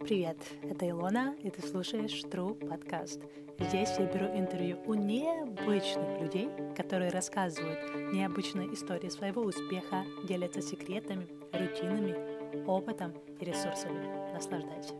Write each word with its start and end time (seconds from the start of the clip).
Привет, 0.00 0.36
это 0.62 0.88
Илона, 0.88 1.34
и 1.42 1.50
ты 1.50 1.66
слушаешь 1.66 2.22
True 2.24 2.58
Podcast. 2.58 3.22
Здесь 3.58 3.90
я 3.98 4.06
беру 4.06 4.26
интервью 4.26 4.78
у 4.86 4.94
необычных 4.94 6.20
людей, 6.20 6.48
которые 6.76 7.10
рассказывают 7.10 8.12
необычные 8.12 8.72
истории 8.72 9.08
своего 9.08 9.42
успеха, 9.42 10.04
делятся 10.26 10.62
секретами, 10.62 11.28
рутинами, 11.52 12.66
опытом 12.66 13.12
и 13.38 13.44
ресурсами. 13.44 14.32
Наслаждайся. 14.32 14.94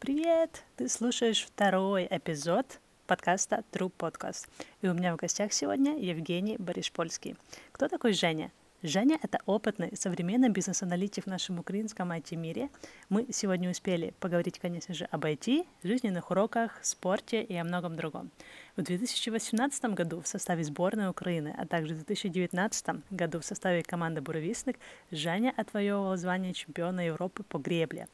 Привет! 0.00 0.64
Ты 0.76 0.88
слушаешь 0.88 1.44
второй 1.44 2.06
эпизод 2.10 2.80
подкаста 3.06 3.64
True 3.72 3.90
Podcast. 3.96 4.48
И 4.82 4.88
у 4.88 4.94
меня 4.94 5.14
в 5.14 5.16
гостях 5.16 5.52
сегодня 5.52 5.98
Евгений 5.98 6.56
Боришпольский. 6.58 7.36
Кто 7.72 7.88
такой 7.88 8.12
Женя? 8.12 8.52
Женя— 8.84 9.18
это 9.22 9.40
опытный 9.44 9.96
современный 9.96 10.50
бизнес-аналитик 10.50 11.24
в 11.24 11.26
нашем 11.26 11.58
украинском 11.58 12.12
IT-мире. 12.12 12.68
Мы 13.08 13.26
сегодня 13.32 13.68
успели 13.68 14.14
поговорить, 14.20 14.60
конечно 14.60 14.94
же, 14.94 15.06
об 15.06 15.24
IT, 15.24 15.66
жизненных 15.82 16.30
уроках, 16.30 16.78
спорте 16.82 17.42
и 17.42 17.56
о 17.56 17.64
многом 17.64 17.96
другом. 17.96 18.30
В 18.76 18.82
2018 18.82 19.84
году 19.86 20.20
в 20.20 20.28
составе 20.28 20.62
сборной 20.62 21.10
Украины, 21.10 21.52
а 21.58 21.66
также 21.66 21.94
в 21.94 22.04
2019 22.04 23.02
году 23.10 23.40
в 23.40 23.44
составе 23.44 23.82
команды 23.82 24.20
«Буровистник» 24.20 24.78
Женя 25.10 25.52
отвоевывал 25.56 26.16
звание 26.16 26.54
чемпиона 26.54 27.04
Европы 27.04 27.42
по 27.42 27.58
гребле. 27.58 28.06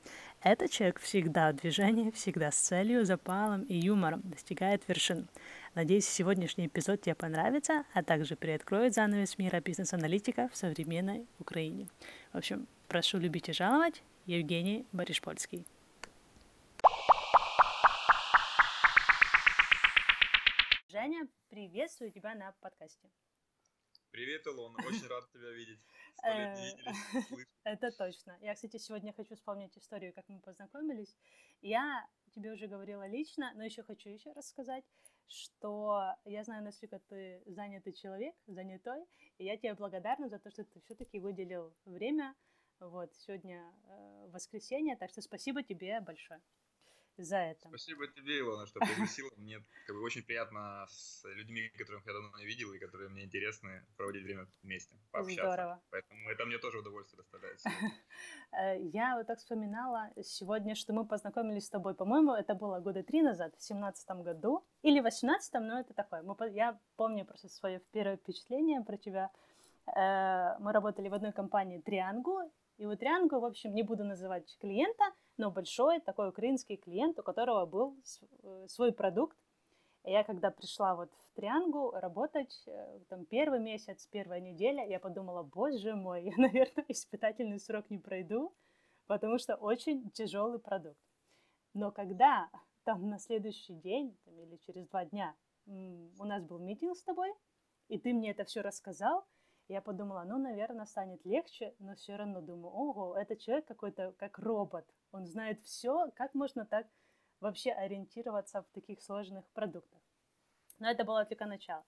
Этот 0.44 0.70
человек 0.70 1.00
всегда 1.00 1.52
в 1.52 1.56
движении, 1.56 2.10
всегда 2.10 2.50
с 2.50 2.56
целью, 2.56 3.06
запалом 3.06 3.62
и 3.62 3.74
юмором 3.74 4.20
достигает 4.24 4.86
вершин. 4.86 5.26
Надеюсь, 5.74 6.04
сегодняшний 6.06 6.66
эпизод 6.66 7.00
тебе 7.00 7.14
понравится, 7.14 7.84
а 7.94 8.02
также 8.02 8.36
приоткроет 8.36 8.92
занавес 8.92 9.38
мира 9.38 9.60
бизнес-аналитика 9.60 10.50
в 10.52 10.56
современной 10.56 11.26
Украине. 11.38 11.88
В 12.34 12.36
общем, 12.36 12.66
прошу 12.88 13.16
любить 13.16 13.48
и 13.48 13.54
жаловать. 13.54 14.02
Евгений 14.26 14.84
Боришпольский. 14.92 15.64
Женя, 20.88 21.26
приветствую 21.48 22.10
тебя 22.12 22.34
на 22.34 22.52
подкасте. 22.60 23.08
Привет, 24.14 24.46
Илон, 24.46 24.76
очень 24.76 25.08
рад 25.08 25.28
тебя 25.32 25.50
видеть. 25.50 25.80
Э, 26.24 26.54
это 27.64 27.90
точно. 27.90 28.38
Я, 28.42 28.54
кстати, 28.54 28.76
сегодня 28.76 29.12
хочу 29.12 29.34
вспомнить 29.34 29.76
историю, 29.76 30.14
как 30.14 30.28
мы 30.28 30.38
познакомились. 30.38 31.16
Я 31.62 32.06
тебе 32.32 32.52
уже 32.52 32.68
говорила 32.68 33.08
лично, 33.08 33.52
но 33.56 33.64
еще 33.64 33.82
хочу 33.82 34.10
еще 34.10 34.30
рассказать, 34.30 34.84
что 35.26 36.14
я 36.26 36.44
знаю, 36.44 36.62
насколько 36.62 37.00
ты 37.08 37.42
занятый 37.46 37.92
человек, 37.92 38.36
занятой, 38.46 39.04
и 39.38 39.46
я 39.46 39.56
тебе 39.56 39.74
благодарна 39.74 40.28
за 40.28 40.38
то, 40.38 40.48
что 40.48 40.62
ты 40.62 40.80
все-таки 40.82 41.18
выделил 41.18 41.74
время. 41.84 42.36
Вот, 42.78 43.12
сегодня 43.16 43.64
э, 43.88 44.28
воскресенье, 44.28 44.96
так 44.96 45.10
что 45.10 45.22
спасибо 45.22 45.64
тебе 45.64 46.00
большое 46.00 46.40
за 47.18 47.36
это. 47.36 47.68
Спасибо 47.68 48.06
тебе, 48.08 48.40
Илона, 48.40 48.66
что 48.66 48.80
пригласила. 48.80 49.30
Мне 49.36 49.62
как 49.86 49.96
бы, 49.96 50.02
очень 50.02 50.22
приятно 50.22 50.86
с 50.88 51.24
людьми, 51.24 51.68
которых 51.78 52.06
я 52.06 52.12
давно 52.12 52.30
не 52.38 52.44
видел 52.44 52.72
и 52.72 52.78
которые 52.78 53.08
мне 53.10 53.24
интересны, 53.24 53.84
проводить 53.96 54.24
время 54.24 54.46
вместе, 54.62 54.96
пообщаться. 55.10 55.42
Здорово. 55.42 55.82
Поэтому 55.90 56.30
это 56.30 56.44
мне 56.44 56.58
тоже 56.58 56.78
удовольствие 56.78 57.18
доставляет. 57.18 57.60
Я 58.94 59.16
вот 59.16 59.26
так 59.26 59.38
вспоминала 59.38 60.10
сегодня, 60.22 60.74
что 60.74 60.92
мы 60.92 61.06
познакомились 61.06 61.66
с 61.66 61.70
тобой, 61.70 61.94
по-моему, 61.94 62.32
это 62.32 62.54
было 62.54 62.80
года 62.80 63.02
три 63.02 63.22
назад, 63.22 63.54
в 63.56 63.62
семнадцатом 63.62 64.22
году, 64.22 64.64
или 64.82 65.00
в 65.00 65.04
восемнадцатом, 65.04 65.66
но 65.66 65.80
это 65.80 65.94
такое. 65.94 66.22
Мы, 66.22 66.36
я 66.50 66.78
помню 66.96 67.24
просто 67.24 67.48
свое 67.48 67.80
первое 67.92 68.16
впечатление 68.16 68.80
про 68.82 68.96
тебя. 68.96 69.30
Э, 69.86 70.56
мы 70.60 70.72
работали 70.72 71.08
в 71.08 71.14
одной 71.14 71.32
компании 71.32 71.80
«Триангу», 71.80 72.40
и 72.76 72.86
у 72.86 72.96
«Триангу», 72.96 73.38
в 73.38 73.44
общем, 73.44 73.72
не 73.72 73.82
буду 73.82 74.04
называть 74.04 74.56
клиента– 74.58 75.04
но 75.36 75.50
большой 75.50 76.00
такой 76.00 76.28
украинский 76.28 76.76
клиент, 76.76 77.18
у 77.18 77.22
которого 77.22 77.66
был 77.66 77.96
э, 78.42 78.66
свой 78.68 78.92
продукт. 78.92 79.36
Я 80.04 80.22
когда 80.22 80.50
пришла 80.50 80.94
вот 80.94 81.10
в 81.12 81.34
Триангу 81.34 81.90
работать, 81.92 82.62
э, 82.66 83.00
там 83.08 83.24
первый 83.24 83.60
месяц, 83.60 84.06
первая 84.10 84.40
неделя, 84.40 84.86
я 84.86 85.00
подумала, 85.00 85.42
боже 85.42 85.94
мой, 85.94 86.24
я, 86.24 86.32
наверное, 86.36 86.84
испытательный 86.88 87.58
срок 87.58 87.90
не 87.90 87.98
пройду, 87.98 88.54
потому 89.06 89.38
что 89.38 89.56
очень 89.56 90.10
тяжелый 90.10 90.58
продукт. 90.58 91.00
Но 91.72 91.90
когда 91.90 92.48
там 92.84 93.08
на 93.08 93.18
следующий 93.18 93.74
день 93.74 94.16
там, 94.24 94.38
или 94.38 94.56
через 94.58 94.86
два 94.88 95.04
дня 95.04 95.34
у 95.66 96.24
нас 96.24 96.44
был 96.44 96.58
митинг 96.58 96.96
с 96.96 97.02
тобой, 97.02 97.32
и 97.88 97.98
ты 97.98 98.12
мне 98.12 98.30
это 98.30 98.44
все 98.44 98.60
рассказал, 98.60 99.24
я 99.68 99.80
подумала, 99.80 100.24
ну, 100.24 100.38
наверное, 100.38 100.86
станет 100.86 101.24
легче, 101.24 101.74
но 101.78 101.94
все 101.94 102.16
равно 102.16 102.40
думаю, 102.40 102.72
ого, 102.72 103.16
это 103.16 103.36
человек 103.36 103.66
какой-то 103.66 104.12
как 104.18 104.38
робот, 104.38 104.86
он 105.12 105.26
знает 105.26 105.60
все, 105.60 106.10
как 106.16 106.34
можно 106.34 106.64
так 106.66 106.86
вообще 107.40 107.72
ориентироваться 107.72 108.62
в 108.62 108.66
таких 108.74 109.02
сложных 109.02 109.46
продуктах. 109.52 110.00
Но 110.78 110.90
это 110.90 111.04
было 111.04 111.24
только 111.24 111.46
начало. 111.46 111.84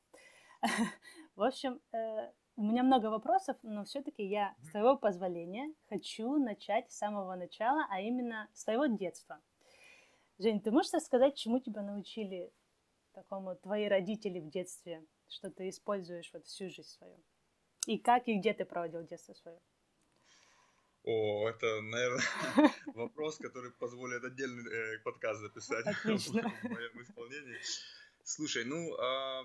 В 1.37 1.43
общем, 1.43 1.81
э, 1.93 2.33
у 2.57 2.63
меня 2.63 2.83
много 2.83 3.07
вопросов, 3.07 3.57
но 3.63 3.85
все-таки 3.85 4.25
я, 4.25 4.55
с 4.63 4.71
твоего 4.71 4.97
позволения, 4.97 5.75
хочу 5.89 6.39
начать 6.39 6.91
с 6.91 6.97
самого 6.97 7.35
начала, 7.35 7.87
а 7.91 8.01
именно 8.01 8.49
с 8.55 8.65
твоего 8.65 8.87
детства. 8.87 9.43
Жень, 10.39 10.61
ты 10.61 10.71
можешь 10.71 10.93
рассказать, 10.93 11.37
чему 11.37 11.59
тебя 11.59 11.83
научили 11.83 12.53
такому 13.13 13.57
твои 13.57 13.89
родители 13.89 14.41
в 14.41 14.49
детстве, 14.49 15.05
что 15.29 15.51
ты 15.51 15.69
используешь 15.69 16.31
вот 16.33 16.47
всю 16.47 16.69
жизнь 16.69 16.89
свою? 16.89 17.17
И 17.87 17.99
как 17.99 18.27
и 18.27 18.39
где 18.39 18.53
ты 18.53 18.65
проводил 18.65 19.07
детство 19.07 19.33
свое? 19.35 19.59
О, 21.05 21.49
это, 21.49 21.81
наверное, 21.83 22.25
вопрос, 22.95 23.39
который 23.39 23.71
позволит 23.71 24.25
отдельный 24.25 24.69
э, 24.69 24.99
подкаст 25.05 25.41
записать 25.41 25.87
Отлично. 25.87 26.43
в 26.43 26.65
моем 26.65 27.03
исполнении. 27.03 27.59
Слушай, 28.25 28.65
ну, 28.65 28.93
а, 28.97 29.45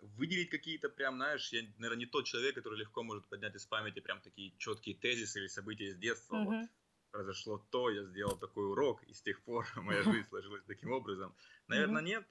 выделить 0.00 0.48
какие-то 0.48 0.88
прям, 0.88 1.16
знаешь, 1.16 1.52
я, 1.52 1.62
наверное, 1.76 1.98
не 1.98 2.06
тот 2.06 2.24
человек, 2.24 2.54
который 2.54 2.78
легко 2.78 3.02
может 3.02 3.26
поднять 3.28 3.54
из 3.54 3.66
памяти 3.66 4.00
прям 4.00 4.22
такие 4.22 4.54
четкие 4.56 4.96
тезисы 4.96 5.40
или 5.40 5.46
события 5.46 5.88
из 5.88 5.98
детства. 5.98 6.36
Mm-hmm. 6.36 6.60
Вот 6.60 6.68
произошло 7.10 7.58
то, 7.70 7.90
я 7.90 8.04
сделал 8.04 8.38
такой 8.38 8.64
урок, 8.64 9.02
и 9.04 9.12
с 9.12 9.20
тех 9.20 9.42
пор 9.42 9.66
моя 9.76 10.02
жизнь 10.02 10.26
сложилась 10.28 10.64
таким 10.66 10.92
образом. 10.92 11.34
Наверное, 11.68 12.02
mm-hmm. 12.02 12.06
нет. 12.06 12.26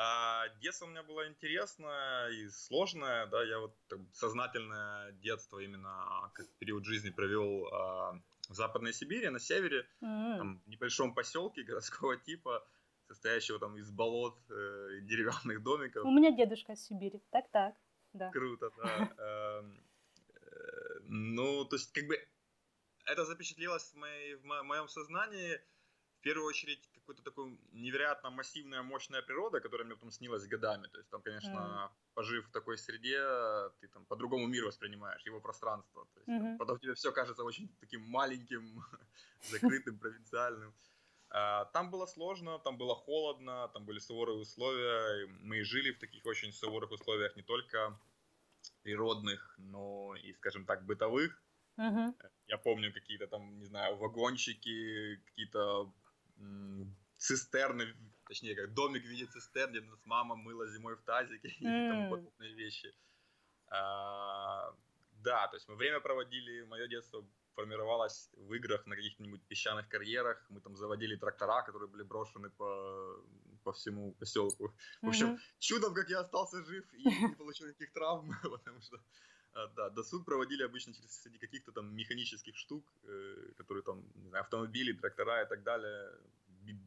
А 0.00 0.48
детство 0.60 0.86
у 0.86 0.90
меня 0.90 1.02
было 1.02 1.26
интересное 1.26 2.28
и 2.28 2.48
сложное, 2.50 3.26
да, 3.26 3.42
я 3.42 3.58
вот 3.58 3.74
так, 3.88 3.98
сознательное 4.12 5.10
детство 5.10 5.58
именно 5.58 6.30
как 6.34 6.48
период 6.60 6.84
жизни 6.84 7.10
провел 7.10 7.66
а, 7.66 8.12
в 8.48 8.54
Западной 8.54 8.92
Сибири, 8.92 9.28
на 9.28 9.40
севере, 9.40 9.88
mm-hmm. 10.00 10.38
там, 10.38 10.62
в 10.64 10.68
небольшом 10.68 11.14
поселке 11.14 11.64
городского 11.64 12.16
типа, 12.16 12.64
состоящего 13.08 13.58
там 13.58 13.76
из 13.76 13.90
болот 13.90 14.38
э, 14.50 15.00
деревянных 15.02 15.64
домиков. 15.64 16.04
У 16.04 16.12
меня 16.12 16.30
дедушка 16.30 16.74
из 16.74 16.86
Сибири, 16.86 17.20
так-так, 17.30 17.74
да. 18.12 18.30
Круто, 18.30 18.70
да. 18.76 19.12
Эм, 19.18 19.84
э, 20.28 21.00
ну, 21.06 21.64
то 21.64 21.74
есть, 21.74 21.90
как 21.92 22.06
бы, 22.06 22.24
это 23.04 23.24
запечатлелось 23.24 23.92
в 23.92 24.44
моем 24.44 24.88
сознании, 24.88 25.60
в 26.18 26.20
первую 26.20 26.46
очередь 26.46 26.88
какой-то 26.92 27.22
такой 27.22 27.58
невероятно 27.72 28.30
массивная, 28.30 28.82
мощная 28.82 29.22
природа, 29.22 29.60
которая 29.60 29.86
мне 29.86 29.94
потом 29.94 30.10
снилась 30.10 30.46
годами. 30.46 30.88
То 30.88 30.98
есть 30.98 31.10
там, 31.10 31.22
конечно, 31.22 31.90
mm. 31.90 32.14
пожив 32.14 32.46
в 32.46 32.50
такой 32.50 32.76
среде, 32.76 33.22
ты 33.80 33.88
там 33.88 34.04
по-другому 34.04 34.46
мир 34.46 34.64
воспринимаешь, 34.66 35.26
его 35.26 35.40
пространство. 35.40 36.06
То 36.14 36.20
есть, 36.20 36.28
mm-hmm. 36.28 36.48
там, 36.48 36.58
потом 36.58 36.78
тебе 36.78 36.94
все 36.94 37.12
кажется 37.12 37.44
очень 37.44 37.68
таким 37.80 38.02
маленьким, 38.02 38.84
закрытым, 39.50 39.98
провинциальным. 39.98 40.74
А, 41.30 41.64
там 41.66 41.90
было 41.90 42.06
сложно, 42.06 42.58
там 42.58 42.76
было 42.76 42.94
холодно, 42.94 43.68
там 43.68 43.84
были 43.84 44.00
суровые 44.00 44.42
условия. 44.42 45.26
Мы 45.40 45.62
жили 45.62 45.92
в 45.92 45.98
таких 45.98 46.26
очень 46.26 46.52
суровых 46.52 46.90
условиях 46.90 47.36
не 47.36 47.42
только 47.42 47.98
природных, 48.82 49.54
но 49.58 50.16
и, 50.16 50.32
скажем 50.32 50.66
так, 50.66 50.84
бытовых. 50.84 51.42
Uh-huh. 51.78 52.12
Я 52.48 52.58
помню 52.58 52.92
какие-то 52.92 53.28
там, 53.28 53.58
не 53.58 53.64
знаю, 53.66 53.96
вагончики, 53.96 55.16
какие-то 55.26 55.92
цистерны, 57.16 57.94
точнее, 58.26 58.54
как 58.54 58.74
домик 58.74 59.02
в 59.02 59.08
виде 59.08 59.26
цистерны, 59.26 59.78
где 59.78 59.80
нас 59.80 60.00
мама 60.04 60.36
мыла 60.36 60.66
зимой 60.68 60.96
в 60.96 61.02
тазике 61.02 61.48
и 61.60 61.64
тому 61.64 62.10
подобные 62.10 62.54
вещи. 62.54 62.94
А, 63.70 64.72
да, 65.12 65.48
то 65.48 65.56
есть 65.56 65.68
мы 65.68 65.76
время 65.76 66.00
проводили, 66.00 66.62
мое 66.62 66.88
детство 66.88 67.24
формировалось 67.54 68.30
в 68.34 68.54
играх 68.54 68.86
на 68.86 68.94
каких-нибудь 68.94 69.42
песчаных 69.48 69.88
карьерах. 69.88 70.46
Мы 70.48 70.60
там 70.60 70.76
заводили 70.76 71.16
трактора, 71.16 71.62
которые 71.62 71.88
были 71.88 72.04
брошены 72.04 72.50
по, 72.50 73.20
по 73.64 73.72
всему 73.72 74.14
поселку. 74.14 74.72
В 75.02 75.08
общем, 75.08 75.26
mm-hmm. 75.26 75.40
чудом, 75.58 75.94
как 75.94 76.08
я 76.08 76.20
остался 76.20 76.62
жив 76.64 76.84
и 76.94 77.04
не 77.04 77.34
получил 77.34 77.66
никаких 77.66 77.92
травм, 77.92 78.30
потому 78.42 78.80
что 78.80 78.96
а, 79.58 79.68
да, 79.68 79.90
досуг 79.90 80.24
проводили 80.24 80.62
обычно 80.62 80.94
через 80.94 81.22
среди 81.22 81.38
каких-то 81.38 81.72
там 81.72 81.94
механических 81.94 82.56
штук, 82.56 82.84
э, 83.04 83.52
которые 83.56 83.82
там, 83.82 84.04
не 84.14 84.28
знаю, 84.28 84.42
автомобили, 84.42 84.92
трактора 84.92 85.42
и 85.42 85.48
так 85.48 85.62
далее, 85.62 86.10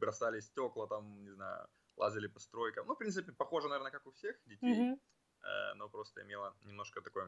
бросали 0.00 0.40
стекла 0.40 0.86
там, 0.86 1.24
не 1.24 1.30
знаю, 1.30 1.68
лазили 1.96 2.28
по 2.28 2.40
стройкам. 2.40 2.86
Ну, 2.86 2.94
в 2.94 2.98
принципе, 2.98 3.32
похоже, 3.32 3.68
наверное, 3.68 3.92
как 3.92 4.06
у 4.06 4.10
всех 4.12 4.36
детей, 4.46 4.92
mm-hmm. 4.92 5.00
э, 5.42 5.74
но 5.74 5.88
просто 5.88 6.22
имело 6.22 6.54
немножко 6.62 7.00
такой 7.00 7.24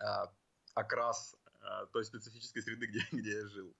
э, 0.00 0.26
окрас 0.74 1.36
а, 1.60 1.86
той 1.86 2.04
специфической 2.04 2.60
среды, 2.62 2.86
где, 2.90 3.00
где 3.12 3.32
я 3.32 3.46
жил. 3.48 3.74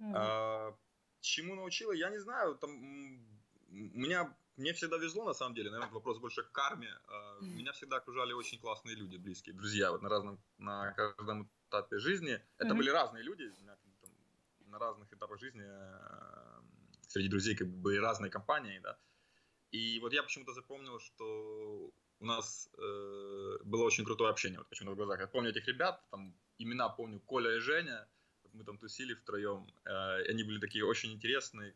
Mm. 0.00 0.12
А, 0.14 0.76
чему 1.20 1.54
научила, 1.54 1.92
я 1.92 2.10
не 2.10 2.18
знаю. 2.18 2.54
Там, 2.56 2.70
у 2.70 3.98
меня, 3.98 4.34
мне 4.56 4.72
всегда 4.72 4.98
везло, 4.98 5.24
на 5.24 5.34
самом 5.34 5.54
деле. 5.54 5.70
Наверное, 5.70 5.92
вопрос 5.92 6.18
больше 6.18 6.42
к 6.42 6.52
карме. 6.52 6.90
А, 7.06 7.38
меня 7.40 7.72
всегда 7.72 7.96
окружали 7.96 8.32
очень 8.32 8.58
классные 8.58 8.94
люди, 8.96 9.16
близкие, 9.16 9.54
друзья. 9.54 9.90
Вот 9.90 10.02
на, 10.02 10.08
разном, 10.08 10.38
на 10.58 10.92
каждом 10.92 11.50
этапе 11.68 11.98
жизни. 11.98 12.40
Это 12.58 12.68
mm-hmm. 12.68 12.76
были 12.76 12.90
разные 12.90 13.22
люди. 13.22 13.50
Там, 14.00 14.10
на 14.66 14.78
разных 14.78 15.12
этапах 15.12 15.38
жизни 15.38 15.64
а, 15.64 16.62
среди 17.08 17.28
друзей 17.28 17.56
как 17.56 17.68
бы 17.68 17.76
были 17.76 17.98
разные 17.98 18.30
компании, 18.30 18.78
да. 18.80 18.98
И 19.70 20.00
вот 20.00 20.12
я 20.12 20.22
почему-то 20.22 20.52
запомнил, 20.52 21.00
что 21.00 21.90
у 22.20 22.26
нас 22.26 22.70
э, 22.78 23.58
было 23.64 23.84
очень 23.84 24.04
крутое 24.04 24.30
общение, 24.30 24.58
вот 24.58 24.68
почему-то 24.68 24.94
в 24.94 24.96
глазах. 24.96 25.20
Я 25.20 25.26
помню 25.26 25.50
этих 25.50 25.66
ребят, 25.66 26.02
там 26.10 26.34
имена 26.58 26.88
помню, 26.88 27.20
Коля 27.20 27.56
и 27.56 27.58
Женя, 27.58 28.06
мы 28.52 28.64
там 28.64 28.78
тусили 28.78 29.14
втроем, 29.14 29.66
э, 29.84 30.30
они 30.30 30.44
были 30.44 30.60
такие 30.60 30.84
очень 30.84 31.12
интересные, 31.12 31.70
э, 31.70 31.74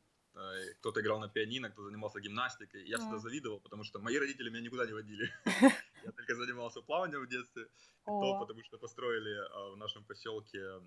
кто-то 0.81 1.01
играл 1.01 1.21
на 1.21 1.29
пианино, 1.29 1.71
кто 1.71 1.85
занимался 1.85 2.21
гимнастикой. 2.21 2.87
Я 2.87 2.99
всегда 2.99 3.19
завидовал, 3.19 3.61
потому 3.61 3.85
что 3.85 3.99
мои 3.99 4.19
родители 4.19 4.51
меня 4.51 4.61
никуда 4.63 4.87
не 4.87 4.93
водили. 4.93 5.33
Я 6.05 6.13
только 6.13 6.35
занимался 6.35 6.83
плаванием 6.83 7.23
в 7.23 7.29
детстве, 7.29 7.69
то 8.05 8.39
потому 8.39 8.63
что 8.65 8.79
построили 8.79 9.33
э, 9.33 9.73
в 9.73 9.77
нашем 9.77 10.05
поселке 10.05 10.59
э, 10.59 10.81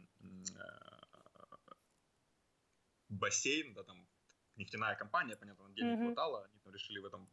бассейн, 3.09 3.73
да, 3.73 3.83
там 3.83 4.07
нефтяная 4.55 4.95
компания, 4.95 5.35
понятно, 5.35 5.69
денег 5.73 5.99
mm-hmm. 5.99 6.05
хватало, 6.05 6.45
они 6.45 6.59
там 6.63 6.73
решили 6.73 6.99
в 6.99 7.05
этом 7.05 7.29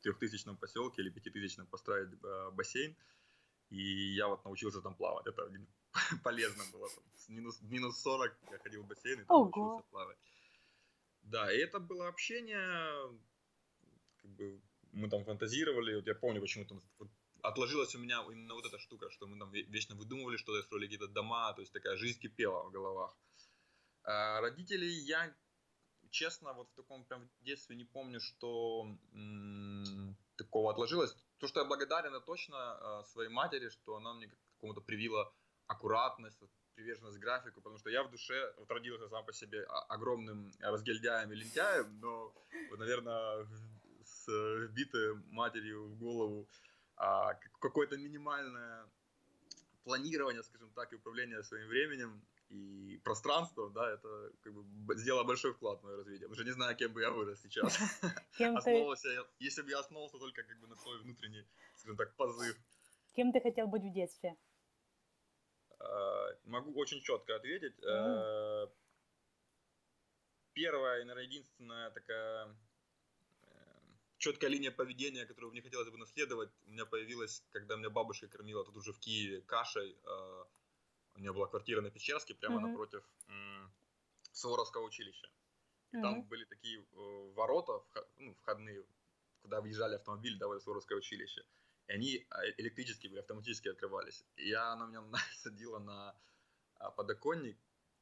трехтысячном 0.00 0.56
поселке 0.56 1.02
или 1.02 1.10
пятитысячном 1.10 1.66
построить 1.66 2.12
э, 2.22 2.50
бассейн, 2.50 2.96
и 3.70 4.14
я 4.14 4.28
вот 4.28 4.44
научился 4.44 4.80
там 4.82 4.94
плавать, 4.94 5.26
это 5.26 5.50
полезно 6.24 6.64
было, 6.72 6.88
там, 6.90 7.04
минус, 7.28 7.62
минус 7.62 8.02
40 8.02 8.36
я 8.50 8.58
ходил 8.58 8.82
в 8.82 8.86
бассейн 8.86 9.20
и 9.20 9.24
там 9.24 9.36
Ого. 9.36 9.44
научился 9.44 9.90
плавать. 9.90 10.18
Да, 11.24 11.52
и 11.52 11.58
это 11.58 11.80
было 11.80 12.08
общение, 12.08 13.18
как 14.22 14.30
бы 14.30 14.60
мы 14.92 15.08
там 15.08 15.24
фантазировали, 15.24 15.96
вот 15.96 16.06
я 16.06 16.14
помню, 16.14 16.40
почему-то 16.40 16.80
отложилась 17.42 17.94
у 17.94 17.98
меня 17.98 18.22
именно 18.30 18.54
вот 18.54 18.64
эта 18.66 18.78
штука, 18.78 19.10
что 19.10 19.26
мы 19.26 19.38
там 19.38 19.50
вечно 19.50 19.94
выдумывали 19.94 20.36
что-то, 20.36 20.62
строили 20.62 20.86
какие-то 20.86 21.08
дома, 21.08 21.52
то 21.54 21.60
есть 21.60 21.72
такая 21.72 21.96
жизнь 21.96 22.20
кипела 22.20 22.62
в 22.62 22.70
головах. 22.70 23.16
А 24.04 24.40
родителей 24.40 24.92
я 25.06 25.34
честно, 26.10 26.52
вот 26.52 26.70
в 26.70 26.74
таком 26.74 27.04
прям 27.04 27.28
детстве 27.40 27.76
не 27.76 27.84
помню, 27.84 28.20
что 28.20 28.86
м- 29.12 30.16
такого 30.36 30.70
отложилось. 30.70 31.16
То, 31.38 31.48
что 31.48 31.60
я 31.60 31.66
благодарен, 31.66 32.14
это 32.14 32.24
точно 32.24 32.56
э, 32.56 33.04
своей 33.04 33.30
матери, 33.30 33.68
что 33.68 33.96
она 33.96 34.14
мне 34.14 34.30
какому-то 34.54 34.80
привила 34.80 35.32
аккуратность, 35.66 36.38
приверженность 36.74 37.18
графику, 37.18 37.60
потому 37.60 37.78
что 37.78 37.90
я 37.90 38.02
в 38.02 38.10
душе 38.10 38.54
вот 38.58 38.70
родился 38.70 39.08
сам 39.08 39.24
по 39.24 39.32
себе 39.32 39.64
огромным 39.88 40.52
разгильдяем 40.60 41.32
и 41.32 41.36
лентяем, 41.36 42.00
но, 42.00 42.34
вот, 42.70 42.78
наверное, 42.78 43.46
с 44.04 44.26
вбитой 44.28 45.14
матерью 45.30 45.88
в 45.88 45.98
голову 45.98 46.48
а, 46.96 47.34
какое-то 47.60 47.96
минимальное 47.96 48.86
планирование, 49.84 50.42
скажем 50.42 50.70
так, 50.70 50.92
и 50.92 50.96
управление 50.96 51.42
своим 51.42 51.68
временем 51.68 52.22
и 52.50 53.00
пространством, 53.04 53.72
да, 53.72 53.92
это 53.92 54.32
как 54.42 54.52
бы 54.54 54.96
сделало 54.96 55.24
большой 55.24 55.52
вклад 55.52 55.80
в 55.80 55.84
мое 55.84 55.96
развитие. 55.96 56.28
Уже 56.28 56.44
не 56.44 56.52
знаю, 56.52 56.76
кем 56.76 56.92
бы 56.92 57.02
я 57.02 57.10
вырос 57.10 57.40
сейчас. 57.42 57.78
Кем 58.38 58.56
Основывался, 58.56 59.08
ты... 59.08 59.44
если 59.44 59.62
бы 59.62 59.70
я 59.70 59.80
основывался 59.80 60.18
только 60.18 60.42
как 60.42 60.58
бы 60.60 60.66
на 60.66 60.76
свой 60.76 61.00
внутренний, 61.02 61.44
скажем 61.76 61.96
так, 61.96 62.14
позыв. 62.16 62.56
Кем 63.14 63.32
ты 63.32 63.40
хотел 63.40 63.66
быть 63.66 63.82
в 63.82 63.92
детстве? 63.92 64.36
А, 65.84 66.36
могу 66.44 66.72
очень 66.78 67.00
четко 67.00 67.36
ответить. 67.36 67.74
Mm. 67.80 68.70
Первая 70.52 71.00
и, 71.00 71.04
наверное, 71.04 71.24
единственная 71.24 71.90
такая 71.90 72.56
э, 73.42 73.80
четкая 74.18 74.50
линия 74.50 74.70
поведения, 74.70 75.26
которую 75.26 75.50
мне 75.50 75.62
хотелось 75.62 75.90
бы 75.90 75.98
наследовать, 75.98 76.50
у 76.66 76.70
меня 76.70 76.86
появилась, 76.86 77.42
когда 77.50 77.76
меня 77.76 77.90
бабушка 77.90 78.28
кормила 78.28 78.64
тут 78.64 78.76
уже 78.76 78.92
в 78.92 78.98
Киеве 79.00 79.40
кашей, 79.42 79.96
у 81.16 81.18
меня 81.18 81.32
была 81.32 81.48
квартира 81.48 81.80
на 81.80 81.90
Печерске, 81.90 82.34
прямо 82.34 82.58
mm-hmm. 82.58 82.70
напротив 82.70 83.04
Суворовского 84.32 84.84
училища. 84.84 85.28
И 85.92 85.96
mm-hmm. 85.96 86.02
там 86.02 86.22
были 86.24 86.44
такие 86.44 86.80
э, 86.80 87.32
ворота, 87.34 87.84
ну, 88.18 88.34
входные, 88.34 88.84
куда 89.42 89.60
въезжали 89.60 89.94
автомобили, 89.94 90.36
да, 90.38 90.48
в 90.48 90.58
Суворовское 90.60 90.98
училище. 90.98 91.44
И 91.88 91.92
они 91.92 92.26
а, 92.30 92.44
электрические 92.58 93.10
были, 93.10 93.20
автоматически 93.20 93.68
открывались. 93.68 94.24
И 94.36 94.48
я, 94.48 94.72
она 94.72 94.86
меня 94.86 95.02
садила 95.42 95.78
на 95.78 96.16
а, 96.76 96.90
подоконник, 96.90 97.58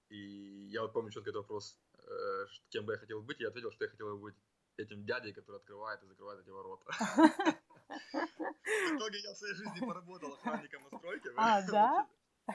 и 0.09 0.69
я 0.71 0.83
вот 0.83 0.93
помню 0.93 1.11
четко 1.11 1.31
этот 1.31 1.43
вопрос, 1.43 1.79
э, 1.97 2.47
кем 2.69 2.85
бы 2.85 2.93
я 2.93 2.99
хотел 2.99 3.23
быть, 3.23 3.41
я 3.41 3.49
ответил, 3.49 3.73
что 3.73 3.85
я 3.85 3.91
хотел 3.91 4.09
бы 4.09 4.19
быть 4.19 4.35
этим 4.77 5.07
дядей, 5.07 5.33
который 5.33 5.57
открывает 5.57 6.03
и 6.03 6.07
закрывает 6.07 6.41
эти 6.41 6.51
ворота. 6.51 6.85
В 7.89 8.97
итоге 8.97 9.21
я 9.21 9.33
в 9.33 9.37
своей 9.37 9.55
жизни 9.55 9.87
поработал 9.87 10.33
охранником 10.35 10.83
на 10.85 10.99
стройке. 10.99 11.31
А, 11.37 11.63
да? 11.71 12.07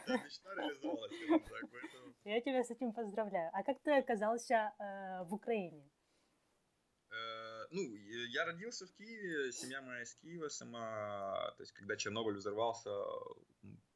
мечта 0.07 0.53
реализовалась. 0.56 1.12
Я 2.24 2.41
тебя 2.41 2.63
с 2.63 2.71
этим 2.71 2.94
поздравляю. 2.94 3.50
А 3.53 3.63
как 3.63 3.79
ты 3.81 3.91
оказался 3.97 4.74
э, 4.79 5.24
в 5.24 5.33
Украине? 5.33 5.89
Ну, 7.72 7.96
я 8.30 8.46
родился 8.46 8.86
в 8.86 8.94
Киеве, 8.94 9.52
семья 9.52 9.81
моя 9.81 10.04
из 10.04 10.16
Киева 10.16 10.50
сама. 10.50 11.54
То 11.58 11.64
есть, 11.64 11.74
когда 11.74 11.96
Чернобыль 11.96 12.38
взорвался, 12.38 12.90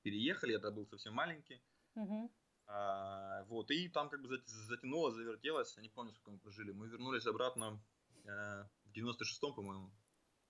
переехали, 0.01 0.53
я 0.53 0.59
тогда 0.59 0.75
был 0.75 0.87
совсем 0.87 1.13
маленький. 1.13 1.61
Угу. 1.95 2.31
А, 2.67 3.43
вот, 3.49 3.69
и 3.71 3.89
там 3.89 4.09
как 4.09 4.21
бы 4.21 4.41
затянуло, 4.45 5.11
завертелось, 5.11 5.75
я 5.75 5.83
не 5.83 5.89
помню, 5.89 6.13
сколько 6.13 6.31
мы 6.31 6.39
прожили. 6.39 6.71
Мы 6.71 6.87
вернулись 6.87 7.25
обратно 7.25 7.83
э, 8.23 8.63
в 8.85 8.91
96-м, 8.95 9.53
по-моему, 9.53 9.91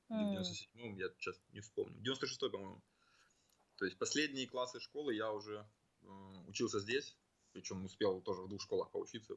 mm. 0.10 0.36
в 0.36 0.40
97-м, 0.40 0.96
я 0.98 1.10
сейчас 1.18 1.42
не 1.52 1.62
вспомню. 1.62 2.00
96-й, 2.00 2.52
по-моему. 2.52 2.82
То 3.78 3.86
есть 3.86 3.98
последние 3.98 4.48
классы 4.48 4.80
школы 4.80 5.16
я 5.16 5.32
уже 5.32 5.68
э, 6.04 6.08
учился 6.48 6.80
здесь, 6.80 7.18
причем 7.54 7.84
успел 7.86 8.22
тоже 8.22 8.44
в 8.44 8.50
двух 8.50 8.62
школах 8.62 8.92
поучиться. 8.92 9.34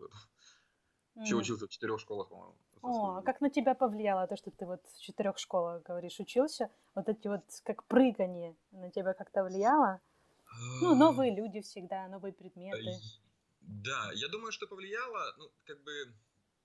Еще 1.17 1.37
учился 1.37 1.67
в 1.67 1.71
четырех 1.71 2.01
школах, 2.01 2.29
по-моему. 2.29 2.57
О, 2.83 3.17
а 3.17 3.23
как 3.23 3.41
на 3.41 3.49
тебя 3.49 3.75
повлияло 3.75 4.27
то, 4.27 4.37
что 4.37 4.51
ты 4.51 4.67
вот 4.67 4.81
в 4.87 5.01
четырех 5.01 5.39
школах, 5.39 5.83
говоришь, 5.83 6.21
учился? 6.21 6.71
Вот 6.95 7.09
эти 7.09 7.29
вот 7.29 7.45
как 7.65 7.85
прыгание 7.85 8.57
на 8.73 8.91
тебя 8.91 9.15
как-то 9.15 9.45
влияло? 9.45 10.01
Ну, 10.81 10.95
новые 10.95 11.35
люди 11.35 11.61
всегда, 11.61 12.09
новые 12.09 12.33
предметы. 12.33 13.01
Да, 13.61 14.11
я 14.15 14.29
думаю, 14.29 14.53
что 14.53 14.67
повлияло, 14.67 15.35
ну, 15.39 15.51
как 15.65 15.83
бы, 15.83 15.93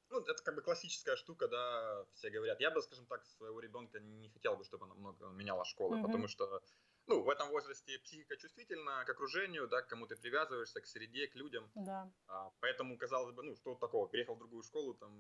ну, 0.10 0.20
это 0.20 0.44
как 0.44 0.56
бы 0.56 0.62
классическая 0.62 1.16
штука, 1.16 1.48
да, 1.48 2.06
все 2.14 2.30
говорят. 2.30 2.60
Я 2.60 2.72
бы, 2.72 2.82
скажем 2.82 3.06
так, 3.06 3.26
своего 3.26 3.60
ребенка 3.62 4.00
не 4.00 4.30
хотел 4.30 4.58
бы, 4.58 4.66
чтобы 4.66 4.86
она 4.86 4.96
много 4.96 5.28
меняла 5.28 5.64
школы, 5.64 5.98
mm-hmm. 5.98 6.06
потому 6.06 6.28
что 6.28 6.62
ну, 7.10 7.24
в 7.24 7.30
этом 7.30 7.50
возрасте 7.50 7.98
психика 8.00 8.38
чувствительна 8.38 9.04
к 9.06 9.10
окружению, 9.10 9.68
да, 9.68 9.82
к 9.82 9.88
кому 9.88 10.06
ты 10.06 10.16
привязываешься, 10.16 10.80
к 10.80 10.86
среде, 10.86 11.28
к 11.28 11.36
людям. 11.36 11.70
Да. 11.76 12.12
А, 12.28 12.52
поэтому, 12.62 12.98
казалось 12.98 13.36
бы, 13.36 13.44
ну, 13.44 13.56
что 13.56 13.76
такого, 13.76 14.08
переехал 14.08 14.36
в 14.36 14.40
другую 14.40 14.64
школу, 14.64 14.94
там, 14.94 15.12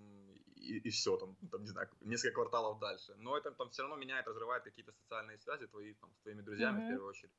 и, 0.55 0.77
и 0.77 0.89
все, 0.89 1.17
там, 1.17 1.35
там, 1.51 1.61
не 1.61 1.67
знаю, 1.67 1.89
несколько 2.01 2.35
кварталов 2.35 2.79
дальше. 2.79 3.15
Но 3.17 3.35
это 3.35 3.51
там 3.51 3.69
все 3.69 3.81
равно 3.81 3.97
меняет, 3.97 4.27
разрывает 4.27 4.63
какие-то 4.63 4.91
социальные 4.91 5.39
связи 5.39 5.67
твои, 5.67 5.93
там, 5.95 6.13
с 6.13 6.21
твоими 6.21 6.41
друзьями, 6.41 6.79
mm-hmm. 6.79 6.85
в 6.85 6.89
первую 6.89 7.09
очередь, 7.09 7.33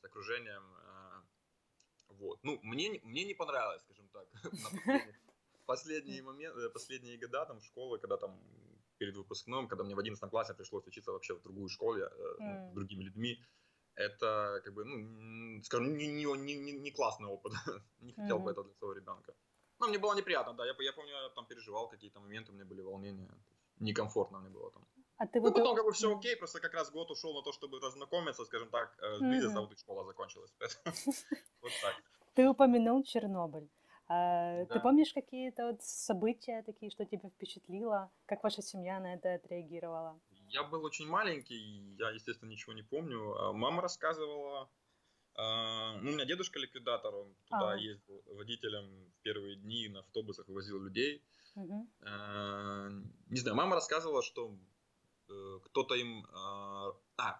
с 0.00 0.04
окружением. 0.04 0.64
А, 0.84 1.24
вот. 2.08 2.40
Ну, 2.42 2.58
мне, 2.62 3.00
мне 3.04 3.24
не 3.24 3.34
понравилось, 3.34 3.82
скажем 3.82 4.08
так, 4.08 4.28
последние 5.66 6.22
моменты, 6.22 6.70
последние 6.70 7.18
года 7.18 7.46
там 7.46 7.60
школы, 7.60 7.98
когда 7.98 8.16
там 8.16 8.40
перед 8.98 9.16
выпускным, 9.16 9.68
когда 9.68 9.84
мне 9.84 9.94
в 9.94 9.98
11 9.98 10.30
классе 10.30 10.54
пришлось 10.54 10.86
учиться 10.86 11.12
вообще 11.12 11.34
в 11.34 11.42
другую 11.42 11.68
школу, 11.68 11.98
mm. 11.98 12.10
ну, 12.38 12.70
с 12.70 12.74
другими 12.74 13.04
людьми, 13.04 13.42
это, 13.94 14.60
как 14.64 14.74
бы, 14.74 14.84
ну, 14.84 15.62
скажем, 15.62 15.96
не, 15.96 16.06
не, 16.08 16.24
не, 16.56 16.72
не 16.72 16.90
классный 16.90 17.28
опыт. 17.28 17.52
не 18.00 18.12
хотел 18.12 18.38
mm-hmm. 18.38 18.42
бы 18.42 18.50
это 18.50 18.62
для 18.62 18.72
своего 18.74 18.94
ребенка. 18.94 19.34
Но 19.80 19.88
мне 19.88 19.98
было 19.98 20.14
неприятно, 20.14 20.54
да. 20.54 20.64
Я, 20.64 20.74
я 20.78 20.92
помню, 20.92 21.12
я 21.12 21.28
там 21.30 21.46
переживал 21.46 21.88
какие-то 21.88 22.20
моменты, 22.20 22.52
у 22.52 22.54
меня 22.54 22.64
были 22.64 22.80
волнения. 22.80 23.30
Некомфортно 23.80 24.38
мне 24.38 24.50
было 24.50 24.70
там. 24.70 24.86
А 25.16 25.26
ты 25.26 25.40
ну, 25.40 25.48
вот... 25.48 25.54
потом 25.54 25.76
как 25.76 25.84
бы 25.84 25.92
все 25.92 26.16
окей, 26.16 26.36
просто 26.36 26.60
как 26.60 26.74
раз 26.74 26.90
год 26.90 27.10
ушел 27.10 27.34
на 27.34 27.42
то, 27.42 27.52
чтобы 27.52 27.80
разнакомиться, 27.80 28.44
скажем 28.44 28.70
так, 28.70 28.96
с 29.00 29.20
бизнесом, 29.20 29.58
mm-hmm. 29.58 29.68
вот 29.68 29.72
и 29.72 29.76
школа 29.76 30.04
закончилась. 30.04 30.52
вот 31.62 31.72
так. 31.82 31.94
Ты 32.34 32.48
упомянул 32.48 33.02
Чернобыль. 33.02 33.68
А, 34.08 34.64
да. 34.64 34.74
Ты 34.74 34.80
помнишь 34.80 35.12
какие-то 35.12 35.66
вот 35.66 35.82
события 35.82 36.62
такие, 36.62 36.90
что 36.90 37.04
тебя 37.04 37.28
впечатлило? 37.30 38.10
Как 38.26 38.42
ваша 38.42 38.62
семья 38.62 39.00
на 39.00 39.14
это 39.14 39.34
отреагировала? 39.34 40.18
Я 40.52 40.64
был 40.64 40.84
очень 40.84 41.06
маленький, 41.06 41.96
я, 41.98 42.10
естественно, 42.10 42.50
ничего 42.50 42.74
не 42.74 42.82
помню. 42.82 43.34
А 43.38 43.52
мама 43.54 43.80
рассказывала, 43.80 44.68
а, 45.34 45.96
ну, 46.02 46.10
у 46.10 46.12
меня 46.12 46.26
дедушка 46.26 46.58
ликвидатор, 46.58 47.14
он 47.14 47.34
туда 47.46 47.72
а. 47.72 47.76
ездил 47.76 48.22
водителем 48.26 49.10
в 49.10 49.22
первые 49.22 49.56
дни 49.56 49.88
на 49.88 50.00
автобусах 50.00 50.46
вывозил 50.48 50.82
людей. 50.82 51.22
Угу. 51.54 51.88
Не 53.30 53.40
знаю, 53.40 53.56
мама 53.56 53.76
рассказывала, 53.76 54.22
что 54.22 54.54
э, 55.30 55.58
кто-то 55.64 55.94
им... 55.94 56.26
А, 56.34 56.92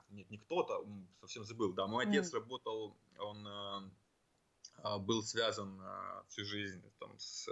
нет, 0.09 0.31
не 0.31 0.39
кто-то, 0.39 0.87
совсем 1.21 1.45
забыл, 1.45 1.75
да, 1.75 1.87
мой 1.87 2.07
отец 2.07 2.33
mm. 2.33 2.39
работал, 2.39 2.97
он 3.19 3.91
был 5.01 5.23
связан 5.23 5.83
всю 6.29 6.45
жизнь 6.45 6.83
там, 7.01 7.19
с 7.19 7.49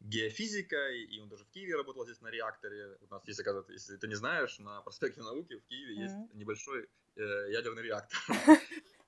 геофизикой, 0.00 1.04
и 1.04 1.20
он 1.20 1.28
даже 1.28 1.44
в 1.44 1.50
Киеве 1.50 1.76
работал 1.76 2.04
здесь 2.04 2.20
на 2.20 2.28
реакторе. 2.28 2.96
У 3.00 3.06
нас 3.12 3.26
есть, 3.26 3.40
оказывается, 3.40 3.72
если 3.72 3.96
ты 3.96 4.08
не 4.08 4.14
знаешь, 4.14 4.58
на 4.58 4.82
проспекте 4.82 5.22
науки 5.22 5.56
в 5.56 5.64
Киеве 5.66 5.94
mm-hmm. 5.94 6.02
есть 6.02 6.34
небольшой 6.34 6.88
э, 7.16 7.50
ядерный 7.50 7.82
реактор. 7.82 8.18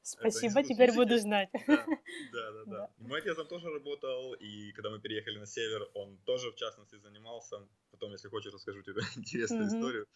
Спасибо, 0.02 0.62
теперь 0.62 0.92
буду 0.92 1.18
знать. 1.18 1.50
Да, 1.66 2.52
да, 2.52 2.64
да. 2.66 2.90
Мой 2.98 3.20
отец 3.20 3.36
там 3.36 3.46
тоже 3.46 3.68
работал, 3.68 4.32
и 4.34 4.72
когда 4.72 4.88
мы 4.90 5.00
переехали 5.00 5.38
на 5.38 5.46
север, 5.46 5.86
он 5.94 6.16
тоже, 6.24 6.50
в 6.50 6.56
частности, 6.56 6.96
занимался. 6.96 7.68
Потом, 7.90 8.12
если 8.12 8.28
хочешь, 8.28 8.52
расскажу 8.52 8.82
тебе 8.82 9.02
интересную 9.16 9.66
историю. 9.66 10.06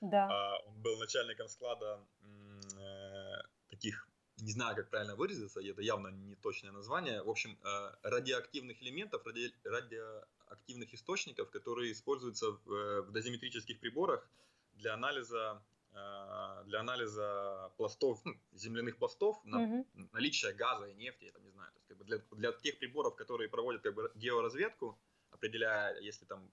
Да. 0.00 0.26
А, 0.28 0.58
он 0.66 0.80
был 0.80 0.98
начальником 0.98 1.48
склада 1.48 2.00
э, 2.22 3.42
таких 3.68 4.08
не 4.42 4.52
знаю, 4.52 4.74
как 4.76 4.90
правильно 4.90 5.14
выразиться, 5.14 5.60
это 5.60 5.82
явно 5.82 6.08
не 6.08 6.34
точное 6.34 6.72
название. 6.72 7.22
В 7.22 7.30
общем, 7.30 7.56
э, 7.62 7.94
радиоактивных 8.02 8.82
элементов, 8.82 9.24
ради, 9.24 9.52
радиоактивных 9.64 10.92
источников, 10.94 11.50
которые 11.50 11.92
используются 11.92 12.50
в, 12.50 12.72
э, 12.72 13.02
в 13.02 13.12
дозиметрических 13.12 13.78
приборах 13.78 14.28
для 14.74 14.94
анализа 14.94 15.62
э, 15.92 16.64
для 16.66 16.80
анализа 16.80 17.70
пластов, 17.76 18.20
ну, 18.24 18.34
земляных 18.52 18.96
пластов, 18.96 19.44
на 19.44 19.60
угу. 19.60 19.86
наличие 20.12 20.52
газа 20.54 20.86
и 20.86 20.94
нефти, 20.94 21.24
я 21.24 21.32
там 21.32 21.44
не 21.44 21.50
знаю, 21.50 21.70
то 21.72 21.78
есть, 21.78 21.88
как 21.88 21.98
бы 21.98 22.04
для, 22.04 22.18
для 22.30 22.52
тех 22.52 22.78
приборов, 22.78 23.14
которые 23.14 23.48
проводят 23.48 23.82
как 23.82 23.94
бы 23.94 24.10
георазведку, 24.14 24.98
определяя, 25.30 26.00
если 26.00 26.24
там 26.24 26.50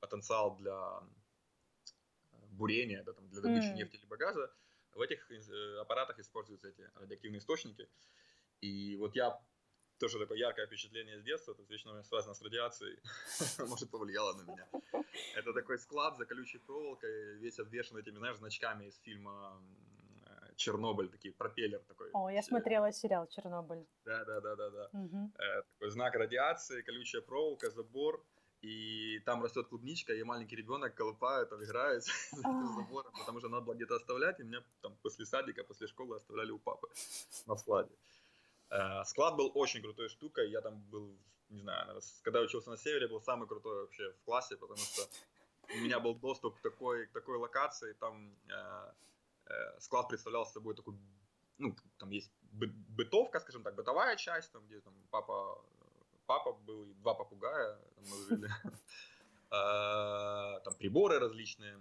потенциал 0.00 0.56
для 0.56 1.02
бурения, 2.52 3.02
да, 3.02 3.12
там, 3.12 3.28
для 3.28 3.40
добычи 3.40 3.66
mm. 3.66 3.74
нефти 3.74 3.96
либо 3.96 4.16
газа, 4.16 4.50
в 4.96 5.00
этих 5.00 5.30
э, 5.30 5.78
аппаратах 5.80 6.18
используются 6.18 6.68
эти 6.68 6.90
радиоактивные 6.94 7.38
источники. 7.38 7.88
И 8.60 8.96
вот 8.96 9.14
я 9.14 9.38
тоже 9.98 10.18
такое 10.18 10.38
яркое 10.38 10.66
впечатление 10.66 11.18
с 11.18 11.22
детства, 11.22 11.54
то 11.54 11.60
есть 11.60 11.70
вечно 11.70 12.02
связано 12.02 12.34
с 12.34 12.42
радиацией, 12.42 12.98
может, 13.68 13.90
повлияло 13.90 14.34
на 14.34 14.42
меня. 14.42 14.68
Это 15.34 15.52
такой 15.52 15.78
склад 15.78 16.16
за 16.18 16.26
колючей 16.26 16.58
проволокой, 16.58 17.38
весь 17.38 17.58
обвешан 17.58 17.98
этими, 17.98 18.18
знаешь, 18.18 18.36
значками 18.36 18.86
из 18.86 18.98
фильма 18.98 19.62
э, 20.24 20.54
Чернобыль, 20.56 21.08
такие 21.08 21.34
пропеллер 21.34 21.80
такой. 21.80 22.10
О, 22.12 22.28
я 22.30 22.42
смотрела 22.42 22.92
сериал 22.92 23.26
Чернобыль. 23.28 23.86
Да, 24.04 24.24
да, 24.24 24.40
да, 24.40 24.56
да, 24.56 24.70
да. 24.70 24.90
Такой 25.72 25.90
знак 25.90 26.14
радиации, 26.14 26.82
колючая 26.82 27.22
проволока, 27.22 27.70
забор 27.70 28.24
и 28.66 29.20
там 29.20 29.42
растет 29.42 29.68
клубничка, 29.68 30.12
и 30.12 30.24
маленький 30.24 30.56
ребенок 30.56 30.94
колупает, 30.94 31.48
там 31.50 31.62
играет 31.62 32.02
за 32.32 32.42
забором, 32.42 33.12
потому 33.18 33.38
что 33.38 33.48
надо 33.48 33.64
было 33.66 33.74
где-то 33.74 33.94
оставлять, 33.94 34.40
и 34.40 34.44
меня 34.44 34.62
там 34.82 34.96
после 35.02 35.24
садика, 35.24 35.64
после 35.64 35.86
школы 35.86 36.16
оставляли 36.16 36.50
у 36.50 36.58
папы 36.58 36.88
на 37.46 37.56
складе. 37.56 37.94
Э, 38.70 39.04
склад 39.04 39.36
был 39.36 39.52
очень 39.54 39.82
крутой 39.82 40.08
штукой, 40.08 40.50
я 40.50 40.60
там 40.60 40.82
был, 40.90 41.16
не 41.48 41.60
знаю, 41.60 42.00
когда 42.22 42.40
учился 42.40 42.70
на 42.70 42.76
севере, 42.76 43.06
был 43.06 43.20
самый 43.20 43.46
крутой 43.46 43.82
вообще 43.82 44.12
в 44.12 44.24
классе, 44.24 44.56
потому 44.56 44.78
что 44.78 45.02
у 45.74 45.78
меня 45.78 46.00
был 46.00 46.14
доступ 46.14 46.56
к 46.56 46.62
такой, 46.62 47.06
к 47.06 47.12
такой 47.12 47.36
локации, 47.36 47.92
там 47.92 48.34
э, 48.48 48.92
э, 49.44 49.80
склад 49.80 50.08
представлял 50.08 50.44
собой 50.44 50.74
такую, 50.74 50.98
ну, 51.58 51.76
там 51.98 52.10
есть 52.10 52.32
бытовка, 52.96 53.40
скажем 53.40 53.62
так, 53.62 53.76
бытовая 53.76 54.16
часть, 54.16 54.52
там, 54.52 54.66
где 54.66 54.80
там 54.80 54.94
папа 55.10 55.64
папа 56.26 56.52
был, 56.52 56.84
и 56.84 56.94
два 56.94 57.14
попугая 57.14 57.80
мы 57.98 58.16
жили. 58.28 58.48
А, 59.48 60.58
там 60.64 60.74
приборы 60.74 61.20
различные. 61.20 61.80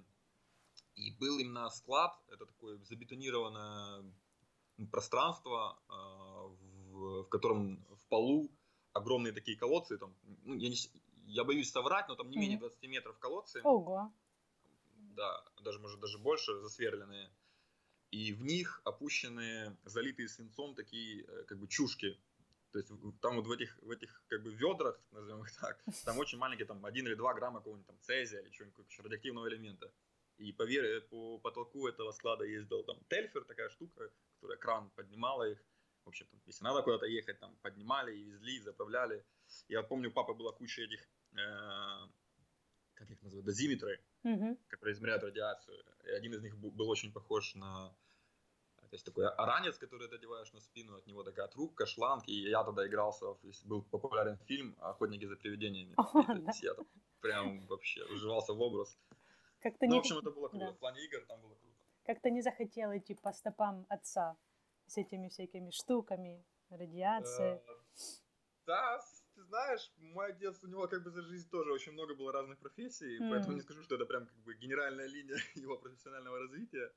И 0.94 1.12
был 1.20 1.40
именно 1.40 1.68
склад, 1.72 2.16
это 2.28 2.46
такое 2.46 2.78
забетонированное 2.78 4.06
пространство, 4.92 5.80
а, 5.90 6.48
в, 6.92 7.24
котором 7.24 7.84
в 7.90 8.06
полу 8.08 8.52
огромные 8.94 9.34
такие 9.34 9.58
колодцы, 9.58 9.98
там, 9.98 10.16
ну, 10.44 10.54
я, 10.56 10.70
не, 10.70 10.75
я 11.25 11.44
боюсь 11.44 11.72
соврать, 11.72 12.08
но 12.08 12.16
там 12.16 12.30
не 12.30 12.38
менее 12.38 12.58
20 12.60 12.84
метров 12.84 13.18
колодцы. 13.18 13.62
Ого. 13.64 14.14
Да, 15.16 15.44
даже, 15.62 15.80
может, 15.80 16.00
даже 16.00 16.18
больше, 16.18 16.62
засверленные. 16.62 17.32
И 18.12 18.32
в 18.32 18.44
них 18.44 18.82
опущены, 18.86 19.75
залитые 19.84 20.30
свинцом 20.30 20.75
такие, 20.75 21.25
э, 21.25 21.44
как 21.44 21.60
бы, 21.60 21.68
чушки 21.68 22.18
то 22.75 22.79
есть 22.79 23.22
там 23.22 23.38
вот 23.38 23.48
в 23.48 23.51
этих, 23.51 23.77
в 23.82 23.89
этих 23.89 24.22
как 24.27 24.44
бы 24.44 24.53
ведрах, 24.53 25.00
назовем 25.12 25.44
их 25.44 25.51
так, 25.62 25.82
там 26.03 26.17
очень 26.17 26.38
маленькие, 26.38 26.67
там 26.67 26.86
1 26.86 27.08
или 27.08 27.15
2 27.15 27.34
грамма 27.36 27.60
какого-нибудь 27.60 27.88
там 27.88 27.98
цезия 28.01 28.41
или 28.41 28.50
чего-нибудь 28.50 29.00
радиоактивного 29.00 29.48
элемента. 29.48 29.94
И 30.38 30.51
по, 30.51 30.63
вере, 30.63 31.00
по 31.00 31.39
потолку 31.39 31.88
этого 31.88 32.12
склада 32.12 32.44
ездил 32.44 32.84
там 32.84 33.00
тельфер, 33.08 33.46
такая 33.46 33.70
штука, 33.70 34.12
которая 34.34 34.58
кран 34.58 34.89
поднимала 34.89 35.50
их. 35.50 35.63
В 36.03 36.10
общем, 36.10 36.27
там, 36.27 36.41
если 36.46 36.65
надо 36.65 36.82
куда-то 36.82 37.05
ехать, 37.05 37.39
там 37.39 37.55
поднимали 37.62 38.13
и 38.13 38.24
везли, 38.25 38.60
заправляли. 38.60 39.24
Я 39.70 39.82
помню, 39.82 40.10
у 40.10 40.13
папы 40.13 40.34
была 40.34 40.51
куча 40.51 40.82
этих, 40.82 41.08
э, 41.32 42.10
как 42.96 43.10
их 43.10 43.22
называют, 43.22 43.46
дозиметры, 43.46 44.01
mm-hmm. 44.25 44.58
которые 44.67 44.96
измеряют 44.96 45.24
радиацию. 45.24 45.82
И 46.03 46.10
один 46.10 46.34
из 46.34 46.41
них 46.41 46.58
был 46.58 46.89
очень 46.89 47.13
похож 47.13 47.55
на 47.55 47.96
то 48.89 48.96
есть 48.96 49.06
такой 49.06 49.27
оранец, 49.27 49.77
который 49.77 50.08
ты 50.08 50.15
одеваешь 50.15 50.54
на 50.54 50.60
спину, 50.60 50.96
от 50.96 51.08
него 51.08 51.24
такая 51.24 51.48
трубка, 51.48 51.86
шланг, 51.86 52.27
и 52.27 52.50
я 52.50 52.63
тогда 52.63 52.86
игрался, 52.88 53.25
был 53.65 53.84
популярен 53.84 54.38
фильм 54.46 54.75
«Охотники 54.80 55.25
за 55.25 55.36
привидениями». 55.36 55.94
О, 55.98 56.20
и, 56.20 56.42
да. 56.42 56.51
Я 56.62 56.74
там 56.74 56.88
прям 57.22 57.65
вообще 57.68 58.06
вживался 58.06 58.54
в 58.54 58.62
образ. 58.62 58.98
Как-то 59.60 59.86
ну, 59.86 59.94
не... 59.94 59.98
в 59.98 60.00
общем, 60.00 60.18
это 60.18 60.32
было 60.32 60.48
круто. 60.50 60.65
Да. 60.65 60.72
В 60.74 60.77
плане 60.77 61.04
игр 61.06 61.25
там 61.27 61.42
было 61.42 61.56
круто. 61.56 61.75
Как-то 62.06 62.30
не 62.30 62.42
захотел 62.42 62.96
идти 62.96 63.15
по 63.15 63.34
стопам 63.34 63.86
отца 63.89 64.38
с 64.86 64.98
этими 64.98 65.30
всякими 65.30 65.72
штуками, 65.72 66.46
радиацией. 66.70 67.56
Э, 67.56 67.62
да, 68.68 69.00
ты 69.36 69.44
знаешь, 69.44 69.92
мой 69.98 70.32
отец, 70.32 70.63
у 70.63 70.68
него 70.68 70.88
как 70.88 71.04
бы 71.04 71.12
за 71.12 71.22
жизнь 71.24 71.50
тоже 71.50 71.72
очень 71.72 71.92
много 71.94 72.15
было 72.15 72.32
разных 72.32 72.60
профессий, 72.60 73.20
mm. 73.20 73.30
поэтому 73.30 73.56
не 73.56 73.62
скажу, 73.62 73.84
что 73.84 73.96
это 73.96 74.06
прям 74.06 74.25
как 74.27 74.38
бы 74.38 74.56
генеральная 74.56 75.08
линия 75.08 75.38
его 75.56 75.77
профессионального 75.77 76.39
развития. 76.39 76.92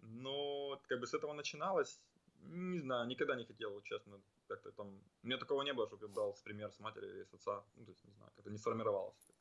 Но 0.00 0.80
как 0.88 1.00
бы 1.00 1.06
с 1.06 1.14
этого 1.14 1.32
начиналось. 1.32 2.00
Не 2.40 2.80
знаю, 2.80 3.06
никогда 3.06 3.36
не 3.36 3.44
хотел, 3.44 3.80
честно, 3.82 4.20
как-то 4.46 4.70
там... 4.72 5.00
У 5.22 5.26
меня 5.26 5.38
такого 5.38 5.62
не 5.62 5.72
было, 5.72 5.86
чтобы 5.86 6.06
я 6.06 6.12
брал 6.12 6.34
с 6.34 6.40
пример 6.40 6.72
с 6.72 6.80
матери 6.80 7.06
или 7.06 7.24
с 7.24 7.34
отца. 7.34 7.64
Ну, 7.76 7.84
то 7.84 7.90
есть, 7.90 8.04
не 8.04 8.12
знаю, 8.12 8.30
как-то 8.36 8.50
не 8.50 8.58
сформировалось. 8.58 9.32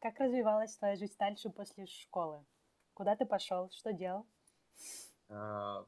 Как 0.00 0.18
развивалась 0.18 0.76
твоя 0.76 0.96
жизнь 0.96 1.14
дальше 1.18 1.50
после 1.50 1.86
школы? 1.86 2.44
Куда 2.94 3.16
ты 3.16 3.24
пошел? 3.24 3.70
Что 3.70 3.92
делал? 3.92 4.26
А, 5.28 5.86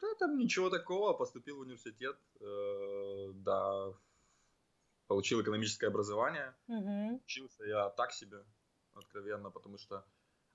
да, 0.00 0.14
там 0.18 0.38
ничего 0.38 0.70
такого. 0.70 1.14
Поступил 1.14 1.56
в 1.56 1.60
университет. 1.60 2.18
Э, 2.40 3.32
да, 3.34 3.92
получил 5.06 5.42
экономическое 5.42 5.88
образование. 5.88 6.54
Угу. 6.68 7.22
Учился 7.24 7.64
я 7.64 7.90
так 7.90 8.12
себе, 8.12 8.44
откровенно, 8.94 9.50
потому 9.50 9.78
что 9.78 10.04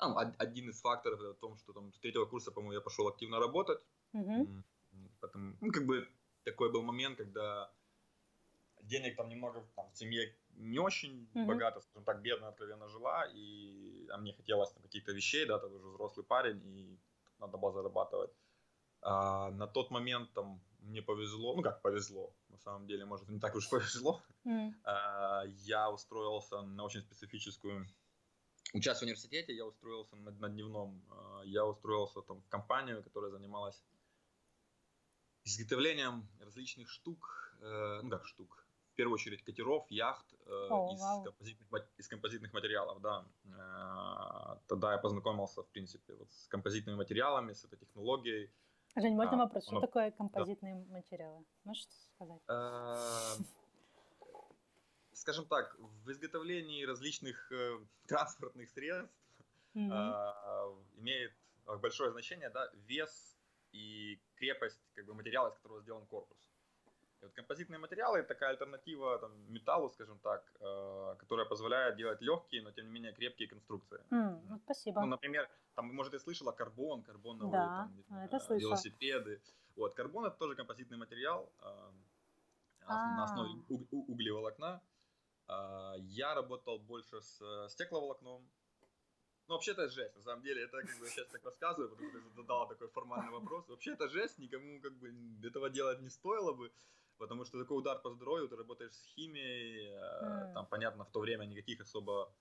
ну, 0.09 0.17
один 0.17 0.69
из 0.69 0.81
факторов 0.81 1.19
в 1.19 1.33
том, 1.35 1.57
что 1.57 1.73
там 1.73 1.93
с 1.93 1.99
третьего 1.99 2.25
курса, 2.25 2.51
по-моему, 2.51 2.73
я 2.73 2.81
пошел 2.81 3.07
активно 3.07 3.39
работать. 3.39 3.79
Mm-hmm. 4.15 4.63
Потом, 5.19 5.57
ну, 5.61 5.71
как 5.71 5.85
бы 5.85 6.07
такой 6.43 6.71
был 6.71 6.81
момент, 6.81 7.17
когда 7.17 7.71
денег 8.81 9.15
там 9.15 9.29
немного 9.29 9.63
там, 9.75 9.89
в 9.91 9.97
семье 9.97 10.35
не 10.55 10.79
очень 10.79 11.29
mm-hmm. 11.33 11.45
богато, 11.45 11.81
скажем 11.81 12.03
так, 12.03 12.21
бедно 12.21 12.47
откровенно 12.47 12.87
жила, 12.87 13.25
и 13.33 14.07
а 14.09 14.17
мне 14.17 14.33
хотелось 14.33 14.71
там, 14.71 14.81
каких-то 14.81 15.11
вещей, 15.11 15.45
да, 15.45 15.59
ты 15.59 15.67
уже 15.67 15.87
взрослый 15.87 16.25
парень, 16.25 16.61
и 16.65 16.99
надо 17.39 17.57
было 17.57 17.71
зарабатывать. 17.71 18.31
А, 19.01 19.51
на 19.51 19.67
тот 19.67 19.91
момент 19.91 20.33
там 20.33 20.61
мне 20.79 21.01
повезло, 21.01 21.55
ну 21.55 21.61
как 21.61 21.81
повезло, 21.81 22.33
на 22.49 22.57
самом 22.57 22.87
деле, 22.87 23.05
может, 23.05 23.29
не 23.29 23.39
так 23.39 23.55
уж 23.55 23.69
повезло. 23.69 24.21
Mm. 24.45 24.73
А, 24.83 25.43
я 25.45 25.89
устроился 25.89 26.61
на 26.61 26.83
очень 26.83 27.01
специфическую 27.01 27.87
Учась 28.73 28.99
в 28.99 29.03
университете, 29.03 29.53
я 29.53 29.65
устроился 29.65 30.15
на, 30.15 30.31
на 30.31 30.49
дневном. 30.49 31.01
А, 31.09 31.41
я 31.43 31.65
устроился 31.65 32.21
там 32.21 32.41
в 32.41 32.47
компанию, 32.47 33.03
которая 33.03 33.31
занималась 33.31 33.83
изготовлением 35.43 36.27
различных 36.39 36.89
штук, 36.89 37.55
э, 37.61 37.99
ну 38.03 38.09
как 38.09 38.25
штук, 38.25 38.65
в 38.91 38.95
первую 38.95 39.15
очередь 39.15 39.43
катеров, 39.43 39.85
яхт 39.89 40.25
э, 40.45 40.69
oh, 40.69 40.93
из, 40.93 41.01
wow. 41.01 41.23
композитных, 41.23 41.87
из 41.97 42.07
композитных 42.07 42.53
материалов, 42.53 43.01
да. 43.01 43.25
Э, 43.45 44.59
тогда 44.67 44.91
я 44.93 44.97
познакомился, 44.97 45.63
в 45.63 45.67
принципе, 45.69 46.13
вот 46.13 46.31
с 46.31 46.47
композитными 46.47 46.95
материалами, 46.95 47.53
с 47.53 47.65
этой 47.65 47.77
технологией. 47.77 48.51
Жень, 48.95 49.15
можно 49.15 49.37
а, 49.37 49.45
вопрос? 49.45 49.63
Что 49.63 49.77
оно... 49.77 49.81
такое 49.81 50.11
композитные 50.11 50.75
да. 50.75 50.93
материалы? 50.93 51.43
Можешь 51.63 51.87
сказать? 52.15 52.41
Скажем 55.21 55.45
так, 55.45 55.75
в 55.77 56.11
изготовлении 56.11 56.83
различных 56.83 57.51
э, 57.51 57.79
транспортных 58.07 58.67
средств 58.71 59.13
mm-hmm. 59.75 60.83
имеет 60.97 61.31
большое 61.79 62.09
значение 62.09 62.49
да, 62.49 62.71
вес 62.87 63.37
и 63.71 64.19
крепость 64.35 64.81
как 64.95 65.05
бы, 65.05 65.13
материала, 65.13 65.49
из 65.49 65.53
которого 65.53 65.79
сделан 65.81 66.07
корпус. 66.07 66.49
И 67.21 67.25
вот 67.25 67.33
композитные 67.35 67.77
материалы 67.77 68.17
это 68.17 68.29
такая 68.29 68.49
альтернатива 68.49 69.19
там, 69.19 69.31
металлу, 69.53 69.91
скажем 69.91 70.17
так, 70.23 70.43
э, 70.59 71.15
которая 71.19 71.45
позволяет 71.45 71.97
делать 71.97 72.19
легкие, 72.19 72.63
но 72.63 72.71
тем 72.71 72.85
не 72.87 72.91
менее 72.91 73.13
крепкие 73.13 73.47
конструкции. 73.47 73.99
Mm, 74.09 74.41
ну, 74.49 74.59
спасибо. 74.63 75.01
Ну, 75.01 75.07
например, 75.07 75.47
там, 75.75 75.93
может, 75.93 76.13
ты 76.13 76.19
слышала 76.19 76.51
карбон, 76.51 77.03
карбоновые 77.03 77.51
да, 77.51 77.91
там, 78.09 78.17
это 78.17 78.37
э, 78.49 78.57
велосипеды. 78.57 79.39
Вот, 79.75 79.93
карбон 79.93 80.25
это 80.25 80.35
тоже 80.37 80.55
композитный 80.55 80.97
материал. 80.97 81.53
Э, 81.59 81.91
на 82.87 83.23
основе 83.25 83.51
углеволокна. 83.67 84.81
А, 85.51 85.95
я 85.97 86.33
работал 86.33 86.79
больше 86.79 87.21
с 87.21 87.41
э, 87.41 87.69
стекловолокном. 87.69 88.49
Ну, 89.47 89.55
вообще 89.55 89.71
это 89.71 89.89
жесть, 89.89 90.15
на 90.15 90.21
самом 90.21 90.43
деле, 90.43 90.63
это 90.63 90.77
как 90.81 90.99
бы 90.99 91.05
я 91.05 91.11
сейчас 91.11 91.27
так 91.27 91.43
рассказываю, 91.43 91.89
потому 91.89 92.09
что 92.09 92.19
ты 92.19 92.35
задала 92.35 92.67
такой 92.67 92.87
формальный 92.87 93.31
вопрос. 93.31 93.67
Вообще 93.67 93.93
это 93.93 94.07
жесть, 94.07 94.39
никому 94.39 94.79
как 94.81 94.93
бы 94.93 95.13
этого 95.43 95.69
делать 95.69 95.99
не 96.01 96.09
стоило 96.09 96.53
бы, 96.53 96.71
потому 97.17 97.43
что 97.43 97.59
такой 97.59 97.77
удар 97.77 97.99
по 97.99 98.11
здоровью, 98.11 98.47
ты 98.47 98.55
работаешь 98.55 98.93
с 98.93 99.03
химией, 99.03 99.91
mm. 99.91 100.53
там, 100.53 100.67
понятно, 100.67 101.03
в 101.03 101.11
то 101.11 101.19
время 101.19 101.45
никаких 101.45 101.81
особо 101.81 102.33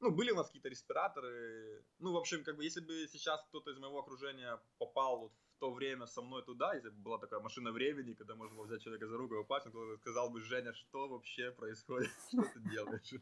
ну, 0.00 0.10
были 0.10 0.30
у 0.30 0.36
нас 0.36 0.46
какие-то 0.46 0.68
респираторы. 0.68 1.84
Ну, 1.98 2.12
в 2.12 2.16
общем, 2.16 2.44
как 2.44 2.56
бы, 2.56 2.64
если 2.64 2.80
бы 2.80 3.08
сейчас 3.08 3.42
кто-то 3.48 3.70
из 3.70 3.78
моего 3.78 3.98
окружения 3.98 4.60
попал 4.78 5.18
вот 5.18 5.32
то 5.58 5.72
время 5.72 6.06
со 6.06 6.22
мной 6.22 6.42
туда, 6.42 6.74
если 6.74 6.90
бы 6.90 7.02
была 7.02 7.18
такая 7.18 7.40
машина 7.40 7.72
времени, 7.72 8.14
когда 8.14 8.34
можно 8.34 8.56
было 8.56 8.66
взять 8.66 8.82
человека 8.82 9.06
за 9.06 9.16
руку 9.16 9.34
и 9.34 9.38
упасть, 9.38 9.66
он 9.66 9.98
сказал 9.98 10.30
бы, 10.30 10.40
Женя, 10.40 10.72
что 10.72 11.08
вообще 11.08 11.50
происходит, 11.50 12.10
что 12.28 12.42
ты 12.42 12.60
делаешь? 12.70 13.14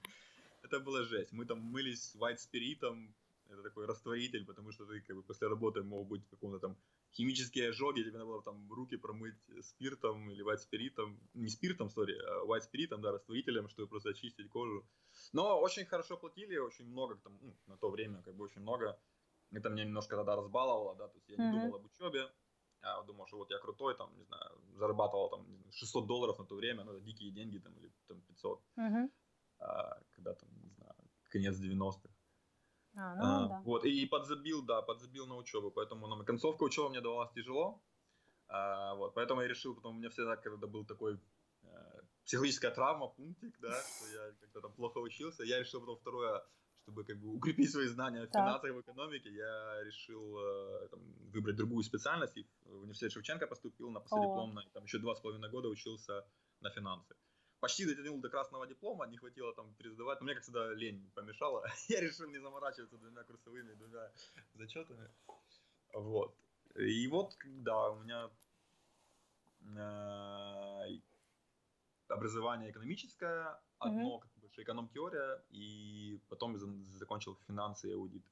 Это 0.62 0.80
было 0.80 1.04
жесть. 1.04 1.32
Мы 1.32 1.44
там 1.44 1.60
мылись 1.60 2.14
white 2.16 2.38
спиритом, 2.38 3.14
это 3.50 3.62
такой 3.62 3.86
растворитель, 3.86 4.44
потому 4.44 4.72
что 4.72 4.86
ты 4.86 5.00
как 5.00 5.16
бы 5.16 5.22
после 5.22 5.48
работы 5.48 5.82
мог 5.82 6.08
быть 6.08 6.24
в 6.24 6.30
каком-то 6.30 6.58
там 6.58 6.76
химические 7.12 7.68
ожоги, 7.68 8.00
тебе 8.00 8.12
надо 8.12 8.24
было 8.24 8.42
там 8.42 8.72
руки 8.72 8.96
промыть 8.96 9.36
спиртом 9.62 10.30
или 10.30 10.42
white 10.42 10.58
спиритом, 10.58 11.20
не 11.34 11.48
спиртом, 11.48 11.90
сори, 11.90 12.16
а 12.18 12.44
white 12.44 12.62
спиритом, 12.62 13.00
да, 13.00 13.12
растворителем, 13.12 13.68
чтобы 13.68 13.88
просто 13.88 14.10
очистить 14.10 14.48
кожу. 14.48 14.84
Но 15.32 15.60
очень 15.60 15.84
хорошо 15.84 16.16
платили, 16.16 16.56
очень 16.56 16.86
много, 16.86 17.16
там, 17.16 17.38
ну, 17.40 17.56
на 17.66 17.76
то 17.76 17.90
время, 17.90 18.22
как 18.22 18.34
бы 18.34 18.44
очень 18.44 18.62
много. 18.62 18.98
Это 19.52 19.68
меня 19.68 19.84
немножко 19.84 20.16
тогда 20.16 20.36
разбаловало, 20.36 20.96
да, 20.96 21.08
то 21.08 21.16
есть 21.16 21.28
я 21.28 21.36
не 21.36 21.42
mm-hmm. 21.42 21.60
думал 21.62 21.76
об 21.76 21.84
учебе, 21.84 22.28
я 22.82 23.02
думал, 23.02 23.26
что 23.26 23.38
вот 23.38 23.50
я 23.50 23.58
крутой, 23.58 23.96
там, 23.96 24.14
не 24.16 24.24
знаю, 24.24 24.60
зарабатывал 24.74 25.30
там 25.30 25.46
600 25.70 26.06
долларов 26.06 26.38
на 26.38 26.44
то 26.44 26.54
время, 26.56 26.84
ну, 26.84 26.92
это 26.92 27.00
дикие 27.00 27.30
деньги, 27.30 27.58
там, 27.58 27.72
или 27.78 27.92
там 28.08 28.20
500, 28.20 28.62
mm-hmm. 28.78 29.10
а, 29.60 30.00
когда 30.10 30.34
там, 30.34 30.48
не 30.62 30.70
знаю, 30.70 30.94
конец 31.30 31.56
90-х. 31.56 32.08
А, 32.96 33.14
ну, 33.16 33.22
а, 33.24 33.48
да. 33.48 33.62
Вот, 33.64 33.84
и 33.84 34.06
подзабил, 34.06 34.62
да, 34.62 34.82
подзабил 34.82 35.26
на 35.26 35.36
учебу, 35.36 35.70
поэтому 35.70 36.06
ну, 36.06 36.24
концовка 36.24 36.62
учебы 36.64 36.90
мне 36.90 37.00
давалась 37.00 37.32
тяжело, 37.32 37.82
а, 38.48 38.94
вот, 38.94 39.14
поэтому 39.14 39.40
я 39.40 39.48
решил, 39.48 39.74
потом 39.74 39.96
у 39.96 39.98
меня 39.98 40.10
всегда, 40.10 40.36
когда 40.36 40.66
был 40.66 40.84
такой 40.84 41.18
э, 41.62 42.02
психологическая 42.24 42.70
травма, 42.70 43.08
пунктик, 43.08 43.58
да, 43.60 43.72
что 43.82 44.06
я 44.12 44.32
как-то 44.40 44.60
там 44.60 44.72
плохо 44.74 44.98
учился, 44.98 45.42
я 45.44 45.58
решил 45.58 45.80
потом 45.80 45.96
второе, 45.96 46.44
чтобы 46.84 47.04
как 47.04 47.18
бы 47.18 47.34
укрепить 47.34 47.70
свои 47.70 47.86
знания 47.86 48.26
в 48.26 48.30
финансах 48.30 48.70
и 48.70 48.72
в 48.72 48.80
экономике, 48.80 49.30
я 49.30 49.82
решил 49.84 50.38
э, 50.38 50.88
там, 50.90 51.00
выбрать 51.32 51.56
другую 51.56 51.82
специальность, 51.82 52.36
и 52.36 52.46
в 52.64 52.82
университет 52.82 53.12
Шевченко 53.12 53.46
поступил 53.46 53.90
на 53.90 54.00
последипломное, 54.00 54.64
там 54.72 54.84
еще 54.84 54.98
два 54.98 55.14
с 55.14 55.20
половиной 55.20 55.50
года 55.50 55.68
учился 55.68 56.24
на 56.60 56.70
финансы 56.70 57.14
почти 57.64 57.86
дотянул 57.86 58.20
до 58.20 58.28
красного 58.28 58.66
диплома, 58.66 59.06
не 59.06 59.16
хватило 59.16 59.54
там 59.54 59.74
пересдавать, 59.74 60.20
но 60.20 60.24
мне, 60.24 60.34
как 60.34 60.42
всегда, 60.42 60.74
лень 60.74 61.10
помешала. 61.14 61.64
Я 61.88 62.00
решил 62.00 62.28
не 62.28 62.38
заморачиваться 62.38 62.98
двумя 62.98 63.24
курсовыми, 63.24 63.72
двумя 63.72 64.12
зачетами. 64.52 65.08
Вот. 65.94 66.36
И 66.76 67.08
вот, 67.08 67.34
да, 67.44 67.90
у 67.90 68.02
меня 68.02 68.30
э, 69.62 71.00
образование 72.08 72.70
экономическое, 72.70 73.58
одно, 73.78 74.18
mm-hmm. 74.18 74.33
Бы, 74.44 74.62
эконом-теория, 74.62 75.42
и 75.50 76.20
потом 76.28 76.56
закончил 76.56 77.36
финансы 77.46 77.90
и 77.90 77.92
аудит. 77.92 78.22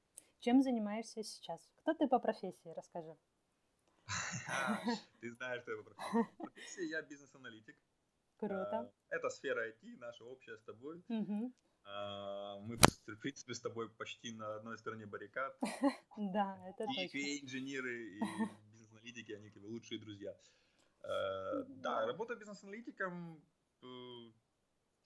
Чем 0.41 0.63
занимаешься 0.63 1.23
сейчас? 1.23 1.71
Кто 1.77 1.95
ты 1.95 2.09
по 2.09 2.19
профессии? 2.19 2.75
Расскажи. 2.77 3.17
Ты 5.21 5.33
знаешь, 5.35 5.63
что 5.63 5.71
я 5.71 5.77
по 5.79 5.85
профессии. 5.85 6.37
По 6.37 6.45
профессии 6.45 6.91
я 6.91 7.03
бизнес-аналитик. 7.03 7.77
Круто. 8.37 8.79
А, 8.81 8.93
это 9.11 9.29
сфера 9.31 9.69
IT, 9.69 9.99
наша 9.99 10.25
общая 10.25 10.57
с 10.57 10.63
тобой. 10.63 11.05
Угу. 11.09 11.53
Мы, 11.85 12.77
в 13.07 13.17
принципе, 13.21 13.55
с 13.55 13.61
тобой 13.61 13.89
почти 13.91 14.33
на 14.33 14.57
одной 14.57 14.79
стороне 14.79 15.07
баррикад. 15.07 15.57
Да, 16.17 16.59
это 16.67 16.87
точно. 16.87 17.19
И 17.19 17.45
инженеры, 17.45 18.17
и 18.17 18.21
бизнес-аналитики, 18.73 19.33
они 19.33 19.51
как 19.51 19.63
бы 19.63 19.67
лучшие 19.67 20.01
друзья. 20.01 20.37
А, 21.03 21.63
да, 21.69 22.07
работаю 22.07 22.39
бизнес-аналитиком, 22.39 23.43
э, 23.83 23.87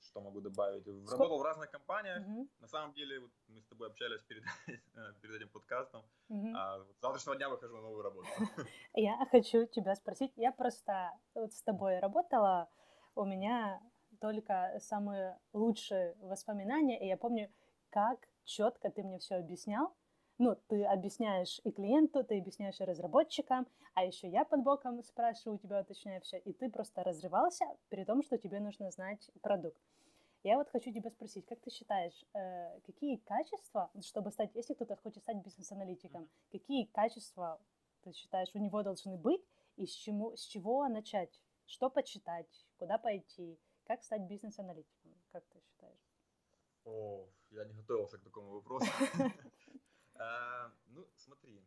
что 0.00 0.20
могу 0.20 0.40
добавить? 0.40 0.86
Работал 1.10 1.38
в 1.38 1.42
разных 1.42 1.70
компаниях. 1.70 2.26
Угу. 2.26 2.48
На 2.60 2.68
самом 2.68 2.92
деле, 2.94 3.20
вот 3.20 3.30
мы 3.48 3.60
с 3.60 3.66
тобой 3.66 3.88
общались 3.88 4.22
перед, 4.22 4.44
перед 5.22 5.34
этим 5.34 5.48
подкастом. 5.48 6.02
Угу. 6.28 6.52
А 6.54 6.78
вот 6.78 6.96
с 6.96 7.00
завтрашнего 7.00 7.36
дня 7.36 7.48
выхожу 7.48 7.76
на 7.76 7.82
новую 7.82 8.02
работу. 8.02 8.28
Я 8.94 9.26
хочу 9.30 9.66
тебя 9.66 9.94
спросить. 9.94 10.32
Я 10.36 10.52
просто 10.52 11.12
вот 11.34 11.52
с 11.52 11.62
тобой 11.62 11.98
работала 11.98 12.68
у 13.14 13.24
меня 13.24 13.80
только 14.20 14.78
самые 14.80 15.38
лучшие 15.52 16.14
воспоминания, 16.20 16.98
и 17.02 17.06
я 17.06 17.16
помню, 17.16 17.52
как 17.90 18.28
четко 18.44 18.90
ты 18.90 19.02
мне 19.02 19.18
все 19.18 19.36
объяснял. 19.36 19.94
Ну, 20.38 20.54
ты 20.68 20.84
объясняешь 20.84 21.60
и 21.64 21.70
клиенту, 21.70 22.22
ты 22.22 22.38
объясняешь 22.38 22.78
и 22.80 22.84
разработчикам, 22.84 23.66
а 23.94 24.04
еще 24.04 24.28
я 24.28 24.44
под 24.44 24.62
боком 24.62 25.02
спрашиваю 25.02 25.56
у 25.56 25.58
тебя, 25.58 25.80
уточняю 25.80 26.20
все, 26.20 26.38
и 26.38 26.52
ты 26.52 26.70
просто 26.70 27.02
разрывался, 27.02 27.64
при 27.88 28.04
том, 28.04 28.22
что 28.22 28.36
тебе 28.36 28.60
нужно 28.60 28.90
знать 28.90 29.30
продукт. 29.40 29.80
Я 30.42 30.58
вот 30.58 30.68
хочу 30.68 30.92
тебя 30.92 31.10
спросить, 31.10 31.46
как 31.46 31.60
ты 31.60 31.70
считаешь, 31.70 32.24
э, 32.34 32.80
какие 32.80 33.16
качества, 33.16 33.90
чтобы 34.02 34.30
стать, 34.30 34.54
если 34.54 34.74
кто-то 34.74 34.96
хочет 34.96 35.22
стать 35.22 35.38
бизнес-аналитиком, 35.38 36.28
какие 36.52 36.84
качества 36.84 37.58
ты 38.02 38.12
считаешь 38.12 38.50
у 38.54 38.58
него 38.58 38.82
должны 38.82 39.16
быть 39.16 39.42
и 39.76 39.86
с, 39.86 39.90
чему, 39.90 40.36
с 40.36 40.42
чего 40.42 40.86
начать? 40.86 41.40
Что 41.64 41.90
почитать, 41.90 42.66
куда 42.78 42.98
пойти, 42.98 43.58
как 43.84 44.04
стать 44.04 44.22
бизнес-аналитиком, 44.22 45.14
как 45.32 45.44
ты 45.46 45.60
считаешь? 45.60 46.12
О, 46.84 47.26
я 47.50 47.64
не 47.64 47.72
готовился 47.72 48.18
к 48.18 48.22
такому 48.22 48.50
вопросу. 48.50 48.86
А, 50.18 50.72
ну, 50.86 51.08
смотри, 51.16 51.64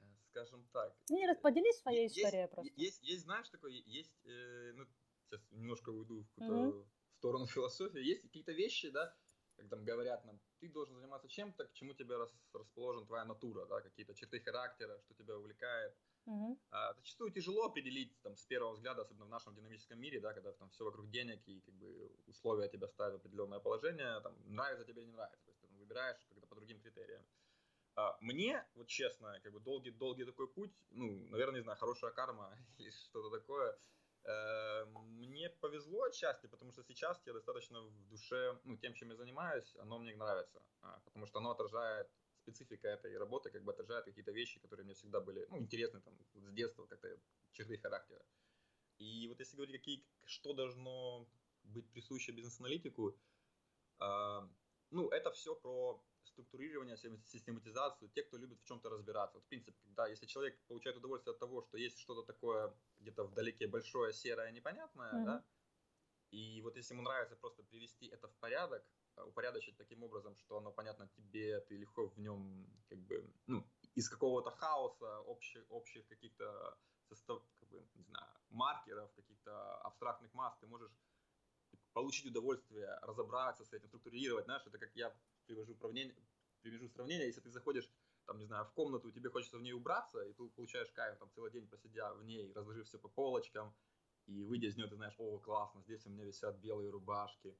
э, 0.00 0.04
скажем 0.30 0.66
так. 0.72 0.94
Не, 1.08 1.34
поделись 1.36 1.80
своей 1.80 2.08
историей 2.08 2.48
просто. 2.48 2.72
Есть, 2.76 3.22
знаешь, 3.22 3.48
такое, 3.48 3.72
есть, 3.72 4.14
э, 4.24 4.72
ну, 4.74 4.86
сейчас 5.24 5.40
немножко 5.50 5.90
уйду 5.90 6.22
в 6.22 6.34
какую-то 6.34 6.88
сторону 7.18 7.46
философии, 7.46 8.00
есть 8.00 8.22
какие-то 8.22 8.52
вещи, 8.52 8.90
да, 8.90 9.14
как 9.56 9.68
там 9.68 9.84
говорят 9.84 10.24
нам, 10.24 10.40
ты 10.60 10.68
должен 10.68 10.96
заниматься 10.96 11.28
чем-то, 11.28 11.66
к 11.66 11.72
чему 11.72 11.94
тебе 11.94 12.16
расположен 12.52 13.06
твоя 13.06 13.24
натура, 13.24 13.66
да, 13.66 13.80
какие-то 13.80 14.14
черты 14.14 14.40
характера, 14.40 15.00
что 15.04 15.14
тебя 15.14 15.36
увлекает. 15.36 15.94
А, 16.70 16.92
зачастую 16.94 17.30
тяжело 17.30 17.66
определить 17.66 18.20
там, 18.22 18.36
с 18.36 18.44
первого 18.46 18.72
взгляда, 18.72 19.02
особенно 19.02 19.26
в 19.26 19.30
нашем 19.30 19.54
динамическом 19.54 19.98
мире, 20.00 20.20
да, 20.20 20.34
когда 20.34 20.52
там 20.52 20.68
все 20.70 20.84
вокруг 20.84 21.08
денег 21.08 21.40
и 21.46 21.60
как 21.60 21.74
бы 21.74 22.10
условия 22.26 22.68
тебя 22.68 22.88
ставят 22.88 23.14
в 23.14 23.16
определенное 23.18 23.60
положение, 23.60 24.20
там, 24.20 24.34
нравится 24.46 24.84
тебе 24.84 25.02
или 25.02 25.08
не 25.08 25.14
нравится. 25.14 25.44
То 25.44 25.50
есть 25.50 25.60
ты 25.60 25.68
там, 25.68 25.76
выбираешь 25.78 26.18
другим 26.56 26.80
критериям. 26.80 27.24
А, 27.94 28.16
мне, 28.20 28.66
вот 28.74 28.88
честно, 28.88 29.40
как 29.42 29.52
бы 29.52 29.60
долгий, 29.60 29.90
долгий 29.90 30.24
такой 30.24 30.48
путь, 30.48 30.72
ну, 30.90 31.28
наверное, 31.30 31.60
не 31.60 31.62
знаю, 31.62 31.78
хорошая 31.78 32.10
карма 32.10 32.54
или 32.78 32.90
что-то 32.90 33.30
такое, 33.30 33.78
э, 34.24 34.84
мне 34.84 35.48
повезло 35.60 36.02
отчасти, 36.02 36.46
потому 36.46 36.72
что 36.72 36.82
сейчас 36.82 37.22
я 37.26 37.32
достаточно 37.32 37.80
в 37.80 38.08
душе, 38.08 38.58
ну, 38.64 38.76
тем, 38.76 38.92
чем 38.94 39.10
я 39.10 39.16
занимаюсь, 39.16 39.76
оно 39.76 39.98
мне 39.98 40.14
нравится, 40.14 40.62
а, 40.82 41.00
потому 41.04 41.26
что 41.26 41.38
оно 41.38 41.52
отражает 41.52 42.10
специфика 42.42 42.88
этой 42.88 43.16
работы 43.16 43.50
как 43.50 43.64
бы 43.64 43.72
отражает 43.72 44.04
какие-то 44.04 44.30
вещи, 44.30 44.60
которые 44.60 44.84
мне 44.84 44.94
всегда 44.94 45.20
были 45.20 45.46
ну, 45.50 45.58
интересны 45.58 46.00
там, 46.00 46.14
с 46.34 46.52
детства, 46.52 46.86
как-то 46.86 47.18
черты 47.52 47.78
характера. 47.78 48.22
И 48.98 49.26
вот 49.28 49.40
если 49.40 49.56
говорить, 49.56 49.76
какие, 49.76 50.04
что 50.24 50.52
должно 50.52 51.26
быть 51.64 51.90
присуще 51.92 52.32
бизнес-аналитику, 52.32 53.18
э, 54.00 54.48
ну, 54.90 55.08
это 55.08 55.30
все 55.32 55.54
про 55.54 56.02
структурирование, 56.36 56.96
систематизацию, 56.96 58.10
те, 58.10 58.22
кто 58.22 58.38
любит 58.38 58.60
в 58.60 58.64
чем-то 58.64 58.88
разбираться. 58.88 59.38
Вот, 59.38 59.44
в 59.44 59.48
принципе, 59.48 59.76
да, 59.96 60.06
если 60.06 60.26
человек 60.26 60.58
получает 60.68 60.96
удовольствие 60.96 61.32
от 61.32 61.38
того, 61.38 61.62
что 61.62 61.78
есть 61.78 61.98
что-то 61.98 62.22
такое 62.22 62.74
где-то 63.00 63.24
вдалеке 63.24 63.66
большое, 63.66 64.12
серое, 64.12 64.52
непонятное, 64.52 65.12
mm-hmm. 65.12 65.24
да, 65.24 65.44
и 66.30 66.62
вот 66.62 66.76
если 66.76 66.94
ему 66.94 67.02
нравится 67.02 67.36
просто 67.36 67.62
привести 67.62 68.06
это 68.06 68.28
в 68.28 68.34
порядок, 68.36 68.84
Э, 69.16 69.22
упорядочить 69.22 69.76
таким 69.76 70.02
образом, 70.02 70.36
что 70.36 70.58
оно 70.58 70.72
понятно 70.72 71.08
тебе, 71.08 71.60
ты 71.60 71.76
легко 71.76 72.08
в 72.08 72.18
нем 72.18 72.66
как 72.88 72.98
бы, 72.98 73.32
ну, 73.46 73.66
из 73.94 74.08
какого-то 74.08 74.50
хаоса 74.50 75.20
общих, 75.20 75.64
общих 75.70 76.06
каких-то 76.08 76.78
состав, 77.08 77.42
как 77.60 77.68
бы, 77.68 77.86
не 77.94 78.04
знаю, 78.04 78.26
маркеров, 78.50 79.12
каких-то 79.14 79.76
абстрактных 79.78 80.32
масс, 80.34 80.56
ты 80.60 80.66
можешь 80.66 80.92
получить 81.92 82.26
удовольствие, 82.26 82.98
разобраться 83.02 83.64
с 83.64 83.72
этим, 83.72 83.88
структурировать, 83.88 84.44
знаешь, 84.44 84.66
это 84.66 84.78
как 84.78 84.94
я 84.94 85.14
привожу 85.46 85.74
сравнение, 85.74 86.14
привяжу 86.62 86.88
сравнение, 86.88 87.26
если 87.26 87.40
ты 87.40 87.50
заходишь 87.50 87.88
там, 88.26 88.38
не 88.38 88.44
знаю, 88.44 88.64
в 88.64 88.72
комнату, 88.72 89.10
тебе 89.12 89.30
хочется 89.30 89.58
в 89.58 89.62
ней 89.62 89.72
убраться, 89.72 90.20
и 90.22 90.32
ты 90.32 90.48
получаешь 90.48 90.90
кайф, 90.90 91.18
там, 91.18 91.30
целый 91.30 91.52
день 91.52 91.66
просидя 91.68 92.12
в 92.14 92.24
ней, 92.24 92.52
разложив 92.52 92.86
все 92.86 92.98
по 92.98 93.08
полочкам, 93.08 93.74
и 94.26 94.42
выйдя 94.42 94.66
из 94.66 94.76
нее, 94.76 94.88
ты 94.88 94.96
знаешь, 94.96 95.14
о, 95.18 95.38
классно, 95.38 95.80
здесь 95.82 96.04
у 96.06 96.10
меня 96.10 96.24
висят 96.24 96.58
белые 96.58 96.90
рубашки, 96.90 97.56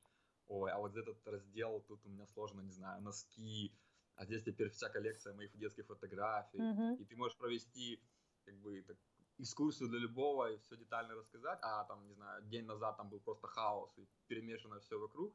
ой, 0.48 0.72
а 0.72 0.78
вот 0.78 0.96
этот 0.96 1.26
раздел 1.26 1.80
тут 1.86 2.04
у 2.04 2.08
меня 2.08 2.26
сложно, 2.26 2.60
не 2.60 2.72
знаю, 2.72 3.00
носки, 3.02 3.72
а 4.16 4.24
здесь 4.24 4.42
теперь 4.42 4.70
вся 4.70 4.88
коллекция 4.88 5.34
моих 5.34 5.56
детских 5.56 5.86
фотографий, 5.86 6.58
mm-hmm. 6.58 6.96
и 6.96 7.04
ты 7.04 7.16
можешь 7.16 7.36
провести 7.36 8.02
как 8.44 8.56
бы 8.56 8.82
так, 8.82 8.96
экскурсию 9.38 9.88
для 9.88 9.98
любого 9.98 10.52
и 10.52 10.58
все 10.58 10.76
детально 10.76 11.14
рассказать, 11.14 11.58
а 11.62 11.84
там, 11.84 12.06
не 12.06 12.14
знаю, 12.14 12.42
день 12.44 12.64
назад 12.64 12.96
там 12.96 13.08
был 13.08 13.20
просто 13.20 13.46
хаос 13.46 13.92
и 13.98 14.08
перемешано 14.26 14.80
все 14.80 14.98
вокруг. 14.98 15.34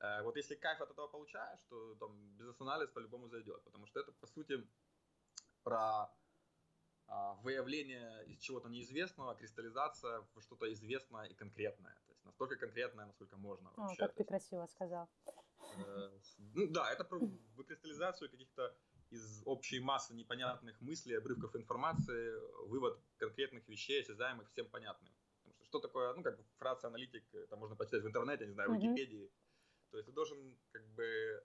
Э, 0.00 0.22
вот 0.22 0.36
если 0.36 0.54
кайф 0.54 0.80
от 0.80 0.90
этого 0.90 1.08
получаешь, 1.08 1.60
то 1.68 1.94
там 1.96 2.36
бизнес-анализ 2.36 2.90
по-любому 2.90 3.28
зайдет, 3.28 3.62
потому 3.64 3.86
что 3.86 4.00
это, 4.00 4.12
по 4.12 4.26
сути, 4.26 4.66
про 5.62 6.10
а, 7.06 7.34
выявление 7.42 8.24
из 8.26 8.38
чего-то 8.38 8.68
неизвестного, 8.68 9.34
кристаллизация 9.34 10.20
в 10.34 10.40
что-то 10.40 10.72
известное 10.72 11.26
и 11.26 11.34
конкретное. 11.34 11.92
То 12.06 12.12
есть 12.12 12.24
настолько 12.24 12.56
конкретное, 12.56 13.06
насколько 13.06 13.36
можно. 13.36 13.70
Вообще. 13.76 14.02
О, 14.02 14.06
как 14.06 14.14
ты 14.14 14.24
красиво 14.24 14.66
сказал. 14.66 15.08
Э, 15.76 16.18
ну 16.38 16.68
да, 16.68 16.90
это 16.92 17.04
про 17.04 17.18
выкристаллизацию 17.56 18.30
каких-то 18.30 18.74
из 19.10 19.42
общей 19.44 19.80
массы 19.80 20.14
непонятных 20.14 20.80
мыслей, 20.80 21.18
обрывков 21.18 21.56
информации, 21.56 22.32
вывод 22.68 23.00
конкретных 23.18 23.68
вещей, 23.68 24.02
осязаемых, 24.02 24.48
всем 24.48 24.68
понятным. 24.70 25.12
Потому 25.42 25.64
что 25.64 25.64
что 25.64 25.80
такое, 25.80 26.14
ну, 26.14 26.22
как 26.22 26.36
бы 26.36 26.44
фраза 26.58 26.86
аналитик, 26.86 27.24
это 27.34 27.56
можно 27.56 27.76
почитать 27.76 28.02
в 28.02 28.06
интернете, 28.06 28.46
не 28.46 28.52
знаю, 28.52 28.70
в 28.70 28.74
Википедии. 28.74 29.30
То 29.90 29.98
есть 29.98 30.06
ты 30.06 30.12
должен, 30.12 30.56
как 30.72 30.86
бы, 30.94 31.42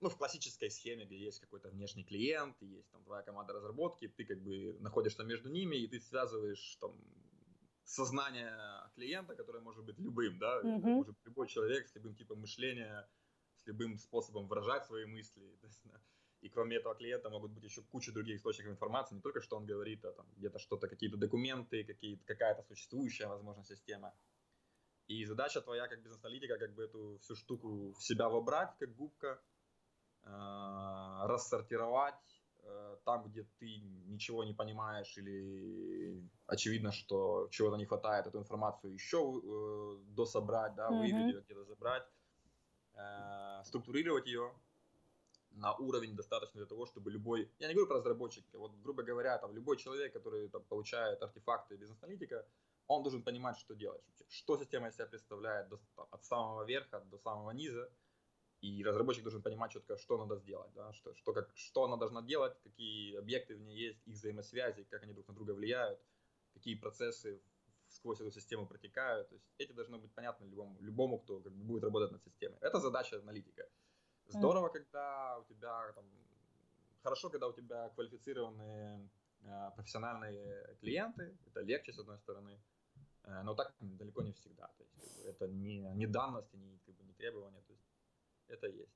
ну, 0.00 0.08
в 0.08 0.16
классической 0.16 0.70
схеме, 0.70 1.04
где 1.04 1.18
есть 1.18 1.40
какой-то 1.40 1.68
внешний 1.68 2.04
клиент, 2.04 2.56
есть 2.62 2.90
там 2.90 3.04
твоя 3.04 3.22
команда 3.22 3.52
разработки, 3.52 4.08
ты 4.08 4.24
как 4.24 4.40
бы 4.40 4.76
находишься 4.80 5.24
между 5.24 5.50
ними, 5.50 5.76
и 5.76 5.86
ты 5.86 6.00
связываешь 6.00 6.76
там 6.80 6.98
сознание 7.84 8.56
клиента, 8.94 9.34
которое 9.34 9.60
может 9.60 9.84
быть 9.84 9.98
любым, 9.98 10.38
да, 10.38 10.60
mm-hmm. 10.62 10.80
может 10.80 11.16
любой 11.24 11.48
человек 11.48 11.88
с 11.88 11.94
любым 11.94 12.14
типом 12.14 12.40
мышления, 12.40 13.08
с 13.56 13.66
любым 13.66 13.98
способом 13.98 14.48
выражать 14.48 14.86
свои 14.86 15.04
мысли. 15.04 15.58
И 16.40 16.50
кроме 16.50 16.76
этого 16.76 16.94
клиента 16.94 17.30
могут 17.30 17.52
быть 17.52 17.64
еще 17.64 17.82
куча 17.82 18.12
других 18.12 18.36
источников 18.36 18.72
информации, 18.72 19.14
не 19.14 19.22
только 19.22 19.40
что 19.40 19.56
он 19.56 19.64
говорит, 19.64 20.04
а 20.04 20.12
там 20.12 20.26
где-то 20.36 20.58
что-то, 20.58 20.88
какие-то 20.88 21.16
документы, 21.16 21.84
какие 21.84 22.16
какая-то 22.16 22.62
существующая, 22.62 23.28
возможно, 23.28 23.64
система. 23.64 24.12
И 25.06 25.24
задача 25.24 25.60
твоя 25.60 25.86
как 25.86 26.02
бизнес-аналитика, 26.02 26.58
как 26.58 26.74
бы 26.74 26.84
эту 26.84 27.18
всю 27.20 27.36
штуку 27.36 27.92
в 27.92 28.02
себя 28.02 28.28
вобрать, 28.28 28.74
как 28.78 28.94
губка, 28.94 29.38
э, 30.22 31.26
рассортировать 31.26 32.42
э, 32.62 32.96
там, 33.04 33.24
где 33.24 33.46
ты 33.58 33.80
ничего 34.06 34.44
не 34.44 34.54
понимаешь 34.54 35.18
или 35.18 36.22
очевидно, 36.46 36.90
что 36.92 37.48
чего-то 37.50 37.76
не 37.76 37.84
хватает, 37.84 38.26
эту 38.26 38.38
информацию 38.38 38.94
еще 38.94 39.18
э, 39.18 39.96
дособрать, 40.14 40.74
да, 40.74 40.88
выявить 40.88 41.14
mm-hmm. 41.14 41.32
ее, 41.32 41.40
где-то 41.42 41.64
забрать, 41.64 42.06
э, 42.94 43.62
структурировать 43.64 44.26
ее, 44.26 44.54
на 45.56 45.74
уровень 45.74 46.16
достаточно 46.16 46.58
для 46.58 46.66
того, 46.66 46.86
чтобы 46.86 47.10
любой, 47.10 47.50
я 47.58 47.68
не 47.68 47.74
говорю 47.74 47.88
про 47.88 47.96
разработчика, 47.98 48.58
вот 48.58 48.72
грубо 48.82 49.02
говоря, 49.02 49.38
там 49.38 49.54
любой 49.54 49.76
человек, 49.76 50.12
который 50.12 50.48
там, 50.48 50.62
получает 50.64 51.22
артефакты 51.22 51.76
бизнес-аналитика, 51.76 52.46
он 52.86 53.02
должен 53.02 53.22
понимать, 53.22 53.58
что 53.58 53.74
делать, 53.74 54.02
что 54.28 54.56
система 54.56 54.88
из 54.88 54.94
себя 54.94 55.06
представляет 55.06 55.68
до, 55.68 55.80
от 55.96 56.24
самого 56.24 56.64
верха 56.64 57.00
до 57.00 57.18
самого 57.18 57.50
низа, 57.50 57.90
и 58.60 58.82
разработчик 58.82 59.22
должен 59.22 59.42
понимать 59.42 59.72
четко, 59.72 59.98
что 59.98 60.16
надо 60.16 60.36
сделать, 60.36 60.72
да, 60.74 60.92
что, 60.92 61.14
что, 61.14 61.32
как, 61.32 61.50
что 61.54 61.84
она 61.84 61.96
должна 61.96 62.22
делать, 62.22 62.58
какие 62.62 63.16
объекты 63.18 63.56
в 63.56 63.60
ней 63.60 63.76
есть, 63.76 64.06
их 64.06 64.14
взаимосвязи, 64.14 64.84
как 64.84 65.02
они 65.02 65.12
друг 65.12 65.28
на 65.28 65.34
друга 65.34 65.52
влияют, 65.52 66.00
какие 66.54 66.74
процессы 66.74 67.42
сквозь 67.88 68.20
эту 68.20 68.30
систему 68.30 68.66
протекают. 68.66 69.28
То 69.28 69.34
есть 69.34 69.46
эти 69.58 69.72
должны 69.72 69.98
быть 69.98 70.12
понятны 70.12 70.46
любому, 70.46 70.80
любому 70.80 71.18
кто 71.18 71.40
как 71.40 71.52
бы, 71.52 71.64
будет 71.64 71.84
работать 71.84 72.12
над 72.12 72.22
системой. 72.22 72.58
Это 72.60 72.80
задача 72.80 73.18
аналитика. 73.18 73.68
Здорово, 74.26 74.68
когда 74.68 75.38
у 75.38 75.44
тебя 75.44 75.92
там, 75.92 76.04
хорошо, 77.02 77.28
когда 77.28 77.46
у 77.48 77.52
тебя 77.52 77.90
квалифицированные 77.90 79.10
э, 79.42 79.70
профессиональные 79.76 80.76
клиенты, 80.80 81.36
это 81.46 81.60
легче 81.60 81.92
с 81.92 81.98
одной 81.98 82.18
стороны, 82.18 82.58
но 83.26 83.54
так 83.54 83.74
далеко 83.80 84.22
не 84.22 84.32
всегда. 84.32 84.66
То 84.76 84.82
есть, 84.82 84.94
как 84.94 85.24
бы, 85.24 85.30
это 85.30 85.48
не, 85.48 85.78
не 85.94 86.06
данности, 86.06 86.56
не, 86.56 86.78
как 86.86 86.94
бы, 86.94 87.04
не 87.04 87.12
требования, 87.12 87.60
то 87.62 87.72
есть 87.72 87.84
это 88.48 88.66
есть. 88.66 88.94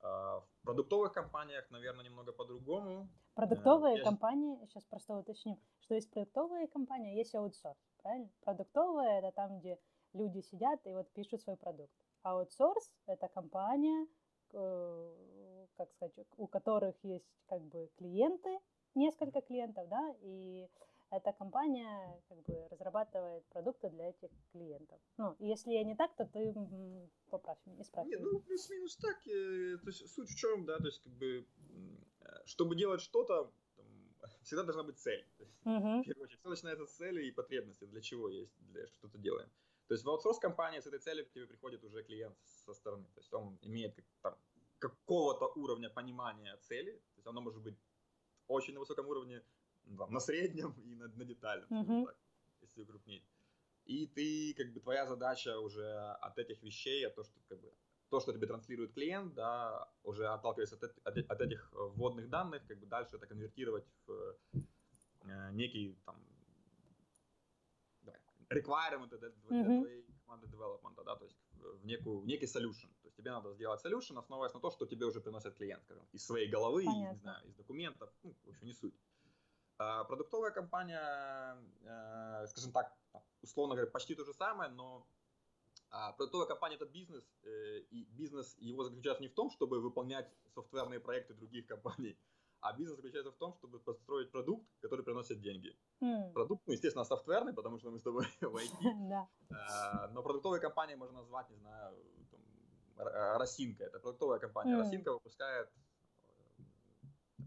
А, 0.00 0.40
в 0.40 0.48
продуктовых 0.62 1.12
компаниях, 1.12 1.70
наверное, 1.70 2.04
немного 2.04 2.32
по-другому. 2.32 3.08
Продуктовые 3.34 4.00
э, 4.00 4.04
компании, 4.04 4.58
сейчас 4.66 4.84
просто 4.84 5.16
уточню, 5.16 5.58
что 5.80 5.94
есть 5.94 6.10
продуктовые 6.10 6.68
компании, 6.68 7.18
есть 7.18 7.34
аутсорс, 7.34 7.78
правильно? 8.02 8.30
Продуктовые 8.40 9.18
это 9.18 9.32
там, 9.32 9.60
где 9.60 9.78
люди 10.12 10.40
сидят 10.40 10.86
и 10.86 10.92
вот 10.92 11.12
пишут 11.12 11.42
свой 11.42 11.56
продукт. 11.56 11.92
Аутсорс 12.22 12.92
это 13.06 13.28
компания, 13.28 14.06
Э, 14.54 15.66
как 15.76 15.90
сказать, 15.90 16.14
у 16.36 16.46
которых 16.46 16.94
есть 17.02 17.26
как 17.46 17.60
бы 17.62 17.90
клиенты, 17.96 18.60
несколько 18.94 19.40
клиентов, 19.40 19.88
да, 19.88 20.14
и 20.20 20.68
эта 21.16 21.32
компания 21.32 22.22
как 22.28 22.38
бы 22.44 22.68
разрабатывает 22.70 23.44
продукты 23.46 23.90
для 23.90 24.10
этих 24.10 24.30
клиентов. 24.52 25.00
Ну, 25.18 25.36
если 25.38 25.72
я 25.72 25.84
не 25.84 25.94
так, 25.94 26.14
то 26.16 26.24
ты 26.24 26.54
поправь 27.30 27.58
меня, 27.66 27.82
исправь. 27.82 28.06
Не, 28.06 28.16
ну, 28.16 28.40
плюс-минус 28.40 28.96
так. 28.96 29.22
То 29.22 29.88
есть 29.88 30.08
суть 30.14 30.30
в 30.30 30.36
чем, 30.36 30.66
да, 30.66 30.78
то 30.78 30.86
есть 30.86 31.02
как 31.02 31.12
бы, 31.12 31.46
э, 32.20 32.26
чтобы 32.46 32.76
делать 32.76 33.00
что-то, 33.00 33.52
всегда 34.42 34.62
должна 34.62 34.82
быть 34.82 34.98
цель. 34.98 35.26
Uh-huh. 35.64 36.00
В 36.00 36.04
первую 36.04 36.24
очередь, 36.24 36.40
все 36.40 36.48
начинается 36.48 36.86
с 36.86 36.96
цели 36.96 37.26
и 37.26 37.30
потребности, 37.32 37.84
для 37.84 38.00
чего 38.00 38.28
есть, 38.28 38.54
для 38.72 38.86
что-то 38.86 39.18
делаем. 39.18 39.50
То 39.88 39.94
есть 39.94 40.04
в 40.04 40.08
аутсорс-компании 40.08 40.80
с 40.80 40.86
этой 40.86 40.98
целью 40.98 41.26
к 41.26 41.30
тебе 41.30 41.46
приходит 41.46 41.84
уже 41.84 42.02
клиент 42.02 42.36
со 42.44 42.72
стороны. 42.72 43.04
То 43.14 43.20
есть 43.20 43.32
он 43.34 43.58
имеет 43.62 43.94
как, 43.94 44.04
там, 44.22 44.38
какого-то 44.78 45.52
уровня 45.56 45.90
понимания 45.90 46.56
цели. 46.62 46.92
То 46.92 47.16
есть 47.16 47.26
оно 47.26 47.40
может 47.40 47.62
быть 47.62 47.76
очень 48.48 48.74
на 48.74 48.80
высоком 48.80 49.08
уровне, 49.08 49.42
там, 49.98 50.12
на 50.12 50.20
среднем 50.20 50.72
и 50.84 50.94
на, 50.94 51.08
на 51.08 51.24
детальном, 51.24 51.68
mm-hmm. 51.70 52.06
так, 52.06 52.16
если 52.62 52.82
укрупнить. 52.82 53.24
И 53.84 54.06
ты, 54.06 54.54
как 54.54 54.72
бы, 54.72 54.80
твоя 54.80 55.06
задача 55.06 55.58
уже 55.58 55.86
от 56.22 56.38
этих 56.38 56.62
вещей, 56.62 57.06
от 57.06 57.14
того, 57.14 57.24
что, 57.24 57.38
как 57.48 57.60
бы, 57.60 57.72
то, 58.08 58.20
что 58.20 58.32
тебе 58.32 58.46
транслирует 58.46 58.92
клиент, 58.92 59.34
да, 59.34 59.88
уже 60.02 60.26
отталкиваясь 60.28 60.72
от, 60.72 60.84
от, 60.84 61.18
от 61.18 61.40
этих 61.40 61.72
вводных 61.72 62.28
данных, 62.28 62.66
как 62.66 62.78
бы 62.78 62.86
дальше 62.86 63.16
это 63.16 63.26
конвертировать 63.26 63.84
в 64.06 64.36
э, 65.24 65.50
некий 65.52 65.98
там 66.04 66.16
requirement 68.50 69.18
для, 69.18 69.28
mm-hmm. 69.28 69.80
твоей 69.80 70.06
команды 70.24 70.46
development, 70.46 71.04
да, 71.04 71.16
то 71.16 71.24
есть 71.24 71.36
в, 71.52 71.84
некую, 71.84 72.20
в 72.20 72.26
некий 72.26 72.46
solution. 72.46 72.88
То 73.02 73.08
есть 73.08 73.16
тебе 73.16 73.30
надо 73.30 73.52
сделать 73.52 73.84
solution, 73.84 74.18
основываясь 74.18 74.54
на 74.54 74.60
то, 74.60 74.70
что 74.70 74.86
тебе 74.86 75.06
уже 75.06 75.20
приносит 75.20 75.54
клиент, 75.54 75.82
скажем, 75.82 76.06
из 76.12 76.24
своей 76.24 76.48
головы, 76.48 76.84
Понятно. 76.84 77.12
не 77.12 77.18
знаю, 77.18 77.46
из 77.46 77.54
документов, 77.54 78.10
ну, 78.22 78.34
в 78.44 78.48
общем, 78.48 78.66
не 78.66 78.72
суть. 78.72 78.94
А, 79.78 80.04
продуктовая 80.04 80.52
компания, 80.52 81.00
а, 81.86 82.46
скажем 82.46 82.72
так, 82.72 82.94
условно 83.42 83.74
говоря, 83.74 83.90
почти 83.90 84.14
то 84.14 84.24
же 84.24 84.32
самое, 84.32 84.70
но 84.70 85.06
а, 85.90 86.12
продуктовая 86.12 86.46
компания 86.46 86.76
это 86.76 86.86
бизнес, 86.86 87.24
э, 87.42 87.78
и 87.90 88.04
бизнес 88.04 88.56
его 88.58 88.84
заключается 88.84 89.22
не 89.22 89.28
в 89.28 89.34
том, 89.34 89.50
чтобы 89.50 89.80
выполнять 89.80 90.28
софтверные 90.54 91.00
проекты 91.00 91.34
других 91.34 91.66
компаний, 91.66 92.16
а 92.60 92.72
бизнес 92.72 92.96
заключается 92.96 93.30
в 93.30 93.36
том, 93.36 93.54
чтобы 93.54 93.78
построить 93.78 94.30
продукт, 94.30 94.66
который 94.80 95.04
приносит 95.04 95.40
деньги. 95.40 95.76
Mm. 96.00 96.32
Продукт, 96.32 96.66
ну, 96.66 96.72
естественно, 96.72 97.04
софтверный, 97.04 97.52
потому 97.52 97.78
что 97.78 97.90
мы 97.90 97.98
с 97.98 98.02
тобой 98.02 98.26
в 98.40 98.56
IT. 98.56 99.08
да. 99.08 99.28
а, 99.50 100.08
но 100.08 100.22
продуктовой 100.22 100.60
компанией 100.60 100.96
можно 100.96 101.18
назвать, 101.18 101.50
не 101.50 101.56
знаю, 101.56 101.94
там, 102.30 102.40
Росинка. 103.38 103.84
Это 103.84 103.98
продуктовая 103.98 104.38
компания. 104.38 104.74
Mm. 104.74 104.78
Росинка 104.78 105.12
выпускает 105.12 105.68
э, 107.38 107.42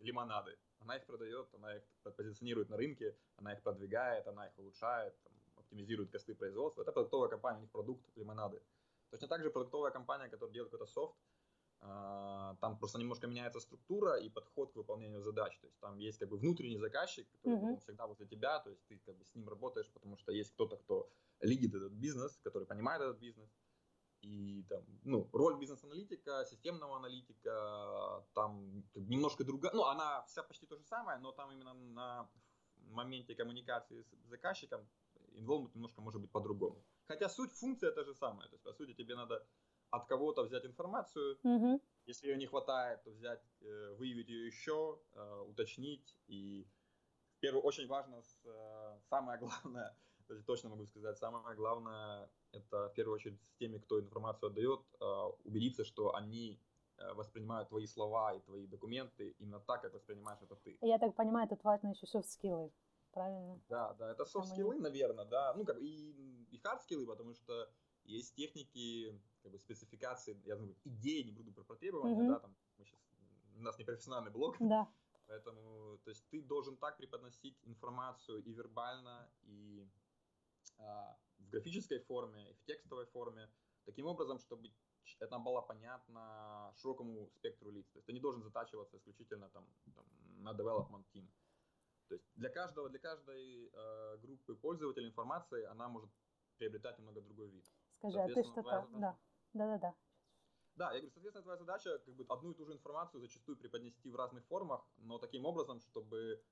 лимонады. 0.00 0.56
Она 0.86 0.98
их 0.98 1.04
продает, 1.04 1.48
она 1.52 1.76
их 1.76 1.82
позиционирует 2.16 2.70
на 2.70 2.76
рынке, 2.76 3.16
она 3.36 3.52
их 3.52 3.62
продвигает, 3.62 4.28
она 4.28 4.46
их 4.46 4.56
улучшает, 4.56 5.20
там, 5.24 5.32
оптимизирует 5.56 6.12
косты 6.12 6.32
производства. 6.32 6.82
Это 6.82 6.92
продуктовая 6.92 7.28
компания, 7.28 7.58
у 7.58 7.62
них 7.62 7.70
продукт 7.72 8.06
лимонады. 8.14 8.62
Точно 9.10 9.26
так 9.26 9.42
же 9.42 9.50
продуктовая 9.50 9.90
компания, 9.90 10.28
которая 10.28 10.52
делает 10.52 10.70
какой-то 10.70 10.92
софт, 10.92 11.16
а, 11.80 12.56
там 12.60 12.78
просто 12.78 13.00
немножко 13.00 13.26
меняется 13.26 13.58
структура 13.58 14.14
и 14.14 14.28
подход 14.28 14.72
к 14.72 14.76
выполнению 14.76 15.22
задач. 15.22 15.58
То 15.58 15.66
есть 15.66 15.78
там 15.80 15.98
есть 15.98 16.18
как 16.18 16.28
бы 16.28 16.38
внутренний 16.38 16.78
заказчик, 16.78 17.28
который 17.32 17.74
uh-huh. 17.74 17.80
всегда 17.80 18.06
возле 18.06 18.26
тебя, 18.26 18.60
то 18.60 18.70
есть 18.70 18.86
ты 18.86 18.98
как 19.04 19.16
бы 19.16 19.24
с 19.24 19.34
ним 19.34 19.48
работаешь, 19.48 19.90
потому 19.92 20.16
что 20.16 20.30
есть 20.30 20.52
кто-то, 20.52 20.76
кто 20.76 21.10
лидит 21.40 21.74
этот 21.74 21.92
бизнес, 21.92 22.38
который 22.44 22.66
понимает 22.66 23.02
этот 23.02 23.18
бизнес. 23.18 23.50
И 24.26 24.64
там, 24.68 24.82
ну, 25.04 25.28
роль 25.32 25.56
бизнес-аналитика, 25.56 26.44
системного 26.44 26.96
аналитика, 26.96 28.24
там 28.34 28.82
немножко 28.94 29.44
другая, 29.44 29.72
ну, 29.72 29.84
она 29.84 30.22
вся 30.22 30.42
почти 30.42 30.66
то 30.66 30.76
же 30.76 30.84
самое, 30.84 31.18
но 31.18 31.30
там 31.32 31.52
именно 31.52 31.74
на 31.74 32.28
моменте 32.90 33.34
коммуникации 33.36 34.02
с 34.02 34.28
заказчиком 34.28 34.80
инволвмент 35.34 35.74
немножко 35.74 36.00
может 36.00 36.20
быть 36.20 36.30
по-другому. 36.32 36.82
Хотя 37.06 37.28
суть 37.28 37.52
функция 37.52 37.92
та 37.92 38.04
же 38.04 38.14
самая, 38.14 38.48
то 38.48 38.54
есть, 38.54 38.64
по 38.64 38.72
сути, 38.72 38.94
тебе 38.94 39.14
надо 39.14 39.46
от 39.90 40.06
кого-то 40.06 40.42
взять 40.42 40.64
информацию. 40.64 41.38
Угу. 41.44 41.80
Если 42.06 42.28
ее 42.28 42.36
не 42.36 42.46
хватает, 42.46 43.04
то 43.04 43.10
взять, 43.10 43.42
э, 43.60 43.94
выявить 43.98 44.28
ее 44.28 44.46
еще, 44.46 44.98
э, 45.14 45.44
уточнить. 45.48 46.16
И 46.26 46.66
в 47.36 47.40
первую 47.40 47.62
очень 47.62 47.86
важно, 47.86 48.22
э, 48.44 48.98
самое 49.08 49.38
главное, 49.38 49.96
точно 50.46 50.70
могу 50.70 50.86
сказать, 50.86 51.18
самое 51.18 51.56
главное, 51.56 52.30
это 52.52 52.88
в 52.88 52.94
первую 52.94 53.14
очередь 53.14 53.42
с 53.42 53.52
теми, 53.54 53.78
кто 53.78 54.00
информацию 54.00 54.48
отдает, 54.48 54.80
убедиться, 55.44 55.84
что 55.84 56.14
они 56.14 56.60
воспринимают 57.14 57.68
твои 57.68 57.86
слова 57.86 58.34
и 58.34 58.40
твои 58.40 58.66
документы 58.66 59.34
именно 59.38 59.60
так, 59.60 59.82
как 59.82 59.92
воспринимаешь 59.92 60.40
это 60.42 60.56
ты. 60.56 60.78
Я 60.80 60.98
так 60.98 61.14
понимаю, 61.14 61.48
тут 61.48 61.62
важно 61.62 61.88
еще 61.88 62.06
skills 62.20 62.72
правильно? 63.16 63.58
Да, 63.68 63.94
да, 63.94 64.10
это 64.10 64.26
софт-скиллы, 64.26 64.78
наверное, 64.78 65.24
да. 65.24 65.54
Ну, 65.54 65.64
как 65.64 65.76
бы 65.76 65.82
и, 65.82 66.44
и 66.50 66.58
хард-скиллы, 66.58 67.06
потому 67.06 67.34
что 67.34 67.68
есть 68.04 68.34
техники, 68.34 69.18
как 69.42 69.52
бы 69.52 69.58
спецификации, 69.58 70.38
я 70.44 70.56
думаю, 70.56 70.76
идеи, 70.84 71.22
не 71.22 71.32
буду 71.32 71.50
про, 71.52 71.64
про 71.64 71.76
требования, 71.76 72.20
mm-hmm. 72.20 72.28
да, 72.28 72.38
там 72.40 72.54
мы 72.76 72.84
сейчас, 72.84 73.00
у 73.56 73.62
нас 73.62 73.78
не 73.78 73.84
профессиональный 73.84 74.30
блог. 74.30 74.56
Да. 74.60 74.86
Поэтому, 75.28 75.98
то 76.04 76.10
есть 76.10 76.28
ты 76.28 76.42
должен 76.42 76.76
так 76.76 76.98
преподносить 76.98 77.58
информацию 77.64 78.44
и 78.44 78.52
вербально, 78.52 79.28
и 79.42 79.82
а, 79.82 80.05
в 80.78 81.50
графической 81.50 82.00
форме, 82.00 82.50
и 82.50 82.54
в 82.54 82.64
текстовой 82.64 83.06
форме, 83.06 83.50
таким 83.84 84.06
образом, 84.06 84.38
чтобы 84.38 84.68
это 85.20 85.38
было 85.38 85.60
понятно 85.60 86.72
широкому 86.76 87.28
спектру 87.30 87.70
лиц. 87.70 87.86
То 87.92 87.98
есть 87.98 88.06
ты 88.06 88.12
не 88.12 88.20
должен 88.20 88.42
затачиваться 88.42 88.96
исключительно 88.96 89.48
там, 89.50 89.66
там 89.94 90.04
на 90.42 90.52
development 90.52 91.04
team. 91.14 91.28
То 92.08 92.14
есть 92.14 92.24
для 92.34 92.50
каждого, 92.50 92.88
для 92.88 92.98
каждой 92.98 93.70
э, 93.72 94.16
группы 94.18 94.54
пользователей 94.54 95.08
информации 95.08 95.64
она 95.64 95.88
может 95.88 96.10
приобретать 96.56 96.98
немного 96.98 97.20
другой 97.20 97.48
вид. 97.48 97.64
Скажи, 97.90 98.20
а 98.20 98.28
ты 98.28 98.42
что-то... 98.42 98.88
Да, 98.92 99.18
да, 99.52 99.66
да, 99.66 99.78
да. 99.78 99.94
Да, 100.76 100.92
я 100.92 100.98
говорю, 100.98 101.10
соответственно, 101.10 101.42
твоя 101.42 101.58
задача 101.58 101.98
как 101.98 102.14
бы 102.14 102.24
одну 102.28 102.50
и 102.50 102.54
ту 102.54 102.66
же 102.66 102.72
информацию 102.72 103.20
зачастую 103.20 103.56
преподнести 103.56 104.10
в 104.10 104.16
разных 104.16 104.44
формах, 104.46 104.86
но 104.98 105.18
таким 105.18 105.46
образом, 105.46 105.80
чтобы 105.80 106.42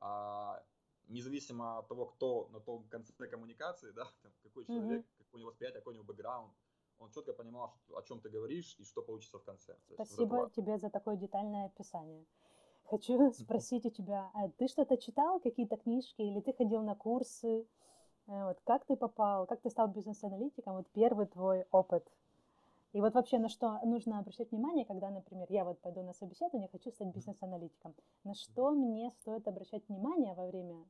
а, 0.00 0.64
независимо 1.08 1.78
от 1.78 1.88
того, 1.88 2.06
кто 2.06 2.48
на 2.52 2.60
том 2.60 2.84
конце 2.88 3.12
коммуникации, 3.28 3.92
да, 3.92 4.04
там, 4.22 4.32
какой 4.42 4.64
человек, 4.66 5.04
mm-hmm. 5.04 5.18
какое 5.18 5.38
у 5.38 5.38
него 5.38 5.50
восприятие, 5.50 5.80
какой 5.80 5.94
у 5.94 5.96
него 5.96 6.04
бэкграунд, 6.04 6.52
он 6.98 7.10
четко 7.10 7.32
понимал, 7.32 7.74
что, 7.84 7.98
о 7.98 8.02
чем 8.02 8.20
ты 8.20 8.28
говоришь 8.30 8.76
и 8.78 8.84
что 8.84 9.02
получится 9.02 9.38
в 9.38 9.44
конце. 9.44 9.76
Спасибо 9.94 10.34
вот 10.36 10.52
тебе 10.52 10.78
за 10.78 10.90
такое 10.90 11.16
детальное 11.16 11.66
описание. 11.66 12.24
Хочу 12.84 13.32
спросить 13.32 13.86
у 13.86 13.90
тебя, 13.90 14.30
а 14.34 14.48
ты 14.48 14.68
что-то 14.68 14.96
читал, 14.96 15.40
какие-то 15.40 15.76
книжки, 15.76 16.22
или 16.22 16.40
ты 16.40 16.52
ходил 16.52 16.82
на 16.82 16.94
курсы? 16.94 17.66
Э, 18.26 18.44
вот 18.44 18.60
как 18.64 18.84
ты 18.84 18.96
попал, 18.96 19.46
как 19.46 19.60
ты 19.62 19.70
стал 19.70 19.88
бизнес-аналитиком? 19.88 20.76
Вот 20.76 20.86
первый 20.92 21.26
твой 21.26 21.66
опыт 21.70 22.06
и 22.94 23.00
вот 23.00 23.12
вообще 23.14 23.38
на 23.38 23.48
что 23.48 23.80
нужно 23.84 24.20
обращать 24.20 24.52
внимание, 24.52 24.84
когда, 24.84 25.10
например, 25.10 25.48
я 25.50 25.64
вот 25.64 25.80
пойду 25.80 26.04
на 26.04 26.12
собеседование, 26.12 26.68
хочу 26.68 26.92
стать 26.92 27.08
бизнес-аналитиком. 27.08 27.92
На 28.22 28.34
что 28.34 28.70
мне 28.70 29.10
стоит 29.10 29.48
обращать 29.48 29.88
внимание 29.88 30.32
во 30.34 30.46
время 30.46 30.86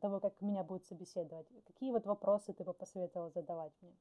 того, 0.00 0.20
как 0.20 0.40
меня 0.40 0.62
будут 0.62 0.86
собеседовать? 0.86 1.48
Какие 1.66 1.90
вот 1.90 2.06
вопросы 2.06 2.52
ты 2.52 2.62
бы 2.62 2.72
посоветовал 2.72 3.32
задавать 3.32 3.72
мне, 3.82 3.92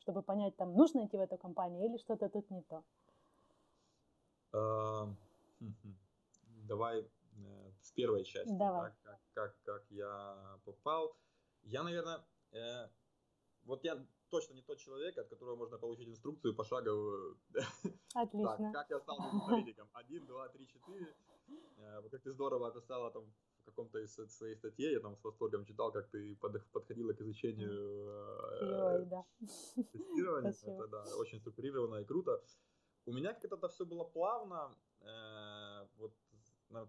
чтобы 0.00 0.22
понять, 0.22 0.54
там, 0.56 0.74
нужно 0.74 1.06
идти 1.06 1.16
в 1.16 1.20
эту 1.22 1.38
компанию 1.38 1.86
или 1.86 1.96
что-то 1.96 2.28
тут 2.28 2.50
не 2.50 2.62
то? 2.62 2.84
Давай 6.68 7.00
э, 7.00 7.70
с 7.80 7.90
первой 7.92 8.24
части, 8.24 8.52
Давай. 8.52 8.92
как, 9.02 9.20
как, 9.32 9.62
как 9.62 9.90
я 9.90 10.58
попал. 10.66 11.16
Я, 11.62 11.82
наверное, 11.84 12.20
э, 12.52 12.88
вот 13.64 13.82
я 13.82 13.98
точно 14.30 14.54
не 14.54 14.62
тот 14.62 14.78
человек, 14.78 15.18
от 15.18 15.28
которого 15.28 15.56
можно 15.56 15.78
получить 15.78 16.08
инструкцию 16.08 16.54
пошаговую. 16.54 17.36
Отлично. 18.14 18.56
Так, 18.56 18.72
как 18.72 18.90
я 18.90 19.00
стал 19.00 19.18
политиком. 19.48 19.88
Один, 19.92 20.26
два, 20.26 20.48
три, 20.48 20.66
четыре. 20.66 21.14
Э, 21.78 22.02
как 22.10 22.22
ты 22.22 22.32
здорово 22.32 22.68
описала 22.68 23.10
там 23.10 23.24
в 23.62 23.64
каком-то 23.64 23.98
из 23.98 24.14
своей 24.14 24.56
статье, 24.56 24.92
я 24.92 25.00
там 25.00 25.16
с 25.16 25.24
восторгом 25.24 25.64
читал, 25.64 25.92
как 25.92 26.08
ты 26.08 26.36
подходила 26.72 27.12
к 27.12 27.20
изучению 27.20 28.08
э, 28.60 29.22
тестирования. 29.92 30.54
Это 30.62 30.86
да, 30.88 31.04
очень 31.16 31.38
структурировано 31.40 31.96
и 32.00 32.04
круто. 32.04 32.42
У 33.06 33.12
меня 33.12 33.32
как 33.32 33.52
это 33.52 33.68
все 33.68 33.84
было 33.84 34.04
плавно. 34.04 34.74
Э, 35.00 35.86
вот 35.96 36.12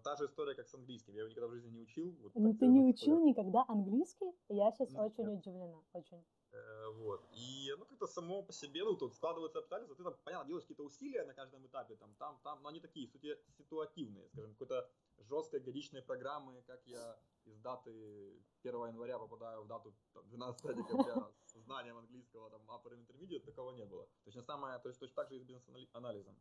та 0.02 0.16
же 0.16 0.26
история, 0.26 0.54
как 0.54 0.68
с 0.68 0.74
английским. 0.74 1.14
Я 1.14 1.20
его 1.20 1.30
никогда 1.30 1.48
в 1.48 1.52
жизни 1.52 1.70
не 1.70 1.80
учил. 1.80 2.14
Вот 2.22 2.32
ну, 2.34 2.54
ты 2.54 2.66
не 2.66 2.80
учил 2.80 3.24
никогда 3.24 3.64
английский? 3.68 4.32
Я 4.48 4.70
сейчас 4.72 4.94
очень 4.94 5.26
удивлена. 5.26 5.82
Очень. 5.92 6.22
Э, 6.52 6.88
вот. 6.94 7.24
И 7.32 7.72
ну 7.78 7.84
как-то 7.84 8.06
само 8.06 8.42
по 8.42 8.52
себе, 8.52 8.84
ну 8.84 8.96
тут 8.96 9.14
складываются 9.14 9.58
обстоятельства, 9.58 9.96
ты 9.96 10.02
там, 10.02 10.14
понятно, 10.24 10.46
делаешь 10.46 10.64
какие-то 10.64 10.84
усилия 10.84 11.24
на 11.24 11.34
каждом 11.34 11.66
этапе, 11.66 11.96
там, 11.96 12.14
там, 12.14 12.40
там, 12.42 12.62
но 12.62 12.68
они 12.68 12.80
такие 12.80 13.06
сути, 13.06 13.38
ситуативные, 13.56 14.28
скажем, 14.28 14.52
какой-то 14.54 14.90
жесткой 15.18 15.60
годичной 15.60 16.02
программы, 16.02 16.62
как 16.62 16.84
я 16.86 17.18
из 17.44 17.58
даты 17.60 18.42
1 18.62 18.86
января 18.88 19.18
попадаю 19.18 19.62
в 19.62 19.66
дату 19.66 19.94
12 20.24 20.76
декабря 20.76 21.30
с 21.44 21.54
знанием 21.58 21.98
английского, 21.98 22.50
там, 22.50 22.62
upper 22.68 22.94
intermediate, 22.94 23.44
такого 23.44 23.70
не 23.72 23.84
было. 23.84 24.08
Точно 24.24 24.42
самое, 24.42 24.78
то 24.78 24.88
есть 24.88 25.00
точно 25.00 25.16
так 25.16 25.28
же 25.28 25.36
и 25.36 25.40
с 25.40 25.44
бизнес-анализом. 25.44 26.36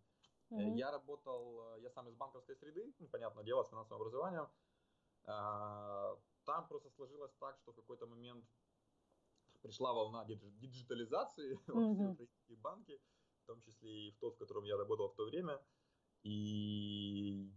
Mm-hmm. 0.52 0.78
Я 0.78 0.92
работал, 0.92 1.76
э, 1.76 1.82
я 1.82 1.92
сам 1.92 2.08
из 2.10 2.16
банковской 2.16 2.56
среды, 2.56 2.92
ну, 2.98 3.08
понятное 3.08 3.44
дело, 3.44 3.64
с 3.64 3.70
финансовым 3.70 4.02
образованием. 4.02 4.48
Там 5.26 6.68
просто 6.68 6.90
сложилось 6.90 7.34
так, 7.40 7.60
что 7.60 7.72
в 7.72 7.76
какой-то 7.76 8.08
момент 8.08 8.44
пришла 9.62 9.94
волна 9.94 10.26
диджитализации 10.26 11.56
mm-hmm. 11.56 11.60
во 11.74 11.94
все 11.94 12.12
украинские 12.12 12.58
банки, 12.58 13.00
в 13.44 13.46
том 13.48 13.62
числе 13.62 14.08
и 14.08 14.12
в 14.12 14.18
тот, 14.20 14.36
в 14.36 14.38
котором 14.38 14.64
я 14.64 14.78
работал 14.78 15.10
в 15.10 15.16
то 15.16 15.26
время. 15.26 15.60
И 16.24 17.52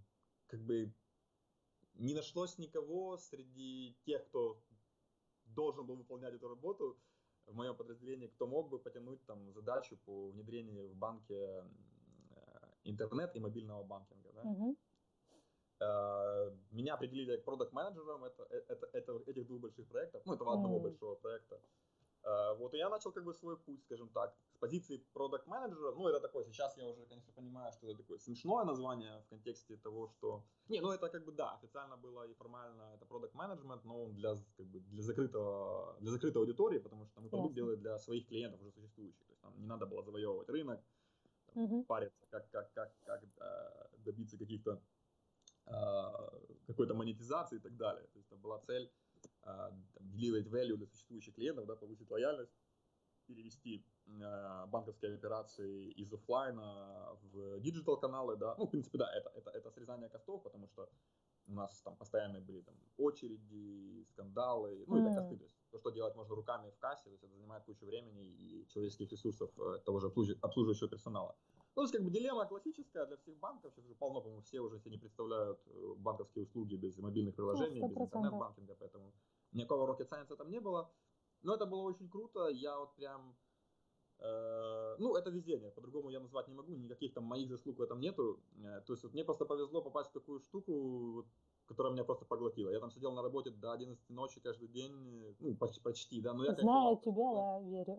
как 0.47 0.61
бы 0.61 0.93
не 1.95 2.15
нашлось 2.15 2.59
никого 2.59 3.17
среди 3.19 3.97
тех, 4.05 4.25
кто 4.29 4.63
должен 5.45 5.87
был 5.87 5.97
выполнять 5.97 6.35
эту 6.35 6.49
работу 6.49 6.99
в 7.47 7.55
моем 7.55 7.77
подразделении, 7.77 8.29
кто 8.29 8.47
мог 8.47 8.69
бы 8.69 8.79
потянуть 8.79 9.25
там 9.27 9.53
задачу 9.53 9.99
по 10.05 10.29
внедрению 10.31 10.89
в 10.89 10.95
банке 10.95 11.35
э, 11.35 11.65
интернет 12.85 13.35
и 13.37 13.41
мобильного 13.41 13.83
банкинга. 13.83 14.33
Да? 14.33 14.43
Mm-hmm. 14.43 14.77
Меня 16.71 16.95
определили 16.95 17.37
как 17.37 17.45
продукт-менеджером 17.45 18.25
это, 18.25 18.47
э, 18.51 18.63
это, 18.69 18.87
это, 18.93 19.23
этих 19.27 19.47
двух 19.47 19.61
больших 19.61 19.89
проектов, 19.89 20.23
ну, 20.25 20.35
этого 20.35 20.55
одного 20.55 20.79
mm. 20.79 20.83
большого 20.83 21.15
проекта. 21.17 21.61
Э, 22.25 22.55
вот, 22.55 22.75
и 22.75 22.79
я 22.79 22.89
начал 22.89 23.13
как 23.13 23.25
бы 23.25 23.35
свой 23.35 23.57
путь, 23.57 23.83
скажем 23.83 24.09
так, 24.09 24.35
с 24.55 24.59
позиции 24.59 24.99
продукт 25.13 25.47
менеджера 25.47 25.93
Ну, 25.93 26.09
это 26.09 26.21
такое, 26.21 26.45
сейчас 26.45 26.77
я 26.79 26.87
уже, 26.87 27.05
конечно, 27.07 27.33
понимаю, 27.33 27.73
что 27.73 27.89
это 27.89 27.99
такое 27.99 28.19
смешное 28.19 28.65
название 28.65 29.21
в 29.23 29.29
контексте 29.29 29.77
того, 29.77 30.09
что... 30.09 30.45
Не, 30.69 30.81
ну, 30.81 30.93
это 30.93 31.09
как 31.09 31.25
бы, 31.25 31.33
да, 31.33 31.55
официально 31.55 31.97
было 31.97 32.29
и 32.29 32.35
формально 32.35 32.93
это 32.95 33.07
продукт 33.07 33.35
менеджмент 33.35 33.85
но 33.85 34.05
он 34.05 34.15
для, 34.15 34.37
как 34.57 34.67
бы, 34.67 34.81
для, 34.81 35.03
закрытого, 35.03 35.97
для 36.01 36.11
закрытой 36.11 36.39
аудитории, 36.39 36.79
потому 36.79 37.07
что 37.07 37.21
мы 37.21 37.29
продукт 37.29 37.55
делаем 37.55 37.81
для 37.81 37.99
своих 37.99 38.27
клиентов 38.29 38.61
уже 38.61 38.71
существующих. 38.71 39.25
То 39.27 39.33
есть 39.33 39.41
там 39.41 39.61
не 39.61 39.67
надо 39.67 39.87
было 39.87 40.03
завоевывать 40.03 40.49
рынок, 40.49 40.81
там, 41.47 41.65
угу. 41.65 41.85
париться, 41.85 42.27
как, 42.31 42.49
как, 42.51 42.73
как, 42.73 42.93
как 43.05 43.25
э, 43.25 43.89
добиться 43.99 44.39
каких-то 44.39 44.81
э, 45.67 45.73
какой-то 46.69 46.95
монетизации 46.95 47.57
и 47.57 47.61
так 47.61 47.77
далее. 47.77 48.07
То 48.13 48.19
есть 48.19 48.31
это 48.31 48.37
была 48.37 48.61
цель 48.61 48.91
deliver 50.01 50.33
ить 50.33 50.47
value 50.47 50.77
для 50.77 50.87
существующих 50.87 51.35
клиентов, 51.35 51.67
да, 51.67 51.77
повысить 51.77 52.11
лояльность, 52.11 52.53
перевести 53.27 53.85
э, 54.07 54.67
банковские 54.67 55.15
операции 55.15 55.91
из 55.93 56.13
офлайна 56.13 57.17
в 57.23 57.61
digital 57.61 57.99
каналы, 57.99 58.37
да, 58.37 58.55
ну, 58.59 58.67
в 58.67 58.71
принципе, 58.71 58.99
да, 58.99 59.11
это, 59.15 59.31
это, 59.35 59.51
это 59.51 59.71
срезание 59.71 60.09
cost 60.09 60.28
ов, 60.28 60.43
потому 60.43 60.69
что 60.69 60.89
у 61.47 61.53
нас 61.53 61.81
там 61.83 61.97
постоянно 61.97 62.41
были 62.41 62.61
там 62.61 62.75
очереди, 62.99 64.05
скандалы, 64.11 64.85
ну, 64.87 64.97
mm. 64.97 65.07
это 65.07 65.21
cost 65.21 65.31
ы, 65.31 65.37
то 65.37 65.45
есть 65.45 65.57
то, 65.71 65.79
что 65.79 65.91
делать 65.91 66.15
можно 66.17 66.35
руками 66.35 66.71
в 66.71 66.79
кассе, 66.79 67.05
то 67.05 67.11
есть 67.11 67.25
это 67.25 67.33
занимает 67.33 67.65
кучу 67.65 67.87
времени 67.87 68.23
и 68.23 68.67
человеческих 68.69 69.11
ресурсов 69.11 69.51
э, 69.59 69.79
того 69.85 70.01
же 70.01 70.13
обслуживающего 70.41 70.89
персонала. 70.89 71.37
Ну, 71.75 71.81
то 71.81 71.83
есть, 71.83 71.95
как 71.95 72.05
бы 72.05 72.11
дилемма 72.11 72.45
классическая 72.45 73.07
для 73.07 73.17
всех 73.17 73.39
банков. 73.39 73.73
Сейчас 73.73 73.87
уже 73.87 73.95
полно, 73.95 74.21
по-моему, 74.21 74.43
все 74.43 74.61
уже 74.61 74.79
себе 74.79 74.91
не 74.91 74.99
представляют 74.99 75.59
э, 75.67 75.95
банковские 75.97 76.45
услуги 76.45 76.77
без 76.77 76.99
мобильных 76.99 77.35
приложений, 77.35 77.81
без 77.81 77.97
интернет-банкинга, 77.97 78.77
поэтому 78.79 79.13
никакого 79.53 79.87
rocket 79.87 80.09
science 80.09 80.37
там 80.37 80.51
не 80.51 80.61
было. 80.61 80.91
Но 81.43 81.55
это 81.55 81.67
было 81.67 81.83
очень 81.83 82.09
круто. 82.09 82.49
Я 82.49 82.79
вот 82.79 82.95
прям... 82.95 83.37
Э, 84.19 84.97
ну, 84.99 85.17
это 85.17 85.31
везение, 85.31 85.71
по-другому 85.71 86.11
я 86.11 86.21
назвать 86.21 86.49
не 86.49 86.55
могу, 86.55 86.73
никаких 86.77 87.13
там 87.13 87.25
моих 87.25 87.49
заслуг 87.49 87.79
в 87.79 87.83
этом 87.83 88.01
нету. 88.01 88.41
Э, 88.63 88.81
то 88.87 88.93
есть 88.93 89.03
вот 89.03 89.13
мне 89.13 89.25
просто 89.25 89.45
повезло 89.45 89.83
попасть 89.83 90.11
в 90.11 90.13
такую 90.13 90.39
штуку, 90.41 91.27
которая 91.67 91.93
меня 91.93 92.05
просто 92.05 92.25
поглотила. 92.25 92.71
Я 92.71 92.79
там 92.81 92.91
сидел 92.91 93.13
на 93.13 93.23
работе 93.23 93.51
до 93.51 93.73
11 93.73 94.11
ночи 94.11 94.41
каждый 94.41 94.69
день, 94.69 95.37
ну, 95.41 95.57
почти, 95.57 95.81
почти 95.81 96.21
да, 96.21 96.35
но 96.35 96.45
я 96.45 96.55
Знаю 96.55 96.99
тебя, 96.99 97.33
я 97.33 97.61
верю. 97.61 97.97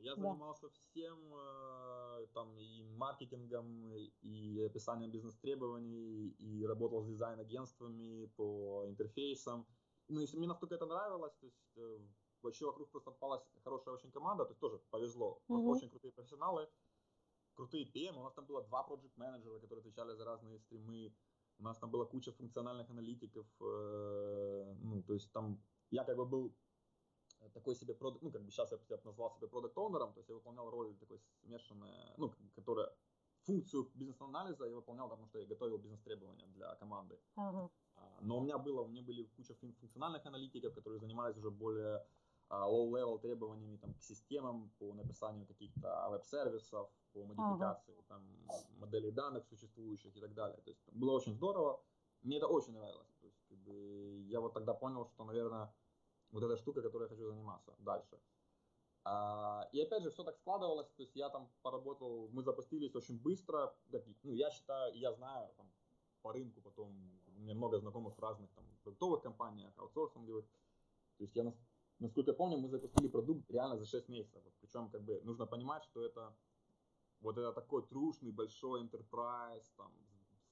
Я 0.00 0.14
занимался 0.14 0.68
всем, 0.70 1.18
э, 1.34 2.26
там, 2.34 2.56
и 2.58 2.82
маркетингом, 2.96 3.92
и 4.22 4.64
описанием 4.64 5.10
бизнес-требований, 5.10 6.28
и 6.38 6.66
работал 6.66 7.02
с 7.02 7.06
дизайн-агентствами 7.06 8.26
по 8.36 8.84
интерфейсам. 8.86 9.66
Ну, 10.08 10.20
если 10.20 10.38
мне 10.38 10.46
настолько 10.46 10.74
это 10.74 10.86
нравилось, 10.86 11.34
то 11.40 11.46
есть 11.46 11.76
э, 11.76 11.98
вообще 12.42 12.64
вокруг 12.64 12.90
просто 12.90 13.10
попалась 13.10 13.42
хорошая 13.64 13.94
очень 13.94 14.10
команда, 14.10 14.44
то 14.44 14.50
есть 14.50 14.60
тоже 14.60 14.78
повезло. 14.90 15.42
Просто 15.46 15.66
mm-hmm. 15.66 15.76
очень 15.76 15.90
крутые 15.90 16.12
профессионалы, 16.12 16.68
крутые 17.54 17.84
PM. 17.84 18.16
У 18.18 18.22
нас 18.22 18.34
там 18.34 18.46
было 18.46 18.62
два 18.62 18.82
проект 18.82 19.16
менеджера 19.16 19.58
которые 19.60 19.80
отвечали 19.80 20.14
за 20.14 20.24
разные 20.24 20.58
стримы. 20.58 21.14
У 21.58 21.62
нас 21.62 21.78
там 21.78 21.90
была 21.90 22.06
куча 22.06 22.32
функциональных 22.32 22.88
аналитиков. 22.90 23.46
Э, 23.60 24.74
ну, 24.82 25.02
то 25.02 25.14
есть 25.14 25.32
там 25.32 25.60
я 25.90 26.04
как 26.04 26.16
бы 26.16 26.24
был 26.24 26.54
такой 27.52 27.76
себе 27.76 27.94
продукт, 27.94 28.22
ну, 28.22 28.30
как 28.32 28.42
бы 28.42 28.50
сейчас 28.50 28.72
я, 28.72 28.78
я 28.88 29.00
назвал 29.04 29.30
себя 29.30 29.48
продукт 29.48 29.76
оунером 29.78 30.12
то 30.12 30.20
есть 30.20 30.28
я 30.28 30.34
выполнял 30.34 30.70
роль 30.70 30.96
такой 30.96 31.20
смешанная, 31.40 32.14
ну, 32.16 32.34
которая 32.54 32.92
функцию 33.42 33.90
бизнес-анализа 33.94 34.66
я 34.66 34.74
выполнял, 34.74 35.08
потому 35.08 35.28
что 35.28 35.38
я 35.38 35.46
готовил 35.46 35.78
бизнес-требования 35.78 36.46
для 36.48 36.74
команды. 36.76 37.18
Ага. 37.36 37.70
А, 37.98 38.18
но 38.20 38.38
у 38.38 38.40
меня 38.40 38.58
было, 38.58 38.82
у 38.82 38.88
меня 38.88 39.02
были 39.02 39.24
куча 39.36 39.54
функциональных 39.54 40.24
аналитиков, 40.26 40.74
которые 40.74 41.00
занимались 41.00 41.36
уже 41.36 41.50
более 41.50 42.04
а, 42.48 42.68
low-level 42.68 43.20
требованиями 43.20 43.76
там, 43.76 43.94
к 43.94 44.02
системам 44.02 44.70
по 44.78 44.94
написанию 44.94 45.46
каких-то 45.46 46.08
веб-сервисов, 46.10 46.90
по 47.12 47.24
модификации 47.24 47.94
ага. 47.94 48.04
там, 48.08 48.22
моделей 48.78 49.10
данных 49.10 49.46
существующих 49.46 50.16
и 50.16 50.20
так 50.20 50.34
далее. 50.34 50.60
То 50.64 50.70
есть 50.70 50.80
было 50.92 51.12
очень 51.12 51.34
здорово. 51.34 51.80
Мне 52.22 52.38
это 52.38 52.46
очень 52.46 52.72
нравилось. 52.72 53.14
То 53.20 53.26
есть, 53.26 53.38
как 53.48 53.58
бы, 53.58 54.24
я 54.28 54.40
вот 54.40 54.54
тогда 54.54 54.74
понял, 54.74 55.06
что, 55.06 55.24
наверное, 55.24 55.72
вот 56.30 56.42
эта 56.42 56.56
штука, 56.56 56.82
которой 56.82 57.04
я 57.04 57.08
хочу 57.08 57.26
заниматься 57.26 57.74
дальше. 57.78 58.18
А, 59.04 59.68
и 59.72 59.80
опять 59.80 60.02
же, 60.02 60.10
все 60.10 60.24
так 60.24 60.36
складывалось, 60.36 60.88
то 60.90 61.02
есть 61.02 61.16
я 61.16 61.30
там 61.30 61.50
поработал, 61.62 62.28
мы 62.32 62.42
запустились 62.42 62.94
очень 62.94 63.18
быстро, 63.18 63.74
ну, 64.22 64.34
я 64.34 64.50
считаю, 64.50 64.94
я 64.94 65.12
знаю 65.12 65.48
там, 65.56 65.70
по 66.20 66.32
рынку 66.32 66.60
потом, 66.60 66.92
у 67.38 67.40
меня 67.40 67.54
много 67.54 67.78
знакомых 67.78 68.16
в 68.16 68.20
разных 68.20 68.50
там 68.52 68.64
продуктовых 68.82 69.22
компаниях, 69.22 69.72
аутсорсинговых, 69.76 70.44
то 71.16 71.24
есть 71.24 71.36
я, 71.36 71.54
насколько 71.98 72.30
я 72.30 72.36
помню, 72.36 72.58
мы 72.58 72.68
запустили 72.68 73.08
продукт 73.08 73.50
реально 73.50 73.78
за 73.78 73.86
6 73.86 74.08
месяцев, 74.08 74.42
причем 74.60 74.90
как 74.90 75.02
бы 75.02 75.20
нужно 75.24 75.46
понимать, 75.46 75.84
что 75.84 76.04
это 76.04 76.34
вот 77.20 77.38
это 77.38 77.52
такой 77.52 77.86
трушный 77.86 78.32
большой 78.32 78.82
enterprise, 78.82 79.66
там, 79.76 79.92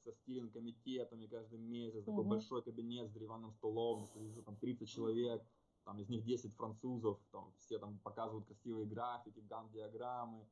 со 0.05 0.13
стилинг 0.13 0.53
комитетами 0.53 1.27
каждый 1.27 1.59
месяц, 1.59 2.03
mm-hmm. 2.03 2.05
такой 2.05 2.25
большой 2.25 2.63
кабинет 2.63 3.09
с 3.09 3.13
деревянным 3.13 3.53
столом, 3.53 4.09
там 4.45 4.57
30 4.57 4.89
человек, 4.89 5.45
там 5.85 5.99
из 5.99 6.09
них 6.09 6.25
10 6.25 6.55
французов, 6.55 7.19
там 7.31 7.53
все 7.59 7.79
там 7.79 7.99
показывают 7.99 8.47
красивые 8.47 8.87
графики, 8.87 9.41
ган-диаграммы, 9.41 10.47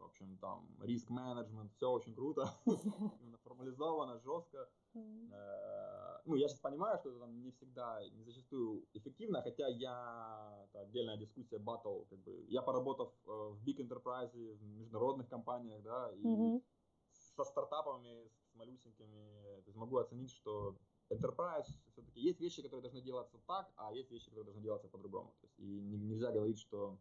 в 0.00 0.04
общем, 0.04 0.36
там 0.38 0.66
риск-менеджмент, 0.80 1.72
все 1.72 1.90
очень 1.90 2.14
круто, 2.14 2.50
формализовано, 3.44 4.18
жестко. 4.18 4.68
Э, 4.94 6.20
ну, 6.24 6.34
я 6.34 6.48
сейчас 6.48 6.60
понимаю, 6.60 6.98
что 6.98 7.10
это 7.10 7.20
там 7.20 7.40
не 7.42 7.50
всегда, 7.50 8.00
не 8.10 8.24
зачастую 8.24 8.84
эффективно, 8.92 9.42
хотя 9.42 9.68
я, 9.68 10.66
это 10.68 10.80
отдельная 10.80 11.16
дискуссия, 11.16 11.58
батл, 11.58 12.02
как 12.10 12.18
бы, 12.20 12.44
я 12.48 12.62
поработав 12.62 13.12
э, 13.26 13.30
в 13.30 13.62
big 13.64 13.78
enterprise, 13.78 14.32
в 14.32 14.62
международных 14.62 15.28
компаниях, 15.28 15.82
да, 15.82 16.10
и 16.12 16.60
со 17.36 17.44
стартапами, 17.44 18.28
с 18.28 18.54
малюсенькими, 18.54 19.60
то 19.62 19.66
есть 19.66 19.76
могу 19.76 19.98
оценить, 19.98 20.30
что 20.30 20.76
enterprise 21.10 21.66
все-таки 21.92 22.20
есть 22.20 22.40
вещи, 22.40 22.62
которые 22.62 22.82
должны 22.82 23.00
делаться 23.00 23.38
так, 23.46 23.72
а 23.76 23.92
есть 23.92 24.10
вещи, 24.10 24.26
которые 24.26 24.44
должны 24.44 24.62
делаться 24.62 24.88
по-другому. 24.88 25.34
То 25.40 25.46
есть, 25.46 25.58
и 25.58 25.80
нельзя 25.80 26.30
говорить, 26.30 26.58
что 26.58 26.98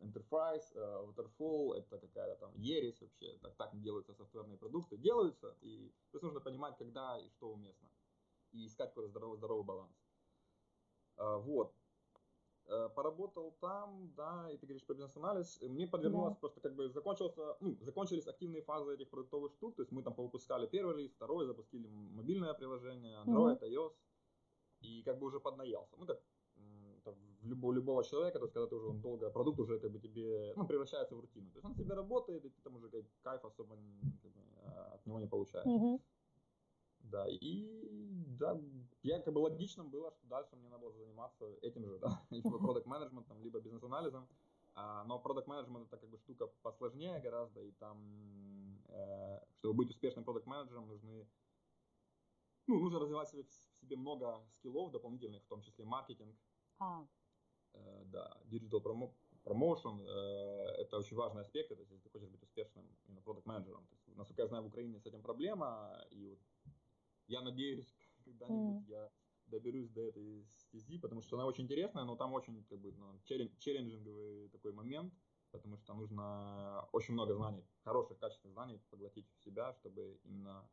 enterprise, 0.00 0.72
uh, 0.74 1.06
waterfall 1.06 1.74
это 1.74 1.98
какая-то 1.98 2.36
там 2.36 2.52
ересь 2.54 3.00
вообще, 3.00 3.36
так, 3.42 3.54
так 3.56 3.80
делаются 3.80 4.14
софтверные 4.14 4.58
продукты, 4.58 4.96
делаются, 4.96 5.56
и 5.60 5.92
просто 6.10 6.26
нужно 6.26 6.40
понимать, 6.40 6.76
когда 6.78 7.18
и 7.18 7.28
что 7.30 7.52
уместно, 7.52 7.88
и 8.52 8.66
искать 8.66 8.90
какой-то 8.90 9.08
здоровый, 9.08 9.38
здоровый 9.38 9.64
баланс. 9.64 9.92
Uh, 11.16 11.40
вот, 11.42 11.74
Э, 12.70 12.90
поработал 12.94 13.56
там, 13.62 14.12
да, 14.14 14.50
и 14.52 14.58
ты 14.58 14.66
говоришь 14.66 14.84
про 14.84 14.92
бизнес-анализ, 14.92 15.58
мне 15.62 15.86
подвернулось 15.86 16.34
да. 16.34 16.40
просто 16.40 16.60
как 16.60 16.74
бы 16.74 16.90
закончился, 16.90 17.56
ну, 17.60 17.78
закончились 17.80 18.26
активные 18.26 18.60
фазы 18.60 18.92
этих 18.92 19.08
продуктовых 19.08 19.54
штук, 19.54 19.76
то 19.76 19.82
есть 19.82 19.90
мы 19.90 20.02
там 20.02 20.12
выпускали 20.12 20.66
первый 20.66 20.96
релиз, 20.96 21.12
второй, 21.12 21.46
запустили 21.46 21.86
мобильное 21.88 22.52
приложение, 22.52 23.22
Android, 23.24 23.58
mm-hmm. 23.58 23.72
iOS, 23.72 23.94
и 24.80 25.02
как 25.02 25.18
бы 25.18 25.28
уже 25.28 25.40
поднаелся, 25.40 25.96
ну, 25.96 26.04
как 26.04 26.20
в 27.40 27.46
любого, 27.46 27.72
любого 27.72 28.04
человека, 28.04 28.38
то 28.38 28.44
есть 28.44 28.54
когда 28.54 28.66
ты 28.66 28.74
уже 28.74 28.92
долго, 28.92 29.30
продукт 29.30 29.60
уже 29.60 29.78
как 29.78 29.90
бы 29.90 29.98
тебе, 29.98 30.52
ну, 30.56 30.66
превращается 30.66 31.14
в 31.14 31.20
рутину, 31.20 31.50
то 31.50 31.58
есть 31.58 31.64
он 31.64 31.74
тебе 31.74 31.94
работает, 31.94 32.44
и 32.44 32.48
ты 32.48 32.60
там 32.62 32.76
уже 32.76 32.88
как, 32.88 33.04
кайф 33.22 33.44
особо 33.44 33.76
как 34.22 34.32
бы, 34.32 34.40
а, 34.64 34.94
от 34.94 35.06
него 35.06 35.20
не 35.20 35.26
получаешь. 35.26 35.66
Mm-hmm. 35.66 36.00
Да, 37.00 37.26
и 37.28 37.88
да, 38.38 38.60
я 39.02 39.20
как 39.20 39.32
бы 39.34 39.38
логичным 39.38 39.88
было, 39.88 40.10
что 40.10 40.26
дальше 40.26 40.56
мне 40.56 40.68
надо 40.68 40.82
было 40.82 40.92
заниматься 40.92 41.46
этим 41.62 41.86
же, 41.86 41.98
да, 42.00 42.22
либо 42.30 42.58
продукт 42.58 42.86
менеджментом 42.86 43.40
либо 43.42 43.60
бизнес-анализом. 43.60 44.28
А, 44.74 45.04
но 45.04 45.18
продукт 45.18 45.48
менеджмент 45.48 45.86
это 45.86 45.96
как 45.96 46.08
бы 46.08 46.18
штука 46.18 46.46
посложнее 46.62 47.18
гораздо, 47.20 47.62
и 47.62 47.72
там, 47.72 48.80
э, 48.88 49.40
чтобы 49.56 49.74
быть 49.74 49.90
успешным 49.90 50.24
продукт 50.24 50.46
менеджером 50.46 50.86
нужны, 50.86 51.26
ну, 52.68 52.78
нужно 52.78 53.00
развивать 53.00 53.28
себе, 53.28 53.42
в 53.42 53.80
себе 53.80 53.96
много 53.96 54.40
скиллов 54.52 54.92
дополнительных, 54.92 55.42
в 55.42 55.48
том 55.48 55.62
числе 55.62 55.84
маркетинг, 55.84 56.36
а. 56.78 57.04
Э, 57.74 58.04
да, 58.06 58.36
digital 58.50 58.82
promo, 58.82 59.12
promotion, 59.44 60.04
э, 60.06 60.82
это 60.82 60.98
очень 60.98 61.16
важный 61.16 61.42
аспект, 61.42 61.70
это 61.70 61.82
если 61.82 61.96
ты 61.98 62.10
хочешь 62.10 62.28
быть 62.28 62.42
успешным 62.42 62.84
именно 63.06 63.22
продукт 63.22 63.46
менеджером. 63.46 63.86
Насколько 64.16 64.42
я 64.42 64.48
знаю, 64.48 64.64
в 64.64 64.68
Украине 64.68 64.98
с 64.98 65.06
этим 65.06 65.22
проблема, 65.22 66.04
и 66.10 66.26
вот 66.26 66.38
я 67.26 67.40
надеюсь, 67.42 67.94
когда-нибудь 68.24 68.82
mm. 68.82 68.90
я 68.90 69.10
доберусь 69.46 69.90
до 69.90 70.02
этой 70.02 70.46
стези, 70.56 70.98
потому 70.98 71.22
что 71.22 71.36
она 71.36 71.46
очень 71.46 71.64
интересная, 71.64 72.04
но 72.04 72.16
там 72.16 72.32
очень 72.32 72.64
как 72.64 72.78
бы 72.78 72.92
ну, 72.92 73.20
челленджинговый 73.24 74.48
такой 74.50 74.72
момент, 74.72 75.14
потому 75.50 75.76
что 75.76 75.94
нужно 75.94 76.86
очень 76.92 77.14
много 77.14 77.34
знаний, 77.34 77.64
хороших, 77.82 78.18
качественных 78.18 78.54
знаний 78.54 78.80
поглотить 78.90 79.26
в 79.32 79.42
себя, 79.42 79.72
чтобы 79.74 80.20
именно 80.24 80.68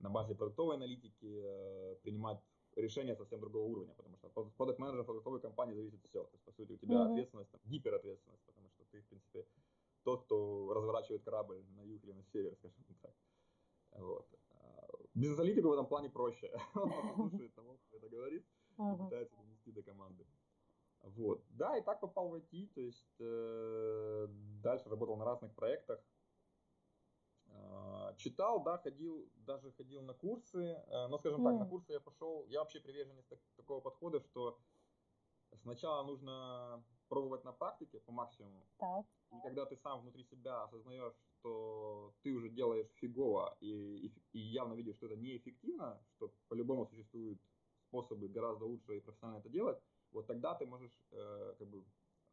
на 0.00 0.10
базе 0.10 0.34
продуктовой 0.34 0.76
аналитики 0.76 1.40
э, 1.44 1.96
принимать 2.02 2.42
решения 2.80 3.14
совсем 3.16 3.40
другого 3.40 3.64
уровня, 3.64 3.94
потому 3.94 4.16
что 4.16 4.28
от 4.28 4.54
продукт 4.54 4.78
менеджера 4.78 5.04
продуктовой 5.04 5.40
компании 5.40 5.74
зависит 5.74 6.00
все. 6.04 6.24
То 6.24 6.34
есть, 6.34 6.44
по 6.44 6.52
сути, 6.52 6.72
у 6.72 6.76
тебя 6.76 6.96
mm-hmm. 6.96 7.12
ответственность, 7.12 7.50
там, 7.50 7.60
гиперответственность, 7.64 8.42
потому 8.46 8.68
что 8.70 8.84
ты, 8.90 9.00
в 9.00 9.06
принципе, 9.06 9.46
тот, 10.02 10.24
кто 10.24 10.72
разворачивает 10.74 11.22
корабль 11.22 11.62
на 11.76 11.82
юг 11.82 12.04
или 12.04 12.12
на 12.12 12.24
север, 12.24 12.54
скажем 12.56 12.84
так. 13.00 13.14
Вот. 13.98 14.26
Бизнес-аналитику 15.14 15.68
в 15.68 15.72
этом 15.72 15.86
плане 15.86 16.08
проще. 16.08 16.52
Он 16.74 17.30
слушает 17.30 17.54
того, 17.54 17.78
кто 17.86 17.96
это 17.96 18.08
говорит, 18.08 18.46
и 18.78 18.96
пытается 18.96 19.36
донести 19.36 19.72
до 19.72 19.82
команды. 19.82 20.24
Вот. 21.02 21.42
Да, 21.50 21.76
и 21.78 21.82
так 21.82 22.00
попал 22.00 22.28
в 22.28 22.34
IT, 22.34 22.68
то 22.74 22.80
есть 22.80 23.16
э, 23.20 24.26
дальше 24.62 24.88
работал 24.88 25.16
на 25.16 25.24
разных 25.24 25.54
проектах. 25.54 26.00
Э, 28.10 28.16
читал, 28.16 28.62
да, 28.62 28.78
ходил, 28.78 29.28
даже 29.46 29.72
ходил 29.72 30.02
на 30.02 30.14
курсы, 30.14 30.58
э, 30.58 31.06
но, 31.08 31.18
скажем 31.18 31.40
mm. 31.40 31.50
так, 31.50 31.60
на 31.60 31.66
курсы 31.66 31.92
я 31.92 32.00
пошел, 32.00 32.46
я 32.48 32.60
вообще 32.60 32.80
приверженец 32.80 33.24
так, 33.26 33.38
такого 33.56 33.80
подхода, 33.80 34.20
что 34.20 34.58
сначала 35.62 36.04
нужно 36.04 36.82
пробовать 37.08 37.44
на 37.44 37.52
практике 37.52 38.00
по 38.00 38.12
максимуму. 38.12 38.66
Так. 38.78 39.04
И 39.32 39.40
когда 39.42 39.66
ты 39.66 39.76
сам 39.76 40.00
внутри 40.00 40.24
себя 40.24 40.62
осознаешь, 40.62 41.14
что 41.38 42.14
ты 42.22 42.32
уже 42.32 42.48
делаешь 42.48 42.88
фигово 43.00 43.56
и, 43.60 44.06
и, 44.06 44.12
и 44.32 44.38
явно 44.38 44.74
видишь, 44.74 44.96
что 44.96 45.06
это 45.06 45.16
неэффективно, 45.16 46.00
что 46.16 46.32
по-любому 46.48 46.86
существуют 46.86 47.40
способы 47.88 48.28
гораздо 48.28 48.64
лучше 48.64 48.96
и 48.96 49.00
профессионально 49.00 49.40
это 49.40 49.48
делать, 49.48 49.78
вот 50.12 50.26
тогда 50.26 50.54
ты 50.54 50.66
можешь 50.66 50.96
э, 51.12 51.54
как 51.58 51.68
бы 51.68 51.84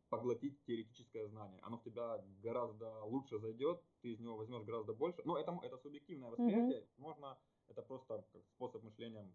поглотить 0.10 0.64
теоретическое 0.66 1.28
знание. 1.28 1.60
Оно 1.64 1.78
в 1.78 1.84
тебя 1.84 2.24
гораздо 2.42 3.04
лучше 3.04 3.40
зайдет, 3.40 3.82
ты 4.02 4.14
из 4.14 4.20
него 4.20 4.38
возьмешь 4.38 4.64
гораздо 4.64 4.94
больше. 4.94 5.22
Но 5.26 5.38
это, 5.38 5.58
это 5.64 5.78
субъективное 5.78 6.30
восприятие, 6.30 6.82
mm-hmm. 6.82 6.98
можно 6.98 7.38
это 7.68 7.82
просто 7.82 8.08
как 8.08 8.44
способ 8.56 8.84
мышления 8.84 9.30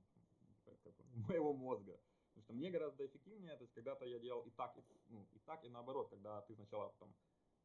моего 1.29 1.53
мозга. 1.53 1.99
Потому 2.29 2.45
что 2.45 2.53
мне 2.55 2.71
гораздо 2.71 3.05
эффективнее, 3.07 3.57
то 3.57 3.63
есть 3.63 3.75
когда-то 3.75 4.07
я 4.07 4.19
делал 4.19 4.43
и 4.43 4.51
так, 4.51 4.77
и, 4.79 4.83
ну, 5.09 5.27
и 5.33 5.39
так, 5.41 5.65
и 5.65 5.69
наоборот, 5.69 6.09
когда 6.09 6.41
ты 6.43 6.55
сначала 6.55 6.95
там 6.99 7.15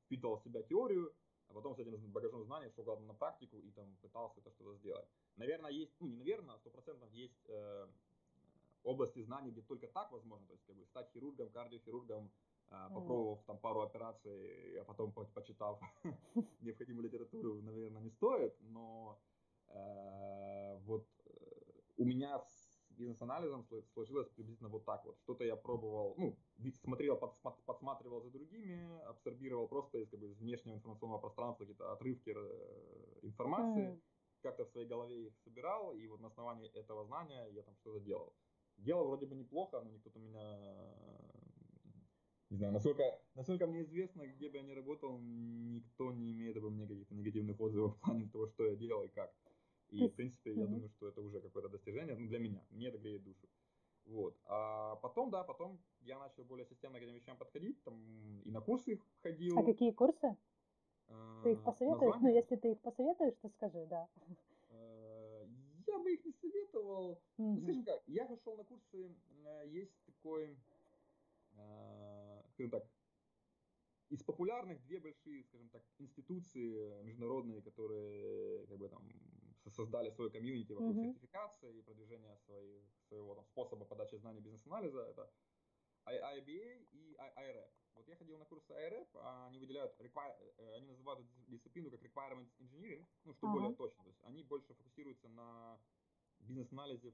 впитывал 0.05 0.37
в 0.37 0.43
себя 0.43 0.61
теорию, 0.61 1.13
а 1.49 1.53
потом 1.53 1.75
с 1.75 1.79
этим 1.79 2.11
багажом 2.11 2.43
знаний 2.43 2.69
шел 2.75 2.99
на 2.99 3.13
практику 3.13 3.59
и 3.59 3.71
там 3.71 3.95
пытался 4.01 4.41
это 4.41 4.51
что-то 4.51 4.75
сделать. 4.75 5.07
Наверное, 5.37 5.71
есть, 5.71 5.93
ну 5.99 6.07
не 6.07 6.17
наверное, 6.17 6.57
сто 6.57 6.69
процентов 6.69 7.09
есть 7.13 7.45
э, 7.47 7.87
области 8.83 9.21
знаний, 9.21 9.51
где 9.51 9.61
только 9.61 9.87
так 9.87 10.11
возможно, 10.11 10.45
то 10.47 10.53
есть 10.53 10.65
как 10.65 10.75
бы 10.75 10.85
стать 10.85 11.09
хирургом, 11.13 11.49
кардиохирургом, 11.49 12.25
э, 12.25 12.29
попробовав 12.69 13.43
там 13.45 13.58
пару 13.58 13.82
операций, 13.82 14.80
а 14.80 14.84
потом 14.84 15.12
по 15.12 15.23
почитав 15.25 15.80
необходимую 16.62 17.06
литературу, 17.06 17.62
наверное, 17.62 18.01
не 18.01 18.10
стоит, 18.10 18.56
но 18.62 19.19
э, 19.69 20.77
вот 20.86 21.08
э, 21.25 21.31
у 21.98 22.06
меня 22.06 22.44
бизнес-анализом 22.98 23.65
сложилось 23.94 24.29
приблизительно 24.29 24.69
вот 24.69 24.85
так 24.85 25.06
вот. 25.06 25.17
Что-то 25.19 25.44
я 25.44 25.56
пробовал, 25.56 26.15
ну, 26.17 26.35
смотрел, 26.81 27.17
подсматривал 27.65 28.21
за 28.21 28.31
другими, 28.31 29.00
абсорбировал 29.06 29.67
просто 29.67 30.00
из, 30.00 30.10
как 30.10 30.19
бы, 30.19 30.27
из 30.27 30.37
внешнего 30.39 30.75
информационного 30.75 31.19
пространства 31.19 31.63
какие-то 31.63 31.94
отрывки 31.94 32.33
э, 32.35 33.19
информации, 33.21 34.02
как-то 34.41 34.65
в 34.65 34.69
своей 34.69 34.87
голове 34.87 35.27
их 35.27 35.37
собирал, 35.44 35.94
и 35.94 36.08
вот 36.08 36.21
на 36.21 36.27
основании 36.27 36.69
этого 36.69 37.06
знания 37.06 37.48
я 37.52 37.63
там 37.63 37.75
что-то 37.77 38.00
делал. 38.00 38.33
Делал 38.77 39.08
вроде 39.08 39.25
бы 39.25 39.35
неплохо, 39.35 39.81
но 39.81 39.89
никто-то 39.89 40.19
меня 40.19 40.58
не 42.50 42.58
знаю, 42.58 42.73
насколько, 42.73 43.04
насколько 43.35 43.67
мне 43.67 43.81
известно, 43.81 44.25
где 44.25 44.50
бы 44.50 44.58
я 44.58 44.63
ни 44.63 44.71
работал, 44.71 45.19
никто 45.19 46.12
не 46.12 46.31
имеет 46.31 46.58
обо 46.58 46.69
мне 46.69 46.87
каких-то 46.87 47.13
негативных 47.13 47.60
отзывов 47.60 47.95
в 47.95 48.00
плане 48.00 48.29
того, 48.29 48.48
что 48.48 48.65
я 48.65 48.75
делал 48.75 49.04
и 49.04 49.10
как. 49.10 49.33
И, 49.89 50.08
в 50.08 50.15
принципе, 50.15 50.54
я 50.54 50.65
думаю, 50.65 50.89
что 50.89 51.08
это 51.08 51.21
уже 51.21 51.41
какое-то 51.41 51.69
достижение, 51.69 52.15
ну, 52.15 52.27
для 52.27 52.39
меня, 52.39 52.62
мне 52.71 52.87
это 52.87 52.98
греет 52.98 53.23
душу. 53.23 53.48
Вот. 54.06 54.37
А 54.45 54.95
потом, 54.98 55.29
да, 55.29 55.43
потом 55.43 55.79
я 56.02 56.19
начал 56.19 56.43
более 56.45 56.65
системно 56.65 57.00
к 57.00 57.04
этим 57.04 57.15
вещам 57.15 57.37
подходить, 57.37 57.83
там 57.83 58.41
и 58.45 58.52
на 58.52 58.62
курсы 58.62 59.02
ходил. 59.21 59.58
А 59.60 59.63
какие 59.63 59.91
курсы? 59.91 60.35
Ты 61.43 61.52
их 61.52 61.63
посоветуешь? 61.63 62.15
Ну, 62.21 62.29
если 62.29 62.56
ты 62.56 62.71
их 62.71 62.81
посоветуешь, 62.81 63.35
то 63.41 63.50
скажи, 63.50 63.85
да. 63.89 64.08
Я 65.87 66.00
бы 66.00 66.13
их 66.13 66.25
не 66.25 66.33
советовал. 66.33 67.21
Ну, 67.37 67.58
скажем 67.62 67.83
как, 67.83 68.04
я 68.08 68.25
пошел 68.25 68.58
на 68.58 68.63
курсы, 68.63 69.15
есть 69.65 69.93
такой, 70.06 70.58
скажем 72.58 72.71
так, 72.71 72.89
из 74.10 74.23
популярных 74.23 74.81
две 74.83 74.99
большие, 74.99 75.43
скажем 75.43 75.69
так, 75.69 75.83
институции 75.99 77.03
международные, 77.03 77.62
которые 77.62 78.65
как 78.67 78.77
бы 78.77 78.89
там 78.89 79.08
создали 79.69 80.10
свое 80.10 80.31
комьюнити 80.31 80.71
вокруг 80.71 80.95
mm-hmm. 80.95 81.13
сертификации 81.13 81.77
и 81.77 81.81
продвижения 81.81 82.35
своих, 82.37 82.83
своего 83.08 83.35
там, 83.35 83.45
способа 83.45 83.85
подачи 83.85 84.15
знаний 84.15 84.39
бизнес-анализа. 84.39 85.01
Это 85.01 85.29
IBA 86.08 86.87
и 86.91 87.15
IREP. 87.15 87.69
Вот 87.95 88.08
я 88.08 88.15
ходил 88.15 88.37
на 88.37 88.45
курсы 88.45 88.71
IREP, 88.71 89.10
а 89.15 89.47
они 89.47 89.60
выделяют, 89.60 89.93
э, 89.99 90.75
они 90.77 90.87
называют 90.87 91.27
дисциплину 91.47 91.91
как 91.91 92.01
Requirements 92.01 92.55
Engineering, 92.60 93.05
ну, 93.25 93.33
что 93.33 93.47
uh-huh. 93.47 93.53
более 93.53 93.75
точно. 93.75 94.03
То 94.03 94.10
есть 94.10 94.23
они 94.23 94.43
больше 94.43 94.73
фокусируются 94.73 95.27
на 95.27 95.79
бизнес-анализе 96.39 97.13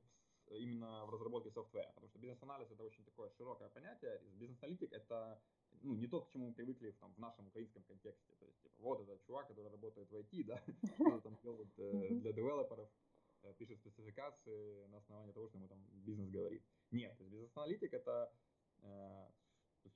именно 0.50 1.06
в 1.06 1.10
разработке 1.10 1.52
софтвера, 1.52 1.88
потому 1.88 2.10
что 2.10 2.20
бизнес-анализ 2.20 2.72
это 2.72 2.84
очень 2.84 3.04
такое 3.06 3.30
широкое 3.32 3.70
понятие. 3.70 4.22
Бизнес-аналитик 4.40 4.92
это 4.94 5.42
ну, 5.82 5.96
не 5.96 6.08
то, 6.08 6.22
к 6.22 6.30
чему 6.30 6.48
мы 6.48 6.54
привыкли 6.54 6.92
в, 6.92 6.98
там, 6.98 7.14
в 7.14 7.20
нашем 7.20 7.48
украинском 7.48 7.84
контексте. 7.84 8.36
То 8.36 8.46
есть, 8.46 8.62
типа, 8.62 8.76
вот 8.80 9.02
этот 9.02 9.22
чувак, 9.26 9.48
который 9.48 9.70
работает 9.70 10.10
в 10.10 10.16
IT, 10.16 10.44
да, 10.46 10.64
там 11.24 11.38
делает 11.44 11.70
э, 11.78 12.10
для 12.10 12.34
девелоперов, 12.34 12.90
э, 13.44 13.54
пишет 13.58 13.80
спецификации 13.80 14.86
на 14.88 14.98
основании 14.98 15.34
того, 15.34 15.48
что 15.48 15.58
ему 15.58 15.68
там 15.68 15.80
бизнес 15.92 16.30
говорит. 16.30 16.64
Нет, 16.92 17.18
то 17.18 17.24
есть 17.24 17.34
бизнес-аналитик 17.34 17.94
это, 17.94 18.34
э, 18.82 19.30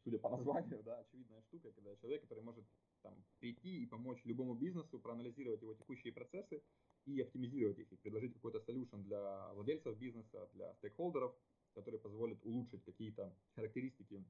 судя 0.04 0.20
по 0.20 0.30
названию, 0.30 0.82
да, 0.84 1.00
очевидная 1.00 1.42
штука, 1.44 1.72
когда 1.72 1.96
человек, 1.96 2.22
который 2.22 2.44
может 2.44 2.66
там 3.02 3.24
прийти 3.40 3.84
и 3.84 3.86
помочь 3.86 4.26
любому 4.26 4.56
бизнесу, 4.56 5.00
проанализировать 5.00 5.62
его 5.62 5.74
текущие 5.74 6.12
процессы 6.12 6.62
и 7.08 7.22
оптимизировать 7.22 7.80
их, 7.80 7.92
и 7.92 7.96
предложить 7.96 8.34
какой-то 8.34 8.60
solution 8.60 9.04
для 9.04 9.52
владельцев 9.54 9.98
бизнеса, 9.98 10.50
для 10.54 10.74
стейкхолдеров, 10.76 11.34
который 11.74 12.00
позволит 12.00 12.46
улучшить 12.46 12.84
какие-то 12.84 13.34
характеристики 13.56 14.24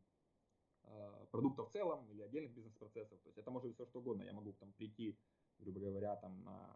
Э, 0.90 1.26
продукта 1.32 1.64
в 1.64 1.72
целом 1.72 2.08
или 2.12 2.22
отдельных 2.22 2.54
бизнес-процессов. 2.54 3.20
То 3.20 3.28
есть 3.28 3.38
это 3.38 3.52
может 3.52 3.68
быть 3.68 3.76
все 3.76 3.86
что 3.86 4.00
угодно. 4.00 4.24
Я 4.24 4.34
могу 4.34 4.54
там 4.54 4.72
прийти, 4.74 5.18
грубо 5.60 5.82
говоря, 5.82 6.16
там, 6.16 6.44
на 6.44 6.70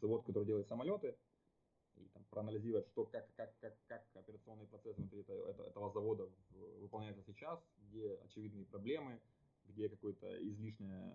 завод, 0.00 0.24
который 0.24 0.44
делает 0.44 0.68
самолеты, 0.68 1.16
и 1.96 2.08
там, 2.08 2.24
проанализировать, 2.30 2.86
что, 2.86 3.04
как, 3.06 3.28
как, 3.34 3.58
как, 3.58 3.76
как 3.86 4.06
операционные 4.14 4.68
процессы 4.68 5.00
внутри 5.00 5.20
этого, 5.20 5.66
этого 5.66 5.90
завода 5.90 6.30
выполняются 6.80 7.24
сейчас, 7.24 7.60
где 7.78 8.14
очевидные 8.24 8.66
проблемы, 8.66 9.20
где 9.64 9.88
какое-то 9.88 10.28
излишнее 10.48 11.12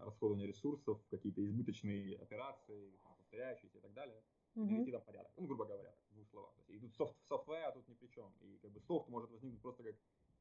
расходование 0.00 0.46
ресурсов, 0.46 1.00
какие-то 1.10 1.44
избыточные 1.44 2.16
операции, 2.16 2.98
повторяющиеся 3.34 3.78
и 3.78 3.80
так 3.80 3.92
далее. 3.92 4.22
Mm-hmm. 4.54 4.68
И 4.68 4.72
навести 4.72 4.92
там 4.92 5.02
порядок. 5.02 5.32
Ну, 5.36 5.46
грубо 5.46 5.64
говоря, 5.64 5.94
в 6.10 6.14
двух 6.14 6.28
словах. 6.28 6.54
То 6.54 6.60
есть, 6.60 6.70
и 6.70 6.78
тут 6.78 6.94
софт, 6.94 7.16
софтвер, 7.28 7.64
а 7.64 7.72
тут 7.72 7.88
ни 7.88 7.94
при 7.94 8.06
чем. 8.08 8.32
И 8.40 8.58
как 8.58 8.70
бы 8.70 8.80
софт 8.80 9.08
может 9.08 9.30
возникнуть 9.30 9.60
просто 9.60 9.82
как 9.82 9.96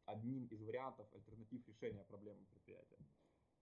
одним 0.05 0.45
из 0.47 0.61
вариантов 0.61 1.07
альтернатив 1.13 1.67
решения 1.67 2.03
проблемы 2.03 2.45
предприятия. 2.45 2.97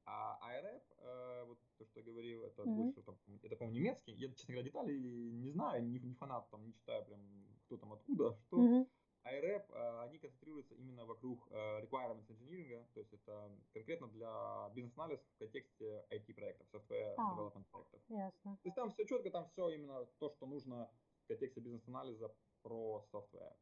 А 0.06 0.40
IRAP, 0.44 0.84
э, 0.98 1.44
вот 1.46 1.60
то, 1.78 1.86
что 1.86 2.00
я 2.00 2.06
говорил, 2.06 2.44
это 2.44 2.64
mm-hmm. 2.64 2.76
больше, 2.76 3.02
там, 3.04 3.18
это, 3.44 3.56
по-моему, 3.56 3.80
немецкий. 3.80 4.12
Я, 4.14 4.30
честно 4.34 4.54
говоря, 4.56 4.64
детали 4.64 4.94
не 4.94 5.52
знаю, 5.52 5.84
не, 5.84 6.00
не 6.00 6.16
фанат, 6.16 6.50
там, 6.50 6.66
не 6.66 6.74
читаю 6.74 7.06
прям, 7.06 7.22
кто 7.66 7.78
там 7.78 7.94
откуда, 7.94 8.36
что. 8.48 8.58
Mm-hmm. 8.58 8.88
IRAP, 9.24 9.66
э, 9.70 10.02
они 10.04 10.18
концентрируются 10.18 10.76
именно 10.76 11.06
вокруг 11.06 11.48
э, 11.52 11.82
requirements 11.82 12.28
engineering, 12.30 12.86
то 12.94 13.00
есть 13.00 13.14
это 13.14 13.52
конкретно 13.74 14.08
для 14.08 14.70
бизнес-анализа 14.74 15.24
в 15.36 15.38
контексте 15.38 16.06
IT-проектов, 16.10 16.68
software 16.74 17.16
ah, 17.18 17.38
development 17.38 17.66
проектов. 17.72 18.02
Ясно. 18.10 18.58
То 18.58 18.68
есть 18.68 18.76
там 18.76 18.90
все 18.92 19.06
четко, 19.06 19.30
там 19.30 19.46
все 19.48 19.70
именно 19.70 20.06
то, 20.20 20.30
что 20.30 20.46
нужно 20.46 20.90
в 21.24 21.28
контексте 21.28 21.62
бизнес-анализа 21.62 22.34
про 22.64 23.06
software. 23.14 23.54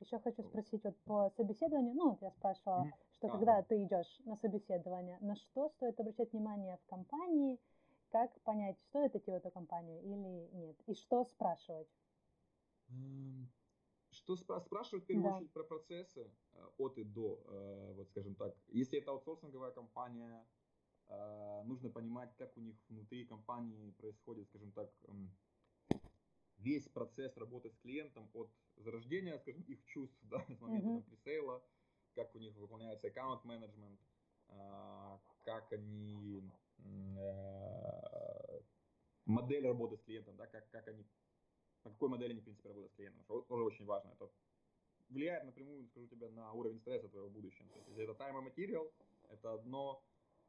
Еще 0.00 0.18
хочу 0.18 0.42
спросить 0.42 0.82
вот 0.84 0.96
по 1.04 1.30
собеседованию. 1.36 1.94
Ну, 1.94 2.10
вот 2.10 2.22
я 2.22 2.30
спрашивала, 2.30 2.84
mm-hmm. 2.84 3.14
что 3.14 3.26
а, 3.26 3.30
когда 3.30 3.56
да. 3.56 3.62
ты 3.62 3.84
идешь 3.84 4.20
на 4.24 4.36
собеседование, 4.36 5.18
на 5.20 5.36
что 5.36 5.68
стоит 5.70 6.00
обращать 6.00 6.32
внимание 6.32 6.78
в 6.78 6.86
компании, 6.86 7.60
как 8.10 8.40
понять, 8.40 8.78
стоит 8.88 9.14
идти 9.14 9.30
в 9.30 9.34
эту 9.34 9.50
компанию 9.50 10.00
или 10.02 10.48
нет, 10.52 10.76
и 10.86 10.94
что 10.94 11.24
спрашивать? 11.24 11.88
Что 14.10 14.34
спра- 14.34 14.60
спрашивать 14.60 15.04
в 15.04 15.06
первую 15.06 15.30
да. 15.30 15.36
очередь 15.36 15.52
про 15.52 15.64
процессы 15.64 16.30
э, 16.52 16.66
от 16.78 16.98
и 16.98 17.04
до, 17.04 17.42
э, 17.46 17.92
вот 17.96 18.08
скажем 18.08 18.34
так. 18.34 18.56
Если 18.68 18.98
это 18.98 19.12
аутсорсинговая 19.12 19.70
компания, 19.70 20.44
э, 21.08 21.62
нужно 21.64 21.90
понимать, 21.90 22.34
как 22.36 22.56
у 22.56 22.60
них 22.60 22.76
внутри 22.88 23.24
компании 23.24 23.92
происходит, 23.92 24.48
скажем 24.48 24.72
так, 24.72 24.92
весь 26.58 26.88
процесс 26.88 27.36
работы 27.36 27.70
с 27.70 27.78
клиентом 27.78 28.28
от 28.34 28.50
зарождения, 28.76 29.38
скажем, 29.38 29.62
их 29.62 29.84
чувств, 29.84 30.18
да, 30.22 30.44
с 30.48 30.60
момента 30.60 30.88
mm-hmm. 30.88 31.02
пресейла, 31.02 31.62
как 32.14 32.34
у 32.34 32.38
них 32.38 32.56
выполняется 32.56 33.06
аккаунт-менеджмент, 33.06 34.00
как 35.44 35.72
они 35.72 36.42
модель 39.26 39.66
работы 39.66 39.96
с 39.96 40.02
клиентом, 40.02 40.36
да, 40.36 40.46
как, 40.46 40.68
как 40.70 40.88
они, 40.88 41.06
по 41.82 41.90
какой 41.90 42.08
модели 42.08 42.32
они, 42.32 42.40
в 42.40 42.44
принципе, 42.44 42.68
работают 42.68 42.92
с 42.92 42.96
клиентом, 42.96 43.22
что 43.24 43.42
тоже 43.42 43.64
очень 43.64 43.84
важно. 43.84 44.10
Это 44.10 44.30
влияет 45.08 45.44
напрямую, 45.44 45.86
скажу 45.88 46.06
тебе, 46.06 46.28
на 46.28 46.52
уровень 46.52 46.80
стресса 46.80 47.08
твоего 47.08 47.28
будущего. 47.28 47.68
То 47.68 47.78
есть, 47.78 47.88
если 47.88 48.04
это 48.04 48.12
time 48.12 48.36
and 48.36 48.54
material, 48.54 48.92
это 49.30 49.54
одно, 49.54 50.02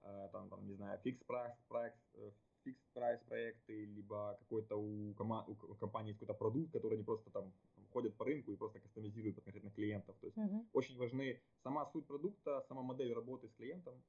э, 0.04 0.30
там, 0.32 0.50
там, 0.50 0.68
не 0.68 0.74
знаю, 0.74 1.00
fixed 1.04 1.26
price, 1.28 1.56
price, 1.70 1.94
э, 2.14 2.32
fixed 2.66 2.86
price 2.94 3.24
проекты, 3.26 3.86
либо 3.86 4.38
какой-то 4.40 4.76
у, 4.76 5.14
кома- 5.14 5.46
у 5.48 5.76
компании 5.76 6.10
есть 6.10 6.20
какой-то 6.20 6.38
продукт, 6.38 6.72
который 6.72 6.98
не 6.98 7.04
просто 7.04 7.30
там 7.32 7.54
ходят 7.92 8.16
по 8.16 8.26
рынку 8.26 8.52
и 8.52 8.56
просто 8.56 8.80
кастомизируют 8.80 9.36
под 9.36 9.44
конкретных 9.46 9.74
клиентов. 9.74 10.16
То 10.20 10.28
есть 10.28 10.38
uh-huh. 10.38 10.66
очень 10.74 10.98
важны 10.98 11.42
сама 11.64 11.86
суть 11.88 12.08
продукта, 12.08 12.62
сама 12.68 12.82
модель 12.82 13.14
работы 13.14 13.48
с 13.48 13.54
клиентом. 13.54 14.02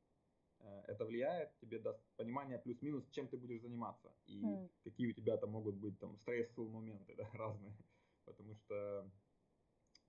Э, 0.62 0.82
это 0.86 1.04
влияет, 1.04 1.50
тебе 1.60 1.78
даст 1.78 2.00
понимание 2.16 2.58
плюс-минус, 2.58 3.04
чем 3.10 3.28
ты 3.28 3.36
будешь 3.36 3.60
заниматься 3.60 4.12
и 4.26 4.42
uh-huh. 4.42 4.70
какие 4.84 5.08
у 5.08 5.12
тебя 5.12 5.36
там 5.36 5.50
могут 5.50 5.74
быть 5.74 5.98
там 5.98 6.16
стрессовые 6.18 6.70
моменты 6.70 7.14
да, 7.16 7.28
разные. 7.32 7.74
Потому 8.24 8.54
что, 8.54 9.10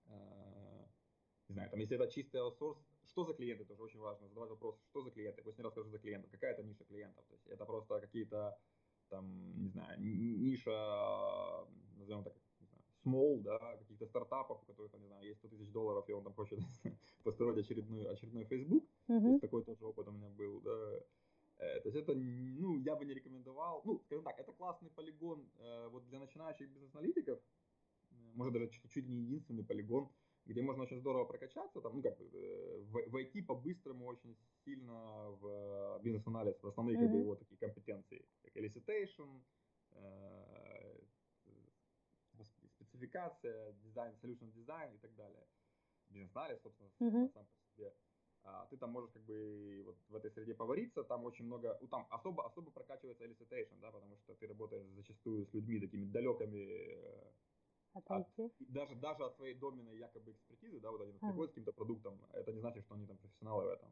э, 0.06 0.86
не 1.50 1.54
знаю, 1.54 1.70
там 1.70 1.80
если 1.80 1.96
это 1.96 2.08
чистый 2.08 2.38
аутсорс, 2.38 2.78
что 3.08 3.26
за 3.26 3.34
клиенты, 3.34 3.66
тоже 3.66 3.82
очень 3.84 4.00
важно 4.00 4.28
задавать 4.28 4.50
вопрос, 4.50 4.80
что 4.90 5.02
за 5.02 5.12
клиенты, 5.12 5.42
пусть 5.42 5.58
не 5.58 5.64
расскажу 5.64 5.90
за 5.90 6.00
клиентов, 6.00 6.32
какая 6.32 6.54
это 6.54 6.64
ниша 6.64 6.84
клиентов, 6.86 7.26
то 7.26 7.34
есть 7.34 7.48
это 7.48 7.66
просто 7.66 8.00
какие-то 8.00 8.58
там, 9.10 9.60
не 9.60 9.70
знаю, 9.70 10.00
ниша, 10.02 11.68
назовем 11.98 12.24
так, 12.24 12.34
small, 13.06 13.42
да, 13.42 13.58
каких-то 13.78 14.06
стартапов, 14.06 14.62
у 14.64 14.66
которых, 14.66 14.92
там, 14.92 15.02
не 15.02 15.08
знаю, 15.08 15.26
есть 15.26 15.40
100 15.40 15.50
тысяч 15.50 15.72
долларов, 15.72 16.10
и 16.10 16.14
он 16.14 16.24
там 16.24 16.34
хочет 16.34 16.60
построить 17.24 17.58
очередной, 17.58 18.06
очередной 18.12 18.46
Facebook, 18.46 18.84
mm-hmm. 19.08 19.22
то 19.22 19.28
есть 19.28 19.42
такой 19.42 19.64
тоже 19.64 19.86
опыт 19.86 20.08
у 20.08 20.12
меня 20.12 20.30
был, 20.30 20.62
да, 20.62 21.00
э, 21.58 21.80
то 21.82 21.90
есть 21.90 21.96
это, 21.96 22.14
ну, 22.16 22.78
я 22.78 22.96
бы 22.96 23.06
не 23.06 23.14
рекомендовал, 23.14 23.82
ну, 23.86 24.00
скажем 24.06 24.24
так, 24.24 24.40
это 24.40 24.52
классный 24.54 24.90
полигон 24.90 25.46
э, 25.60 25.88
вот 25.90 26.06
для 26.10 26.20
начинающих 26.20 26.70
бизнес-аналитиков, 26.70 27.40
может 28.36 28.54
даже 28.54 28.70
чуть, 28.70 28.92
чуть 28.92 29.08
не 29.08 29.16
единственный 29.16 29.64
полигон, 29.64 30.10
где 30.46 30.62
можно 30.62 30.84
очень 30.84 31.00
здорово 31.00 31.26
прокачаться, 31.26 31.82
там, 31.82 31.96
ну, 31.96 32.02
как 32.02 32.18
бы, 32.18 32.30
э, 32.34 32.84
войти 33.10 33.42
по-быстрому 33.42 34.06
очень 34.08 34.36
сильно 34.66 35.30
в 35.42 36.00
бизнес-анализ, 36.04 36.62
в 36.62 36.68
основные, 36.68 36.98
mm-hmm. 36.98 37.02
как 37.02 37.12
бы, 37.12 37.18
его 37.18 37.36
такие 37.36 37.58
компетенции, 37.58 38.26
как 38.42 38.58
elicitation, 38.58 39.42
спецификация, 42.94 43.74
дизайн, 43.84 44.14
solution 44.22 44.52
дизайн 44.52 44.94
и 44.94 44.98
так 44.98 45.16
далее. 45.16 45.46
Бизнес-анализ, 46.10 46.62
собственно, 46.62 46.90
mm-hmm. 47.00 47.34
сам 47.34 47.46
по 47.46 47.74
себе. 47.76 47.94
А, 48.44 48.68
ты 48.70 48.78
там 48.78 48.92
можешь 48.92 49.12
как 49.12 49.24
бы 49.24 49.82
вот 49.86 49.98
в 50.10 50.16
этой 50.16 50.32
среде 50.32 50.54
повариться, 50.54 51.04
там 51.04 51.24
очень 51.24 51.46
много, 51.46 51.78
ну, 51.82 51.88
там 51.88 52.06
особо, 52.10 52.46
особо 52.46 52.72
прокачивается 52.72 53.24
elicitation, 53.24 53.80
да, 53.80 53.92
потому 53.92 54.18
что 54.18 54.36
ты 54.36 54.48
работаешь 54.48 54.86
зачастую 54.96 55.46
с 55.46 55.54
людьми 55.54 55.80
такими 55.80 56.06
далекими 56.06 56.58
э, 56.58 57.32
от, 57.94 58.28
даже, 58.60 58.96
даже 58.96 59.24
от 59.24 59.36
своей 59.36 59.56
доменной 59.56 59.98
якобы 59.98 60.34
экспертизы, 60.34 60.80
да, 60.82 60.92
вот 60.92 61.02
они 61.02 61.14
приходят 61.14 61.52
с 61.52 61.54
каким-то 61.54 61.72
продуктом, 61.72 62.20
это 62.34 62.52
не 62.52 62.60
значит, 62.60 62.84
что 62.84 62.96
они 62.96 63.08
там 63.08 63.18
профессионалы 63.18 63.64
в 63.64 63.70
этом. 63.70 63.90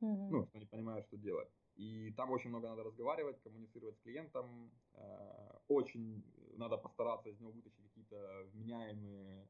Mm-hmm. 0.00 0.28
Ну, 0.30 0.46
что 0.46 0.58
они 0.58 0.66
понимают, 0.66 1.06
что 1.06 1.16
делать. 1.16 1.48
И 1.76 2.12
там 2.16 2.30
очень 2.32 2.50
много 2.50 2.68
надо 2.68 2.82
разговаривать, 2.82 3.40
коммуницировать 3.42 3.96
с 3.96 4.00
клиентом. 4.00 4.72
Э, 4.94 5.58
очень 5.68 6.24
надо 6.56 6.76
постараться 6.76 7.30
из 7.30 7.40
него 7.40 7.52
вытащить 7.52 7.81
какие-то 8.12 8.48
вменяемые, 8.52 9.48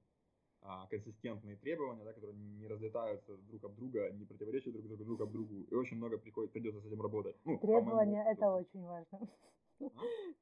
а, 0.60 0.86
консистентные 0.86 1.56
требования, 1.56 2.04
да, 2.04 2.12
которые 2.12 2.36
не 2.36 2.66
разлетаются 2.66 3.36
друг 3.36 3.64
об 3.64 3.74
друга, 3.74 4.10
не 4.12 4.24
противоречат 4.24 4.72
друг 4.72 4.86
другу, 4.86 5.04
друг 5.04 5.20
об 5.20 5.32
другу. 5.32 5.62
И 5.62 5.74
очень 5.74 5.96
много 5.96 6.18
приходит, 6.18 6.52
придется 6.52 6.80
с 6.80 6.86
этим 6.86 7.02
работать. 7.02 7.36
Ну, 7.44 7.58
требования 7.58 8.24
это 8.32 8.50
очень 8.50 8.82
важно. 8.84 9.28
А? 9.80 9.88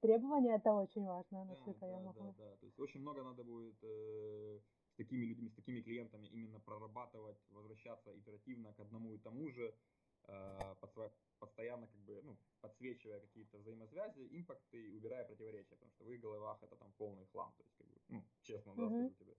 Требования 0.01 0.57
это 0.57 0.73
очень 0.73 1.07
важно, 1.07 1.45
насколько 1.45 1.81
да, 1.81 1.89
я 1.89 1.97
да, 1.97 2.03
могу. 2.03 2.35
Да, 2.37 2.45
да, 2.45 2.57
то 2.57 2.66
есть 2.66 2.79
очень 2.79 3.01
много 3.01 3.23
надо 3.23 3.43
будет 3.43 3.77
э, 3.83 4.59
с 4.93 4.97
такими 4.97 5.25
людьми, 5.25 5.49
с 5.49 5.55
такими 5.55 5.81
клиентами 5.81 6.27
именно 6.27 6.61
прорабатывать, 6.61 7.39
возвращаться 7.51 8.11
итеративно 8.18 8.75
к 8.75 8.81
одному 8.81 9.14
и 9.14 9.18
тому 9.18 9.51
же, 9.51 9.75
постоянно 11.39 11.87
как 11.87 12.01
бы, 12.01 12.22
ну, 12.22 12.37
подсвечивая 12.61 13.20
какие-то 13.20 13.59
взаимосвязи, 13.59 14.28
импакты 14.31 14.89
и 14.89 14.95
убирая 14.95 15.24
противоречия, 15.24 15.74
потому 15.74 15.91
что 15.93 16.05
в 16.05 16.11
их 16.12 16.20
головах 16.20 16.62
это 16.62 16.76
там 16.76 16.93
полный 16.99 17.26
хлам, 17.26 17.53
то 17.57 17.62
есть, 17.62 17.74
как 17.76 17.87
бы, 17.87 18.01
ну, 18.09 18.24
честно, 18.43 18.74
да, 18.74 18.83
mm-hmm. 18.83 18.89
скажу 18.89 19.14
тебе. 19.14 19.37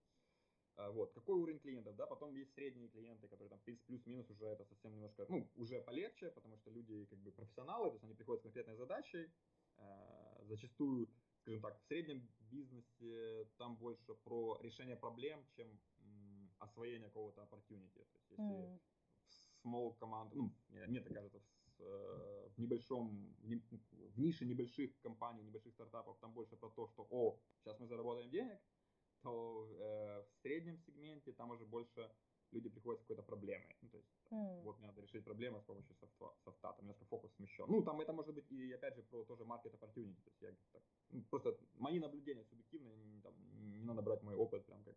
А, 0.76 0.90
вот, 0.90 1.12
какой 1.12 1.36
уровень 1.36 1.60
клиентов, 1.60 1.96
да, 1.96 2.06
потом 2.06 2.32
есть 2.34 2.54
средние 2.54 2.88
клиенты, 2.88 3.28
которые 3.28 3.50
там 3.50 3.60
плюс-минус 3.86 4.30
уже 4.30 4.46
это 4.46 4.64
совсем 4.64 4.92
немножко, 4.92 5.26
ну, 5.28 5.48
уже 5.56 5.80
полегче, 5.80 6.30
потому 6.30 6.56
что 6.58 6.70
люди 6.70 7.04
как 7.06 7.18
бы 7.18 7.30
профессионалы, 7.30 7.88
то 7.88 7.94
есть 7.94 8.04
они 8.04 8.14
приходят 8.14 8.40
с 8.40 8.42
конкретной 8.42 8.76
задачей, 8.76 9.30
э, 9.76 10.44
зачастую, 10.44 11.08
скажем 11.42 11.60
так, 11.60 11.78
в 11.78 11.84
среднем 11.84 12.28
бизнесе 12.40 13.44
там 13.58 13.76
больше 13.76 14.14
про 14.24 14.58
решение 14.62 14.96
проблем, 14.96 15.44
чем 15.50 15.68
м, 16.00 16.50
освоение 16.58 17.08
какого-то 17.08 17.42
opportunity, 17.42 17.92
то 17.92 18.00
есть 18.00 18.30
если 18.30 18.44
mm. 18.44 18.80
Small 19.64 19.96
команд, 19.98 20.34
ну, 20.34 20.52
мне, 20.68 21.00
так 21.00 21.12
кажется, 21.12 21.38
в, 21.38 21.82
э, 21.82 22.48
в 22.56 22.58
небольшом, 22.58 23.34
в 23.42 24.18
нише 24.18 24.44
небольших 24.44 24.90
компаний, 25.00 25.42
небольших 25.42 25.72
стартапов, 25.74 26.18
там 26.20 26.32
больше 26.32 26.56
про 26.56 26.70
то, 26.70 26.86
что, 26.88 27.06
о, 27.10 27.38
сейчас 27.60 27.78
мы 27.80 27.86
заработаем 27.86 28.30
денег, 28.30 28.60
то 29.22 29.68
э, 29.70 30.22
в 30.22 30.42
среднем 30.42 30.78
сегменте 30.78 31.32
там 31.32 31.50
уже 31.50 31.64
больше 31.64 32.10
люди 32.52 32.68
приходят 32.68 33.00
с 33.00 33.04
какой-то 33.04 33.22
проблемой. 33.22 33.76
Ну, 33.80 33.88
то 33.88 33.96
есть, 33.96 34.10
mm. 34.30 34.62
вот 34.62 34.78
мне 34.78 34.86
надо 34.86 35.00
решить 35.00 35.24
проблему 35.24 35.60
с 35.60 35.64
помощью 35.64 35.94
софта, 35.94 36.32
софта, 36.44 36.72
там 36.72 36.80
немножко 36.80 37.04
фокус 37.06 37.32
смещен. 37.34 37.66
Ну, 37.68 37.82
там 37.82 38.00
это 38.00 38.12
может 38.12 38.34
быть 38.34 38.50
и, 38.50 38.72
опять 38.72 38.96
же, 38.96 39.02
про 39.02 39.24
тоже 39.24 39.44
market 39.44 39.72
opportunity. 39.72 40.20
То 40.22 40.30
есть, 40.30 40.42
я 40.42 40.54
так, 40.72 40.82
ну, 41.10 41.22
просто 41.30 41.56
мои 41.74 41.98
наблюдения 41.98 42.44
субъективные, 42.44 42.96
не, 42.96 43.20
там, 43.20 43.34
не 43.78 43.84
надо 43.84 44.02
брать 44.02 44.22
мой 44.22 44.34
опыт 44.36 44.66
прям 44.66 44.84
как 44.84 44.96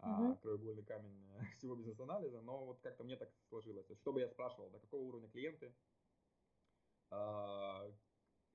а, 0.00 0.34
краеугольный 0.36 0.84
камень 0.84 1.26
всего 1.58 1.74
бизнес-анализа, 1.74 2.40
но 2.40 2.64
вот 2.66 2.80
как-то 2.80 3.04
мне 3.04 3.16
так 3.16 3.30
сложилось. 3.48 3.86
То 3.86 3.92
есть, 3.92 4.00
что 4.02 4.12
бы 4.12 4.20
я 4.20 4.28
спрашивал, 4.28 4.70
до 4.70 4.78
какого 4.78 5.02
уровня 5.02 5.28
клиенты, 5.28 5.74
а, 7.10 7.86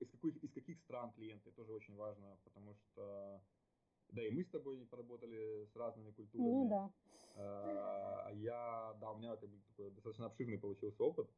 из, 0.00 0.10
каких, 0.10 0.42
из 0.42 0.52
каких 0.52 0.78
стран 0.80 1.12
клиенты, 1.12 1.50
тоже 1.52 1.72
очень 1.72 1.96
важно, 1.96 2.38
потому 2.44 2.74
что 2.74 3.42
да, 4.10 4.22
и 4.22 4.30
мы 4.30 4.44
с 4.44 4.48
тобой 4.48 4.84
поработали 4.86 5.66
с 5.66 5.76
разными 5.76 6.12
культурами. 6.12 6.48
Ну 6.48 6.68
да. 6.68 6.90
А, 7.36 8.30
я, 8.32 8.94
да, 9.00 9.10
у 9.10 9.18
меня 9.18 9.36
как 9.36 9.48
бы 9.48 9.58
такой 9.68 9.90
достаточно 9.90 10.26
обширный 10.26 10.58
получился 10.58 11.02
опыт 11.02 11.28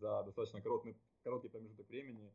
за 0.00 0.22
достаточно 0.22 0.60
короткий, 0.60 0.96
короткий 1.22 1.48
промежуток 1.48 1.88
времени. 1.88 2.32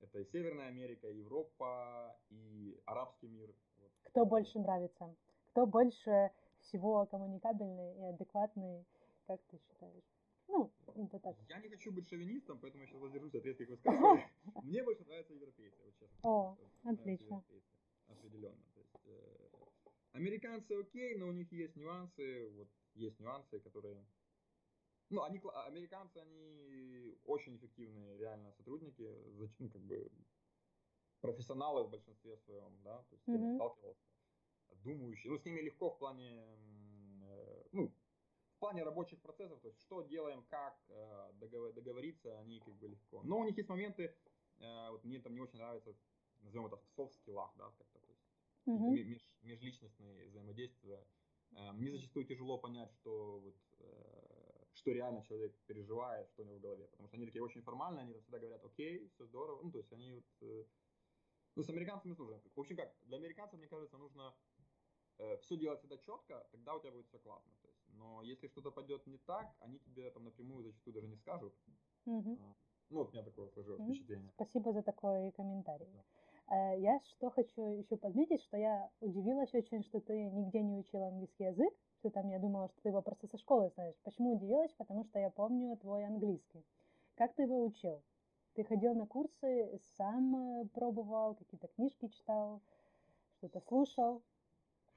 Это 0.00 0.20
и 0.20 0.24
Северная 0.24 0.68
Америка, 0.68 1.08
и 1.08 1.18
Европа, 1.18 2.16
и 2.30 2.80
арабский 2.86 3.28
мир. 3.28 3.54
Кто 4.02 4.24
больше 4.24 4.58
нравится? 4.58 5.14
Кто 5.58 5.66
больше 5.66 6.30
всего 6.60 7.04
коммуникабельный 7.06 7.96
и 7.96 8.04
адекватный, 8.14 8.86
как 9.26 9.40
ты 9.50 9.58
считаешь? 9.58 10.04
Ну, 10.46 10.70
это 10.94 11.18
так. 11.18 11.36
Я 11.48 11.58
не 11.58 11.68
хочу 11.68 11.90
быть 11.90 12.08
шовинистом, 12.08 12.60
поэтому 12.60 12.84
я 12.84 12.86
сейчас 12.86 13.00
воздержусь 13.00 13.34
от 13.34 13.44
резких 13.44 13.68
высказываний. 13.68 14.22
Мне 14.62 14.84
больше 14.84 15.04
нравятся 15.04 15.34
европейцы, 15.34 15.82
вот 15.84 15.96
честно. 15.98 16.16
О, 16.22 16.56
отлично 16.84 17.42
определенно. 18.06 18.62
То 18.72 18.80
есть, 18.80 19.06
э, 19.06 19.48
американцы 20.12 20.78
окей, 20.78 21.16
но 21.16 21.26
у 21.26 21.32
них 21.32 21.50
есть 21.50 21.74
нюансы, 21.74 22.48
вот 22.50 22.68
есть 22.94 23.18
нюансы, 23.18 23.58
которые... 23.58 24.06
Ну, 25.10 25.24
они, 25.24 25.40
американцы, 25.66 26.18
они 26.18 27.18
очень 27.24 27.56
эффективные 27.56 28.16
реально 28.16 28.52
сотрудники, 28.52 29.12
ну, 29.58 29.68
как 29.70 29.82
бы 29.82 30.08
профессионалы 31.20 31.82
в 31.82 31.90
большинстве 31.90 32.36
своем, 32.36 32.80
да, 32.84 33.02
то 33.02 33.16
есть 33.16 33.24
с 33.24 33.26
кем 33.26 33.56
сталкивался, 33.56 34.06
думающие. 34.76 35.30
Ну, 35.30 35.38
с 35.38 35.44
ними 35.44 35.60
легко 35.60 35.90
в 35.90 35.98
плане, 35.98 36.42
э, 37.22 37.64
ну, 37.72 37.92
в 38.56 38.58
плане 38.58 38.82
рабочих 38.82 39.20
процессов, 39.20 39.60
то 39.60 39.68
есть 39.68 39.80
что 39.80 40.02
делаем, 40.02 40.42
как 40.48 40.78
э, 40.88 41.32
договор, 41.34 41.72
договориться, 41.72 42.38
они 42.38 42.60
как 42.60 42.74
бы 42.74 42.88
легко. 42.88 43.22
Но 43.22 43.38
у 43.38 43.44
них 43.44 43.56
есть 43.56 43.68
моменты, 43.68 44.14
э, 44.58 44.90
вот 44.90 45.04
мне 45.04 45.20
там 45.20 45.34
не 45.34 45.40
очень 45.40 45.58
нравится 45.58 45.94
назовем 46.40 46.66
это 46.66 46.76
в 46.76 46.84
софт-скиллах, 46.94 47.52
да, 47.56 47.70
как-то, 47.76 47.98
то 47.98 48.08
есть 48.08 48.24
uh-huh. 48.66 49.04
меж, 49.04 49.32
межличностные 49.42 50.28
взаимодействия. 50.28 51.04
Мне 51.50 51.90
зачастую 51.90 52.26
тяжело 52.26 52.58
понять, 52.58 52.92
что, 52.92 53.40
вот, 53.40 53.56
что 54.74 54.92
реально 54.92 55.22
человек 55.22 55.56
переживает, 55.66 56.28
что 56.28 56.42
у 56.42 56.44
него 56.44 56.58
в 56.58 56.60
голове, 56.60 56.86
потому 56.88 57.08
что 57.08 57.16
они 57.16 57.26
такие 57.26 57.42
очень 57.42 57.62
формальные, 57.62 58.02
они 58.02 58.14
всегда 58.20 58.38
говорят, 58.38 58.64
окей, 58.64 59.08
все 59.14 59.24
здорово, 59.24 59.62
ну, 59.62 59.72
то 59.72 59.78
есть 59.78 59.92
они 59.92 60.12
вот, 60.12 60.66
ну, 61.56 61.62
с 61.64 61.68
американцами 61.70 62.14
сложно. 62.14 62.40
В 62.54 62.60
общем, 62.60 62.76
как, 62.76 62.94
для 63.02 63.16
американцев, 63.16 63.58
мне 63.58 63.66
кажется, 63.66 63.98
нужно 63.98 64.32
все 65.40 65.56
делать 65.56 65.80
всегда 65.80 65.96
четко, 65.98 66.46
тогда 66.50 66.74
у 66.74 66.80
тебя 66.80 66.92
будет 66.92 67.06
все 67.06 67.18
классно. 67.18 67.50
То 67.62 67.68
есть, 67.68 67.80
но 67.94 68.22
если 68.22 68.46
что-то 68.48 68.70
пойдет 68.70 69.06
не 69.06 69.18
так, 69.18 69.52
они 69.60 69.78
тебе 69.80 70.10
там 70.10 70.24
напрямую 70.24 70.64
зачастую 70.64 70.94
даже 70.94 71.08
не 71.08 71.16
скажут. 71.16 71.54
Угу. 72.06 72.38
Ну, 72.90 72.98
вот 72.98 73.08
у 73.08 73.12
меня 73.12 73.22
такое 73.22 73.48
сложилось 73.48 73.80
угу. 73.80 73.90
впечатление. 73.92 74.30
Спасибо 74.34 74.72
за 74.72 74.82
такой 74.82 75.30
комментарий. 75.32 75.88
Да. 75.92 76.04
Э, 76.50 76.80
я 76.80 77.00
что 77.00 77.30
хочу 77.30 77.62
еще 77.72 77.96
подметить, 77.96 78.42
что 78.42 78.56
я 78.56 78.90
удивилась 79.00 79.52
очень, 79.54 79.82
что 79.82 80.00
ты 80.00 80.30
нигде 80.30 80.62
не 80.62 80.76
учил 80.76 81.02
английский 81.02 81.44
язык, 81.44 81.74
что 81.98 82.10
там 82.10 82.28
я 82.28 82.38
думала, 82.38 82.68
что 82.68 82.80
ты 82.82 82.88
его 82.88 83.02
просто 83.02 83.26
со 83.26 83.38
школы 83.38 83.70
знаешь. 83.74 83.96
Почему 84.04 84.32
удивилась? 84.36 84.72
Потому 84.74 85.04
что 85.04 85.18
я 85.18 85.30
помню 85.30 85.76
твой 85.76 86.06
английский. 86.06 86.64
Как 87.16 87.34
ты 87.34 87.42
его 87.42 87.62
учил? 87.64 88.02
Ты 88.54 88.64
ходил 88.64 88.94
на 88.94 89.06
курсы, 89.06 89.78
сам 89.96 90.62
э, 90.62 90.68
пробовал, 90.68 91.34
какие-то 91.34 91.68
книжки 91.68 92.08
читал, 92.08 92.62
что-то 93.36 93.60
слушал? 93.60 94.22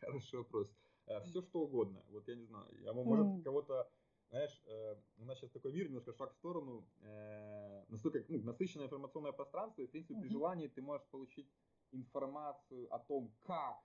Хороший 0.01 0.39
вопрос. 0.39 0.67
Э, 1.07 1.21
Все 1.21 1.41
что 1.41 1.61
угодно. 1.61 2.03
Вот 2.09 2.27
я 2.27 2.35
не 2.35 2.45
знаю, 2.45 2.67
я, 2.81 2.93
может, 2.93 3.25
mm. 3.25 3.43
кого-то 3.43 3.89
знаешь, 4.31 4.61
э, 4.65 4.95
у 5.17 5.25
нас 5.25 5.37
сейчас 5.37 5.51
такой 5.51 5.73
мир, 5.73 5.87
немножко 5.87 6.13
шаг 6.13 6.31
в 6.31 6.37
сторону, 6.37 6.87
э, 7.01 7.83
настолько 7.89 8.23
ну, 8.29 8.41
насыщенное 8.43 8.85
информационное 8.85 9.33
пространство, 9.33 9.81
и, 9.81 9.87
в 9.87 9.91
принципе, 9.91 10.13
mm-hmm. 10.13 10.21
при 10.21 10.29
желании 10.29 10.67
ты 10.67 10.81
можешь 10.81 11.05
получить 11.07 11.51
информацию 11.91 12.87
о 12.93 12.99
том, 12.99 13.33
как 13.41 13.83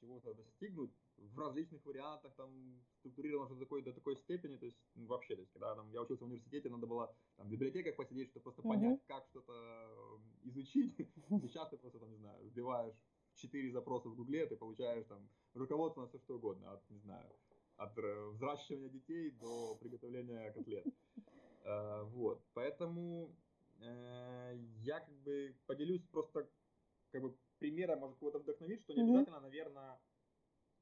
чего-то 0.00 0.34
достигнуть 0.34 0.92
в 1.16 1.38
различных 1.38 1.84
вариантах, 1.84 2.32
там, 2.36 2.80
структурировано 3.00 3.48
что 3.48 3.58
такое 3.58 3.82
до 3.82 3.92
такой 3.92 4.16
степени, 4.16 4.56
то 4.56 4.66
есть, 4.66 4.78
ну, 4.94 5.06
вообще, 5.06 5.34
то 5.34 5.40
есть, 5.40 5.52
когда 5.52 5.74
там, 5.74 5.90
я 5.90 6.00
учился 6.00 6.22
в 6.22 6.28
университете, 6.28 6.68
надо 6.68 6.86
было 6.86 7.12
там, 7.36 7.48
в 7.48 7.50
библиотеках 7.50 7.96
посидеть, 7.96 8.28
чтобы 8.28 8.44
просто 8.44 8.62
mm-hmm. 8.62 8.68
понять, 8.68 9.00
как 9.08 9.26
что-то 9.26 10.20
изучить, 10.44 10.94
сейчас 11.42 11.70
ты 11.70 11.76
просто, 11.76 11.98
там, 11.98 12.10
не 12.10 12.18
знаю, 12.18 12.38
вбиваешь 12.44 12.94
четыре 13.38 13.70
запроса 13.70 14.08
в 14.08 14.16
гугле, 14.16 14.46
ты 14.46 14.56
получаешь 14.56 15.06
там 15.06 15.28
руководство 15.54 16.02
на 16.02 16.08
все 16.08 16.18
что 16.18 16.36
угодно, 16.36 16.72
от, 16.72 16.90
не 16.90 16.98
знаю, 16.98 17.30
от 17.76 17.96
взращивания 17.96 18.88
детей 18.88 19.30
до 19.30 19.76
приготовления 19.76 20.52
котлет. 20.52 20.86
Э, 21.64 22.02
вот, 22.04 22.42
поэтому 22.54 23.30
э, 23.80 24.58
я 24.82 25.00
как 25.00 25.14
бы 25.22 25.54
поделюсь 25.66 26.02
просто 26.10 26.48
как 27.12 27.22
бы 27.22 27.36
примером, 27.58 28.00
может 28.00 28.18
кого-то 28.18 28.38
вдохновить, 28.38 28.80
что 28.82 28.94
не 28.94 29.02
обязательно, 29.02 29.40
наверное, 29.40 30.00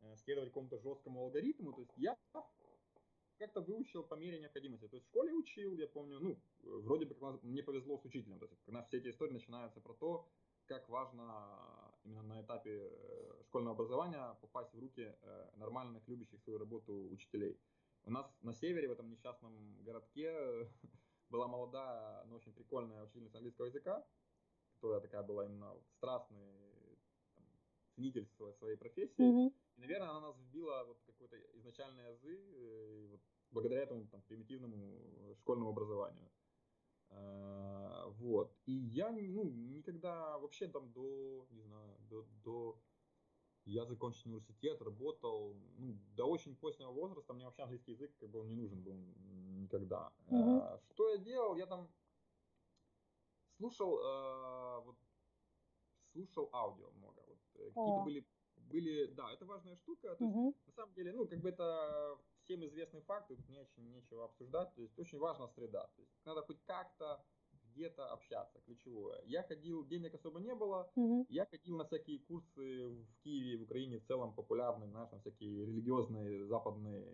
э, 0.01 0.17
следовать 0.17 0.51
какому-то 0.51 0.79
жесткому 0.79 1.21
алгоритму. 1.21 1.73
То 1.73 1.81
есть 1.81 1.93
я 1.97 2.17
как-то 3.39 3.61
выучил 3.61 4.03
по 4.03 4.15
мере 4.15 4.39
необходимости. 4.39 4.89
То 4.89 4.97
есть 4.97 5.07
в 5.07 5.11
школе 5.11 5.33
учил, 5.33 5.77
я 5.77 5.87
помню, 5.89 6.19
ну, 6.21 6.39
вроде 6.63 7.07
бы 7.07 7.39
мне 7.43 7.63
повезло 7.63 7.99
с 7.99 8.05
учителем. 8.05 8.39
То 8.39 8.47
есть 8.47 8.69
у 8.69 8.73
нас 8.73 8.87
все 8.87 8.99
эти 8.99 9.09
истории 9.09 9.33
начинаются 9.33 9.81
про 9.81 9.93
то, 9.95 10.29
как 10.67 10.89
важно 10.89 11.76
именно 12.07 12.23
на 12.23 12.41
этапе 12.41 12.91
э, 12.91 13.43
школьного 13.45 13.75
образования 13.75 14.37
попасть 14.41 14.73
в 14.73 14.79
руки 14.79 15.03
э, 15.03 15.51
нормальных, 15.57 16.07
любящих 16.09 16.41
свою 16.43 16.59
работу 16.59 17.09
учителей. 17.11 17.59
У 18.05 18.11
нас 18.11 18.27
на 18.43 18.55
севере, 18.55 18.89
в 18.89 18.93
этом 18.93 19.11
несчастном 19.11 19.53
городке, 19.83 20.33
была 21.31 21.49
молодая, 21.49 22.25
но 22.27 22.37
очень 22.37 22.53
прикольная 22.53 23.05
учительница 23.05 23.39
английского 23.39 23.67
языка, 23.67 24.07
которая 24.75 25.01
такая 25.01 25.23
была 25.23 25.45
именно 25.45 25.75
страстный 25.97 26.99
там, 27.35 27.45
ценитель 27.95 28.29
своей 28.59 28.77
профессии. 28.77 29.25
Mm-hmm. 29.25 29.53
И, 29.77 29.81
наверное, 29.81 30.11
она 30.11 30.21
нас 30.21 30.37
вбила 30.39 30.85
вот 30.85 31.01
какой-то 31.07 31.37
изначальные 31.59 32.07
азы, 32.07 32.39
э, 32.39 33.07
вот, 33.11 33.21
благодаря 33.51 33.83
этому 33.83 34.07
там, 34.07 34.23
примитивному 34.23 35.35
школьному 35.41 35.71
образованию. 35.71 36.31
А, 37.11 38.09
вот. 38.19 38.53
И 38.67 38.73
я 38.73 39.11
ну, 39.11 39.45
никогда 39.45 40.39
вообще 40.39 40.69
там 40.69 40.93
до, 40.93 41.47
не 41.51 41.63
знаю, 41.63 41.97
до, 42.11 42.27
до 42.45 42.79
я 43.65 43.85
закончил 43.85 44.31
университет, 44.31 44.81
работал, 44.81 45.57
ну, 45.79 45.99
до 46.15 46.27
очень 46.27 46.55
позднего 46.55 46.93
возраста 46.93 47.33
мне 47.35 47.45
вообще 47.45 47.63
английский 47.63 47.93
язык 47.93 48.17
как 48.19 48.31
бы 48.31 48.41
он 48.41 48.49
не 48.49 48.55
нужен 48.55 48.83
был 48.83 48.95
никогда. 49.67 50.13
Mm-hmm. 50.29 50.81
Что 50.93 51.11
я 51.11 51.19
делал? 51.19 51.57
Я 51.57 51.67
там 51.67 51.89
слушал, 53.57 53.99
э, 53.99 54.81
вот, 54.85 54.97
слушал 56.13 56.49
аудио 56.53 56.91
много. 56.93 57.23
Вот, 57.27 57.39
э, 57.55 57.69
какие-то 57.69 58.05
были, 58.05 58.27
были, 58.71 59.07
да, 59.07 59.33
это 59.33 59.45
важная 59.45 59.77
штука. 59.77 60.15
То 60.15 60.25
mm-hmm. 60.25 60.47
есть, 60.47 60.67
на 60.67 60.73
самом 60.73 60.95
деле, 60.95 61.13
ну, 61.13 61.27
как 61.27 61.41
бы 61.41 61.49
это 61.49 62.19
всем 62.47 62.65
известный 62.65 63.01
факт, 63.03 63.29
тут 63.29 63.39
не, 63.49 63.67
нечего 63.77 64.25
обсуждать. 64.25 64.75
То 64.75 64.83
есть 64.83 64.99
очень 64.99 65.19
важна 65.19 65.49
среда. 65.49 65.87
То 65.97 66.03
есть 66.03 66.13
надо 66.25 66.43
хоть 66.43 66.63
как-то 66.65 67.25
где-то 67.75 68.07
общаться, 68.13 68.61
ключевое. 68.65 69.21
Я 69.27 69.43
ходил, 69.43 69.85
денег 69.87 70.15
особо 70.15 70.41
не 70.41 70.55
было, 70.55 70.91
mm-hmm. 70.97 71.27
я 71.29 71.45
ходил 71.45 71.77
на 71.77 71.85
всякие 71.85 72.21
курсы 72.21 72.89
в 72.89 73.23
Киеве, 73.23 73.59
в 73.59 73.63
Украине 73.65 73.99
в 73.99 74.07
целом 74.07 74.35
популярные, 74.35 74.89
знаешь, 74.89 75.11
на 75.11 75.19
всякие 75.19 75.67
религиозные 75.67 76.47
западные, 76.47 77.05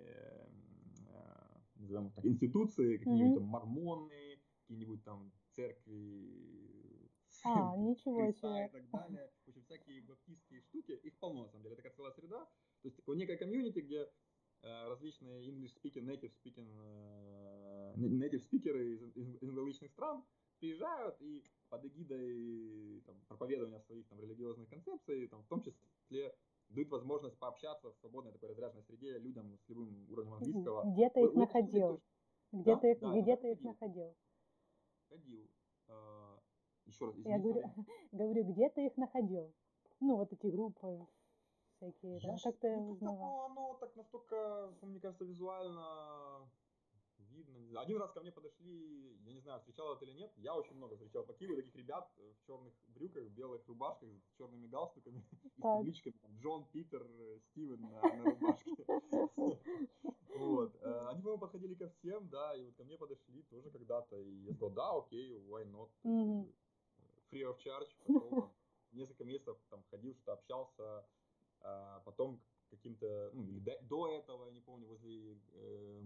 э, 1.08 1.32
назовем 1.76 2.12
так, 2.12 2.24
институции, 2.24 2.98
какие-нибудь 2.98 3.32
mm-hmm. 3.32 3.40
там 3.40 3.48
мормоны, 3.48 4.40
какие-нибудь 4.60 5.04
там 5.04 5.32
А, 7.44 7.76
ничего 7.76 8.30
себе. 8.30 8.66
и 8.66 8.68
так 8.68 8.90
далее. 8.90 9.32
В 9.44 9.48
общем, 9.48 9.64
всякие 9.64 10.02
баптистские 10.02 10.60
штуки, 10.60 10.92
их 10.92 11.18
полно, 11.18 11.42
на 11.42 11.48
самом 11.48 11.64
деле. 11.64 11.74
Это 11.74 11.82
такая 11.82 11.96
целая 11.96 12.12
среда. 12.12 12.44
То 12.82 12.88
есть 12.88 12.96
такое 12.96 13.16
некое 13.16 13.36
комьюнити, 13.36 13.80
где 13.80 14.08
различные 14.62 15.44
English 15.44 15.74
speaking, 15.74 16.04
native 16.04 16.32
speaking, 16.32 16.68
э, 16.76 17.94
native 17.96 18.40
спикеры 18.40 18.94
из, 18.94 19.02
из, 19.16 19.56
различных 19.56 19.90
стран 19.90 20.24
приезжают 20.58 21.20
и 21.20 21.44
под 21.68 21.84
эгидой 21.84 23.02
там, 23.06 23.16
проповедования 23.26 23.80
своих 23.80 24.06
там, 24.08 24.20
религиозных 24.20 24.68
концепций, 24.68 25.26
там, 25.28 25.42
в 25.42 25.48
том 25.48 25.62
числе 25.62 26.34
дают 26.68 26.90
возможность 26.90 27.38
пообщаться 27.38 27.90
в 27.90 27.96
свободной 27.96 28.32
такой 28.32 28.50
разряженной 28.50 28.82
среде 28.84 29.18
людям 29.18 29.58
с 29.58 29.68
любым 29.68 30.06
уровнем 30.10 30.34
английского. 30.34 30.90
Где 30.92 31.10
ты 31.10 31.20
их 31.22 31.34
находил? 31.34 32.00
Где 32.52 32.76
ты 32.76 32.92
их, 32.92 33.00
да, 33.00 33.20
где 33.20 33.36
ты 33.36 33.52
их 33.52 33.60
находил? 33.62 34.16
Ходил. 35.08 35.50
А, 35.88 36.38
еще 36.86 37.06
раз, 37.06 37.16
извините. 37.16 37.30
Я 37.30 37.38
говорю, 37.38 37.62
говорю, 38.12 38.52
где 38.52 38.68
ты 38.70 38.86
их 38.86 38.96
находил? 38.96 39.52
Ну, 40.00 40.16
вот 40.16 40.32
эти 40.32 40.46
группы 40.46 41.06
всякие, 41.82 42.18
я 42.18 42.36
как 42.42 42.58
ты 42.58 42.76
узнавал? 42.76 43.18
Ну, 43.18 43.44
оно 43.44 43.74
так 43.80 43.96
настолько, 43.96 44.72
мне 44.82 45.00
кажется, 45.00 45.24
визуально 45.24 46.48
видно. 47.18 47.80
Один 47.80 47.98
раз 47.98 48.12
ко 48.12 48.20
мне 48.20 48.30
подошли, 48.30 49.16
я 49.24 49.32
не 49.32 49.40
знаю, 49.40 49.58
встречал 49.60 49.94
это 49.94 50.04
или 50.04 50.12
нет, 50.12 50.32
я 50.36 50.54
очень 50.54 50.76
много 50.76 50.96
встречал 50.96 51.24
по 51.24 51.32
Киеву 51.32 51.56
таких 51.56 51.74
ребят 51.74 52.10
в 52.16 52.46
черных 52.46 52.72
брюках, 52.88 53.24
в 53.24 53.30
белых 53.30 53.66
рубашках, 53.66 54.08
с 54.10 54.36
черными 54.36 54.66
галстуками 54.66 55.24
и 55.42 55.48
с 55.48 55.62
табличками 55.62 56.14
там, 56.22 56.30
Джон, 56.38 56.66
Питер, 56.72 57.06
Стивен 57.50 57.80
на, 57.80 58.00
на 58.02 58.24
рубашке. 58.24 58.86
Вот. 60.34 60.74
Э, 60.80 61.08
они, 61.10 61.20
по-моему, 61.20 61.40
подходили 61.40 61.74
ко 61.74 61.90
всем, 61.90 62.28
да, 62.30 62.56
и 62.56 62.64
вот 62.64 62.74
ко 62.74 62.84
мне 62.84 62.96
подошли 62.96 63.42
тоже 63.42 63.70
когда-то, 63.70 64.18
и 64.18 64.44
я 64.44 64.54
сказал, 64.54 64.70
да, 64.70 64.98
окей, 64.98 65.36
why 65.36 65.64
not, 65.70 65.90
free 67.30 67.42
of 67.42 67.58
charge, 67.58 68.50
несколько 68.92 69.24
месяцев 69.24 69.58
там 69.68 69.84
ходил, 69.90 70.14
что 70.16 70.32
общался, 70.32 71.06
потом 72.04 72.40
каким-то, 72.72 73.30
ну, 73.34 73.42
или 73.42 73.60
до, 73.60 73.78
до 73.82 74.08
этого, 74.08 74.46
я 74.46 74.52
не 74.52 74.60
помню, 74.60 74.86
возле, 74.86 75.38
э, 75.54 76.02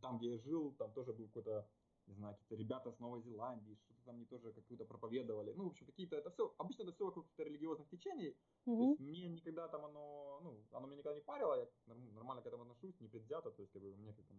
там, 0.00 0.18
где 0.18 0.32
я 0.32 0.38
жил, 0.38 0.72
там 0.78 0.92
тоже 0.92 1.12
был 1.12 1.26
какой-то, 1.26 1.66
не 2.06 2.14
знаю, 2.14 2.34
какие-то 2.34 2.56
ребята 2.56 2.92
с 2.92 2.98
Новой 2.98 3.22
Зеландии, 3.22 3.78
что-то 3.80 4.04
там 4.04 4.16
они 4.16 4.26
тоже 4.26 4.52
какую-то 4.52 4.84
проповедовали. 4.84 5.54
Ну, 5.54 5.64
в 5.64 5.66
общем, 5.68 5.86
какие-то, 5.86 6.16
это 6.16 6.30
все, 6.30 6.54
обычно 6.58 6.82
это 6.82 6.92
все 6.92 7.04
вокруг 7.06 7.24
каких-то 7.24 7.44
религиозных 7.44 7.88
течений. 7.88 8.36
Mm-hmm. 8.66 8.76
То 8.76 8.82
есть 8.82 9.00
мне 9.00 9.28
никогда 9.28 9.68
там 9.68 9.84
оно, 9.84 10.40
ну, 10.42 10.64
оно 10.72 10.86
меня 10.86 10.98
никогда 10.98 11.14
не 11.14 11.22
парило, 11.22 11.54
я 11.54 11.94
нормально 12.14 12.42
к 12.42 12.46
этому 12.46 12.62
отношусь, 12.64 13.00
не 13.00 13.08
предвзято, 13.08 13.50
то 13.50 13.62
есть, 13.62 13.72
как 13.72 13.82
бы, 13.82 13.92
у 13.92 13.96
меня 13.96 14.12
как 14.12 14.26
там, 14.26 14.36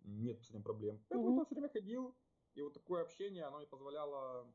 нет 0.00 0.42
с 0.42 0.50
этим 0.50 0.62
проблем. 0.62 1.00
Поэтому 1.08 1.30
mm-hmm. 1.30 1.36
там 1.36 1.44
все 1.46 1.54
время 1.54 1.68
ходил, 1.68 2.16
и 2.54 2.62
вот 2.62 2.74
такое 2.74 3.02
общение, 3.02 3.44
оно 3.44 3.58
мне 3.58 3.66
позволяло 3.66 4.52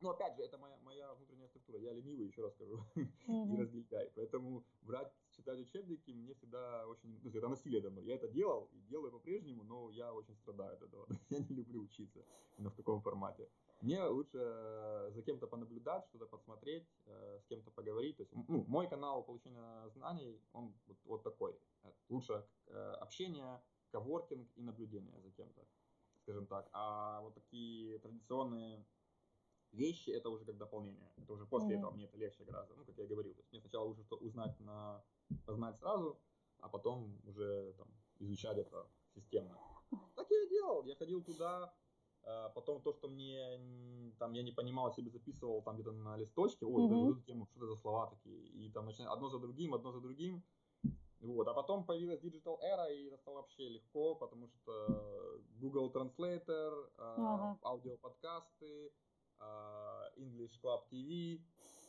но 0.00 0.10
опять 0.10 0.36
же, 0.36 0.42
это 0.42 0.58
моя, 0.58 0.76
моя 0.82 1.14
внутренняя 1.14 1.48
структура. 1.48 1.78
Я 1.78 1.92
ленивый, 1.92 2.26
еще 2.26 2.42
раз 2.42 2.52
скажу, 2.54 2.84
mm-hmm. 2.96 3.54
и 3.54 3.56
разгильдяй. 3.56 4.10
Поэтому 4.14 4.64
брать, 4.82 5.12
читать 5.30 5.58
учебники 5.60 6.10
мне 6.10 6.34
всегда 6.34 6.86
очень... 6.86 7.20
Ну, 7.22 7.30
это 7.30 7.48
насилие 7.48 7.80
давно. 7.80 8.00
Я 8.00 8.14
это 8.14 8.28
делал 8.28 8.68
и 8.72 8.80
делаю 8.80 9.12
по-прежнему, 9.12 9.64
но 9.64 9.90
я 9.90 10.12
очень 10.12 10.36
страдаю 10.36 10.74
от 10.74 10.82
этого. 10.82 11.06
я 11.30 11.38
не 11.38 11.54
люблю 11.54 11.80
учиться 11.80 12.24
именно 12.56 12.70
в 12.70 12.76
таком 12.76 13.00
формате. 13.00 13.48
Мне 13.80 14.02
лучше 14.04 14.38
э, 14.38 15.10
за 15.12 15.22
кем-то 15.22 15.46
понаблюдать, 15.46 16.06
что-то 16.08 16.26
подсмотреть, 16.26 16.86
э, 17.06 17.38
с 17.40 17.46
кем-то 17.46 17.70
поговорить. 17.70 18.16
То 18.16 18.22
есть, 18.22 18.32
ну, 18.34 18.64
мой 18.68 18.88
канал 18.88 19.22
получения 19.22 19.88
знаний, 19.88 20.38
он 20.52 20.74
вот, 20.86 20.96
вот 21.04 21.22
такой. 21.22 21.58
Лучше 22.10 22.44
э, 22.66 22.92
общение, 23.00 23.62
коворкинг 23.90 24.48
и 24.56 24.62
наблюдение 24.62 25.18
за 25.20 25.30
кем-то, 25.30 25.66
скажем 26.22 26.46
так. 26.46 26.68
А 26.72 27.20
вот 27.22 27.34
такие 27.34 27.98
традиционные 28.00 28.84
вещи 29.72 30.10
это 30.10 30.30
уже 30.30 30.44
как 30.44 30.56
дополнение. 30.56 31.12
Это 31.16 31.32
уже 31.32 31.46
после 31.46 31.74
mm-hmm. 31.74 31.78
этого 31.78 31.90
мне 31.92 32.04
это 32.04 32.16
легче 32.16 32.44
гораздо. 32.44 32.74
Ну, 32.74 32.84
как 32.84 32.98
я 32.98 33.06
говорил, 33.06 33.34
то 33.34 33.40
есть 33.40 33.52
мне 33.52 33.60
сначала 33.60 33.84
лучше 33.84 34.02
что 34.04 34.16
узнать 34.16 34.58
на 34.60 35.02
познать 35.46 35.78
сразу, 35.78 36.18
а 36.58 36.68
потом 36.68 37.20
уже 37.24 37.72
там 37.78 37.88
изучать 38.18 38.58
это 38.58 38.86
системно. 39.14 39.58
Так 40.14 40.30
я 40.30 40.42
и 40.44 40.48
делал. 40.48 40.84
Я 40.84 40.94
ходил 40.96 41.22
туда, 41.22 41.72
а 42.22 42.48
потом 42.50 42.82
то, 42.82 42.92
что 42.92 43.08
мне 43.08 43.60
там 44.18 44.32
я 44.32 44.42
не 44.42 44.52
понимал, 44.52 44.92
себе 44.92 45.10
записывал 45.10 45.62
там 45.62 45.76
где-то 45.76 45.92
на 45.92 46.16
листочке, 46.16 46.66
ой, 46.66 46.82
mm-hmm. 46.82 47.10
эту 47.12 47.22
тему, 47.22 47.46
что 47.46 47.58
это 47.58 47.66
за 47.66 47.76
слова 47.76 48.06
такие, 48.10 48.46
и 48.46 48.70
там 48.70 48.86
начинаю 48.86 49.12
одно 49.12 49.28
за 49.28 49.38
другим, 49.38 49.74
одно 49.74 49.92
за 49.92 50.00
другим. 50.00 50.42
Вот. 51.20 51.46
А 51.48 51.54
потом 51.54 51.84
появилась 51.84 52.20
Digital 52.22 52.58
Era, 52.62 52.90
и 52.90 53.08
это 53.08 53.18
стало 53.18 53.36
вообще 53.36 53.68
легко, 53.68 54.14
потому 54.14 54.48
что 54.48 55.38
Google 55.60 55.92
Translator, 55.92 56.90
uh-huh. 56.96 57.58
аудиоподкасты, 57.62 58.90
English 60.16 60.60
Club 60.62 60.82
TV, 60.90 61.40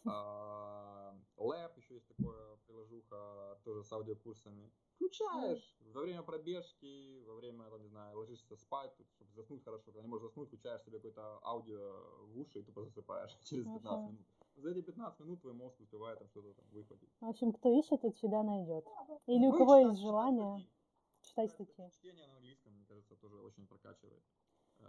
а, 0.05 1.13
Lab, 1.37 1.77
еще 1.77 1.95
есть 1.95 2.07
такое 2.07 2.57
приложуха, 2.65 3.59
тоже 3.63 3.83
с 3.83 3.91
аудиокурсами. 3.91 4.71
Включаешь 4.95 5.77
во 5.93 6.01
время 6.01 6.21
пробежки, 6.23 7.23
во 7.25 7.35
время, 7.35 7.69
там, 7.69 7.81
не 7.81 7.89
знаю, 7.89 8.17
ложишься 8.17 8.55
спать, 8.55 8.93
чтобы 9.15 9.31
заснуть 9.33 9.63
хорошо. 9.63 9.85
Когда 9.85 10.01
не 10.01 10.07
можешь 10.07 10.27
заснуть, 10.27 10.47
включаешь 10.47 10.83
себе 10.83 10.97
какое-то 10.97 11.39
аудио 11.43 12.25
в 12.27 12.39
уши 12.39 12.59
и 12.59 12.63
тупо 12.63 12.83
засыпаешь 12.83 13.37
через 13.43 13.65
15 13.65 14.11
минут. 14.11 14.27
За 14.55 14.69
эти 14.69 14.81
15 14.81 15.19
минут 15.21 15.41
твой 15.41 15.53
мозг 15.53 15.79
успевает 15.79 16.19
там 16.19 16.29
что-то 16.29 16.53
там 16.53 16.65
выхватить. 16.71 17.09
В 17.19 17.27
общем, 17.27 17.51
кто 17.51 17.79
ищет, 17.79 18.01
тот 18.01 18.15
всегда 18.15 18.43
найдет. 18.43 18.85
Или 19.27 19.47
у 19.47 19.53
кого 19.57 19.77
есть 19.77 19.99
желание, 19.99 20.67
читать 21.21 21.51
статьи. 21.51 21.89
Чтение 21.89 22.27
на 22.27 22.35
английском, 22.35 22.73
мне 22.73 22.85
кажется, 22.85 23.15
тоже 23.15 23.37
очень 23.37 23.65
прокачивает. 23.67 24.23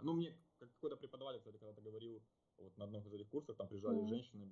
Ну, 0.01 0.13
мне 0.13 0.35
какой-то 0.57 0.97
преподаватель, 0.97 1.39
кстати, 1.39 1.57
когда-то 1.57 1.81
говорил, 1.81 2.21
вот 2.57 2.77
на 2.77 2.85
одном 2.85 3.05
из 3.07 3.13
этих 3.13 3.29
курсов 3.29 3.57
там 3.57 3.67
приезжали 3.67 4.01
mm-hmm. 4.01 4.07
женщины, 4.07 4.51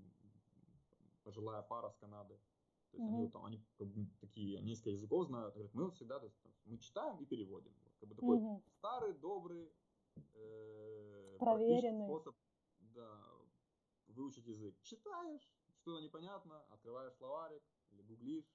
пожилая 1.23 1.61
пара 1.61 1.89
с 1.89 1.97
Канады. 1.97 2.39
То 2.91 2.97
есть 2.97 3.05
mm-hmm. 3.05 3.13
они, 3.13 3.23
вот, 3.23 3.31
там, 3.31 3.45
они 3.45 3.65
как 3.77 3.87
бы, 3.87 4.07
такие 4.19 4.61
несколько 4.61 4.89
языков 4.89 5.27
знают. 5.27 5.53
Говорят, 5.53 5.73
мы 5.73 5.85
вот 5.85 5.95
всегда 5.95 6.19
то 6.19 6.25
есть, 6.25 6.41
там, 6.41 6.51
мы 6.65 6.77
читаем 6.77 7.17
и 7.17 7.25
переводим. 7.25 7.73
Вот, 7.83 7.93
как 7.99 8.09
бы 8.09 8.15
такой 8.15 8.39
mm-hmm. 8.39 8.63
старый, 8.77 9.13
добрый, 9.13 9.71
э, 10.33 11.37
проверенный 11.39 12.05
способ 12.05 12.35
да, 12.79 13.23
выучить 14.07 14.47
язык. 14.47 14.75
Читаешь, 14.81 15.49
что-то 15.81 16.01
непонятно, 16.01 16.63
открываешь 16.69 17.13
словарик 17.15 17.63
или 17.91 18.01
гуглишь, 18.01 18.51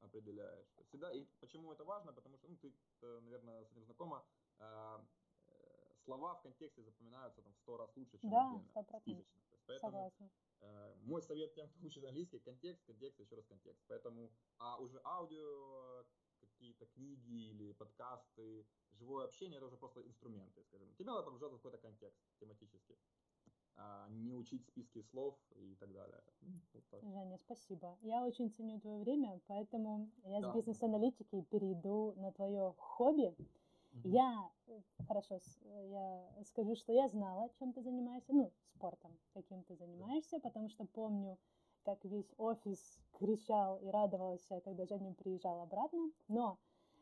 определяешь. 0.00 0.68
Всегда, 0.86 1.12
и 1.12 1.24
почему 1.40 1.72
это 1.72 1.84
важно? 1.84 2.12
Потому 2.12 2.36
что, 2.36 2.48
ну, 2.48 2.56
ты, 2.56 2.72
наверное, 3.00 3.64
с 3.64 3.72
этим 3.72 3.84
знакома, 3.84 4.24
э, 4.58 4.98
слова 6.08 6.34
в 6.34 6.40
контексте 6.40 6.82
запоминаются 6.82 7.42
там 7.42 7.52
в 7.52 7.58
сто 7.58 7.76
раз 7.76 7.94
лучше, 7.96 8.18
чем 8.18 8.30
да, 8.30 8.62
отдельно, 8.74 9.00
списочно. 9.00 9.42
То 9.66 9.72
есть, 9.72 9.82
поэтому 9.82 10.12
э, 10.60 10.94
мой 11.02 11.22
совет 11.22 11.54
тем, 11.54 11.68
кто 11.68 11.86
учит 11.86 12.04
английский, 12.04 12.38
контекст, 12.38 12.82
контекст, 12.86 13.20
еще 13.20 13.36
раз 13.36 13.44
контекст. 13.46 13.84
Поэтому, 13.88 14.30
а 14.58 14.78
уже 14.78 15.00
аудио, 15.04 16.06
какие-то 16.40 16.86
книги 16.86 17.50
или 17.50 17.72
подкасты, 17.72 18.66
живое 18.92 19.26
общение, 19.26 19.58
это 19.58 19.66
уже 19.66 19.76
просто 19.76 20.00
инструменты, 20.00 20.64
скажем. 20.64 20.94
Тебе 20.94 21.04
надо 21.04 21.22
погружаться 21.24 21.56
в 21.56 21.62
какой-то 21.62 21.78
контекст 21.78 22.18
тематически. 22.40 22.98
А 23.80 24.08
не 24.08 24.34
учить 24.34 24.66
списки 24.66 25.02
слов 25.02 25.38
и 25.54 25.76
так 25.76 25.92
далее. 25.92 26.20
Ну, 26.40 26.60
вот 26.72 26.88
так. 26.88 27.02
Женя, 27.02 27.38
спасибо. 27.38 27.96
Я 28.00 28.24
очень 28.24 28.50
ценю 28.50 28.80
твое 28.80 28.98
время, 28.98 29.40
поэтому 29.46 30.10
я 30.24 30.40
да. 30.40 30.50
с 30.50 30.54
бизнес-аналитики 30.54 31.42
перейду 31.42 32.14
на 32.16 32.32
твое 32.32 32.74
хобби. 32.78 33.36
Я, 34.03 34.49
э, 34.67 34.81
хорошо, 35.07 35.39
э, 35.61 35.89
я 35.89 36.43
скажу, 36.45 36.75
что 36.75 36.93
я 36.93 37.07
знала, 37.09 37.49
чем 37.59 37.73
ты 37.73 37.81
занимаешься, 37.81 38.33
ну, 38.33 38.51
спортом, 38.75 39.17
каким 39.33 39.63
ты 39.63 39.75
занимаешься, 39.75 40.39
потому 40.39 40.69
что 40.69 40.85
помню, 40.85 41.37
как 41.83 42.03
весь 42.05 42.33
офис 42.37 42.99
кричал 43.11 43.77
и 43.77 43.87
радовался, 43.89 44.61
когда 44.61 44.85
Женя 44.85 45.13
приезжал 45.13 45.61
обратно, 45.61 46.11
но 46.27 46.57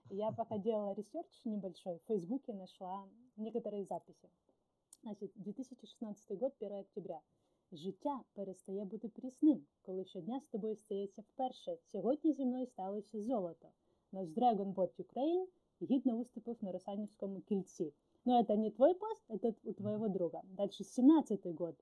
я 0.09 0.31
пока 0.31 0.57
делала 0.57 0.93
ресерч 0.93 1.45
небольшой, 1.45 1.99
в 1.99 2.07
Фейсбуке 2.07 2.53
нашла 2.53 3.07
некоторые 3.37 3.85
записи. 3.85 4.29
Значить, 5.03 5.31
2016 5.35 6.37
год, 6.37 6.53
1 6.59 6.77
октября. 6.77 7.21
Життя 7.71 8.21
перестає 8.33 8.85
бути 8.85 9.07
прісним, 9.07 9.65
коли 9.81 10.05
щодня 10.05 10.39
з 10.39 10.47
тобою 10.47 10.75
стається 10.75 11.21
вперше. 11.21 11.77
Сьогодні 11.83 12.33
зі 12.33 12.45
мною 12.45 12.65
сталося 12.65 13.21
золото. 13.21 13.69
Наш 14.11 14.27
Dragon 14.27 14.73
Bot 14.73 14.89
Ukraine 14.97 15.47
гидно 15.81 16.17
выступив 16.17 16.55
на 16.61 16.71
Русанівському 16.71 17.41
кільці. 17.41 17.93
Но 18.25 18.39
это 18.39 18.55
не 18.55 18.69
твой 18.69 18.93
пост, 18.93 19.23
это 19.29 19.53
у 19.63 19.73
твоего 19.73 20.07
друга. 20.07 20.41
Дальше 20.57 20.83
17-й 20.83 21.53
год. 21.53 21.75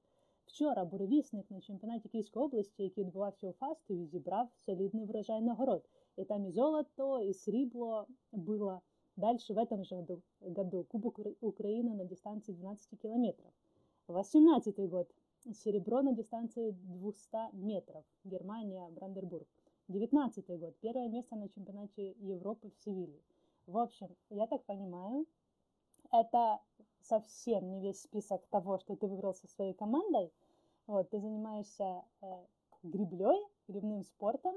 Вчора 0.45 0.86
буревісник 0.86 1.52
на 1.52 1.62
чемпіонаті 1.62 2.10
Київської 2.10 2.45
області, 2.45 2.84
який 2.84 3.04
відбувався 3.04 3.47
у 3.47 3.52
Фастові, 3.52 4.06
зібрав 4.06 4.50
солідний 4.66 5.06
врожай 5.06 5.41
нагород. 5.41 5.89
І 6.18 6.24
там 6.24 6.45
і 6.45 6.52
золото, 6.52 7.22
і 7.22 7.34
срібло 7.34 8.08
було. 8.32 8.82
Дальше 9.18 9.54
в 9.54 9.58
этом 9.58 9.84
же 9.84 9.95
году, 9.95 10.22
году 10.39 10.84
Кубок 10.84 11.20
Украины 11.41 11.93
на 11.93 12.06
дистанции 12.06 12.54
12 12.54 13.00
километров. 13.00 13.52
18 14.08 14.80
год. 14.80 15.08
Серебро 15.54 16.02
на 16.02 16.14
дистанции 16.14 16.72
200 16.72 17.54
метров. 17.54 18.04
Германия, 18.24 18.88
Брандербург. 18.89 19.45
19 19.89 20.47
год. 20.60 20.76
Первое 20.80 21.10
место 21.10 21.36
на 21.36 21.50
чемпионате 21.50 22.12
Европы 22.20 22.70
в 22.70 22.78
Севиле. 22.78 23.20
В 23.67 23.79
общем, 23.79 24.15
я 24.31 24.47
так 24.47 24.65
понимаю, 24.65 25.27
это 26.12 26.61
совсем 27.01 27.71
не 27.71 27.81
весь 27.81 28.03
список 28.03 28.47
того, 28.49 28.79
что 28.79 28.97
ты 28.97 29.07
выбрал 29.07 29.35
со 29.35 29.49
своей 29.49 29.75
командой, 29.75 30.33
Вот, 30.87 31.09
ты 31.09 31.19
занимаешься 31.19 32.05
э, 32.21 32.27
греблей, 32.83 33.43
гребным 33.69 34.05
спортом. 34.05 34.55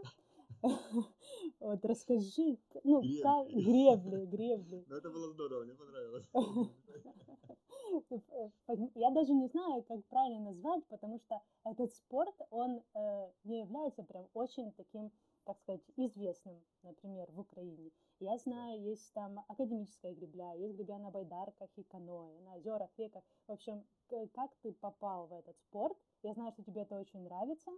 Вот 1.59 1.85
расскажи, 1.85 2.57
ну, 2.83 3.01
как 3.21 3.47
гребли, 3.47 4.25
гребли. 4.25 4.85
Ну, 4.87 4.95
это 4.95 5.09
было 5.09 5.31
здорово, 5.31 5.63
мне 5.63 5.73
понравилось. 5.73 6.25
Я 8.95 9.11
даже 9.11 9.33
не 9.33 9.47
знаю, 9.47 9.83
как 9.83 10.05
правильно 10.05 10.51
назвать, 10.51 10.85
потому 10.87 11.19
что 11.19 11.41
этот 11.63 11.93
спорт, 11.93 12.35
он 12.49 12.83
э, 12.93 13.31
не 13.43 13.61
является 13.61 14.03
прям 14.03 14.27
очень 14.33 14.71
таким, 14.73 15.11
так 15.45 15.57
сказать, 15.59 15.81
известным, 15.95 16.61
например, 16.83 17.31
в 17.31 17.39
Украине. 17.39 17.91
Я 18.19 18.37
знаю, 18.37 18.81
есть 18.81 19.13
там 19.13 19.45
академическая 19.47 20.13
гребля, 20.15 20.53
есть 20.53 20.75
гребля 20.75 20.97
на 20.97 21.11
байдарках 21.11 21.69
и 21.75 21.83
каноэ, 21.83 22.39
на 22.41 22.55
озерах, 22.55 22.89
реках. 22.97 23.23
В 23.47 23.51
общем, 23.51 23.85
как 24.33 24.55
ты 24.63 24.73
попал 24.73 25.27
в 25.27 25.33
этот 25.33 25.59
спорт? 25.59 25.97
Я 26.23 26.33
знаю, 26.33 26.51
что 26.51 26.63
тебе 26.63 26.81
это 26.81 26.95
очень 26.95 27.21
нравится. 27.21 27.71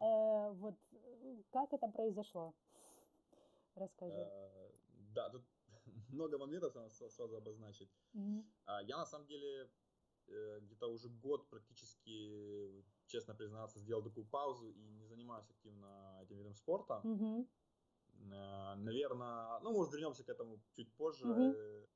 Э, 0.00 0.50
вот 0.52 0.74
как 1.50 1.72
это 1.72 1.88
произошло? 1.88 2.54
Расскажи. 3.76 4.14
Э, 4.14 4.70
да, 5.14 5.30
тут 5.30 5.44
много 6.08 6.38
моментов 6.38 6.74
надо 6.74 6.90
сразу 6.90 7.36
обозначить. 7.36 7.90
Mm-hmm. 8.14 8.44
Я 8.86 8.96
на 8.96 9.06
самом 9.06 9.26
деле 9.26 9.70
э, 10.26 10.60
где-то 10.60 10.88
уже 10.88 11.08
год 11.08 11.48
практически, 11.50 12.84
честно 13.06 13.34
признаться, 13.34 13.78
сделал 13.78 14.02
такую 14.02 14.26
паузу 14.26 14.70
и 14.70 14.88
не 14.90 15.06
занимаюсь 15.06 15.48
активно 15.50 16.18
этим 16.22 16.38
видом 16.38 16.54
спорта. 16.54 17.00
Mm-hmm. 18.18 18.74
Наверное, 18.76 19.60
ну, 19.60 19.72
может, 19.72 19.92
вернемся 19.92 20.24
к 20.24 20.28
этому 20.28 20.60
чуть 20.74 20.92
позже. 20.94 21.24
Mm-hmm. 21.24 21.86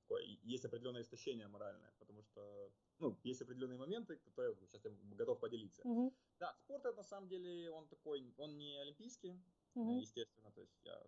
Такое, 0.00 0.22
есть 0.42 0.64
определенное 0.66 1.00
истощение 1.00 1.48
моральное, 1.48 1.92
потому 1.98 2.22
что, 2.22 2.70
ну, 2.98 3.18
есть 3.24 3.40
определенные 3.40 3.78
моменты, 3.78 4.16
которые 4.16 4.54
сейчас 4.66 4.84
я 4.84 4.90
готов 5.16 5.40
поделиться. 5.40 5.82
Mm-hmm. 5.82 6.12
Да, 6.38 6.54
спорт 6.58 6.84
это 6.84 6.96
на 6.96 7.04
самом 7.04 7.28
деле, 7.28 7.70
он 7.70 7.88
такой, 7.88 8.34
он 8.36 8.58
не 8.58 8.76
олимпийский, 8.82 9.40
mm-hmm. 9.74 10.00
естественно, 10.00 10.50
то 10.52 10.60
есть 10.60 10.78
я 10.84 11.02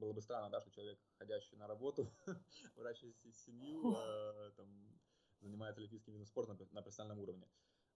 было 0.00 0.12
бы 0.12 0.22
странно, 0.22 0.50
да, 0.50 0.60
что 0.60 0.70
человек, 0.70 0.98
ходящий 1.18 1.56
на 1.56 1.66
работу, 1.66 2.10
выращивающий 2.76 3.32
семью, 3.32 3.94
э, 3.96 4.50
там, 4.56 4.66
занимается 5.40 5.80
олимпийским 5.80 6.12
видом 6.14 6.26
спорта 6.26 6.54
на, 6.54 6.66
на 6.72 6.82
профессиональном 6.82 7.20
уровне. 7.20 7.46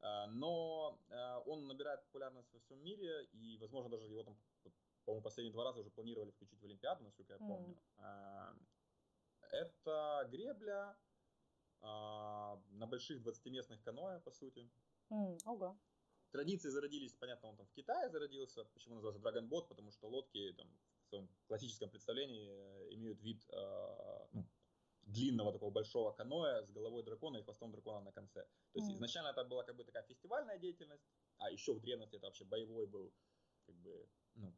Э, 0.03 0.27
но 0.27 1.01
э, 1.09 1.37
он 1.47 1.67
набирает 1.67 2.05
популярность 2.05 2.53
во 2.53 2.61
всем 2.61 2.79
мире, 2.85 3.25
и, 3.33 3.57
возможно, 3.59 3.91
даже 3.91 4.07
его 4.07 4.23
там, 4.23 4.37
по-моему, 5.05 5.23
последние 5.23 5.53
два 5.53 5.65
раза 5.65 5.81
уже 5.81 5.91
планировали 5.91 6.31
включить 6.31 6.61
в 6.61 6.65
Олимпиаду, 6.65 7.05
насколько 7.05 7.33
я 7.33 7.39
помню. 7.39 7.77
Mm. 7.99 8.67
Это 9.51 10.29
гребля 10.31 10.97
на 11.83 12.87
больших 12.87 13.23
20-местных 13.23 13.83
каноэ, 13.83 14.21
по 14.21 14.31
сути. 14.33 14.71
Mm. 15.11 15.39
Ого. 15.47 15.79
Традиции 16.31 16.69
зародились, 16.69 17.15
понятно, 17.15 17.51
он 17.51 17.57
там 17.57 17.67
в 17.67 17.73
Китае 17.73 18.11
зародился. 18.11 18.65
Почему 18.65 18.97
называется 18.97 19.23
Dragon 19.23 19.49
Boat? 19.49 19.69
Потому 19.69 19.93
что 19.93 20.09
лодки 20.09 20.53
там, 20.57 20.67
в 21.05 21.09
своем 21.09 21.29
классическом 21.47 21.91
представлении 21.91 22.51
э, 22.51 22.95
имеют 22.95 23.21
вид 23.23 23.45
э, 23.53 24.27
ну, 24.33 24.45
длинного 25.03 25.53
такого 25.53 25.71
большого 25.71 26.13
каноэ 26.13 26.65
с 26.65 26.71
головой 26.71 27.05
дракона 27.05 27.37
и 27.37 27.43
хвостом 27.43 27.71
дракона 27.71 28.01
на 28.01 28.13
конце. 28.13 28.43
То 28.73 28.79
есть 28.81 28.91
mm. 28.91 28.95
изначально 28.95 29.29
это 29.29 29.45
была 29.45 29.63
как 29.63 29.77
бы 29.77 29.85
такая 29.85 30.03
фестивальная 30.03 30.59
деятельность, 30.59 31.07
а 31.39 31.51
еще 31.51 31.73
в 31.73 31.81
древности 31.81 32.17
это 32.17 32.27
вообще 32.27 32.45
боевой 32.45 32.87
был, 32.87 33.13
как 33.67 33.77
бы, 33.77 34.09
ну, 34.35 34.53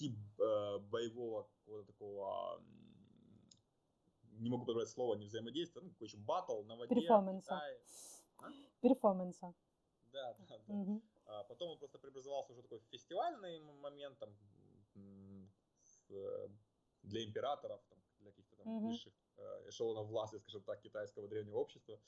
тип 0.00 0.16
э, 0.38 0.78
боевого 0.78 1.42
какого-то 1.42 1.92
такого, 1.92 2.62
не 4.32 4.48
могу 4.48 4.64
подобрать 4.64 4.88
слово, 4.88 5.14
не 5.16 5.26
взаимодействия, 5.26 5.82
ну, 5.82 5.90
какой 5.90 6.06
еще 6.06 6.16
батл 6.16 6.62
на 6.62 6.76
воде. 6.76 6.94
Перформанса. 6.94 7.60
А? 8.38 8.50
Перформанса. 8.80 9.54
Да, 10.12 10.34
да, 10.48 10.58
да. 10.66 10.74
Угу. 10.74 11.02
А 11.26 11.44
потом 11.44 11.70
он 11.70 11.78
просто 11.78 11.98
преобразовался 11.98 12.52
уже 12.52 12.62
такой 12.62 12.80
фестивальный 12.90 13.60
момент 13.60 14.18
там, 14.18 14.30
э, 16.08 16.48
для 17.02 17.24
императоров, 17.24 17.80
там, 17.88 17.98
для 18.20 18.30
каких-то 18.30 18.56
там 18.56 18.66
угу. 18.68 18.88
высших 18.88 19.12
э, 19.36 19.68
эшелонов 19.68 20.06
власти, 20.06 20.38
скажем 20.38 20.62
так, 20.62 20.80
китайского 20.80 21.28
древнего 21.28 21.58
общества. 21.58 22.00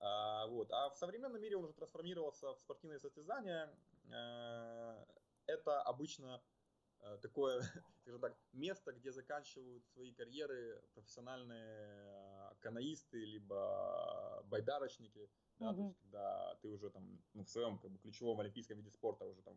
А, 0.00 0.46
вот. 0.46 0.72
а 0.72 0.88
в 0.90 0.96
современном 0.96 1.42
мире 1.42 1.56
он 1.56 1.64
уже 1.64 1.74
трансформировался 1.74 2.54
в 2.54 2.60
спортивные 2.60 3.00
состязания. 3.00 3.70
А, 4.12 5.04
это 5.46 5.82
обычно 5.82 6.40
такое, 7.22 7.62
скажем 8.02 8.20
так, 8.20 8.36
место, 8.52 8.92
где 8.92 9.12
заканчивают 9.12 9.86
свои 9.88 10.12
карьеры 10.12 10.82
профессиональные 10.94 12.56
каноисты, 12.60 13.24
либо 13.24 14.42
байдарочники 14.46 15.28
да, 15.58 15.70
mm-hmm. 15.70 15.76
то 15.76 15.82
есть, 15.82 15.98
когда 15.98 16.54
ты 16.62 16.68
уже 16.68 16.90
там 16.90 17.20
ну, 17.34 17.42
в 17.42 17.50
своем 17.50 17.78
как 17.78 17.90
бы 17.90 17.98
ключевом 17.98 18.40
олимпийском 18.40 18.76
виде 18.76 18.90
спорта 18.90 19.24
уже 19.24 19.42
там 19.42 19.56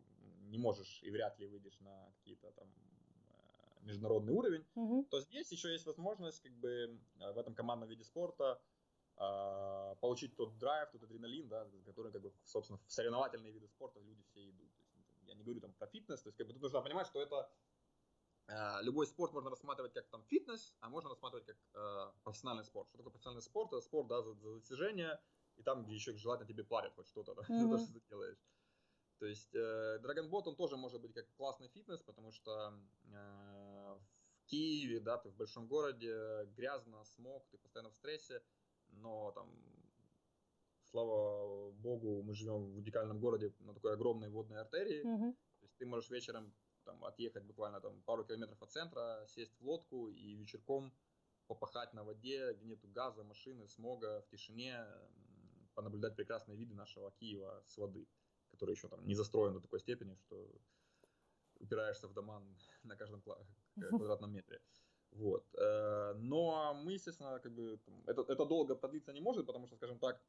не 0.50 0.58
можешь 0.58 1.02
и 1.02 1.10
вряд 1.10 1.38
ли 1.38 1.46
выйдешь 1.46 1.78
на 1.80 2.12
какие-то 2.16 2.50
там 2.52 2.66
э, 2.66 3.84
международный 3.84 4.32
уровень, 4.32 4.64
mm-hmm. 4.74 5.04
то 5.10 5.20
здесь 5.20 5.52
еще 5.52 5.72
есть 5.72 5.86
возможность 5.86 6.42
как 6.42 6.52
бы 6.52 6.98
э, 7.20 7.32
в 7.32 7.38
этом 7.38 7.54
командном 7.54 7.88
виде 7.88 8.02
спорта 8.02 8.60
э, 9.16 9.94
получить 10.00 10.34
тот 10.34 10.58
драйв, 10.58 10.90
тот 10.90 11.04
адреналин, 11.04 11.48
да, 11.48 11.68
который 11.84 12.10
как 12.10 12.22
бы 12.22 12.32
собственно 12.44 12.80
в 12.86 12.92
соревновательные 12.92 13.52
виды 13.52 13.68
спорта 13.68 14.00
люди 14.00 14.22
все 14.24 14.50
идут. 14.50 14.70
Я 15.26 15.34
не 15.34 15.42
говорю 15.42 15.60
там 15.60 15.72
про 15.74 15.86
фитнес, 15.86 16.22
то 16.22 16.28
есть 16.28 16.38
как 16.38 16.46
бы 16.46 16.52
тут 16.52 16.62
нужно 16.62 16.82
понимать, 16.82 17.06
что 17.06 17.20
это 17.22 17.50
э, 18.48 18.82
любой 18.82 19.06
спорт 19.06 19.32
можно 19.32 19.50
рассматривать 19.50 19.92
как 19.92 20.08
там 20.08 20.24
фитнес, 20.24 20.74
а 20.80 20.88
можно 20.88 21.10
рассматривать 21.10 21.46
как 21.46 21.56
э, 21.74 22.12
профессиональный 22.24 22.64
спорт. 22.64 22.88
Что 22.88 22.98
такое 22.98 23.12
профессиональный 23.12 23.42
спорт? 23.42 23.72
Это 23.72 23.80
спорт 23.80 24.08
да, 24.08 24.22
за, 24.22 24.34
за 24.34 24.54
достижение 24.54 25.20
и 25.56 25.62
там, 25.62 25.84
где 25.84 25.94
еще 25.94 26.16
желательно 26.16 26.48
тебе 26.48 26.64
платят 26.64 26.94
хоть 26.94 27.08
что-то 27.08 27.34
да, 27.34 27.42
mm-hmm. 27.42 27.58
за 27.62 27.68
то, 27.68 27.78
что 27.78 27.92
ты 27.92 28.00
делаешь. 28.08 28.38
То 29.18 29.26
есть 29.26 29.54
э, 29.54 30.00
Dragon 30.02 30.28
Bot, 30.28 30.42
он 30.46 30.56
тоже 30.56 30.76
может 30.76 31.00
быть 31.00 31.14
как 31.14 31.32
классный 31.36 31.68
фитнес, 31.68 32.02
потому 32.02 32.32
что 32.32 32.74
э, 33.04 33.98
в 34.34 34.44
Киеве, 34.46 35.00
да, 35.00 35.18
ты 35.18 35.28
в 35.28 35.36
большом 35.36 35.68
городе, 35.68 36.44
грязно, 36.56 37.04
смог, 37.04 37.46
ты 37.50 37.58
постоянно 37.58 37.90
в 37.90 37.94
стрессе, 37.94 38.42
но 38.88 39.30
там, 39.32 39.48
слава 40.92 41.70
богу, 41.72 42.22
мы 42.22 42.34
живем 42.34 42.72
в 42.72 42.76
уникальном 42.76 43.18
городе 43.18 43.52
на 43.60 43.74
такой 43.74 43.94
огромной 43.94 44.28
водной 44.28 44.60
артерии, 44.60 45.02
mm-hmm. 45.04 45.32
то 45.32 45.64
есть 45.64 45.76
ты 45.78 45.86
можешь 45.86 46.10
вечером 46.10 46.54
там, 46.84 47.04
отъехать 47.04 47.44
буквально 47.44 47.80
там, 47.80 48.02
пару 48.02 48.24
километров 48.24 48.62
от 48.62 48.70
центра, 48.70 49.24
сесть 49.26 49.58
в 49.58 49.64
лодку 49.64 50.08
и 50.08 50.34
вечерком 50.34 50.92
попахать 51.46 51.94
на 51.94 52.04
воде, 52.04 52.52
где 52.52 52.66
нету 52.66 52.88
газа, 52.88 53.24
машины, 53.24 53.68
смога, 53.68 54.20
в 54.20 54.28
тишине, 54.28 54.86
понаблюдать 55.74 56.16
прекрасные 56.16 56.58
виды 56.58 56.74
нашего 56.74 57.10
Киева 57.12 57.62
с 57.66 57.78
воды, 57.78 58.06
который 58.50 58.74
еще 58.74 58.88
там 58.88 59.06
не 59.06 59.14
застроен 59.14 59.54
до 59.54 59.60
такой 59.60 59.80
степени, 59.80 60.14
что 60.16 60.50
упираешься 61.58 62.08
в 62.08 62.12
дома 62.12 62.42
на 62.82 62.96
каждом 62.96 63.22
квадратном 63.90 64.32
метре. 64.32 64.60
Вот. 65.12 65.46
Э, 65.58 66.14
но 66.14 66.74
мы, 66.74 66.92
естественно, 66.92 67.38
как 67.38 67.52
бы, 67.52 67.78
это, 68.06 68.22
это 68.22 68.46
долго 68.46 68.74
продлиться 68.74 69.12
не 69.12 69.20
может, 69.20 69.46
потому 69.46 69.66
что, 69.66 69.76
скажем 69.76 69.98
так, 69.98 70.22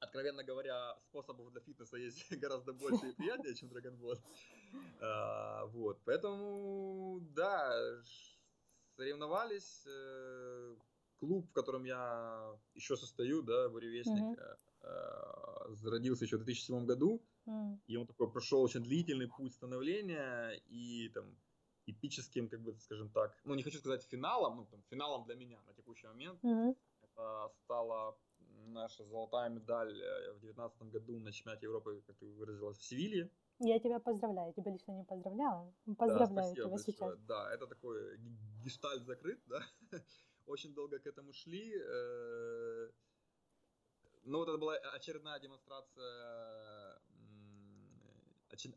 откровенно 0.00 0.44
говоря, 0.44 0.96
способов 1.08 1.50
для 1.50 1.60
фитнеса 1.60 1.96
есть 1.96 2.30
гораздо 2.40 2.72
больше 2.72 3.08
и 3.08 3.12
приятнее, 3.16 3.54
чем 3.54 3.68
Dragon 3.68 3.98
Ball. 3.98 4.18
Э, 5.00 5.66
вот. 5.66 6.00
Поэтому, 6.04 7.20
да, 7.34 8.02
соревновались. 8.96 9.86
Э, 9.86 10.76
клуб, 11.18 11.46
в 11.48 11.52
котором 11.52 11.84
я 11.84 12.54
еще 12.74 12.96
состою, 12.96 13.42
да, 13.42 13.68
буревестник, 13.68 14.38
mm-hmm. 14.38 14.58
Э, 14.82 15.74
зародился 15.74 16.24
еще 16.24 16.36
в 16.36 16.44
2007 16.44 16.86
году, 16.86 17.20
mm. 17.46 17.78
и 17.88 17.96
он 17.96 18.06
такой 18.06 18.30
прошел 18.30 18.62
очень 18.62 18.82
длительный 18.82 19.26
путь 19.26 19.52
становления 19.52 20.50
и 20.68 21.08
там 21.08 21.36
эпическим, 21.86 22.48
как 22.48 22.60
бы, 22.60 22.78
скажем 22.78 23.10
так, 23.10 23.36
ну 23.44 23.54
не 23.54 23.64
хочу 23.64 23.78
сказать 23.78 24.04
финалом, 24.04 24.56
ну 24.58 24.66
там 24.66 24.82
финалом 24.90 25.24
для 25.24 25.34
меня 25.34 25.60
на 25.66 25.74
текущий 25.74 26.06
момент. 26.06 26.38
Mm-hmm. 26.44 26.76
Это 27.02 27.52
стала 27.64 28.16
наша 28.66 29.04
золотая 29.04 29.48
медаль 29.48 30.00
э, 30.00 30.32
в 30.32 30.40
2019 30.40 30.82
году 30.82 31.18
на 31.20 31.32
чемпионате 31.32 31.66
Европы, 31.66 32.02
как 32.06 32.16
ты 32.16 32.26
выразилась, 32.26 32.78
в 32.78 32.84
Севилье. 32.84 33.30
Я 33.58 33.78
тебя 33.78 33.98
поздравляю, 33.98 34.48
я 34.48 34.52
тебя 34.52 34.72
лично 34.72 34.92
не 34.92 35.04
поздравляла. 35.04 35.72
Поздравляю 35.96 36.48
да, 36.48 36.54
тебя 36.54 36.68
большое. 36.68 36.94
сейчас. 36.94 37.18
Да, 37.20 37.54
это 37.54 37.66
такой 37.66 38.18
гештальт 38.62 39.04
закрыт, 39.04 39.40
да. 39.46 39.62
Очень 40.46 40.74
долго 40.74 40.98
к 40.98 41.06
этому 41.06 41.32
шли. 41.32 41.72
Э, 41.74 42.90
ну, 44.24 44.38
вот 44.38 44.48
это 44.48 44.58
была 44.58 44.74
очередная 44.94 45.38
демонстрация, 45.40 46.75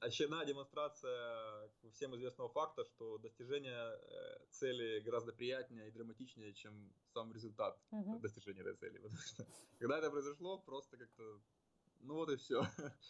очередная 0.02 0.46
демонстрация 0.46 1.70
всем 1.92 2.16
известного 2.16 2.50
факта, 2.50 2.84
что 2.86 3.18
достижение 3.18 3.74
э, 3.74 4.46
цели 4.52 5.00
гораздо 5.00 5.34
приятнее 5.34 5.88
и 5.88 5.92
драматичнее, 5.92 6.54
чем 6.54 6.94
сам 7.14 7.32
результат 7.32 7.80
uh-huh. 7.92 8.20
достижения 8.20 8.62
этой 8.62 8.76
цели. 8.76 8.98
Потому 9.04 9.22
что 9.22 9.46
когда 9.80 9.98
это 10.00 10.12
произошло, 10.12 10.60
просто 10.60 10.98
как-то, 10.98 11.42
ну 12.02 12.16
вот 12.16 12.30
и 12.30 12.36
все. 12.36 12.62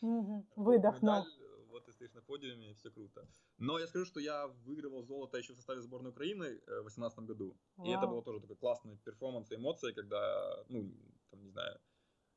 Uh-huh. 0.01 0.45
Выдохнул. 0.55 1.25
вот 1.69 1.85
ты 1.85 1.93
стоишь 1.93 2.13
на 2.13 2.21
подиуме, 2.21 2.71
и 2.71 2.73
все 2.73 2.89
круто. 2.91 3.27
Но 3.57 3.79
я 3.79 3.87
скажу, 3.87 4.05
что 4.05 4.19
я 4.19 4.47
выигрывал 4.47 5.03
золото 5.03 5.37
еще 5.37 5.53
в 5.53 5.57
составе 5.57 5.81
сборной 5.81 6.11
Украины 6.11 6.45
э, 6.45 6.79
в 6.79 6.89
2018 6.89 7.19
году. 7.19 7.57
Wow. 7.77 7.87
И 7.87 7.89
это 7.91 8.07
было 8.07 8.23
тоже 8.23 8.39
такой 8.39 8.55
классный 8.55 8.97
перформанс 8.97 9.51
и 9.51 9.55
эмоции, 9.55 9.91
когда, 9.91 10.63
ну, 10.69 10.93
там, 11.29 11.43
не 11.43 11.49
знаю, 11.49 11.79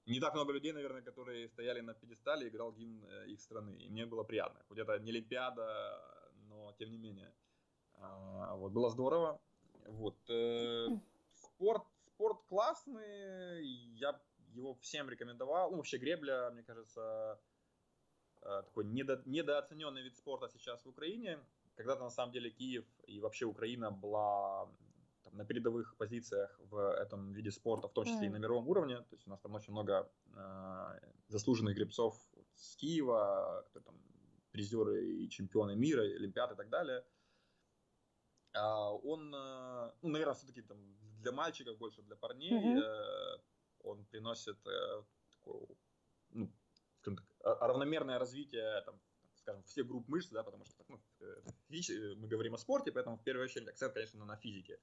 не 0.07 0.21
так 0.21 0.35
много 0.35 0.53
людей, 0.53 0.73
наверное, 0.73 1.03
которые 1.03 1.49
стояли 1.49 1.81
на 1.81 1.95
пьедестале 1.95 2.47
и 2.47 2.49
играл 2.49 2.73
гимн 2.73 3.05
э, 3.05 3.29
их 3.29 3.41
страны. 3.41 3.77
И 3.77 3.89
мне 3.89 4.07
было 4.07 4.25
приятно. 4.25 4.61
Хоть 4.69 4.79
это 4.79 4.99
не 4.99 5.11
Олимпиада, 5.11 6.01
но 6.49 6.73
тем 6.79 6.91
не 6.91 6.99
менее. 6.99 7.33
А, 7.95 8.57
вот, 8.57 8.73
было 8.73 8.91
здорово. 8.91 9.41
Вот. 9.87 10.19
Э, 10.29 10.89
спорт, 11.35 11.85
спорт 12.07 12.43
классный. 12.49 13.65
Я 13.97 14.21
его 14.55 14.75
всем 14.75 15.09
рекомендовал. 15.09 15.71
Ну, 15.71 15.77
вообще 15.77 15.99
гребля, 15.99 16.51
мне 16.51 16.63
кажется, 16.63 17.41
э, 18.43 18.63
такой 18.65 18.85
недо, 18.85 19.23
недооцененный 19.25 20.03
вид 20.03 20.17
спорта 20.17 20.49
сейчас 20.49 20.85
в 20.85 20.89
Украине. 20.89 21.39
Когда-то 21.77 22.03
на 22.03 22.11
самом 22.11 22.33
деле 22.33 22.51
Киев 22.51 22.85
и 23.07 23.21
вообще 23.21 23.47
Украина 23.47 23.91
была 23.91 24.69
там, 25.33 25.39
на 25.39 25.45
передовых 25.45 25.97
позициях 25.97 26.61
в 26.71 26.77
этом 26.77 27.33
виде 27.33 27.51
спорта, 27.51 27.89
в 27.89 27.93
том 27.93 28.05
числе 28.05 28.27
mm. 28.27 28.31
и 28.31 28.33
на 28.33 28.37
мировом 28.39 28.69
уровне. 28.69 28.97
То 28.97 29.17
есть 29.17 29.27
у 29.27 29.31
нас 29.31 29.41
там 29.41 29.55
очень 29.55 29.73
много 29.73 30.11
э, 30.35 31.01
заслуженных 31.29 31.75
гребцов 31.75 32.15
с 32.55 32.77
Киева, 32.77 33.63
которые 33.67 33.85
там 33.85 33.97
призеры 34.51 35.05
и 35.05 35.29
чемпионы 35.29 35.75
мира, 35.77 36.07
и 36.07 36.15
Олимпиад 36.15 36.53
и 36.53 36.57
так 36.57 36.69
далее. 36.69 37.05
А 38.55 38.93
он, 38.93 39.35
э, 39.35 39.93
ну, 40.03 40.09
наверное, 40.09 40.35
все-таки 40.35 40.63
там 40.63 40.79
для 41.21 41.33
мальчиков 41.33 41.79
больше, 41.79 42.03
для 42.03 42.17
парней, 42.17 42.53
mm-hmm. 42.53 42.81
э, 42.81 43.39
он 43.85 44.05
приносит 44.05 44.59
э, 44.67 45.03
такое, 45.31 45.67
ну, 46.31 46.53
так, 47.03 47.25
равномерное 47.43 48.19
развитие 48.19 48.83
там, 48.83 49.01
скажем, 49.37 49.63
всех 49.65 49.87
групп 49.87 50.09
мышц, 50.09 50.29
да, 50.31 50.43
потому 50.43 50.65
что 50.67 50.85
ну, 50.89 51.01
э, 51.21 52.15
мы 52.17 52.29
говорим 52.29 52.55
о 52.55 52.59
спорте, 52.59 52.93
поэтому 52.93 53.17
в 53.17 53.25
первую 53.25 53.45
очередь 53.45 53.69
акцент, 53.69 53.95
конечно, 53.95 54.25
на 54.25 54.37
физике. 54.37 54.79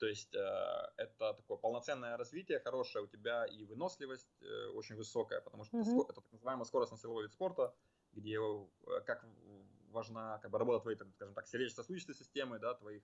То 0.00 0.06
есть 0.06 0.34
э, 0.34 0.92
это 0.96 1.34
такое 1.34 1.58
полноценное 1.58 2.16
развитие, 2.16 2.58
хорошее 2.58 3.04
у 3.04 3.06
тебя 3.06 3.44
и 3.44 3.64
выносливость 3.66 4.42
э, 4.42 4.68
очень 4.68 4.96
высокая, 4.96 5.42
потому 5.42 5.64
что 5.64 5.76
mm-hmm. 5.76 6.04
это 6.04 6.14
так 6.14 6.24
называемый 6.32 6.64
скоростно-силовой 6.64 7.24
вид 7.24 7.32
спорта, 7.32 7.74
где 8.12 8.38
э, 8.38 9.00
как 9.04 9.26
важна 9.90 10.38
как 10.38 10.50
бы, 10.50 10.58
работа 10.58 10.80
твоей, 10.80 10.96
так, 10.96 11.08
скажем 11.12 11.34
так, 11.34 11.46
сердечно-сосудистой 11.46 12.14
системы, 12.14 12.58
да, 12.58 12.72
твоих, 12.72 13.02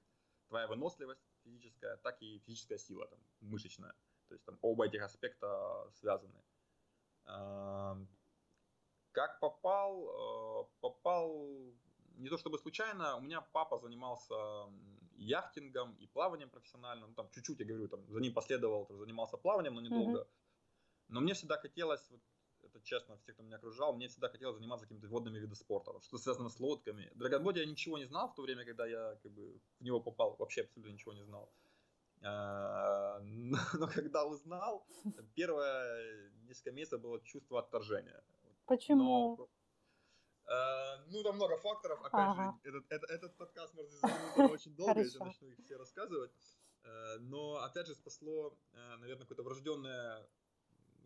твоя 0.49 0.67
выносливость 0.69 1.21
физическая, 1.45 1.99
так 1.99 2.23
и 2.23 2.39
физическая 2.47 2.79
сила 2.79 3.07
там, 3.07 3.19
мышечная. 3.41 3.95
То 4.29 4.35
есть 4.35 4.47
там 4.47 4.59
оба 4.63 4.87
этих 4.87 5.03
аспекта 5.03 5.91
связаны. 5.93 6.43
Эм, 7.27 8.09
как 9.13 9.39
попал? 9.41 10.65
Э, 10.65 10.67
попал 10.81 11.75
не 12.17 12.31
то 12.31 12.39
чтобы 12.39 12.59
случайно, 12.59 13.17
у 13.17 13.21
меня 13.21 13.43
папа 13.53 13.79
занимался 13.79 14.35
яхтингом 15.19 15.95
и 15.95 16.07
плаванием 16.07 16.51
профессионально, 16.51 17.07
ну 17.07 17.15
там 17.15 17.29
чуть-чуть, 17.31 17.61
я 17.61 17.67
говорю, 17.67 17.89
там 17.89 18.07
за 18.09 18.21
ним 18.21 18.35
последовал, 18.35 18.87
там, 18.87 18.99
занимался 18.99 19.37
плаванием, 19.37 19.75
но 19.75 19.81
недолго. 19.81 20.21
Mm-hmm. 20.21 20.27
Но 21.09 21.21
мне 21.21 21.35
всегда 21.35 21.57
хотелось, 21.57 22.11
вот, 22.11 22.21
это 22.63 22.81
честно, 22.83 23.17
все, 23.19 23.33
кто 23.33 23.43
меня 23.43 23.57
окружал, 23.57 23.95
мне 23.95 24.09
всегда 24.09 24.29
хотелось 24.29 24.57
заниматься 24.57 24.87
какими-то 24.87 25.09
водными 25.09 25.39
видами 25.39 25.55
спорта, 25.55 25.93
что 26.03 26.19
связано 26.19 26.49
с 26.49 26.61
лодками. 26.61 27.11
Драгонбоде 27.15 27.61
я 27.61 27.67
ничего 27.67 27.99
не 27.99 28.07
знал 28.07 28.29
в 28.29 28.35
то 28.35 28.43
время, 28.43 28.65
когда 28.65 28.87
я 28.87 29.17
как 29.23 29.33
бы 29.33 29.61
в 29.81 29.85
него 29.85 30.01
попал, 30.01 30.37
вообще 30.39 30.63
абсолютно 30.63 30.93
ничего 30.93 31.13
не 31.15 31.25
знал. 31.25 31.51
А, 32.23 33.21
но 33.23 33.89
когда 33.89 34.25
узнал, 34.25 34.87
первое 35.35 36.31
несколько 36.47 36.73
месяцев 36.73 37.01
было 37.01 37.21
чувство 37.21 37.61
отторжения. 37.61 38.23
Почему? 38.67 39.37
Но, 39.37 39.49
ну, 41.09 41.23
там 41.23 41.37
много 41.37 41.57
факторов. 41.57 41.99
Опять 42.01 42.13
ага. 42.15 42.59
же, 42.63 42.71
этот, 42.71 42.85
этот, 42.91 43.11
этот 43.11 43.37
подкаст 43.37 43.75
может 43.75 43.93
затянуться 43.93 44.47
очень 44.47 44.77
долго, 44.77 45.01
если 45.01 45.19
начну 45.19 45.49
их 45.49 45.59
все 45.65 45.77
рассказывать. 45.77 46.31
Uh, 46.85 47.19
но, 47.19 47.57
опять 47.57 47.89
же, 47.89 47.95
спасло, 47.97 48.57
uh, 48.73 48.97
наверное, 48.99 49.25
какое-то 49.25 49.43
врожденное, 49.43 50.25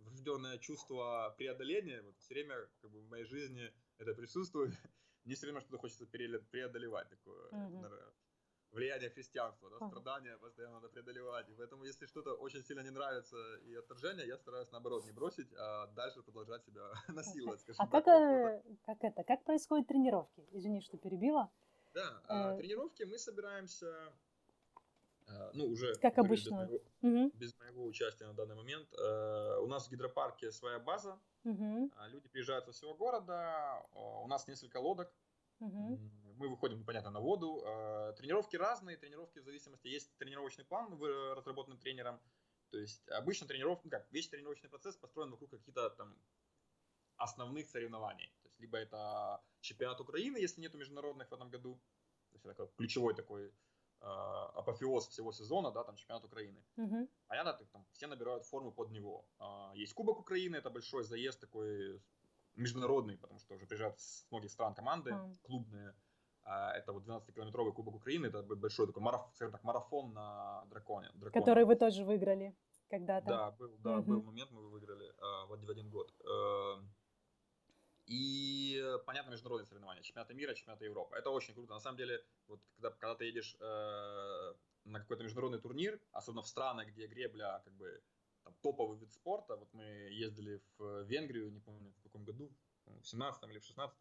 врожденное 0.05 0.59
чувство 0.59 1.35
преодоления. 1.39 2.03
Вот 2.03 2.19
все 2.19 2.35
время 2.35 2.69
как 2.83 2.91
бы, 2.91 3.01
в 3.01 3.09
моей 3.09 3.25
жизни 3.25 3.73
это 3.97 4.13
присутствует. 4.15 4.75
Мне 5.25 5.35
все 5.37 5.47
время 5.47 5.61
что-то 5.61 5.79
хочется 5.79 6.07
преодолевать 6.07 7.09
такое. 7.09 7.49
Uh-huh 7.51 8.13
влияние 8.73 9.11
христианства, 9.11 9.71
да, 9.71 9.89
страдания 9.89 10.37
постоянно 10.39 10.75
надо 10.75 10.89
преодолевать. 10.89 11.49
И 11.49 11.55
поэтому, 11.55 11.85
если 11.85 12.07
что-то 12.07 12.35
очень 12.35 12.63
сильно 12.63 12.81
не 12.83 12.91
нравится 12.91 13.37
и 13.67 13.75
отторжение, 13.75 14.27
я 14.27 14.37
стараюсь 14.37 14.71
наоборот 14.71 15.05
не 15.05 15.13
бросить, 15.13 15.53
а 15.59 15.87
дальше 15.89 16.23
продолжать 16.23 16.65
себя 16.65 16.83
насиловать, 17.09 17.61
скажем 17.61 17.85
а 17.85 17.89
так. 17.89 18.05
Как, 18.05 18.15
э, 18.15 18.63
как 18.85 19.05
это, 19.05 19.25
как 19.25 19.45
происходят 19.45 19.89
тренировки? 19.89 20.47
Извини, 20.53 20.81
что 20.81 20.99
перебила. 20.99 21.51
Да, 21.95 22.23
а, 22.29 22.55
э... 22.55 22.59
тренировки 22.59 23.03
мы 23.03 23.19
собираемся, 23.19 24.13
э, 25.27 25.51
ну, 25.55 25.67
уже 25.67 25.95
как 25.97 26.19
обычно. 26.19 26.51
Без 26.51 26.51
моего, 26.51 26.81
угу. 27.03 27.31
без 27.35 27.59
моего 27.59 27.85
участия 27.85 28.27
на 28.27 28.35
данный 28.35 28.55
момент. 28.55 28.89
Э, 28.95 29.59
у 29.59 29.67
нас 29.67 29.89
в 29.89 29.91
гидропарке 29.91 30.53
своя 30.53 30.79
база, 30.79 31.19
угу. 31.45 31.91
люди 32.09 32.29
приезжают 32.29 32.67
со 32.67 32.73
всего 32.73 32.95
города, 32.95 33.85
у 33.95 34.29
нас 34.29 34.47
несколько 34.47 34.77
лодок, 34.79 35.13
Угу. 35.61 35.99
Мы 36.41 36.49
выходим, 36.49 36.83
понятно, 36.85 37.11
на 37.11 37.21
воду. 37.21 37.63
А, 37.67 38.13
тренировки 38.15 38.57
разные, 38.57 38.97
тренировки 38.97 39.41
в 39.41 39.45
зависимости. 39.45 39.89
Есть 39.89 40.17
тренировочный 40.17 40.65
план, 40.65 40.99
разработанный 41.37 41.77
тренером. 41.77 42.19
То 42.71 42.79
есть 42.79 43.07
обычно 43.11 43.47
тренировка, 43.47 43.83
ну 43.85 43.91
как, 43.91 44.11
весь 44.11 44.29
тренировочный 44.29 44.71
процесс 44.71 44.97
построен 44.97 45.31
вокруг 45.31 45.51
каких-то 45.51 45.91
там 45.91 46.17
основных 47.17 47.69
соревнований. 47.69 48.33
То 48.43 48.49
есть 48.49 48.59
либо 48.59 48.79
это 48.79 49.43
чемпионат 49.61 50.01
Украины, 50.01 50.39
если 50.39 50.63
нету 50.63 50.79
международных 50.79 51.31
в 51.31 51.35
этом 51.35 51.51
году. 51.51 51.79
То 52.31 52.37
есть 52.37 52.47
это 52.47 52.71
ключевой 52.79 53.15
такой 53.15 53.49
э, 53.49 53.51
апофеоз 54.01 55.09
всего 55.09 55.33
сезона, 55.33 55.71
да, 55.73 55.85
там 55.85 55.97
чемпионат 55.97 56.25
Украины. 56.25 56.65
Uh-huh. 56.79 57.07
Понятно, 57.27 57.67
там 57.73 57.85
все 57.93 58.07
набирают 58.07 58.47
форму 58.47 58.73
под 58.73 58.91
него. 58.93 59.27
Э, 59.41 59.73
есть 59.75 59.93
Кубок 59.93 60.21
Украины, 60.21 60.57
это 60.57 60.71
большой 60.71 61.05
заезд 61.05 61.39
такой 61.41 62.01
международный, 62.55 63.19
потому 63.19 63.41
что 63.41 63.57
уже 63.57 63.67
приезжают 63.67 64.01
с 64.01 64.27
многих 64.31 64.51
стран 64.51 64.75
команды, 64.75 65.15
клубные. 65.43 65.95
А, 66.51 66.73
это 66.73 66.93
вот 66.93 67.05
12-километровый 67.07 67.73
Кубок 67.73 67.95
Украины, 67.95 68.27
это 68.27 68.43
большой 68.43 68.89
такой 68.89 69.03
марафон, 69.03 69.33
скажем 69.35 69.53
так, 69.53 69.63
марафон 69.63 70.13
на 70.13 70.65
драконе. 70.67 71.09
драконе. 71.15 71.31
Который 71.31 71.65
вы 71.65 71.77
тоже 71.77 72.05
выиграли 72.05 72.57
когда-то. 72.89 73.29
Да, 73.29 73.51
был, 73.53 73.79
да, 73.79 73.91
mm-hmm. 73.91 74.03
был 74.03 74.23
момент, 74.23 74.51
мы 74.51 74.69
выиграли 74.69 75.15
а, 75.19 75.47
в 75.47 75.53
один 75.53 75.89
год. 75.91 76.13
А, 76.29 76.83
и, 78.07 78.83
понятно, 79.07 79.31
международные 79.31 79.67
соревнования, 79.67 80.03
чемпионаты 80.03 80.35
мира, 80.35 80.53
чемпионаты 80.55 80.87
Европы. 80.87 81.15
Это 81.17 81.31
очень 81.31 81.55
круто. 81.55 81.73
На 81.73 81.81
самом 81.81 81.99
деле, 81.99 82.21
вот 82.49 82.61
когда, 82.75 82.91
когда 82.91 83.15
ты 83.15 83.27
едешь 83.27 83.57
э, 83.61 84.55
на 84.87 84.99
какой-то 84.99 85.23
международный 85.23 85.61
турнир, 85.61 86.01
особенно 86.11 86.43
в 86.43 86.49
странах, 86.49 86.89
где 86.89 87.07
гребля 87.07 87.61
как 87.65 87.73
бы 87.75 88.03
там, 88.43 88.55
топовый 88.63 88.99
вид 88.99 89.13
спорта. 89.13 89.55
Вот 89.55 89.73
мы 89.73 89.85
ездили 89.85 90.61
в 90.79 91.03
Венгрию, 91.05 91.53
не 91.53 91.61
помню 91.61 91.93
в 92.01 92.03
каком 92.03 92.25
году, 92.25 92.53
в 92.87 93.07
17 93.07 93.45
или 93.45 93.61
в 93.61 93.65
16 93.65 94.01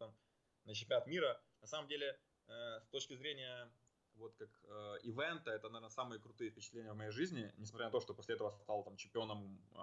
на 0.64 0.74
чемпионат 0.74 1.06
мира. 1.06 1.40
На 1.60 1.68
самом 1.68 1.86
деле, 1.88 2.18
э, 2.50 2.80
с 2.80 2.88
точки 2.88 3.14
зрения 3.14 3.70
вот 4.16 4.34
как 4.34 4.48
э, 4.64 4.98
ивента, 5.02 5.50
это, 5.50 5.68
наверное, 5.68 5.90
самые 5.90 6.20
крутые 6.20 6.50
впечатления 6.50 6.92
в 6.92 6.96
моей 6.96 7.10
жизни, 7.10 7.52
несмотря 7.56 7.86
на 7.86 7.92
то, 7.92 8.00
что 8.00 8.14
после 8.14 8.34
этого 8.34 8.50
стал 8.50 8.84
там 8.84 8.96
чемпионом 8.96 9.60
э, 9.72 9.76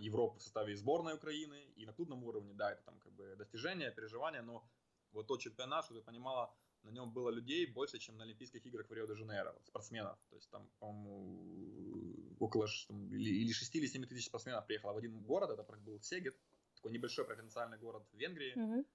Европы 0.00 0.38
в 0.38 0.42
составе 0.42 0.76
сборной 0.76 1.14
Украины 1.14 1.72
и 1.76 1.86
на 1.86 1.92
клубном 1.92 2.24
уровне, 2.24 2.54
да, 2.54 2.72
это 2.72 2.82
там 2.82 2.98
как 2.98 3.12
бы 3.12 3.36
достижение, 3.36 3.90
переживание, 3.90 4.42
но 4.42 4.66
вот 5.12 5.26
тот 5.26 5.40
чемпионат, 5.40 5.84
чтобы 5.84 6.00
ты 6.00 6.06
понимала, 6.06 6.54
на 6.82 6.90
нем 6.90 7.12
было 7.12 7.30
людей 7.30 7.66
больше, 7.66 7.98
чем 7.98 8.16
на 8.16 8.24
Олимпийских 8.24 8.64
играх 8.66 8.88
в 8.88 8.92
Рио-де-Жанейро, 8.92 9.54
спортсменов. 9.64 10.18
То 10.28 10.36
есть 10.36 10.50
там, 10.50 10.68
по-моему, 10.78 12.36
около 12.40 12.66
там, 12.88 13.08
или 13.10 13.52
6 13.52 13.76
или 13.76 13.86
7 13.86 14.06
тысяч 14.06 14.26
спортсменов 14.26 14.66
приехало 14.66 14.92
в 14.92 14.98
один 14.98 15.22
город, 15.22 15.50
это 15.50 15.62
был 15.78 16.00
Сегет, 16.00 16.36
такой 16.74 16.92
небольшой 16.92 17.24
провинциальный 17.24 17.78
город 17.78 18.06
в 18.12 18.16
Венгрии. 18.16 18.54
Mm-hmm. 18.56 18.86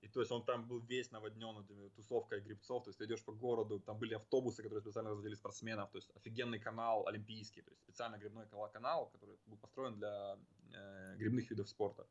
И 0.00 0.08
то 0.08 0.20
есть 0.20 0.32
он 0.32 0.44
там 0.44 0.66
был 0.66 0.80
весь 0.80 1.10
наводнен 1.10 1.58
этими 1.58 1.88
тусовкой 1.88 2.40
грибцов, 2.40 2.84
то 2.84 2.90
есть 2.90 2.98
ты 2.98 3.04
идешь 3.04 3.24
по 3.24 3.32
городу, 3.32 3.80
там 3.80 3.98
были 3.98 4.14
автобусы, 4.14 4.62
которые 4.62 4.80
специально 4.80 5.10
разводили 5.10 5.34
спортсменов, 5.34 5.90
то 5.90 5.98
есть 5.98 6.10
офигенный 6.16 6.58
канал 6.58 7.06
олимпийский, 7.06 7.62
то 7.62 7.70
есть 7.70 7.82
специально 7.82 8.16
грибной 8.16 8.46
канал, 8.72 9.10
который 9.10 9.36
был 9.46 9.58
построен 9.58 9.96
для 9.96 10.38
э, 10.72 11.16
грибных 11.16 11.50
видов 11.50 11.68
спорта. 11.68 12.06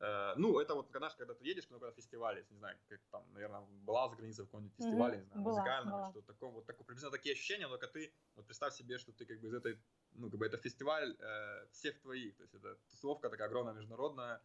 Э, 0.00 0.34
ну, 0.36 0.58
это 0.58 0.74
вот, 0.74 0.88
знаешь, 0.90 1.14
когда 1.14 1.34
ты 1.34 1.44
едешь 1.44 1.68
на 1.68 1.76
какой-то 1.76 1.94
фестиваль, 1.94 2.44
не 2.50 2.56
знаю, 2.56 2.78
как 2.88 3.00
там, 3.10 3.32
наверное, 3.34 3.60
была 3.60 4.08
за 4.08 4.16
границей 4.16 4.44
в 4.44 4.48
каком-нибудь 4.48 4.76
фестивале, 4.76 5.16
mm-hmm. 5.16 5.20
не 5.20 5.26
знаю, 5.26 5.44
была, 5.44 5.54
музыкальном, 5.54 5.92
была. 5.92 6.10
что 6.10 6.22
таком, 6.22 6.52
вот 6.54 6.66
такое, 6.66 6.84
приблизительно 6.86 7.12
такие 7.12 7.34
ощущения, 7.34 7.68
только 7.68 7.86
ты, 7.86 8.12
вот 8.34 8.46
представь 8.46 8.74
себе, 8.74 8.98
что 8.98 9.12
ты 9.12 9.26
как 9.26 9.40
бы 9.40 9.48
из 9.48 9.54
этой, 9.54 9.78
ну, 10.12 10.30
как 10.30 10.40
бы 10.40 10.46
это 10.46 10.56
фестиваль 10.56 11.16
э, 11.20 11.66
всех 11.70 12.00
твоих, 12.00 12.36
то 12.36 12.42
есть 12.42 12.54
это 12.54 12.76
тусовка 12.88 13.28
такая 13.28 13.48
огромная, 13.48 13.74
международная, 13.74 14.40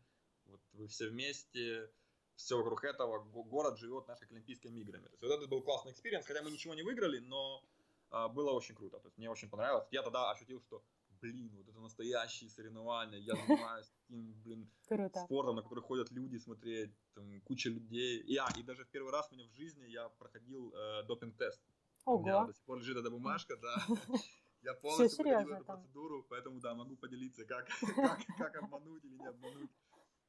вот 0.45 0.61
вы 0.73 0.87
все 0.87 1.07
вместе, 1.09 1.89
все 2.35 2.57
вокруг 2.57 2.83
этого, 2.83 3.23
город 3.23 3.77
живет, 3.77 4.05
как 4.05 4.21
Олимпийскими 4.31 4.79
играми. 4.79 5.05
То 5.05 5.11
есть 5.11 5.23
вот 5.23 5.31
это 5.31 5.47
был 5.47 5.61
классный 5.61 5.91
experience, 5.91 6.25
хотя 6.25 6.41
мы 6.41 6.51
ничего 6.51 6.73
не 6.73 6.83
выиграли, 6.83 7.19
но 7.19 7.63
э, 8.11 8.27
было 8.29 8.51
очень 8.51 8.75
круто, 8.75 8.99
то 8.99 9.07
есть 9.07 9.17
мне 9.17 9.29
очень 9.29 9.49
понравилось. 9.49 9.87
Я 9.91 10.03
тогда 10.03 10.31
ощутил, 10.31 10.61
что 10.61 10.83
блин, 11.21 11.51
вот 11.55 11.67
это 11.67 11.79
настоящие 11.79 12.49
соревнования, 12.49 13.19
я 13.19 13.35
занимаюсь 13.35 13.87
таким, 13.87 14.33
блин, 14.43 14.69
Круто. 14.87 15.23
спортом, 15.25 15.55
на 15.55 15.61
который 15.61 15.81
ходят 15.81 16.11
люди 16.11 16.37
смотреть, 16.37 16.91
там 17.13 17.41
куча 17.41 17.69
людей. 17.69 18.19
И, 18.19 18.35
а, 18.37 18.47
и 18.57 18.63
даже 18.63 18.83
в 18.83 18.89
первый 18.89 19.11
раз 19.11 19.31
у 19.31 19.35
меня 19.35 19.47
в 19.47 19.53
жизни 19.53 19.85
я 19.85 20.09
проходил 20.09 20.73
э, 20.73 21.03
допинг-тест. 21.03 21.61
Ого. 22.05 22.19
У 22.19 22.23
меня 22.23 22.45
до 22.45 22.53
сих 22.53 22.63
пор 22.65 22.79
лежит 22.79 22.97
эта 22.97 23.09
бумажка, 23.09 23.57
да. 23.57 23.75
Я 24.61 24.73
полностью 24.73 25.23
проходил 25.23 25.53
эту 25.53 25.65
процедуру, 25.65 26.25
поэтому, 26.27 26.59
да, 26.59 26.73
могу 26.73 26.95
поделиться, 26.97 27.45
как, 27.45 27.67
как, 27.95 28.19
как 28.37 28.55
обмануть 28.63 29.03
или 29.05 29.15
не 29.15 29.27
обмануть 29.27 29.69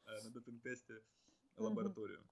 э, 0.07 0.23
на 0.25 0.31
допинг-тесте 0.31 1.03
лабораторию. 1.57 2.25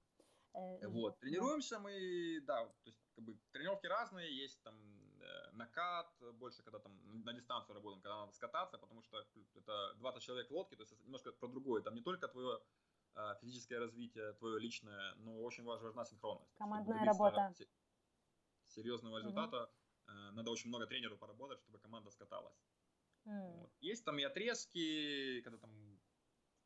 Э, 0.54 0.86
вот, 0.88 1.18
тренируемся 1.18 1.78
мы, 1.78 2.40
да, 2.46 2.64
то 2.66 2.88
есть 2.88 3.00
как 3.14 3.24
бы 3.24 3.36
тренировки 3.52 3.86
разные, 3.86 4.36
есть 4.36 4.62
там 4.62 4.74
э, 5.20 5.50
накат, 5.52 6.08
больше 6.34 6.62
когда 6.62 6.78
там 6.78 6.92
на 7.24 7.32
дистанцию 7.32 7.74
работаем, 7.74 8.02
когда 8.02 8.20
надо 8.20 8.32
скататься, 8.32 8.78
потому 8.78 9.02
что 9.02 9.24
это 9.54 9.94
20 9.96 10.22
человек 10.22 10.50
в 10.50 10.54
лодке, 10.54 10.76
то 10.76 10.82
есть 10.82 10.92
это 10.92 11.02
немножко 11.02 11.32
про 11.32 11.48
другое, 11.48 11.82
там 11.82 11.94
не 11.94 12.02
только 12.02 12.28
твое 12.28 12.60
э, 13.16 13.34
физическое 13.40 13.80
развитие, 13.80 14.32
твое 14.34 14.60
личное, 14.60 15.14
но 15.16 15.42
очень 15.42 15.64
важна 15.64 16.04
синхронность. 16.04 16.54
Командная 16.56 17.04
работа. 17.04 17.52
Серьезного 18.66 19.18
результата 19.18 19.70
угу. 20.06 20.14
надо 20.32 20.50
очень 20.50 20.68
много 20.68 20.86
тренеров 20.86 21.18
поработать, 21.18 21.60
чтобы 21.60 21.78
команда 21.78 22.10
скаталась. 22.10 22.56
Mm. 23.26 23.60
Вот. 23.60 23.70
Есть 23.80 24.04
там 24.04 24.18
и 24.18 24.22
отрезки, 24.22 25.40
когда 25.42 25.58
там 25.58 25.93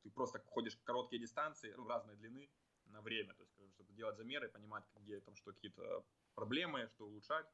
ты 0.02 0.10
просто 0.10 0.38
ходишь 0.46 0.76
короткие 0.84 1.20
дистанции, 1.20 1.72
ну, 1.76 1.86
разной 1.86 2.16
длины, 2.16 2.50
на 2.90 3.00
время, 3.02 3.34
то 3.34 3.42
есть 3.42 3.74
чтобы 3.74 3.92
делать 3.92 4.16
замеры, 4.16 4.48
понимать, 4.48 4.84
где 4.96 5.20
там 5.20 5.36
что 5.36 5.52
какие-то 5.52 6.04
проблемы, 6.34 6.88
что 6.88 7.06
улучшать. 7.06 7.46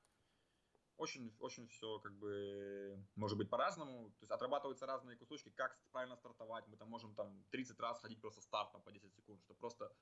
Очень, 0.96 1.34
очень 1.40 1.66
все 1.66 1.98
как 1.98 2.12
бы 2.18 3.04
может 3.16 3.36
быть 3.36 3.50
по-разному. 3.50 4.10
То 4.10 4.22
есть 4.22 4.30
отрабатываются 4.30 4.86
разные 4.86 5.16
кусочки, 5.16 5.50
как 5.50 5.76
правильно 5.90 6.16
стартовать. 6.16 6.68
Мы 6.68 6.76
там 6.76 6.88
можем 6.88 7.14
там 7.14 7.44
30 7.50 7.80
раз 7.80 8.00
ходить 8.00 8.20
просто 8.20 8.40
стартом 8.42 8.80
по 8.82 8.92
10 8.92 9.12
секунд, 9.12 9.42
чтобы 9.42 9.58
просто 9.58 9.92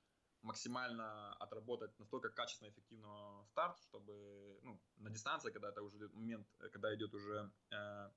максимально 0.43 1.33
отработать 1.35 1.97
настолько 1.97 2.29
качественно 2.29 2.67
и 2.67 2.71
эффективно 2.71 3.43
старт, 3.45 3.79
чтобы 3.79 4.59
ну, 4.61 4.79
на 4.97 5.09
дистанции, 5.09 5.51
когда 5.51 5.69
это 5.69 5.81
уже 5.81 6.09
момент, 6.09 6.47
когда 6.71 6.93
идет 6.93 7.13
уже 7.13 7.51
э, 7.71 8.11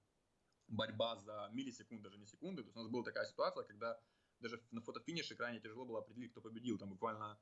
борьба 0.69 1.17
за 1.17 1.49
миллисекунд, 1.53 2.03
даже 2.03 2.19
не 2.19 2.27
секунды. 2.27 2.63
То 2.63 2.67
есть 2.67 2.77
у 2.77 2.81
нас 2.81 2.89
была 2.91 3.05
такая 3.05 3.25
ситуация, 3.25 3.65
когда 3.65 3.99
даже 4.41 4.63
на 4.71 4.81
фотофинише 4.81 5.35
крайне 5.35 5.61
тяжело 5.61 5.85
было 5.85 6.01
определить, 6.01 6.33
кто 6.33 6.41
победил. 6.41 6.79
Там 6.79 6.91
буквально 6.91 7.39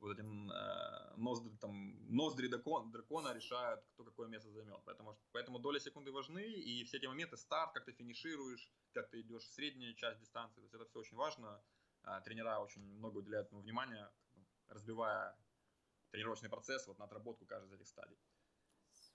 вот 0.00 0.18
этим 0.18 0.50
э, 0.50 1.16
ноздри, 1.16 1.56
там, 1.60 2.14
ноздри 2.14 2.48
дракон, 2.48 2.90
дракона 2.90 3.32
решают, 3.32 3.84
кто 3.94 4.04
какое 4.04 4.28
место 4.28 4.50
займет. 4.50 4.80
Поэтому, 4.84 5.18
поэтому 5.32 5.58
доли 5.58 5.78
секунды 5.78 6.12
важны, 6.12 6.44
и 6.44 6.84
все 6.84 6.98
эти 6.98 7.06
моменты, 7.06 7.36
старт, 7.36 7.72
как 7.72 7.84
ты 7.84 7.92
финишируешь, 7.92 8.70
как 8.92 9.10
ты 9.10 9.20
идешь 9.20 9.44
в 9.44 9.52
среднюю 9.52 9.94
часть 9.94 10.20
дистанции, 10.20 10.60
то 10.60 10.62
есть 10.62 10.74
это 10.74 10.84
все 10.84 10.98
очень 10.98 11.16
важно. 11.16 11.62
Э, 12.04 12.20
тренера 12.24 12.58
очень 12.58 12.82
много 12.82 13.18
уделяют 13.18 13.46
этому 13.46 13.62
внимания, 13.62 14.12
разбивая 14.68 15.36
тренировочный 16.10 16.50
процесс 16.50 16.86
вот 16.86 16.98
на 16.98 17.06
отработку 17.06 17.46
каждой 17.46 17.68
из 17.68 17.72
этих 17.72 17.88
стадий. 17.88 18.18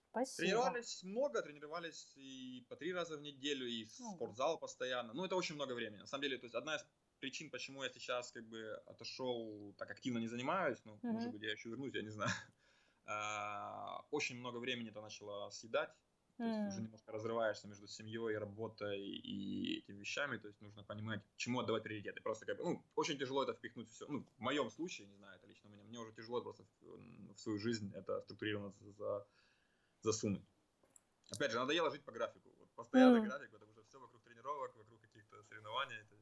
Спасибо. 0.09 0.47
Тренировались 0.47 1.03
много, 1.03 1.41
тренировались 1.41 2.13
и 2.15 2.65
по 2.67 2.75
три 2.75 2.93
раза 2.93 3.17
в 3.17 3.21
неделю, 3.21 3.67
и 3.67 3.86
в 3.86 3.91
спортзал 3.91 4.57
постоянно. 4.57 5.13
Ну, 5.13 5.23
это 5.23 5.36
очень 5.36 5.55
много 5.55 5.73
времени. 5.73 6.01
На 6.01 6.07
самом 6.07 6.23
деле, 6.23 6.38
то 6.39 6.45
есть 6.45 6.55
одна 6.55 6.75
из 6.75 6.86
причин, 7.20 7.49
почему 7.49 7.84
я 7.84 7.89
сейчас 7.89 8.32
как 8.32 8.47
бы 8.47 8.82
отошел, 8.86 9.74
так 9.78 9.91
активно 9.91 10.20
не 10.20 10.28
занимаюсь, 10.28 10.80
ну, 10.86 10.93
mm-hmm. 10.95 11.11
может 11.11 11.32
быть, 11.32 11.41
я 11.43 11.51
еще 11.51 11.70
вернусь, 11.70 11.93
я 11.93 12.01
не 12.01 12.09
знаю. 12.09 12.32
А, 13.11 14.05
очень 14.11 14.38
много 14.38 14.59
времени 14.59 14.91
это 14.91 15.01
начало 15.01 15.49
съедать. 15.49 15.89
То 16.39 16.45
есть 16.45 16.57
mm. 16.57 16.67
уже 16.70 16.82
немножко 16.82 17.11
разрываешься 17.11 17.67
между 17.67 17.86
семьей, 17.88 18.38
работой 18.38 19.01
и 19.01 19.80
этими 19.80 19.97
вещами, 19.97 20.38
то 20.38 20.47
есть 20.47 20.61
нужно 20.61 20.84
понимать, 20.86 21.22
чему 21.36 21.59
отдавать 21.59 21.84
приоритеты. 21.84 22.22
Просто 22.22 22.45
как 22.45 22.57
бы, 22.57 22.63
ну, 22.63 22.84
очень 22.95 23.17
тяжело 23.17 23.43
это 23.43 23.53
впихнуть 23.53 23.89
все. 23.89 24.05
Ну, 24.07 24.26
в 24.38 24.39
моем 24.39 24.70
случае, 24.70 25.07
не 25.07 25.17
знаю, 25.17 25.36
это 25.36 25.47
лично 25.47 25.70
у 25.70 25.74
меня, 25.74 25.84
мне 25.84 25.99
уже 25.99 26.13
тяжело 26.13 26.41
просто 26.41 26.63
в, 26.80 27.34
в 27.34 27.39
свою 27.39 27.59
жизнь 27.59 27.91
это 27.93 28.22
структурированно 28.22 28.74
за, 28.97 29.28
засунуть. 30.01 30.45
Опять 31.32 31.51
же, 31.51 31.59
надоело 31.59 31.91
жить 31.91 32.05
по 32.05 32.13
графику. 32.13 32.49
Вот 32.57 32.70
постоянный 32.70 33.20
mm. 33.20 33.26
график, 33.26 33.53
это 33.53 33.65
уже 33.65 33.84
все 33.84 33.99
вокруг 33.99 34.24
тренировок, 34.24 34.74
вокруг 34.78 35.01
каких-то 35.01 35.43
соревнований. 35.43 35.97
То 36.09 36.15
есть 36.15 36.18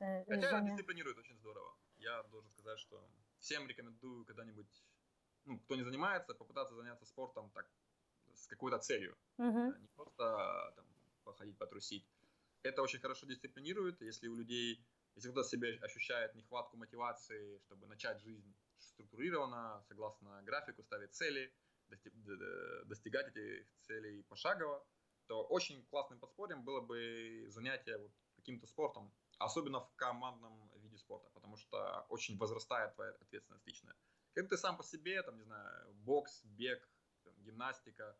Э, 0.00 0.24
Хотя 0.26 0.50
Женя... 0.50 0.70
дисциплинирует 0.70 1.18
очень 1.18 1.36
здорово. 1.36 1.76
Я 1.96 2.22
должен 2.24 2.50
сказать, 2.50 2.78
что 2.78 3.08
всем 3.38 3.66
рекомендую 3.68 4.24
когда-нибудь, 4.24 4.84
ну, 5.44 5.58
кто 5.60 5.76
не 5.76 5.82
занимается, 5.82 6.34
попытаться 6.34 6.74
заняться 6.74 7.06
спортом 7.06 7.50
так 7.50 7.66
с 8.34 8.46
какой-то 8.46 8.78
целью. 8.78 9.16
Uh-huh. 9.38 9.78
Не 9.78 9.88
просто 9.88 10.72
там 10.76 10.86
походить, 11.24 11.56
потрусить. 11.58 12.06
Это 12.62 12.82
очень 12.82 12.98
хорошо 12.98 13.26
дисциплинирует, 13.26 14.00
если 14.00 14.28
у 14.28 14.34
людей, 14.34 14.84
если 15.14 15.30
кто-то 15.30 15.48
себе 15.48 15.78
ощущает 15.82 16.34
нехватку 16.34 16.76
мотивации, 16.76 17.58
чтобы 17.58 17.86
начать 17.86 18.20
жизнь 18.20 18.54
структурированно, 18.78 19.82
согласно 19.88 20.42
графику, 20.42 20.82
ставить 20.82 21.14
цели, 21.14 21.52
достигать 22.86 23.28
этих 23.28 23.66
целей 23.82 24.22
пошагово, 24.24 24.84
то 25.26 25.44
очень 25.44 25.84
классным 25.86 26.18
подспорьем 26.18 26.64
было 26.64 26.80
бы 26.80 27.46
занятие 27.48 27.98
вот 27.98 28.12
каким-то 28.36 28.66
спортом, 28.66 29.12
Особенно 29.38 29.80
в 29.80 29.94
командном 29.96 30.70
виде 30.76 30.98
спорта, 30.98 31.30
потому 31.34 31.56
что 31.56 32.06
очень 32.08 32.38
возрастает 32.38 32.94
твоя 32.94 33.12
ответственность 33.12 33.66
личная. 33.66 33.96
Когда 34.34 34.48
ты 34.48 34.56
сам 34.56 34.76
по 34.76 34.82
себе, 34.82 35.22
там, 35.22 35.36
не 35.36 35.44
знаю, 35.44 35.94
бокс, 35.94 36.44
бег, 36.44 36.88
там, 37.24 37.34
гимнастика, 37.42 38.16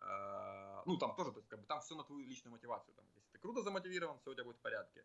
э, 0.00 0.82
ну, 0.86 0.96
там 0.96 1.14
тоже, 1.16 1.32
то 1.32 1.38
есть, 1.38 1.48
как 1.48 1.60
бы, 1.60 1.66
там 1.66 1.80
все 1.80 1.94
на 1.94 2.04
твою 2.04 2.26
личную 2.26 2.52
мотивацию. 2.52 2.94
Там, 2.94 3.04
если 3.14 3.28
ты 3.32 3.38
круто 3.38 3.62
замотивирован, 3.62 4.18
все 4.18 4.30
у 4.30 4.34
тебя 4.34 4.44
будет 4.44 4.56
в 4.56 4.62
порядке. 4.62 5.04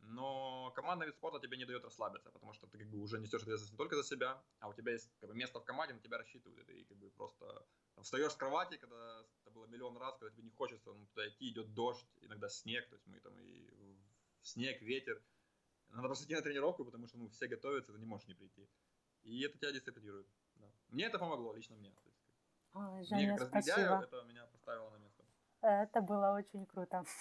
Но 0.00 0.72
командный 0.76 1.06
вид 1.06 1.16
спорта 1.16 1.40
тебе 1.40 1.56
не 1.56 1.64
дает 1.64 1.84
расслабиться, 1.84 2.30
потому 2.30 2.52
что 2.52 2.66
ты 2.66 2.78
как 2.78 2.88
бы 2.88 2.98
уже 2.98 3.18
несешь 3.18 3.42
ответственность 3.42 3.72
не 3.72 3.78
только 3.78 3.96
за 3.96 4.04
себя, 4.04 4.42
а 4.60 4.68
у 4.68 4.74
тебя 4.74 4.92
есть 4.92 5.10
как 5.20 5.30
бы, 5.30 5.34
место 5.34 5.58
в 5.58 5.64
команде, 5.64 5.94
на 5.94 6.00
тебя 6.00 6.18
рассчитывают. 6.18 6.60
И 6.60 6.64
ты 6.64 6.84
как 6.84 6.98
бы 6.98 7.10
просто 7.10 7.66
там, 7.94 8.04
встаешь 8.04 8.32
с 8.32 8.36
кровати, 8.36 8.76
когда 8.76 9.24
это 9.40 9.50
было 9.50 9.66
миллион 9.66 9.96
раз, 9.96 10.16
когда 10.18 10.30
тебе 10.30 10.44
не 10.44 10.50
хочется 10.50 10.92
ну, 10.92 11.06
туда 11.06 11.26
идти, 11.28 11.48
идет 11.48 11.74
дождь, 11.74 12.06
иногда 12.20 12.48
снег, 12.48 12.88
то 12.88 12.94
есть 12.94 13.06
мы 13.06 13.18
там 13.20 13.36
и 13.40 13.85
снег, 14.46 14.80
ветер. 14.82 15.22
Надо 15.90 16.08
просто 16.08 16.24
идти 16.24 16.34
на 16.34 16.42
тренировку, 16.42 16.84
потому 16.84 17.06
что 17.06 17.18
ну, 17.18 17.28
все 17.28 17.46
готовятся, 17.46 17.92
ты 17.92 17.98
не 17.98 18.06
можешь 18.06 18.28
не 18.28 18.34
прийти. 18.34 18.68
И 19.22 19.42
это 19.42 19.58
тебя 19.58 19.72
дисциплинирует. 19.72 20.26
Да. 20.56 20.66
Мне 20.88 21.04
это 21.04 21.18
помогло, 21.18 21.52
лично 21.54 21.76
мне. 21.76 21.90
То 21.90 22.02
есть, 22.04 22.16
Ой, 22.74 23.04
Женя, 23.04 23.28
мне 23.28 23.38
как 23.38 23.48
спасибо. 23.48 24.02
это 24.02 24.22
меня 24.24 24.46
поставило 24.46 24.90
на 24.90 24.96
место. 24.98 25.24
Это 25.62 26.00
было 26.00 26.32
очень 26.32 26.66
круто. 26.66 27.04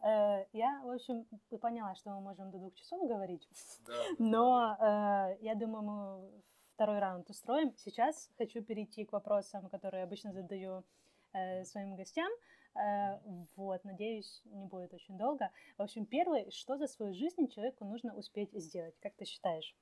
Э, 0.00 0.46
я, 0.52 0.80
в 0.84 0.90
общем, 0.90 1.26
поняла, 1.60 1.96
что 1.96 2.10
мы 2.10 2.20
можем 2.20 2.52
до 2.52 2.58
двух 2.58 2.72
часов 2.74 3.08
говорить, 3.08 3.48
да, 3.84 4.04
но 4.18 4.76
да. 4.78 5.32
Э, 5.32 5.38
я 5.40 5.56
думаю, 5.56 5.82
мы 5.82 6.42
второй 6.74 7.00
раунд 7.00 7.28
устроим. 7.30 7.74
Сейчас 7.76 8.30
хочу 8.38 8.62
перейти 8.62 9.04
к 9.04 9.12
вопросам, 9.12 9.68
которые 9.68 10.04
обычно 10.04 10.32
задаю 10.32 10.84
э, 11.32 11.64
своим 11.64 11.96
гостям. 11.96 12.30
Э, 12.74 13.18
вот, 13.56 13.84
надеюсь, 13.84 14.42
не 14.44 14.66
будет 14.66 14.94
очень 14.94 15.16
долго. 15.18 15.50
В 15.76 15.82
общем, 15.82 16.06
первый, 16.06 16.50
что 16.50 16.76
за 16.76 16.86
свою 16.86 17.14
жизнь 17.14 17.48
человеку 17.48 17.84
нужно 17.84 18.14
успеть 18.14 18.52
сделать? 18.52 18.94
Как 19.00 19.14
ты 19.16 19.24
считаешь? 19.24 19.76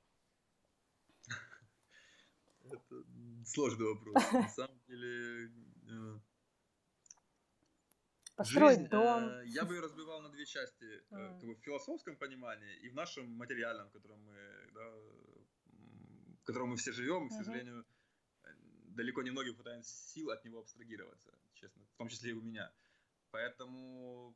Это 2.63 2.95
сложный 3.45 3.85
вопрос. 3.87 4.31
На 4.31 4.49
самом 4.49 4.79
деле, 4.87 5.51
э, 5.89 6.19
Построить 8.37 8.77
Жизнь, 8.77 8.89
дом. 8.89 9.29
Э, 9.29 9.43
я 9.47 9.65
бы 9.65 9.73
ее 9.73 9.81
разбивал 9.81 10.21
на 10.21 10.29
две 10.29 10.45
части. 10.45 10.85
Mm. 11.09 11.39
Бы 11.41 11.55
в 11.55 11.59
философском 11.61 12.15
понимании 12.17 12.75
и 12.85 12.89
в 12.89 12.93
нашем 12.93 13.31
материальном, 13.31 13.89
в 13.89 13.91
котором 13.91 14.23
мы, 14.23 14.35
да, 14.73 14.91
в 16.41 16.43
котором 16.43 16.69
мы 16.69 16.77
все 16.77 16.91
живем, 16.91 17.25
и, 17.25 17.29
к 17.29 17.33
сожалению, 17.33 17.83
далеко 18.95 19.23
не 19.23 19.31
многие 19.31 19.53
хватает 19.53 19.87
сил 19.87 20.29
от 20.29 20.45
него 20.45 20.59
абстрагироваться, 20.59 21.31
честно, 21.59 21.85
в 21.85 21.97
том 21.97 22.09
числе 22.09 22.31
и 22.31 22.33
у 22.33 22.41
меня. 22.41 22.71
Поэтому 23.31 24.35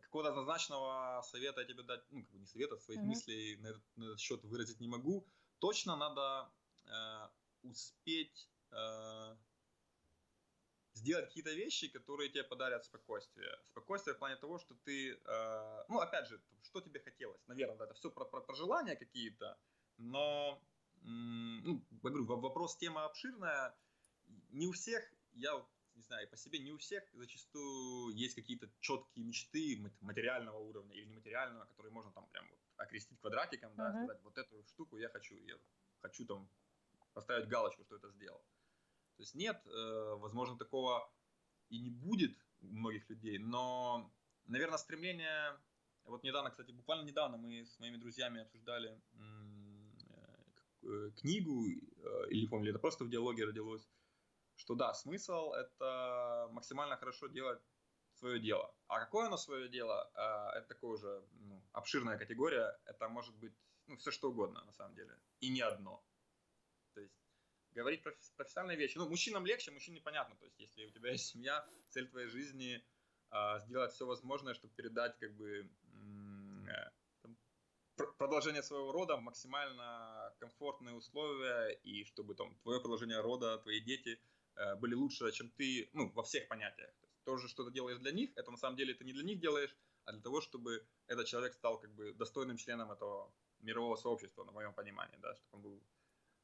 какого-то 0.00 0.30
однозначного 0.30 1.22
совета 1.22 1.60
я 1.60 1.66
тебе 1.66 1.82
дать, 1.82 2.02
ну, 2.10 2.22
как 2.22 2.30
бы 2.32 2.38
не 2.38 2.46
совета, 2.46 2.76
своих 2.78 3.00
mm-hmm. 3.00 3.04
мыслей 3.04 3.56
на 3.56 3.68
этот, 3.68 3.82
на 3.96 4.04
этот 4.04 4.20
счет 4.20 4.44
выразить 4.44 4.80
не 4.80 4.88
могу. 4.88 5.26
Точно 5.58 5.96
надо 5.96 6.50
э, 6.86 7.28
успеть 7.62 8.48
э, 8.72 9.36
сделать 10.94 11.26
какие-то 11.26 11.52
вещи, 11.52 11.88
которые 11.88 12.30
тебе 12.30 12.44
подарят 12.44 12.84
спокойствие. 12.84 13.56
Спокойствие 13.66 14.14
в 14.14 14.18
плане 14.18 14.36
того, 14.36 14.58
что 14.58 14.74
ты, 14.84 15.12
э, 15.12 15.84
ну, 15.88 16.00
опять 16.00 16.28
же, 16.28 16.40
что 16.62 16.80
тебе 16.80 17.00
хотелось. 17.00 17.46
Наверное, 17.46 17.76
да, 17.76 17.84
это 17.84 17.94
все 17.94 18.10
про, 18.10 18.24
про, 18.24 18.40
про 18.40 18.54
желания 18.54 18.96
какие-то, 18.96 19.58
но 19.98 20.60
ну, 21.02 21.82
я 21.90 21.98
говорю, 22.10 22.26
вопрос, 22.26 22.76
тема 22.76 23.04
обширная. 23.04 23.74
Не 24.50 24.66
у 24.66 24.72
всех, 24.72 25.02
я 25.32 25.64
не 26.00 26.06
знаю, 26.06 26.28
по 26.28 26.36
себе 26.36 26.58
не 26.58 26.72
у 26.72 26.78
всех 26.78 27.04
зачастую 27.12 28.14
есть 28.14 28.34
какие-то 28.34 28.68
четкие 28.80 29.24
мечты 29.24 29.92
материального 30.00 30.56
уровня 30.56 30.94
или 30.94 31.04
нематериального, 31.04 31.66
которые 31.66 31.92
можно 31.92 32.10
там 32.12 32.26
прям 32.28 32.48
вот 32.48 32.58
окрестить 32.76 33.20
квадратиком, 33.20 33.74
да, 33.76 33.90
uh-huh. 33.90 34.04
сказать, 34.04 34.22
вот 34.22 34.38
эту 34.38 34.64
штуку 34.64 34.96
я 34.96 35.08
хочу, 35.10 35.34
я 35.36 35.56
хочу 36.00 36.24
там 36.24 36.48
поставить 37.12 37.48
галочку, 37.48 37.84
что 37.84 37.96
это 37.96 38.10
сделал. 38.10 38.38
То 39.16 39.22
есть 39.22 39.34
нет, 39.34 39.60
э, 39.66 40.14
возможно, 40.16 40.56
такого 40.56 41.12
и 41.68 41.78
не 41.78 41.90
будет 41.90 42.34
у 42.62 42.66
многих 42.66 43.08
людей, 43.10 43.38
но, 43.38 44.10
наверное, 44.46 44.78
стремление, 44.78 45.60
вот 46.04 46.22
недавно, 46.24 46.50
кстати, 46.50 46.70
буквально 46.72 47.06
недавно 47.06 47.36
мы 47.36 47.66
с 47.66 47.78
моими 47.78 47.96
друзьями 47.96 48.40
обсуждали 48.40 48.98
Э, 50.82 51.10
книгу, 51.20 51.66
э, 51.68 52.30
или 52.30 52.46
помню, 52.46 52.70
это 52.70 52.78
просто 52.78 53.04
в 53.04 53.10
диалоге 53.10 53.44
родилось, 53.44 53.86
что 54.60 54.74
да, 54.74 54.92
смысл 54.92 55.52
это 55.52 56.48
максимально 56.52 56.96
хорошо 56.96 57.28
делать 57.28 57.62
свое 58.12 58.38
дело. 58.38 58.74
А 58.88 59.00
какое 59.00 59.26
оно 59.26 59.38
свое 59.38 59.68
дело, 59.68 60.10
а, 60.14 60.52
это 60.58 60.68
такое 60.68 60.90
уже 60.90 61.24
ну, 61.32 61.64
обширная 61.72 62.18
категория. 62.18 62.78
Это 62.84 63.08
может 63.08 63.34
быть 63.36 63.54
ну, 63.86 63.96
все 63.96 64.10
что 64.10 64.30
угодно, 64.30 64.62
на 64.64 64.72
самом 64.72 64.94
деле. 64.94 65.16
И 65.40 65.48
не 65.48 65.62
одно. 65.62 66.04
То 66.94 67.00
есть 67.00 67.14
говорить 67.70 68.02
про 68.02 68.12
профессиональные 68.36 68.76
вещи. 68.76 68.98
Ну, 68.98 69.08
мужчинам 69.08 69.46
легче, 69.46 69.70
мужчине 69.70 70.00
понятно. 70.02 70.36
То 70.36 70.44
есть 70.44 70.58
если 70.60 70.84
у 70.84 70.90
тебя 70.90 71.12
есть 71.12 71.28
семья, 71.28 71.66
цель 71.88 72.08
твоей 72.08 72.28
жизни 72.28 72.84
а, 73.30 73.58
сделать 73.60 73.92
все 73.92 74.04
возможное, 74.04 74.52
чтобы 74.52 74.74
передать 74.74 75.18
как 75.18 75.34
бы 75.36 75.70
продолжение 78.18 78.62
своего 78.62 78.92
рода, 78.92 79.16
максимально 79.16 80.34
комфортные 80.38 80.94
условия, 80.94 81.70
и 81.70 82.04
чтобы 82.04 82.34
там 82.34 82.54
твое 82.62 82.80
продолжение 82.80 83.20
рода, 83.20 83.58
твои 83.58 83.80
дети 83.80 84.10
э, 84.10 84.16
были 84.78 84.94
лучше, 84.94 85.30
чем 85.32 85.50
ты, 85.50 85.88
ну, 85.92 86.10
во 86.12 86.22
всех 86.22 86.48
понятиях. 86.48 86.90
То, 87.00 87.06
есть, 87.06 87.24
то 87.24 87.36
же, 87.36 87.48
что 87.48 87.64
ты 87.64 87.72
делаешь 87.72 87.98
для 87.98 88.12
них, 88.12 88.30
это 88.36 88.50
на 88.50 88.56
самом 88.56 88.76
деле 88.76 88.94
ты 88.94 89.04
не 89.04 89.12
для 89.12 89.24
них 89.24 89.40
делаешь, 89.40 89.76
а 90.04 90.12
для 90.12 90.20
того, 90.20 90.40
чтобы 90.40 90.86
этот 91.06 91.26
человек 91.26 91.54
стал 91.54 91.78
как 91.78 91.90
бы 91.94 92.12
достойным 92.12 92.56
членом 92.56 92.90
этого 92.90 93.32
мирового 93.60 93.96
сообщества, 93.96 94.44
на 94.44 94.52
моем 94.52 94.72
понимании, 94.72 95.18
да, 95.18 95.34
чтобы 95.34 95.56
он 95.56 95.62
был 95.62 95.82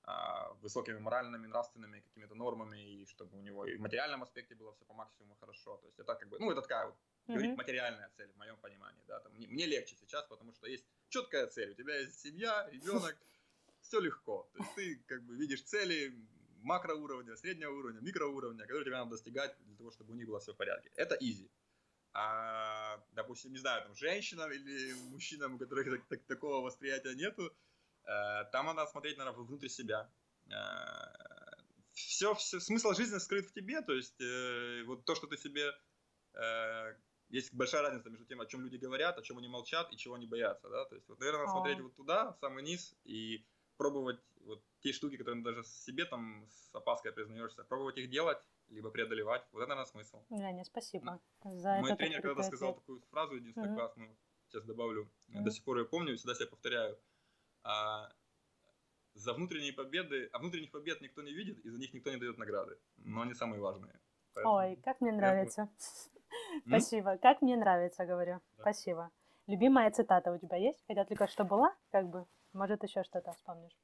а, 0.02 0.52
высокими 0.62 0.98
моральными, 0.98 1.46
нравственными 1.46 2.00
какими-то 2.00 2.34
нормами, 2.34 2.78
и 2.78 3.06
чтобы 3.06 3.38
у 3.38 3.42
него 3.42 3.66
и 3.66 3.76
в 3.76 3.80
материальном 3.80 4.22
аспекте 4.22 4.54
было 4.54 4.72
все 4.72 4.84
по 4.84 4.94
максимуму 4.94 5.34
хорошо. 5.40 5.76
То 5.78 5.86
есть 5.86 5.98
это 5.98 6.14
как 6.14 6.28
бы, 6.28 6.38
ну, 6.38 6.50
это 6.52 6.62
такая 6.62 6.86
вот, 6.86 6.94
mm-hmm. 6.94 7.32
говорить 7.32 7.56
материальная 7.56 8.10
цель 8.16 8.30
в 8.32 8.36
моем 8.36 8.56
понимании, 8.58 9.02
да, 9.08 9.20
там, 9.20 9.32
мне, 9.32 9.48
мне 9.48 9.66
легче 9.66 9.96
сейчас, 9.96 10.24
потому 10.26 10.52
что 10.52 10.68
есть 10.68 10.84
четкая 11.08 11.46
цель, 11.46 11.70
у 11.70 11.74
тебя 11.74 11.98
есть 11.98 12.20
семья, 12.20 12.68
ребенок, 12.70 13.16
все 13.80 14.00
легко. 14.00 14.48
То 14.52 14.58
есть 14.58 14.74
ты 14.74 14.96
как 15.06 15.22
бы 15.24 15.34
видишь 15.34 15.62
цели 15.62 16.14
макроуровня, 16.66 17.36
среднего 17.36 17.70
уровня, 17.70 18.00
микроуровня, 18.00 18.62
которые 18.62 18.84
тебе 18.84 18.96
надо 18.96 19.10
достигать 19.12 19.56
для 19.60 19.76
того, 19.76 19.90
чтобы 19.90 20.12
у 20.12 20.16
них 20.16 20.26
было 20.26 20.40
все 20.40 20.52
в 20.52 20.56
порядке. 20.56 20.90
Это 20.96 21.14
easy. 21.14 21.48
А, 22.12 23.02
допустим, 23.12 23.52
не 23.52 23.58
знаю, 23.58 23.82
там, 23.82 23.94
женщинам 23.94 24.50
или 24.50 24.92
мужчинам, 25.10 25.54
у 25.54 25.58
которых 25.58 25.90
так, 25.90 26.06
так, 26.08 26.24
такого 26.24 26.64
восприятия 26.64 27.14
нету, 27.14 27.52
э, 28.04 28.44
там 28.52 28.66
надо 28.66 28.86
смотреть, 28.86 29.18
наверное, 29.18 29.44
внутрь 29.44 29.68
себя. 29.68 30.10
Э, 30.50 30.54
все, 31.92 32.34
все, 32.34 32.60
смысл 32.60 32.92
жизни 32.94 33.18
скрыт 33.18 33.46
в 33.46 33.52
тебе, 33.52 33.80
то 33.82 33.92
есть 33.92 34.20
э, 34.20 34.82
вот 34.86 35.04
то, 35.04 35.14
что 35.14 35.26
ты 35.26 35.36
себе 35.36 35.72
э, 36.34 36.94
есть 37.28 37.54
большая 37.54 37.82
разница 37.82 38.10
между 38.10 38.24
тем, 38.26 38.40
о 38.40 38.46
чем 38.46 38.62
люди 38.62 38.76
говорят, 38.76 39.18
о 39.18 39.22
чем 39.22 39.38
они 39.38 39.48
молчат 39.48 39.92
и 39.92 39.96
чего 39.96 40.14
они 40.14 40.26
боятся, 40.26 40.68
да, 40.68 40.84
то 40.86 40.94
есть 40.94 41.08
вот, 41.08 41.18
наверное, 41.20 41.46
надо 41.46 41.52
смотреть 41.52 41.80
вот 41.80 41.96
туда, 41.96 42.32
в 42.32 42.38
самый 42.38 42.62
низ, 42.62 42.94
и 43.04 43.46
пробовать 43.76 44.20
вот 44.46 44.62
те 44.80 44.92
штуки, 44.92 45.16
которые 45.16 45.42
даже 45.42 45.64
себе 45.64 46.04
там 46.04 46.46
с 46.48 46.74
опаской 46.74 47.12
признаешься, 47.12 47.64
пробовать 47.64 47.98
их 47.98 48.10
делать, 48.10 48.38
либо 48.68 48.90
преодолевать. 48.90 49.46
Вот 49.52 49.60
это, 49.60 49.68
наверное, 49.68 49.90
смысл. 49.90 50.24
Женя, 50.30 50.64
спасибо 50.64 51.20
ну, 51.44 51.58
за 51.58 51.80
Мой 51.80 51.96
тренер 51.96 52.22
когда-то 52.22 52.42
сказал 52.42 52.74
такую 52.74 53.00
фразу 53.10 53.34
единственную 53.34 53.72
угу. 53.72 53.80
классную, 53.80 54.16
сейчас 54.48 54.64
добавлю, 54.64 55.10
угу. 55.28 55.44
до 55.44 55.50
сих 55.50 55.64
пор 55.64 55.78
я 55.78 55.84
помню, 55.84 56.16
всегда 56.16 56.34
себя 56.34 56.46
повторяю. 56.46 56.98
А, 57.62 58.12
за 59.14 59.32
внутренние 59.32 59.72
победы, 59.72 60.28
а 60.32 60.38
внутренних 60.38 60.70
побед 60.70 61.00
никто 61.00 61.22
не 61.22 61.32
видит, 61.32 61.58
и 61.64 61.70
за 61.70 61.78
них 61.78 61.94
никто 61.94 62.10
не 62.10 62.16
дает 62.16 62.38
награды. 62.38 62.78
Но 62.98 63.22
они 63.22 63.34
самые 63.34 63.60
важные. 63.60 63.98
Поэтому... 64.34 64.54
Ой, 64.54 64.76
как 64.84 65.00
мне 65.00 65.12
нравится. 65.12 65.68
Спасибо. 66.66 67.16
Как 67.18 67.42
мне 67.42 67.56
нравится, 67.56 68.04
говорю. 68.04 68.40
Да. 68.56 68.62
Спасибо. 68.62 69.10
Любимая 69.46 69.90
цитата 69.90 70.32
у 70.32 70.38
тебя 70.38 70.56
есть? 70.56 70.84
Хотя 70.86 71.04
только 71.04 71.26
что 71.28 71.44
была, 71.44 71.74
как 71.90 72.08
бы. 72.08 72.26
Может, 72.52 72.82
еще 72.82 73.02
что-то 73.04 73.32
вспомнишь? 73.32 73.76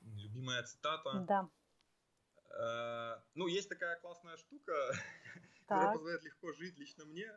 Любимая 0.00 0.62
цитата? 0.62 1.24
Да. 1.28 1.50
Э, 2.50 3.20
ну, 3.34 3.46
есть 3.46 3.68
такая 3.68 3.96
классная 4.00 4.36
штука, 4.36 4.72
которая 5.66 5.92
позволяет 5.92 6.22
легко 6.24 6.52
жить 6.52 6.78
лично 6.78 7.04
мне. 7.04 7.30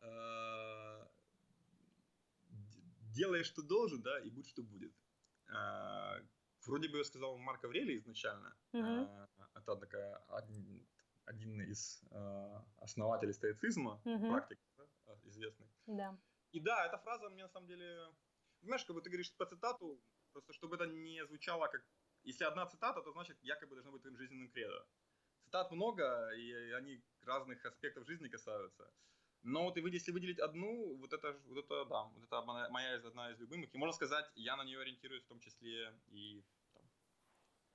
Э, 0.00 1.06
делай, 3.14 3.44
что 3.44 3.62
должен, 3.62 4.02
да, 4.02 4.18
и 4.20 4.30
будь, 4.30 4.46
что 4.46 4.62
будет. 4.62 4.92
Э, 5.48 6.20
вроде 6.66 6.88
бы 6.88 6.98
я 6.98 7.04
сказал 7.04 7.38
Марк 7.38 7.64
Аврелий 7.64 7.98
изначально. 7.98 8.54
Это 8.72 9.76
такая 9.76 10.16
один 11.26 11.60
из 11.62 12.02
э, 12.10 12.60
основателей 12.78 13.32
стоицизма, 13.32 14.00
практик 14.02 14.58
да, 15.06 15.14
известный. 15.24 15.66
Да. 15.86 16.18
И 16.52 16.60
да, 16.60 16.86
эта 16.86 16.98
фраза 16.98 17.28
мне 17.30 17.42
на 17.42 17.48
самом 17.48 17.66
деле... 17.66 18.12
Понимаешь, 18.60 18.84
как 18.84 18.94
бы 18.96 19.02
ты 19.02 19.10
говоришь 19.10 19.34
по 19.36 19.44
цитату, 19.44 20.00
просто 20.34 20.52
чтобы 20.52 20.76
это 20.76 20.86
не 20.86 21.24
звучало 21.26 21.68
как... 21.68 21.82
Если 22.24 22.44
одна 22.44 22.66
цитата, 22.66 23.02
то 23.02 23.12
значит 23.12 23.38
якобы 23.42 23.74
должно 23.74 23.92
быть 23.92 24.02
твоим 24.02 24.16
жизненным 24.16 24.50
кредо. 24.50 24.86
Цитат 25.44 25.70
много, 25.70 26.30
и 26.30 26.72
они 26.72 27.02
разных 27.22 27.64
аспектов 27.64 28.06
жизни 28.06 28.28
касаются. 28.28 28.90
Но 29.42 29.64
вот 29.64 29.76
если 29.76 30.12
выделить 30.12 30.38
одну, 30.38 30.96
вот 30.96 31.12
это, 31.12 31.38
вот 31.46 31.64
это, 31.64 31.84
да, 31.84 32.02
вот 32.04 32.24
это 32.24 32.42
моя 32.42 32.96
одна 32.96 33.30
из 33.30 33.38
любимых. 33.38 33.74
И 33.74 33.78
можно 33.78 33.92
сказать, 33.92 34.24
я 34.34 34.56
на 34.56 34.64
нее 34.64 34.80
ориентируюсь 34.80 35.22
в 35.24 35.28
том 35.28 35.38
числе 35.40 35.94
и 36.12 36.42
там, 36.72 36.82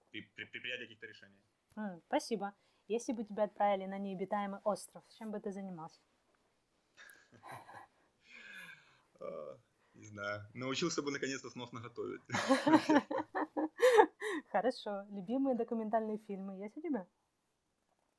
при, 0.10 0.22
при, 0.36 0.45
при 0.45 0.60
принятии 0.60 0.86
каких-то 0.86 1.05
решений. 1.05 1.43
Mm, 1.76 2.01
спасибо. 2.07 2.53
Если 2.88 3.14
бы 3.14 3.24
тебя 3.24 3.43
отправили 3.43 3.86
на 3.86 3.99
необитаемый 3.99 4.62
остров, 4.64 5.03
чем 5.10 5.32
бы 5.32 5.39
ты 5.39 5.51
занимался? 5.51 6.01
А, 10.00 10.02
не 10.02 10.08
знаю. 10.08 10.45
Научился 10.54 11.02
бы 11.02 11.12
наконец-то 11.12 11.50
сносно 11.50 11.82
готовить. 11.82 12.22
Хорошо. 14.52 15.06
Любимые 15.10 15.56
документальные 15.56 16.18
фильмы 16.20 16.58
есть 16.58 16.78
у 16.78 16.82
тебя? 16.82 17.06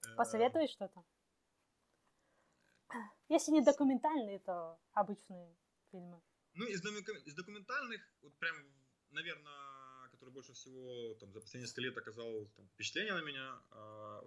Э, 0.06 0.14
Посоветуй 0.16 0.68
что-то? 0.68 1.02
Если 3.28 3.52
не 3.52 3.62
документальные, 3.62 4.40
то 4.40 4.78
обычные 4.92 5.56
фильмы. 5.90 6.20
Ну, 6.54 6.66
из, 6.66 6.82
документальных, 6.82 8.00
вот 8.22 8.34
прям, 8.38 8.56
наверное, 9.10 10.08
который 10.10 10.30
больше 10.30 10.52
всего 10.52 11.14
там, 11.14 11.32
за 11.32 11.40
последние 11.40 11.66
несколько 11.66 11.82
лет 11.82 11.96
оказал 11.96 12.46
там, 12.56 12.68
впечатление 12.68 13.14
на 13.14 13.22
меня, 13.22 13.62
э, 13.70 14.22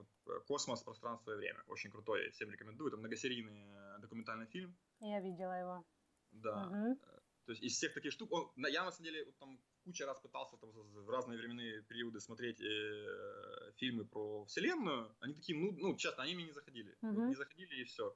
«Космос, 0.47 0.81
пространство 0.81 1.31
и 1.31 1.35
время». 1.35 1.61
Очень 1.67 1.91
крутой, 1.91 2.31
всем 2.31 2.49
рекомендую. 2.49 2.87
Это 2.87 2.97
многосерийный 2.97 3.73
э, 3.73 3.99
документальный 3.99 4.47
фильм. 4.47 4.75
Я 5.01 5.19
видела 5.19 5.59
его. 5.59 5.85
Да. 6.31 6.67
Угу. 6.67 6.97
То 7.45 7.51
есть 7.51 7.63
из 7.63 7.73
всех 7.73 7.93
таких 7.93 8.13
штук, 8.13 8.31
он, 8.31 8.51
я 8.55 8.83
на 8.83 8.91
самом 8.91 9.05
деле 9.05 9.25
вот, 9.25 9.37
там 9.37 9.59
куча 9.83 10.05
раз 10.05 10.19
пытался 10.19 10.57
там, 10.57 10.71
в 10.71 11.09
разные 11.09 11.37
временные 11.37 11.81
периоды 11.83 12.21
смотреть 12.21 12.61
э, 12.61 13.71
фильмы 13.75 14.05
про 14.05 14.45
Вселенную. 14.45 15.13
Они 15.19 15.33
такие, 15.33 15.57
ну, 15.57 15.71
ну 15.73 15.95
честно, 15.97 16.23
они 16.23 16.35
мне 16.35 16.45
не 16.45 16.53
заходили. 16.53 16.97
Вот, 17.01 17.27
не 17.27 17.35
заходили 17.35 17.81
и 17.81 17.83
все. 17.83 18.15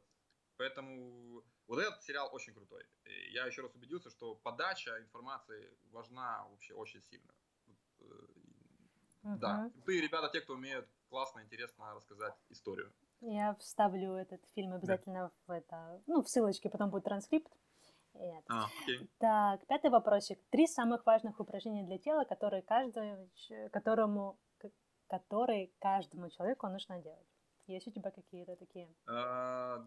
Поэтому 0.58 1.44
вот 1.68 1.80
этот 1.80 2.02
сериал 2.04 2.30
очень 2.32 2.54
крутой. 2.54 2.86
И 3.04 3.34
я 3.34 3.46
еще 3.46 3.62
раз 3.62 3.76
убедился, 3.76 4.10
что 4.10 4.36
подача 4.36 4.98
информации 5.00 5.78
важна 5.92 6.48
вообще 6.50 6.74
очень 6.74 7.02
сильно. 7.02 7.34
Uh-huh. 8.00 9.38
Да, 9.40 9.70
крутые 9.74 10.02
ребята, 10.02 10.30
те, 10.32 10.42
кто 10.42 10.54
умеют 10.54 10.88
классно, 11.10 11.42
интересно 11.42 11.94
рассказать 11.94 12.34
историю. 12.50 12.94
Я 13.22 13.56
вставлю 13.56 14.14
этот 14.14 14.42
фильм 14.56 14.74
обязательно 14.74 15.20
да. 15.20 15.32
в 15.48 15.52
это, 15.52 16.02
ну, 16.08 16.22
в 16.22 16.30
ссылочке, 16.30 16.70
потом 16.70 16.92
будет 16.92 17.04
транскрипт. 17.04 17.52
Нет. 18.20 18.44
А, 18.50 18.66
окей. 18.66 19.10
Так, 19.20 19.66
пятый 19.68 19.90
вопросик. 19.90 20.40
Три 20.50 20.68
самых 20.68 21.06
важных 21.06 21.40
упражнения 21.40 21.84
для 21.84 21.98
тела, 21.98 22.26
которые 22.26 22.62
каждому, 22.62 23.30
которому, 23.72 24.40
которые 25.08 25.72
каждому 25.80 26.30
человеку 26.30 26.68
нужно 26.68 27.02
делать. 27.02 27.28
Есть 27.68 27.88
у 27.88 27.92
тебя 27.92 28.12
какие-то 28.12 28.56
такие? 28.56 28.94
А, 29.08 29.78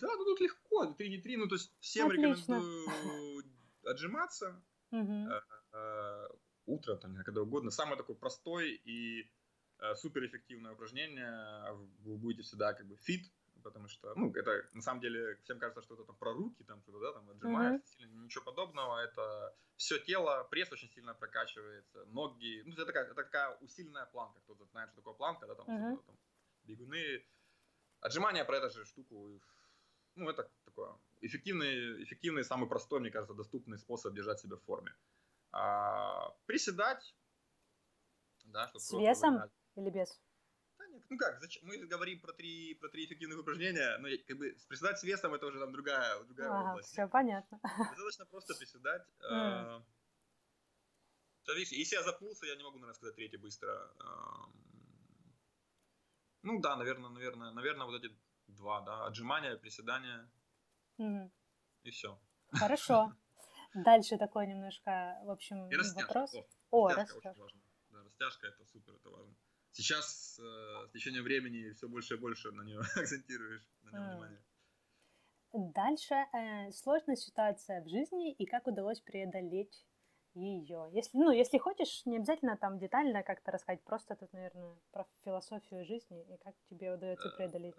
да, 0.00 0.08
ну 0.16 0.24
тут 0.24 0.40
легко, 0.40 0.86
три 0.92 1.10
не 1.10 1.18
три, 1.18 1.36
ну 1.36 1.48
то 1.48 1.54
есть 1.54 1.72
всем 1.80 2.08
Отлично. 2.08 2.56
рекомендую 2.56 3.44
отжиматься. 3.84 4.62
Угу 4.92 5.28
утро, 6.70 6.96
там, 6.96 7.16
когда 7.24 7.42
угодно. 7.42 7.70
Самое 7.70 7.96
такое 7.96 8.16
простое 8.16 8.66
и 8.66 9.30
э, 9.78 9.94
суперэффективное 9.96 10.72
упражнение. 10.72 11.72
Вы 12.00 12.16
будете 12.16 12.42
всегда 12.42 12.72
как 12.72 12.86
бы 12.86 12.94
fit, 12.94 13.24
потому 13.60 13.88
что, 13.88 14.14
ну, 14.14 14.32
это 14.34 14.66
на 14.72 14.82
самом 14.82 15.00
деле 15.00 15.36
всем 15.42 15.58
кажется, 15.58 15.82
что 15.82 15.94
это 15.94 16.04
там 16.04 16.16
про 16.16 16.32
руки, 16.32 16.64
там 16.64 16.82
что-то, 16.82 17.00
да, 17.00 17.12
там 17.12 17.30
отжимаешься, 17.30 17.84
mm-hmm. 17.84 17.98
сильно, 17.98 18.24
ничего 18.24 18.44
подобного. 18.44 18.98
Это 18.98 19.54
все 19.76 19.98
тело, 19.98 20.44
пресс 20.50 20.72
очень 20.72 20.90
сильно 20.90 21.14
прокачивается, 21.14 22.04
ноги. 22.06 22.62
Ну, 22.66 22.74
это 22.74 22.86
такая, 22.86 23.04
это 23.04 23.14
такая 23.14 23.56
усиленная 23.58 24.06
планка. 24.06 24.40
Кто-то 24.40 24.64
знает, 24.66 24.90
что 24.90 25.00
такое 25.00 25.14
планка, 25.14 25.46
да, 25.46 25.54
там, 25.54 25.66
mm-hmm. 25.68 26.04
там 26.06 26.18
бегуны. 26.64 27.24
Отжимания 28.00 28.44
про 28.44 28.56
эту 28.56 28.70
же 28.70 28.84
штуку, 28.86 29.40
ну, 30.14 30.30
это 30.30 30.50
такое 30.64 30.98
эффективный, 31.20 32.02
эффективный, 32.02 32.44
самый 32.44 32.68
простой, 32.68 33.00
мне 33.00 33.10
кажется, 33.10 33.34
доступный 33.34 33.78
способ 33.78 34.14
держать 34.14 34.40
себя 34.40 34.56
в 34.56 34.62
форме. 34.62 34.94
А, 35.52 36.30
приседать. 36.46 37.14
Да, 38.44 38.66
чтобы 38.68 38.80
С 38.80 38.92
весом 38.92 39.34
выгнать. 39.34 39.52
или 39.76 39.90
без? 39.90 40.20
Нет, 40.90 41.02
ну 41.08 41.16
как, 41.16 41.40
зачем? 41.40 41.62
мы 41.66 41.78
говорим 41.78 42.20
про 42.20 42.32
три, 42.32 42.74
про 42.74 42.88
три 42.88 43.06
эффективных 43.06 43.40
упражнения, 43.40 43.96
но 43.98 44.08
как 44.26 44.38
бы 44.38 44.56
приседать 44.68 44.98
с 44.98 45.04
весом 45.04 45.34
это 45.34 45.46
уже 45.46 45.58
там 45.58 45.72
другая, 45.72 46.22
другая 46.24 46.48
ага, 46.48 46.70
область. 46.70 46.90
Все 46.90 47.08
понятно. 47.08 47.60
Достаточно 47.62 48.26
просто 48.26 48.54
приседать. 48.54 49.02
Mm. 49.30 49.82
А, 51.48 51.52
видишь, 51.54 51.72
если 51.72 51.96
я 51.96 52.02
запнулся, 52.02 52.46
я 52.46 52.54
не 52.54 52.62
могу, 52.62 52.78
наверное, 52.78 52.94
сказать 52.94 53.16
третий 53.16 53.38
быстро. 53.38 53.92
А, 53.98 54.48
ну 56.42 56.60
да, 56.60 56.76
наверное, 56.76 57.10
наверное, 57.10 57.50
наверное, 57.50 57.86
вот 57.86 58.04
эти 58.04 58.14
два, 58.46 58.80
да, 58.82 59.06
отжимания, 59.06 59.56
приседания 59.56 60.30
и 61.82 61.90
все. 61.90 62.20
Хорошо. 62.52 63.12
Дальше 63.74 64.18
такой 64.18 64.46
немножко, 64.46 65.20
в 65.24 65.30
общем, 65.30 65.68
И 65.70 65.76
растяжка. 65.76 66.06
вопрос. 66.08 66.34
О, 66.34 66.44
О, 66.70 66.88
растяжка 66.88 67.14
растяжка. 67.14 67.28
очень 67.28 67.42
важна. 67.42 67.60
Да, 67.90 68.02
растяжка 68.04 68.46
это 68.48 68.64
супер, 68.66 68.94
это 68.94 69.10
важно. 69.10 69.34
Сейчас 69.72 70.38
э, 70.38 70.86
с 70.88 70.90
течением 70.92 71.24
времени 71.24 71.72
все 71.72 71.88
больше 71.88 72.14
и 72.14 72.18
больше 72.18 72.50
на 72.52 72.62
нее 72.62 72.80
акцентируешь, 72.96 73.62
на 73.82 73.90
нем 73.90 74.02
М. 74.02 74.10
внимание. 74.10 74.40
Дальше 75.52 76.14
э, 76.14 76.70
сложная 76.70 77.16
ситуация 77.16 77.82
в 77.82 77.88
жизни 77.88 78.32
и 78.32 78.46
как 78.46 78.66
удалось 78.66 79.00
преодолеть 79.00 79.84
ее. 80.34 80.88
Если, 80.92 81.18
ну, 81.18 81.32
если 81.32 81.58
хочешь, 81.58 82.02
не 82.06 82.18
обязательно 82.18 82.56
там 82.56 82.78
детально 82.78 83.22
как-то 83.24 83.50
рассказать, 83.50 83.82
просто 83.82 84.14
тут, 84.14 84.32
наверное, 84.32 84.76
про 84.92 85.06
философию 85.24 85.84
жизни 85.84 86.22
и 86.32 86.36
как 86.38 86.54
тебе 86.68 86.94
удается 86.94 87.28
Да. 87.28 87.36
преодолеть 87.36 87.74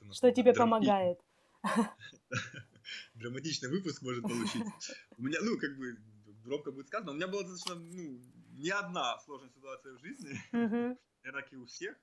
у 0.00 0.04
нас 0.04 0.16
Что 0.16 0.32
тебе 0.32 0.52
помогает? 0.52 1.20
Драматичный 3.14 3.68
выпуск 3.70 4.02
может 4.02 4.22
получиться. 4.22 4.96
У 5.16 5.22
меня, 5.22 5.38
ну, 5.42 5.58
как 5.58 5.76
бы, 5.76 5.96
громко 6.44 6.72
будет 6.72 6.88
сказано, 6.88 7.12
у 7.12 7.14
меня 7.14 7.28
была 7.28 7.42
достаточно, 7.42 7.74
ну, 7.76 8.20
не 8.58 8.70
одна 8.70 9.18
сложная 9.20 9.50
ситуация 9.50 9.92
в 9.94 9.98
жизни, 9.98 10.34
Мгм. 10.52 10.98
наверное, 11.22 11.60
у 11.62 11.64
всех. 11.66 11.96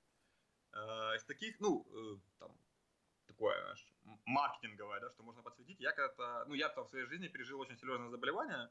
Э, 0.74 1.16
Из 1.16 1.24
таких, 1.26 1.60
ну, 1.60 1.86
э, 1.94 2.20
там, 2.40 2.52
такое, 3.28 3.62
знаешь, 3.62 3.94
маркетинговое, 4.26 5.00
да, 5.00 5.10
что 5.10 5.24
можно 5.24 5.42
подсветить. 5.44 5.80
Я 5.80 5.92
когда-то, 5.92 6.46
ну, 6.48 6.54
я-то 6.56 6.84
в 6.84 6.90
своей 6.90 7.06
жизни 7.06 7.28
пережил 7.28 7.60
очень 7.60 7.78
серьезное 7.78 8.10
заболевание, 8.10 8.70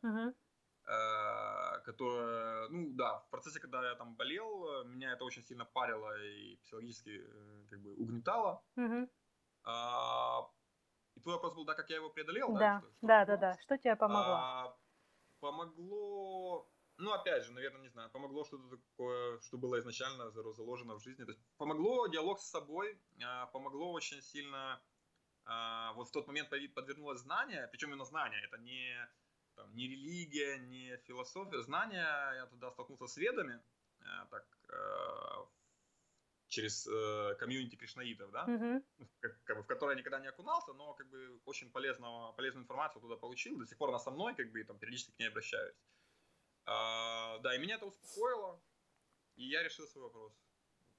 э, 0.86 1.80
которое, 1.84 2.68
ну, 2.68 2.90
да, 2.94 3.18
в 3.20 3.30
процессе, 3.30 3.60
когда 3.60 3.88
я 3.88 3.94
там 3.94 4.14
болел, 4.16 4.84
меня 4.84 5.12
это 5.12 5.24
очень 5.24 5.42
сильно 5.42 5.64
парило 5.64 6.14
и 6.22 6.56
психологически, 6.56 7.20
э, 7.26 7.66
как 7.70 7.80
бы, 7.80 7.94
угнетало. 7.94 8.62
А, 9.66 10.40
И 11.16 11.20
твой 11.20 11.34
вопрос 11.34 11.54
был, 11.54 11.64
да, 11.64 11.74
как 11.74 11.90
я 11.90 11.96
его 11.96 12.10
преодолел, 12.10 12.52
да? 12.54 12.58
Да, 12.58 12.78
Что- 12.80 12.88
что 12.90 13.06
да, 13.06 13.36
да. 13.36 13.58
Что 13.62 13.78
тебе 13.78 13.96
помогло? 13.96 14.34
А, 14.34 14.76
помогло, 15.40 16.68
ну, 16.96 17.12
опять 17.12 17.44
же, 17.44 17.52
наверное, 17.52 17.82
не 17.82 17.88
знаю, 17.88 18.10
помогло 18.10 18.44
что-то 18.44 18.76
такое, 18.76 19.40
что 19.40 19.58
было 19.58 19.78
изначально 19.80 20.30
за- 20.30 20.52
заложено 20.52 20.94
в 20.94 21.02
жизни. 21.02 21.24
То 21.24 21.30
есть 21.32 21.42
помогло 21.56 22.06
диалог 22.06 22.40
с 22.40 22.50
собой, 22.50 23.00
а, 23.22 23.46
помогло 23.46 23.92
очень 23.92 24.22
сильно, 24.22 24.82
а, 25.44 25.92
вот 25.94 26.08
в 26.08 26.12
тот 26.12 26.26
момент 26.26 26.50
подвернулось 26.74 27.20
знание, 27.20 27.68
причем 27.72 27.88
именно 27.88 28.04
знание, 28.04 28.42
это 28.44 28.58
не, 28.58 29.08
там, 29.56 29.74
не 29.74 29.88
религия, 29.88 30.58
не 30.58 30.96
философия, 30.98 31.62
знание, 31.62 32.36
я 32.36 32.46
туда 32.46 32.70
столкнулся 32.70 33.06
с 33.06 33.16
ведами, 33.16 33.60
а, 34.00 34.26
так, 34.26 34.46
через 36.54 36.86
э, 36.86 37.34
комьюнити 37.38 37.74
кришнаитов, 37.76 38.30
да, 38.30 38.46
Мгм. 38.46 38.84
как, 39.20 39.42
как 39.44 39.56
бы, 39.56 39.62
в 39.62 39.66
которой 39.66 39.92
я 39.92 39.98
никогда 39.98 40.20
не 40.20 40.28
окунался, 40.28 40.72
но 40.72 40.94
как 40.94 41.08
бы 41.08 41.40
очень 41.44 41.70
полезного, 41.70 42.32
полезную 42.32 42.62
информацию 42.62 43.02
туда 43.02 43.16
получил, 43.16 43.58
до 43.58 43.66
сих 43.66 43.76
пор 43.76 43.88
она 43.88 43.98
со 43.98 44.10
мной, 44.10 44.34
как 44.36 44.52
бы, 44.52 44.60
и 44.60 44.64
там 44.64 44.78
периодически 44.78 45.12
к 45.12 45.18
ней 45.18 45.28
обращаюсь. 45.28 45.74
А, 46.66 47.38
да, 47.40 47.54
и 47.54 47.58
меня 47.58 47.74
это 47.76 47.86
успокоило, 47.86 48.58
и 49.36 49.44
я 49.44 49.62
решил 49.62 49.86
свой 49.86 50.04
вопрос. 50.04 50.32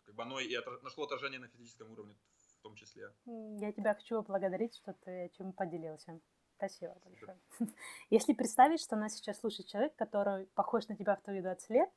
Как 0.05 0.13
бы 0.15 0.23
оно 0.23 0.39
и 0.39 0.53
отра- 0.55 0.79
нашло 0.83 1.05
отражение 1.05 1.39
на 1.39 1.47
физическом 1.47 1.91
уровне 1.91 2.15
в 2.59 2.61
том 2.61 2.75
числе. 2.75 3.11
Я 3.25 3.71
тебя 3.71 3.93
хочу 3.95 4.21
поблагодарить, 4.21 4.75
что 4.75 4.93
ты 4.93 5.11
этим 5.25 5.53
поделился. 5.53 6.19
Спасибо 6.57 6.95
большое. 7.03 7.37
Если 8.09 8.33
представить, 8.33 8.79
что 8.81 8.95
нас 8.95 9.13
сейчас 9.15 9.39
слушает 9.39 9.67
человек, 9.67 9.95
который 9.95 10.45
похож 10.55 10.87
на 10.87 10.95
тебя 10.95 11.15
в 11.15 11.21
твои 11.21 11.41
20 11.41 11.69
лет, 11.71 11.89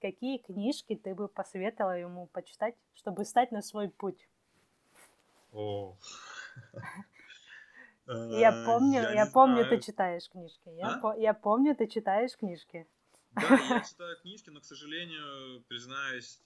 какие 0.00 0.38
книжки 0.38 0.94
ты 0.94 1.14
бы 1.14 1.28
посоветовала 1.28 1.98
ему 1.98 2.26
почитать, 2.26 2.76
чтобы 2.94 3.24
стать 3.24 3.50
на 3.52 3.62
свой 3.62 3.88
путь? 3.88 4.28
О. 5.52 5.96
Я 8.06 8.64
помню, 8.66 9.00
я, 9.00 9.22
Э, 9.22 9.26
не 9.26 9.30
помню, 9.32 9.62
знаю. 9.64 9.68
ты 9.80 9.80
читаешь 9.86 10.28
книжки. 10.28 10.68
Я, 10.68 10.88
А? 10.96 11.00
по- 11.00 11.16
я 11.18 11.32
помню, 11.32 11.74
ты 11.74 11.86
читаешь 11.86 12.36
книжки. 12.36 12.86
Да, 13.34 13.56
я 13.56 13.80
читаю 13.80 14.16
книжки, 14.20 14.50
но, 14.50 14.60
к 14.60 14.64
сожалению, 14.64 15.62
признаюсь, 15.68 16.40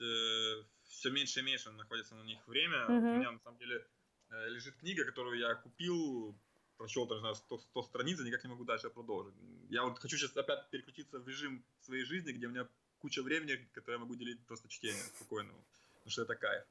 все 0.85 1.11
меньше 1.11 1.41
и 1.41 1.43
меньше 1.43 1.71
находится 1.71 2.15
на 2.15 2.23
них 2.23 2.47
время. 2.49 2.87
У 2.87 3.01
меня, 3.19 3.31
на 3.33 3.39
самом 3.41 3.59
деле, 3.59 3.87
э, 4.31 4.49
лежит 4.49 4.77
книга, 4.77 5.05
которую 5.05 5.39
я 5.39 5.55
купил, 5.55 6.35
прочел, 6.77 7.09
не 7.11 7.19
знаю, 7.21 7.35
100, 7.35 7.59
100 7.59 7.83
страниц, 7.83 8.21
и 8.21 8.25
никак 8.25 8.45
не 8.45 8.51
могу 8.51 8.65
дальше 8.65 8.91
продолжить. 8.91 9.35
Я 9.69 9.85
вот 9.85 9.99
хочу 9.99 10.17
сейчас 10.17 10.37
опять 10.37 10.71
переключиться 10.71 11.19
в 11.19 11.29
режим 11.29 11.65
своей 11.81 12.05
жизни, 12.05 12.33
где 12.33 12.47
у 12.47 12.51
меня 12.51 12.69
куча 12.99 13.23
времени, 13.23 13.69
которое 13.73 13.95
я 13.95 13.99
могу 13.99 14.15
делить 14.17 14.45
просто 14.47 14.69
чтением 14.69 15.05
спокойного, 15.17 15.59
потому 15.95 16.11
что 16.11 16.23
это 16.23 16.35
кайф. 16.35 16.65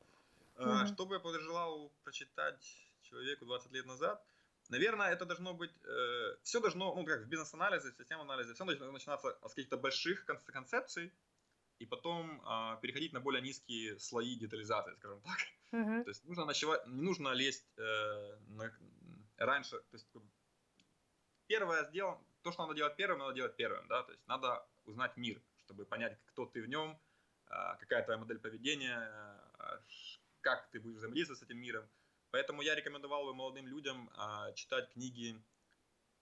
Мгм. 0.57 0.87
Что 0.87 1.05
бы 1.05 1.15
я 1.15 1.19
пожелал 1.19 1.91
прочитать 2.03 2.63
человеку 3.03 3.45
20 3.45 3.71
лет 3.71 3.85
назад? 3.85 4.25
Наверное, 4.69 5.11
это 5.11 5.25
должно 5.25 5.53
быть, 5.53 5.71
все 6.43 6.59
должно, 6.59 6.93
ну 6.95 7.05
как 7.05 7.21
в 7.21 7.27
бизнес-анализе, 7.27 7.91
в 7.91 7.97
системном 7.97 8.29
анализе, 8.29 8.53
все 8.53 8.65
должно 8.65 8.91
начинаться 8.91 9.37
с 9.41 9.53
каких-то 9.53 9.77
больших 9.77 10.25
кон- 10.25 10.41
концепций, 10.45 11.11
и 11.79 11.85
потом 11.85 12.41
а, 12.45 12.77
переходить 12.77 13.13
на 13.13 13.19
более 13.19 13.41
низкие 13.41 13.99
слои 13.99 14.35
детализации, 14.35 14.95
скажем 14.95 15.21
так. 15.21 15.37
Мгм. 15.71 16.03
То 16.03 16.09
есть 16.09 16.25
нужно 16.25 16.45
ночевать, 16.45 16.87
не 16.87 17.01
нужно 17.01 17.33
лезть 17.33 17.67
э, 17.77 18.35
на- 18.47 18.73
раньше. 19.37 19.77
То 19.77 19.93
есть 19.97 20.07
первое 21.47 21.83
сделано, 21.85 22.19
то, 22.41 22.51
что 22.51 22.63
надо 22.63 22.75
делать 22.75 22.95
первым, 22.95 23.19
надо 23.19 23.33
делать 23.33 23.55
первым, 23.55 23.87
да. 23.87 24.03
То 24.03 24.11
есть 24.11 24.27
надо 24.27 24.65
узнать 24.85 25.15
мир, 25.17 25.41
чтобы 25.57 25.85
понять, 25.85 26.17
кто 26.25 26.45
ты 26.45 26.61
в 26.61 26.67
нем, 26.67 26.99
а, 27.47 27.75
какая 27.75 28.03
твоя 28.03 28.17
модель 28.19 28.39
поведения, 28.39 29.39
ш- 29.87 30.19
как 30.41 30.69
ты 30.71 30.79
будешь 30.79 30.97
взаимодействовать 30.97 31.39
с 31.39 31.43
этим 31.43 31.59
миром. 31.59 31.87
Поэтому 32.31 32.61
я 32.61 32.75
рекомендовал 32.75 33.25
бы 33.25 33.33
молодым 33.33 33.67
людям 33.67 34.09
а, 34.15 34.51
читать 34.53 34.89
книги 34.93 35.39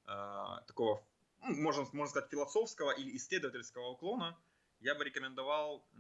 а, 0.06 0.62
такого, 0.62 1.04
ну, 1.42 1.56
можно, 1.62 1.86
можно 1.94 2.12
сказать, 2.12 2.30
философского 2.30 2.92
или 2.92 3.16
исследовательского 3.18 3.90
уклона. 3.90 4.38
Я 4.80 4.96
бы 4.96 5.04
рекомендовал 5.04 5.86
э, 5.94 5.98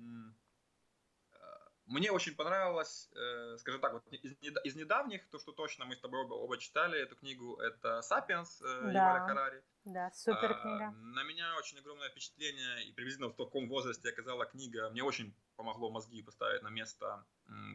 мне 1.87 2.11
очень 2.11 2.35
понравилось, 2.35 3.09
э, 3.13 3.57
скажем 3.59 3.79
так, 3.79 3.93
вот 3.93 4.03
из, 4.11 4.33
из 4.63 4.75
недавних, 4.75 5.27
то, 5.29 5.37
что 5.37 5.51
точно 5.51 5.85
мы 5.85 5.95
с 5.95 5.99
тобой 5.99 6.21
оба, 6.21 6.33
оба 6.33 6.57
читали 6.57 6.99
эту 6.99 7.15
книгу, 7.15 7.57
это 7.57 8.01
«Сапиенс» 8.01 8.61
э, 8.61 8.91
Да. 8.91 9.19
Харари. 9.27 9.63
Да, 9.85 10.11
супер 10.11 10.51
А, 10.51 10.61
книга. 10.61 10.91
На 10.91 11.23
меня 11.23 11.55
очень 11.57 11.77
огромное 11.77 12.09
впечатление, 12.09 12.85
и 12.85 12.91
приблизительно 12.91 13.29
в 13.29 13.35
таком 13.35 13.69
возрасте 13.69 14.09
оказала 14.09 14.45
книга, 14.45 14.89
мне 14.89 15.03
очень 15.03 15.35
помогло 15.55 15.91
мозги 15.91 16.23
поставить 16.23 16.63
на 16.63 16.69
место 16.69 17.23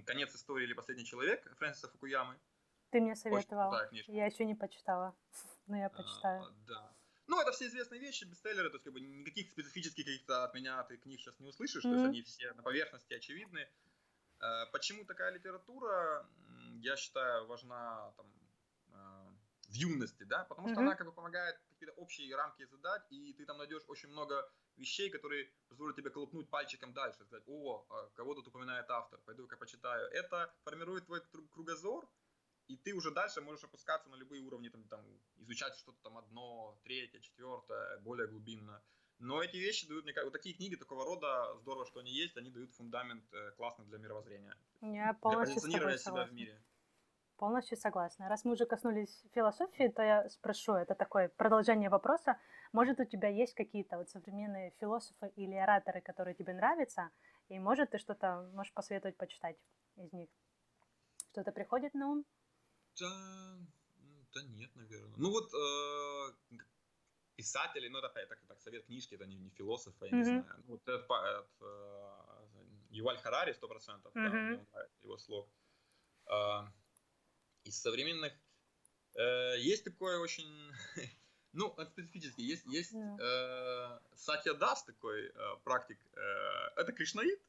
«Конец 0.06 0.34
истории» 0.34 0.64
или 0.64 0.72
«Последний 0.74 1.04
человек» 1.04 1.44
Фрэнсиса 1.56 1.88
Фукуямы. 1.88 2.38
Ты 2.90 3.00
мне 3.00 3.12
Очень 3.12 3.20
советовал. 3.22 3.88
книжка. 3.88 4.10
Я 4.12 4.26
еще 4.26 4.44
не 4.44 4.54
почитала, 4.54 5.14
но 5.66 5.76
я 5.76 5.86
А, 5.86 5.90
почитаю. 5.90 6.54
да. 6.66 6.92
Ну, 7.28 7.40
это 7.40 7.52
все 7.52 7.66
известные 7.68 8.00
вещи, 8.00 8.24
бестселлеры, 8.24 8.70
то 8.70 8.74
есть 8.76 8.84
как 8.84 8.92
бы 8.92 9.00
никаких 9.00 9.50
специфических 9.52 10.04
каких-то 10.04 10.42
от 10.44 10.52
меня 10.54 10.82
ты 10.82 10.96
книг 10.96 11.20
сейчас 11.20 11.38
не 11.38 11.46
услышишь, 11.46 11.82
то 11.82 11.92
есть 11.92 12.04
они 12.04 12.22
все 12.22 12.52
на 12.54 12.62
поверхности 12.64 13.14
очевидны. 13.14 13.68
Э, 14.40 14.66
Почему 14.72 15.04
такая 15.04 15.30
литература, 15.30 16.26
я 16.80 16.96
считаю, 16.96 17.46
важна 17.46 18.12
там, 18.16 18.26
э, 18.88 19.28
в 19.68 19.72
юности, 19.74 20.24
да, 20.24 20.42
потому 20.44 20.66
что 20.68 20.80
Мгм. 20.80 20.88
она 20.88 20.96
как 20.96 21.06
бы 21.06 21.12
помогает 21.12 21.59
какие-то 21.80 22.00
общие 22.00 22.36
рамки 22.36 22.64
задать, 22.66 23.02
и 23.10 23.32
ты 23.32 23.46
там 23.46 23.58
найдешь 23.58 23.82
очень 23.88 24.10
много 24.10 24.50
вещей, 24.76 25.10
которые 25.10 25.50
позволят 25.68 25.96
тебе 25.96 26.10
колупнуть 26.10 26.50
пальчиком 26.50 26.92
дальше, 26.92 27.24
сказать, 27.24 27.44
о, 27.46 27.86
а 27.88 28.08
кого 28.14 28.34
тут 28.34 28.48
упоминает 28.48 28.90
автор, 28.90 29.18
пойду-ка 29.20 29.56
почитаю. 29.56 30.08
Это 30.10 30.52
формирует 30.64 31.06
твой 31.06 31.20
кру- 31.20 31.48
кругозор, 31.48 32.08
и 32.68 32.76
ты 32.76 32.94
уже 32.94 33.10
дальше 33.10 33.40
можешь 33.40 33.64
опускаться 33.64 34.10
на 34.10 34.16
любые 34.16 34.42
уровни, 34.42 34.68
там, 34.68 34.84
там 34.88 35.04
изучать 35.36 35.74
что-то 35.76 35.98
там 36.02 36.18
одно, 36.18 36.78
третье, 36.84 37.20
четвертое, 37.20 37.98
более 38.00 38.26
глубинно. 38.28 38.82
Но 39.18 39.42
эти 39.42 39.56
вещи 39.56 39.86
дают, 39.86 40.04
мне 40.04 40.12
кажется, 40.12 40.30
вот 40.30 40.38
такие 40.38 40.54
книги 40.54 40.76
такого 40.76 41.04
рода, 41.04 41.56
здорово, 41.60 41.86
что 41.86 42.00
они 42.00 42.12
есть, 42.12 42.36
они 42.36 42.50
дают 42.50 42.72
фундамент 42.72 43.24
э, 43.32 43.50
классный 43.52 43.84
для 43.86 43.98
мировоззрения. 43.98 44.56
Я 44.80 45.04
Для 45.04 45.14
полностью 45.14 45.30
тобой 45.30 45.44
позиционирования 45.46 45.98
себя 45.98 46.24
в 46.24 46.32
мире. 46.32 46.62
Полностью 47.40 47.78
согласна. 47.78 48.28
Раз 48.28 48.44
мы 48.44 48.52
уже 48.52 48.66
коснулись 48.66 49.24
философии, 49.32 49.88
то 49.88 50.02
я 50.02 50.28
спрошу, 50.28 50.74
это 50.74 50.94
такое 50.94 51.30
продолжение 51.30 51.88
вопроса. 51.88 52.38
Может, 52.72 53.00
у 53.00 53.06
тебя 53.06 53.28
есть 53.28 53.54
какие-то 53.54 53.96
вот 53.96 54.10
современные 54.10 54.72
философы 54.78 55.32
или 55.36 55.54
ораторы, 55.54 56.02
которые 56.02 56.34
тебе 56.34 56.52
нравятся, 56.52 57.08
и 57.48 57.58
может 57.58 57.92
ты 57.92 57.98
что-то 57.98 58.50
можешь 58.52 58.74
посоветовать 58.74 59.16
почитать 59.16 59.56
из 59.96 60.12
них? 60.12 60.28
Что-то 61.32 61.50
приходит 61.52 61.94
на 61.94 62.08
ум? 62.10 62.24
Да, 63.00 63.56
да 64.34 64.42
нет, 64.42 64.76
наверное. 64.76 65.16
Ну 65.16 65.30
вот 65.30 65.50
э, 65.54 66.56
писатели, 67.36 67.88
ну 67.88 68.00
это 68.00 68.10
так, 68.10 68.38
так, 68.48 68.60
совет 68.60 68.84
книжки, 68.84 69.14
это 69.14 69.24
не, 69.24 69.38
не 69.38 69.48
философы, 69.48 70.08
я 70.08 70.12
не 70.12 70.24
Мгм. 70.24 70.42
знаю. 70.42 70.64
Ну, 70.66 70.72
Вот 70.74 70.86
этот, 70.86 71.10
этот, 71.10 71.50
э, 71.62 72.66
Юваль 72.90 73.16
Харари, 73.16 73.54
сто 73.54 73.66
процентов, 73.66 74.12
да, 74.14 74.28
мне 74.28 74.66
нравится 74.72 75.06
его 75.06 75.16
слог. 75.16 75.48
А, 76.26 76.70
из 77.64 77.80
современных 77.80 78.32
э, 79.16 79.58
есть 79.58 79.84
такое 79.84 80.18
очень, 80.18 80.72
ну, 81.52 81.74
это 81.76 81.90
специфически, 81.90 82.40
есть, 82.40 82.66
есть 82.66 82.94
э, 82.94 83.98
Сатья 84.14 84.54
Дас 84.54 84.84
такой 84.84 85.26
э, 85.26 85.56
практик, 85.64 85.98
э, 86.12 86.20
это 86.76 86.92
кришнаит, 86.92 87.40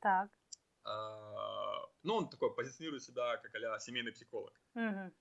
Так. 0.00 0.30
а, 0.84 1.86
ну, 2.02 2.16
он 2.16 2.30
такой 2.30 2.54
позиционирует 2.54 3.02
себя 3.02 3.36
как 3.36 3.54
а 3.54 3.78
семейный 3.80 4.12
психолог. 4.12 4.52
Мгм. 4.74 5.12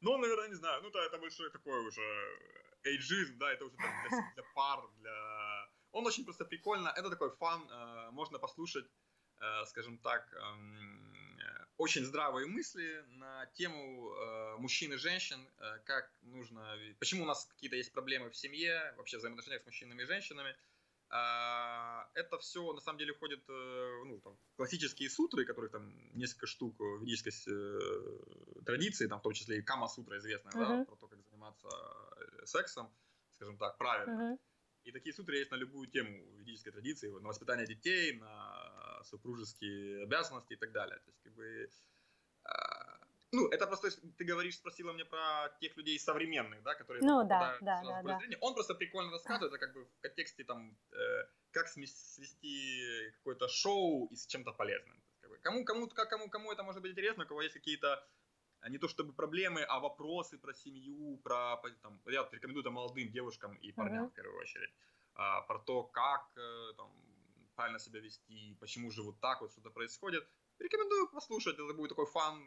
Ну, 0.00 0.10
он, 0.10 0.20
наверное, 0.20 0.48
не 0.48 0.54
знаю, 0.54 0.82
ну, 0.82 0.90
да, 0.90 1.04
это 1.04 1.18
большой 1.18 1.50
такой 1.50 1.78
уже 1.86 2.02
эйджизм, 2.84 3.38
да, 3.38 3.52
это 3.52 3.64
уже 3.64 3.76
там 3.76 3.90
для, 4.08 4.32
для 4.34 4.42
пар, 4.54 4.80
для... 4.96 5.70
Он 5.92 6.06
очень 6.06 6.24
просто 6.24 6.44
прикольно, 6.44 6.88
это 6.88 7.08
такой 7.08 7.30
фан, 7.30 7.66
э, 7.70 8.10
можно 8.10 8.38
послушать, 8.38 8.86
э, 9.40 9.64
скажем 9.66 9.98
так, 9.98 10.32
э, 10.32 10.38
очень 11.76 12.04
здравые 12.04 12.46
мысли 12.46 13.04
на 13.08 13.46
тему 13.54 14.12
э, 14.14 14.56
мужчин 14.58 14.92
и 14.92 14.96
женщин, 14.96 15.38
э, 15.58 15.78
как 15.84 16.10
нужно, 16.22 16.76
почему 16.98 17.24
у 17.24 17.26
нас 17.26 17.46
какие-то 17.46 17.76
есть 17.76 17.92
проблемы 17.92 18.30
в 18.30 18.36
семье, 18.36 18.94
вообще 18.96 19.18
взаимоотношениях 19.18 19.62
с 19.62 19.66
мужчинами 19.66 20.02
и 20.02 20.06
женщинами, 20.06 20.54
а, 21.10 22.08
это 22.14 22.38
все 22.38 22.72
на 22.72 22.80
самом 22.80 22.98
деле 22.98 23.12
входит 23.12 23.44
э, 23.48 24.02
ну, 24.04 24.18
там, 24.20 24.36
классические 24.56 25.08
сутры, 25.10 25.44
которых 25.44 25.70
там 25.70 25.92
несколько 26.16 26.46
штук 26.46 26.74
в 26.78 27.02
ведической 27.02 27.32
э, 27.46 28.62
традиции, 28.64 29.06
там 29.06 29.20
в 29.20 29.22
том 29.22 29.32
числе 29.32 29.58
и 29.58 29.62
Кама 29.62 29.86
Сутра 29.86 30.18
известная, 30.18 30.52
uh-huh. 30.52 30.78
да, 30.78 30.84
про 30.84 30.96
то, 30.96 31.06
как 31.06 31.20
заниматься 31.22 31.68
э, 31.68 32.46
сексом, 32.46 32.92
скажем 33.34 33.58
так, 33.58 33.78
правильно. 33.78 34.32
Uh-huh. 34.32 34.38
И 34.84 34.92
такие 34.92 35.14
сутры 35.14 35.38
есть 35.38 35.50
на 35.50 35.56
любую 35.56 35.88
тему 35.88 36.22
ведической 36.36 36.72
традиции, 36.72 37.08
на 37.08 37.28
воспитание 37.28 37.66
детей, 37.66 38.12
на 38.18 39.02
супружеские 39.04 40.02
обязанности 40.02 40.52
и 40.52 40.56
так 40.56 40.72
далее. 40.72 40.98
То 40.98 41.10
есть, 41.10 41.22
как 41.22 41.32
бы, 41.34 41.70
а, 42.44 43.00
ну, 43.32 43.48
это 43.48 43.66
просто, 43.66 43.90
ты 44.18 44.24
говоришь, 44.24 44.56
спросила 44.56 44.92
мне 44.92 45.04
про 45.04 45.48
тех 45.60 45.76
людей 45.76 45.98
современных, 45.98 46.62
да, 46.62 46.74
которые 46.74 47.02
ну, 47.02 47.26
да, 47.26 47.56
да, 47.60 47.82
да, 47.82 48.02
да. 48.02 48.20
Он 48.40 48.54
просто 48.54 48.74
прикольно 48.74 49.10
рассказывает, 49.10 49.52
это 49.52 49.58
как 49.58 49.74
бы 49.74 49.84
в 49.84 50.00
контексте 50.00 50.44
там, 50.44 50.76
э, 50.92 51.24
как 51.50 51.68
свести 51.68 53.10
какое-то 53.18 53.48
шоу 53.48 54.06
и 54.12 54.16
с 54.16 54.26
чем-то 54.26 54.52
полезным. 54.52 55.02
Как 55.20 55.30
бы, 55.30 55.38
кому, 55.38 55.64
кому, 55.64 55.88
как, 55.88 56.10
кому, 56.10 56.28
кому 56.28 56.52
это 56.52 56.62
может 56.62 56.82
быть 56.82 56.92
интересно, 56.92 57.24
у 57.24 57.26
кого 57.26 57.42
есть 57.42 57.54
какие-то 57.54 58.06
не 58.68 58.78
то 58.78 58.88
чтобы 58.88 59.12
проблемы, 59.12 59.62
а 59.62 59.80
вопросы 59.80 60.38
про 60.38 60.54
семью, 60.54 61.18
про, 61.18 61.56
там, 61.82 62.00
я 62.06 62.28
рекомендую 62.32 62.62
это 62.62 62.70
молодым 62.70 63.10
девушкам 63.10 63.54
и 63.56 63.72
парням 63.72 64.06
uh-huh. 64.06 64.10
в 64.10 64.14
первую 64.14 64.40
очередь, 64.40 64.70
а, 65.14 65.42
про 65.42 65.58
то, 65.58 65.82
как 65.84 66.30
э, 66.36 66.72
там, 66.76 66.90
правильно 67.54 67.78
себя 67.78 68.00
вести, 68.00 68.56
почему 68.60 68.90
же 68.90 69.02
вот 69.02 69.20
так 69.20 69.40
вот 69.40 69.52
что-то 69.52 69.70
происходит. 69.70 70.26
Рекомендую 70.58 71.08
послушать, 71.08 71.54
это 71.54 71.74
будет 71.74 71.90
такой 71.90 72.06
фан, 72.06 72.46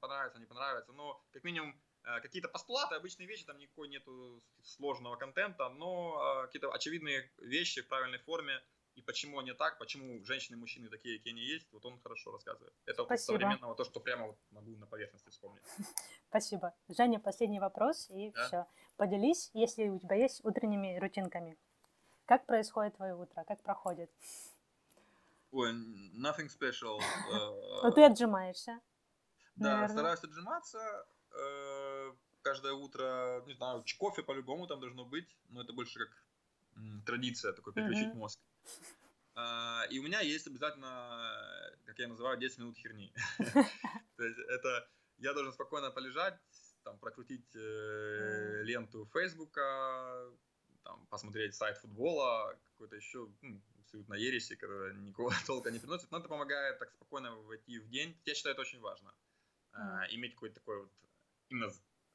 понравится, 0.00 0.38
не 0.38 0.46
понравится, 0.46 0.92
но 0.92 1.22
как 1.30 1.44
минимум 1.44 1.74
э, 2.04 2.20
какие-то 2.20 2.48
постулаты, 2.48 2.94
обычные 2.94 3.28
вещи, 3.28 3.44
там 3.44 3.58
никакой 3.58 3.88
нету 3.88 4.42
сложного 4.62 5.16
контента, 5.16 5.68
но 5.70 6.42
э, 6.42 6.46
какие-то 6.46 6.70
очевидные 6.72 7.30
вещи 7.38 7.82
в 7.82 7.88
правильной 7.88 8.18
форме, 8.18 8.62
и 8.96 9.02
почему 9.02 9.38
они 9.38 9.52
так, 9.52 9.78
почему 9.78 10.24
женщины 10.24 10.56
и 10.56 10.58
мужчины 10.58 10.88
такие, 10.88 11.18
какие 11.18 11.32
они 11.32 11.42
есть, 11.42 11.66
вот 11.72 11.84
он 11.84 11.98
хорошо 12.00 12.30
рассказывает. 12.32 12.72
Это 12.86 13.04
вот 13.04 13.20
современного, 13.20 13.74
то, 13.74 13.84
что 13.84 14.00
прямо 14.00 14.28
вот 14.28 14.38
могу 14.50 14.76
на 14.76 14.86
поверхности 14.86 15.30
вспомнить. 15.30 15.62
Спасибо. 16.28 16.74
Женя, 16.88 17.18
последний 17.18 17.60
вопрос, 17.60 18.08
и 18.10 18.30
да? 18.30 18.46
все. 18.46 18.66
Поделись, 18.96 19.50
если 19.52 19.88
у 19.88 19.98
тебя 19.98 20.16
есть 20.16 20.44
утренними 20.44 20.98
рутинками. 20.98 21.58
Как 22.26 22.46
происходит 22.46 22.96
твое 22.96 23.14
утро, 23.14 23.44
как 23.44 23.62
проходит? 23.62 24.10
Ой, 25.50 25.72
nothing 25.72 26.48
special. 26.48 27.00
Но 27.82 27.90
ты 27.90 28.04
отжимаешься. 28.04 28.80
Да, 29.56 29.88
стараюсь 29.88 30.22
отжиматься. 30.24 31.06
Э, 31.32 32.12
каждое 32.42 32.72
утро, 32.72 33.42
не 33.46 33.54
знаю, 33.54 33.84
кофе 33.98 34.22
по-любому 34.22 34.66
там 34.66 34.80
должно 34.80 35.04
быть, 35.04 35.36
но 35.48 35.62
это 35.62 35.72
больше 35.72 35.98
как 35.98 36.24
традиция, 37.06 37.52
такой 37.52 37.72
переключить 37.72 38.14
мозг. 38.14 38.40
А, 39.36 39.84
и 39.90 39.98
у 39.98 40.02
меня 40.02 40.20
есть 40.20 40.46
обязательно, 40.46 41.72
как 41.84 41.98
я 41.98 42.08
называю, 42.08 42.38
10 42.38 42.58
минут 42.58 42.76
херни. 42.76 43.12
То 44.16 44.24
есть 44.24 44.38
это 44.38 44.88
я 45.18 45.32
должен 45.32 45.52
спокойно 45.52 45.90
полежать, 45.90 46.38
там, 46.84 46.98
прокрутить 46.98 47.54
э, 47.56 48.62
ленту 48.62 49.08
Фейсбука, 49.12 50.30
там, 50.84 51.06
посмотреть 51.06 51.54
сайт 51.54 51.78
футбола, 51.78 52.56
какой-то 52.64 52.94
еще 52.96 53.28
ну, 53.42 53.60
абсолютно 53.80 54.14
ереси, 54.14 54.54
которая 54.54 54.92
никого 54.94 55.30
толка 55.46 55.70
не 55.70 55.78
приносит, 55.78 56.10
но 56.10 56.18
это 56.18 56.28
помогает 56.28 56.78
так 56.78 56.92
спокойно 56.92 57.34
войти 57.34 57.78
в 57.78 57.88
день. 57.88 58.16
Я 58.24 58.34
считаю, 58.34 58.52
это 58.52 58.62
очень 58.62 58.80
важно. 58.80 59.14
Mm. 59.72 60.06
иметь 60.10 60.34
какое-то 60.34 60.54
такое 60.60 60.82
вот 60.82 60.92
именно 61.48 61.72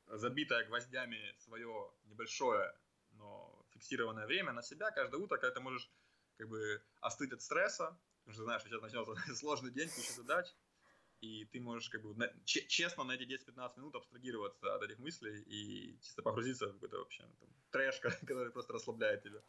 забитое 0.08 0.66
гвоздями 0.66 1.20
свое 1.40 1.92
небольшое, 2.06 2.74
но 3.12 3.59
фиксированное 3.80 4.28
время 4.28 4.52
на 4.52 4.62
себя 4.62 4.92
каждое 4.92 5.18
утро, 5.18 5.38
когда 5.38 5.56
ты 5.56 5.62
можешь 5.62 5.90
как 6.38 6.50
бы 6.50 6.84
остыть 7.02 7.32
от 7.32 7.42
стресса, 7.42 7.98
потому 8.20 8.34
что 8.34 8.44
знаешь, 8.44 8.64
сейчас 8.64 8.82
начнется 8.82 9.14
сложный 9.36 9.72
день, 9.72 9.90
куча 9.90 10.14
задач, 10.14 10.48
и 11.22 11.46
ты 11.46 11.60
можешь 11.60 11.90
как 11.90 12.02
бы 12.02 12.16
на, 12.16 12.30
честно 12.46 13.04
на 13.04 13.14
эти 13.14 13.24
10-15 13.24 13.78
минут 13.78 13.96
абстрагироваться 13.96 14.76
от 14.76 14.84
этих 14.84 15.00
мыслей 15.00 15.42
и 15.42 16.00
чисто 16.02 16.22
погрузиться 16.22 16.68
в 16.68 16.74
какой-то 16.74 16.98
вообще 16.98 17.24
там, 17.40 17.50
трэш, 17.72 18.00
который 18.22 18.52
просто 18.52 18.74
расслабляет 18.74 19.24
тебя. 19.24 19.40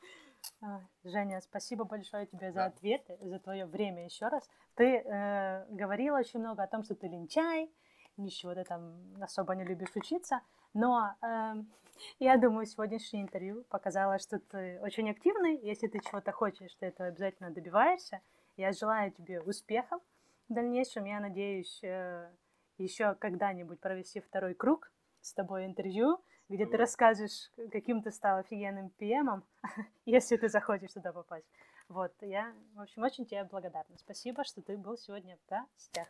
А, 0.63 0.81
Женя, 1.05 1.41
спасибо 1.41 1.85
большое 1.85 2.27
тебе 2.27 2.53
за 2.53 2.67
ответы, 2.67 3.19
за 3.21 3.39
твое 3.39 3.67
время 3.67 4.05
еще 4.05 4.29
раз. 4.29 4.49
Ты 4.75 4.97
э, 4.97 5.67
говорила 5.71 6.19
очень 6.19 6.41
много 6.41 6.63
о 6.63 6.67
том, 6.67 6.83
что 6.83 6.95
ты 6.95 7.07
лентяй, 7.07 7.71
ничего 8.17 8.55
ты 8.55 8.65
там 8.65 9.23
особо 9.23 9.55
не 9.55 9.65
любишь 9.65 9.95
учиться, 9.95 10.41
но 10.75 11.15
э, 11.23 11.55
я 12.19 12.37
думаю, 12.37 12.67
сегодняшнее 12.67 13.23
интервью 13.23 13.65
показало, 13.69 14.19
что 14.19 14.39
ты 14.39 14.81
очень 14.83 15.11
активный. 15.11 15.59
Если 15.59 15.89
ты 15.89 16.01
чего-то 16.01 16.33
хочешь, 16.33 16.75
ты 16.77 16.87
этого 16.87 17.09
обязательно 17.09 17.51
добиваешься. 17.51 18.21
Я 18.57 18.73
желаю 18.73 19.13
тебе 19.13 19.41
успехов 19.41 20.03
в 20.49 20.55
дальнейшем. 20.55 21.05
Я 21.05 21.21
надеюсь 21.21 21.83
э, 21.83 22.31
еще 22.79 23.15
когда-нибудь 23.15 23.81
провести 23.81 24.21
второй 24.21 24.55
круг 24.55 24.93
с 25.21 25.33
тобой 25.33 25.67
интервью, 25.67 26.23
где 26.49 26.67
ты 26.67 26.77
расскажешь, 26.77 27.51
каким 27.71 28.03
ты 28.03 28.11
стал 28.11 28.39
офигенным 28.39 28.91
ПМом, 28.91 29.45
если 30.07 30.37
ты 30.37 30.49
захочешь 30.49 30.93
туда 30.93 31.13
попасть. 31.13 31.47
Вот, 31.89 32.13
я, 32.21 32.55
в 32.75 32.81
общем, 32.81 33.03
очень 33.03 33.27
тебе 33.27 33.45
благодарна. 33.45 33.97
Спасибо, 33.99 34.45
что 34.45 34.63
ты 34.63 34.77
был 34.77 34.97
сегодня 34.97 35.37
в 35.37 35.51
гостях. 35.51 36.09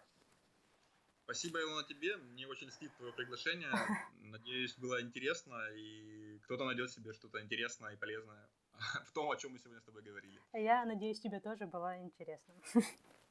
Спасибо, 1.30 1.60
Илона, 1.60 1.84
тебе. 1.84 2.16
Мне 2.16 2.48
очень 2.48 2.66
льстит 2.66 2.90
твое 2.96 3.12
приглашение. 3.12 3.70
Надеюсь, 4.20 4.74
было 4.76 5.00
интересно, 5.00 5.54
и 5.76 6.40
кто-то 6.40 6.64
найдет 6.64 6.90
себе 6.90 7.12
что-то 7.12 7.40
интересное 7.40 7.92
и 7.92 7.96
полезное 7.96 8.48
в 9.06 9.12
том, 9.12 9.30
о 9.30 9.36
чем 9.36 9.52
мы 9.52 9.60
сегодня 9.60 9.80
с 9.80 9.84
тобой 9.84 10.02
говорили. 10.02 10.40
Я 10.54 10.84
надеюсь, 10.84 11.20
тебе 11.20 11.38
тоже 11.38 11.66
было 11.66 11.96
интересно. 12.00 12.52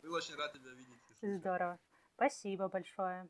Был 0.01 0.13
очень 0.13 0.35
рад 0.35 0.53
тебя 0.53 0.71
видеть. 0.71 1.01
Здорово. 1.21 1.77
Спасибо 2.15 2.69
большое. 2.69 3.27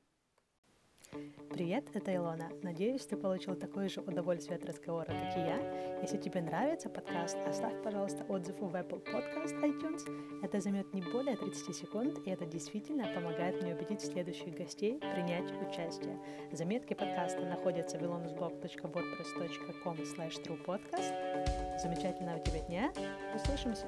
Привет, 1.60 1.86
это 1.94 2.16
Илона. 2.16 2.50
Надеюсь, 2.62 3.06
ты 3.06 3.18
получил 3.18 3.56
такое 3.56 3.90
же 3.90 4.02
удовольствие 4.02 4.58
от 4.58 4.66
разговора, 4.66 5.08
как 5.08 5.36
и 5.36 5.40
я. 5.40 6.00
Если 6.02 6.18
тебе 6.18 6.42
нравится 6.42 6.90
подкаст, 6.90 7.38
оставь, 7.46 7.74
пожалуйста, 7.84 8.24
отзыв 8.30 8.60
в 8.60 8.76
Apple 8.76 9.04
Podcast 9.04 9.60
iTunes. 9.62 10.42
Это 10.44 10.62
займет 10.62 10.94
не 10.94 11.02
более 11.02 11.36
30 11.36 11.76
секунд, 11.76 12.20
и 12.26 12.30
это 12.30 12.46
действительно 12.46 13.12
помогает 13.14 13.62
мне 13.62 13.76
убедить 13.76 14.02
следующих 14.02 14.56
гостей 14.56 15.00
принять 15.00 15.52
участие. 15.68 16.18
Заметки 16.52 16.94
подкаста 16.94 17.42
находятся 17.42 17.98
в 17.98 18.04
ilonusblog.wordpress.com 18.04 19.98
slash 19.98 20.42
truepodcast. 20.44 21.80
Замечательного 21.80 22.40
тебе 22.40 22.62
дня. 22.62 22.94
Услышимся! 23.36 23.88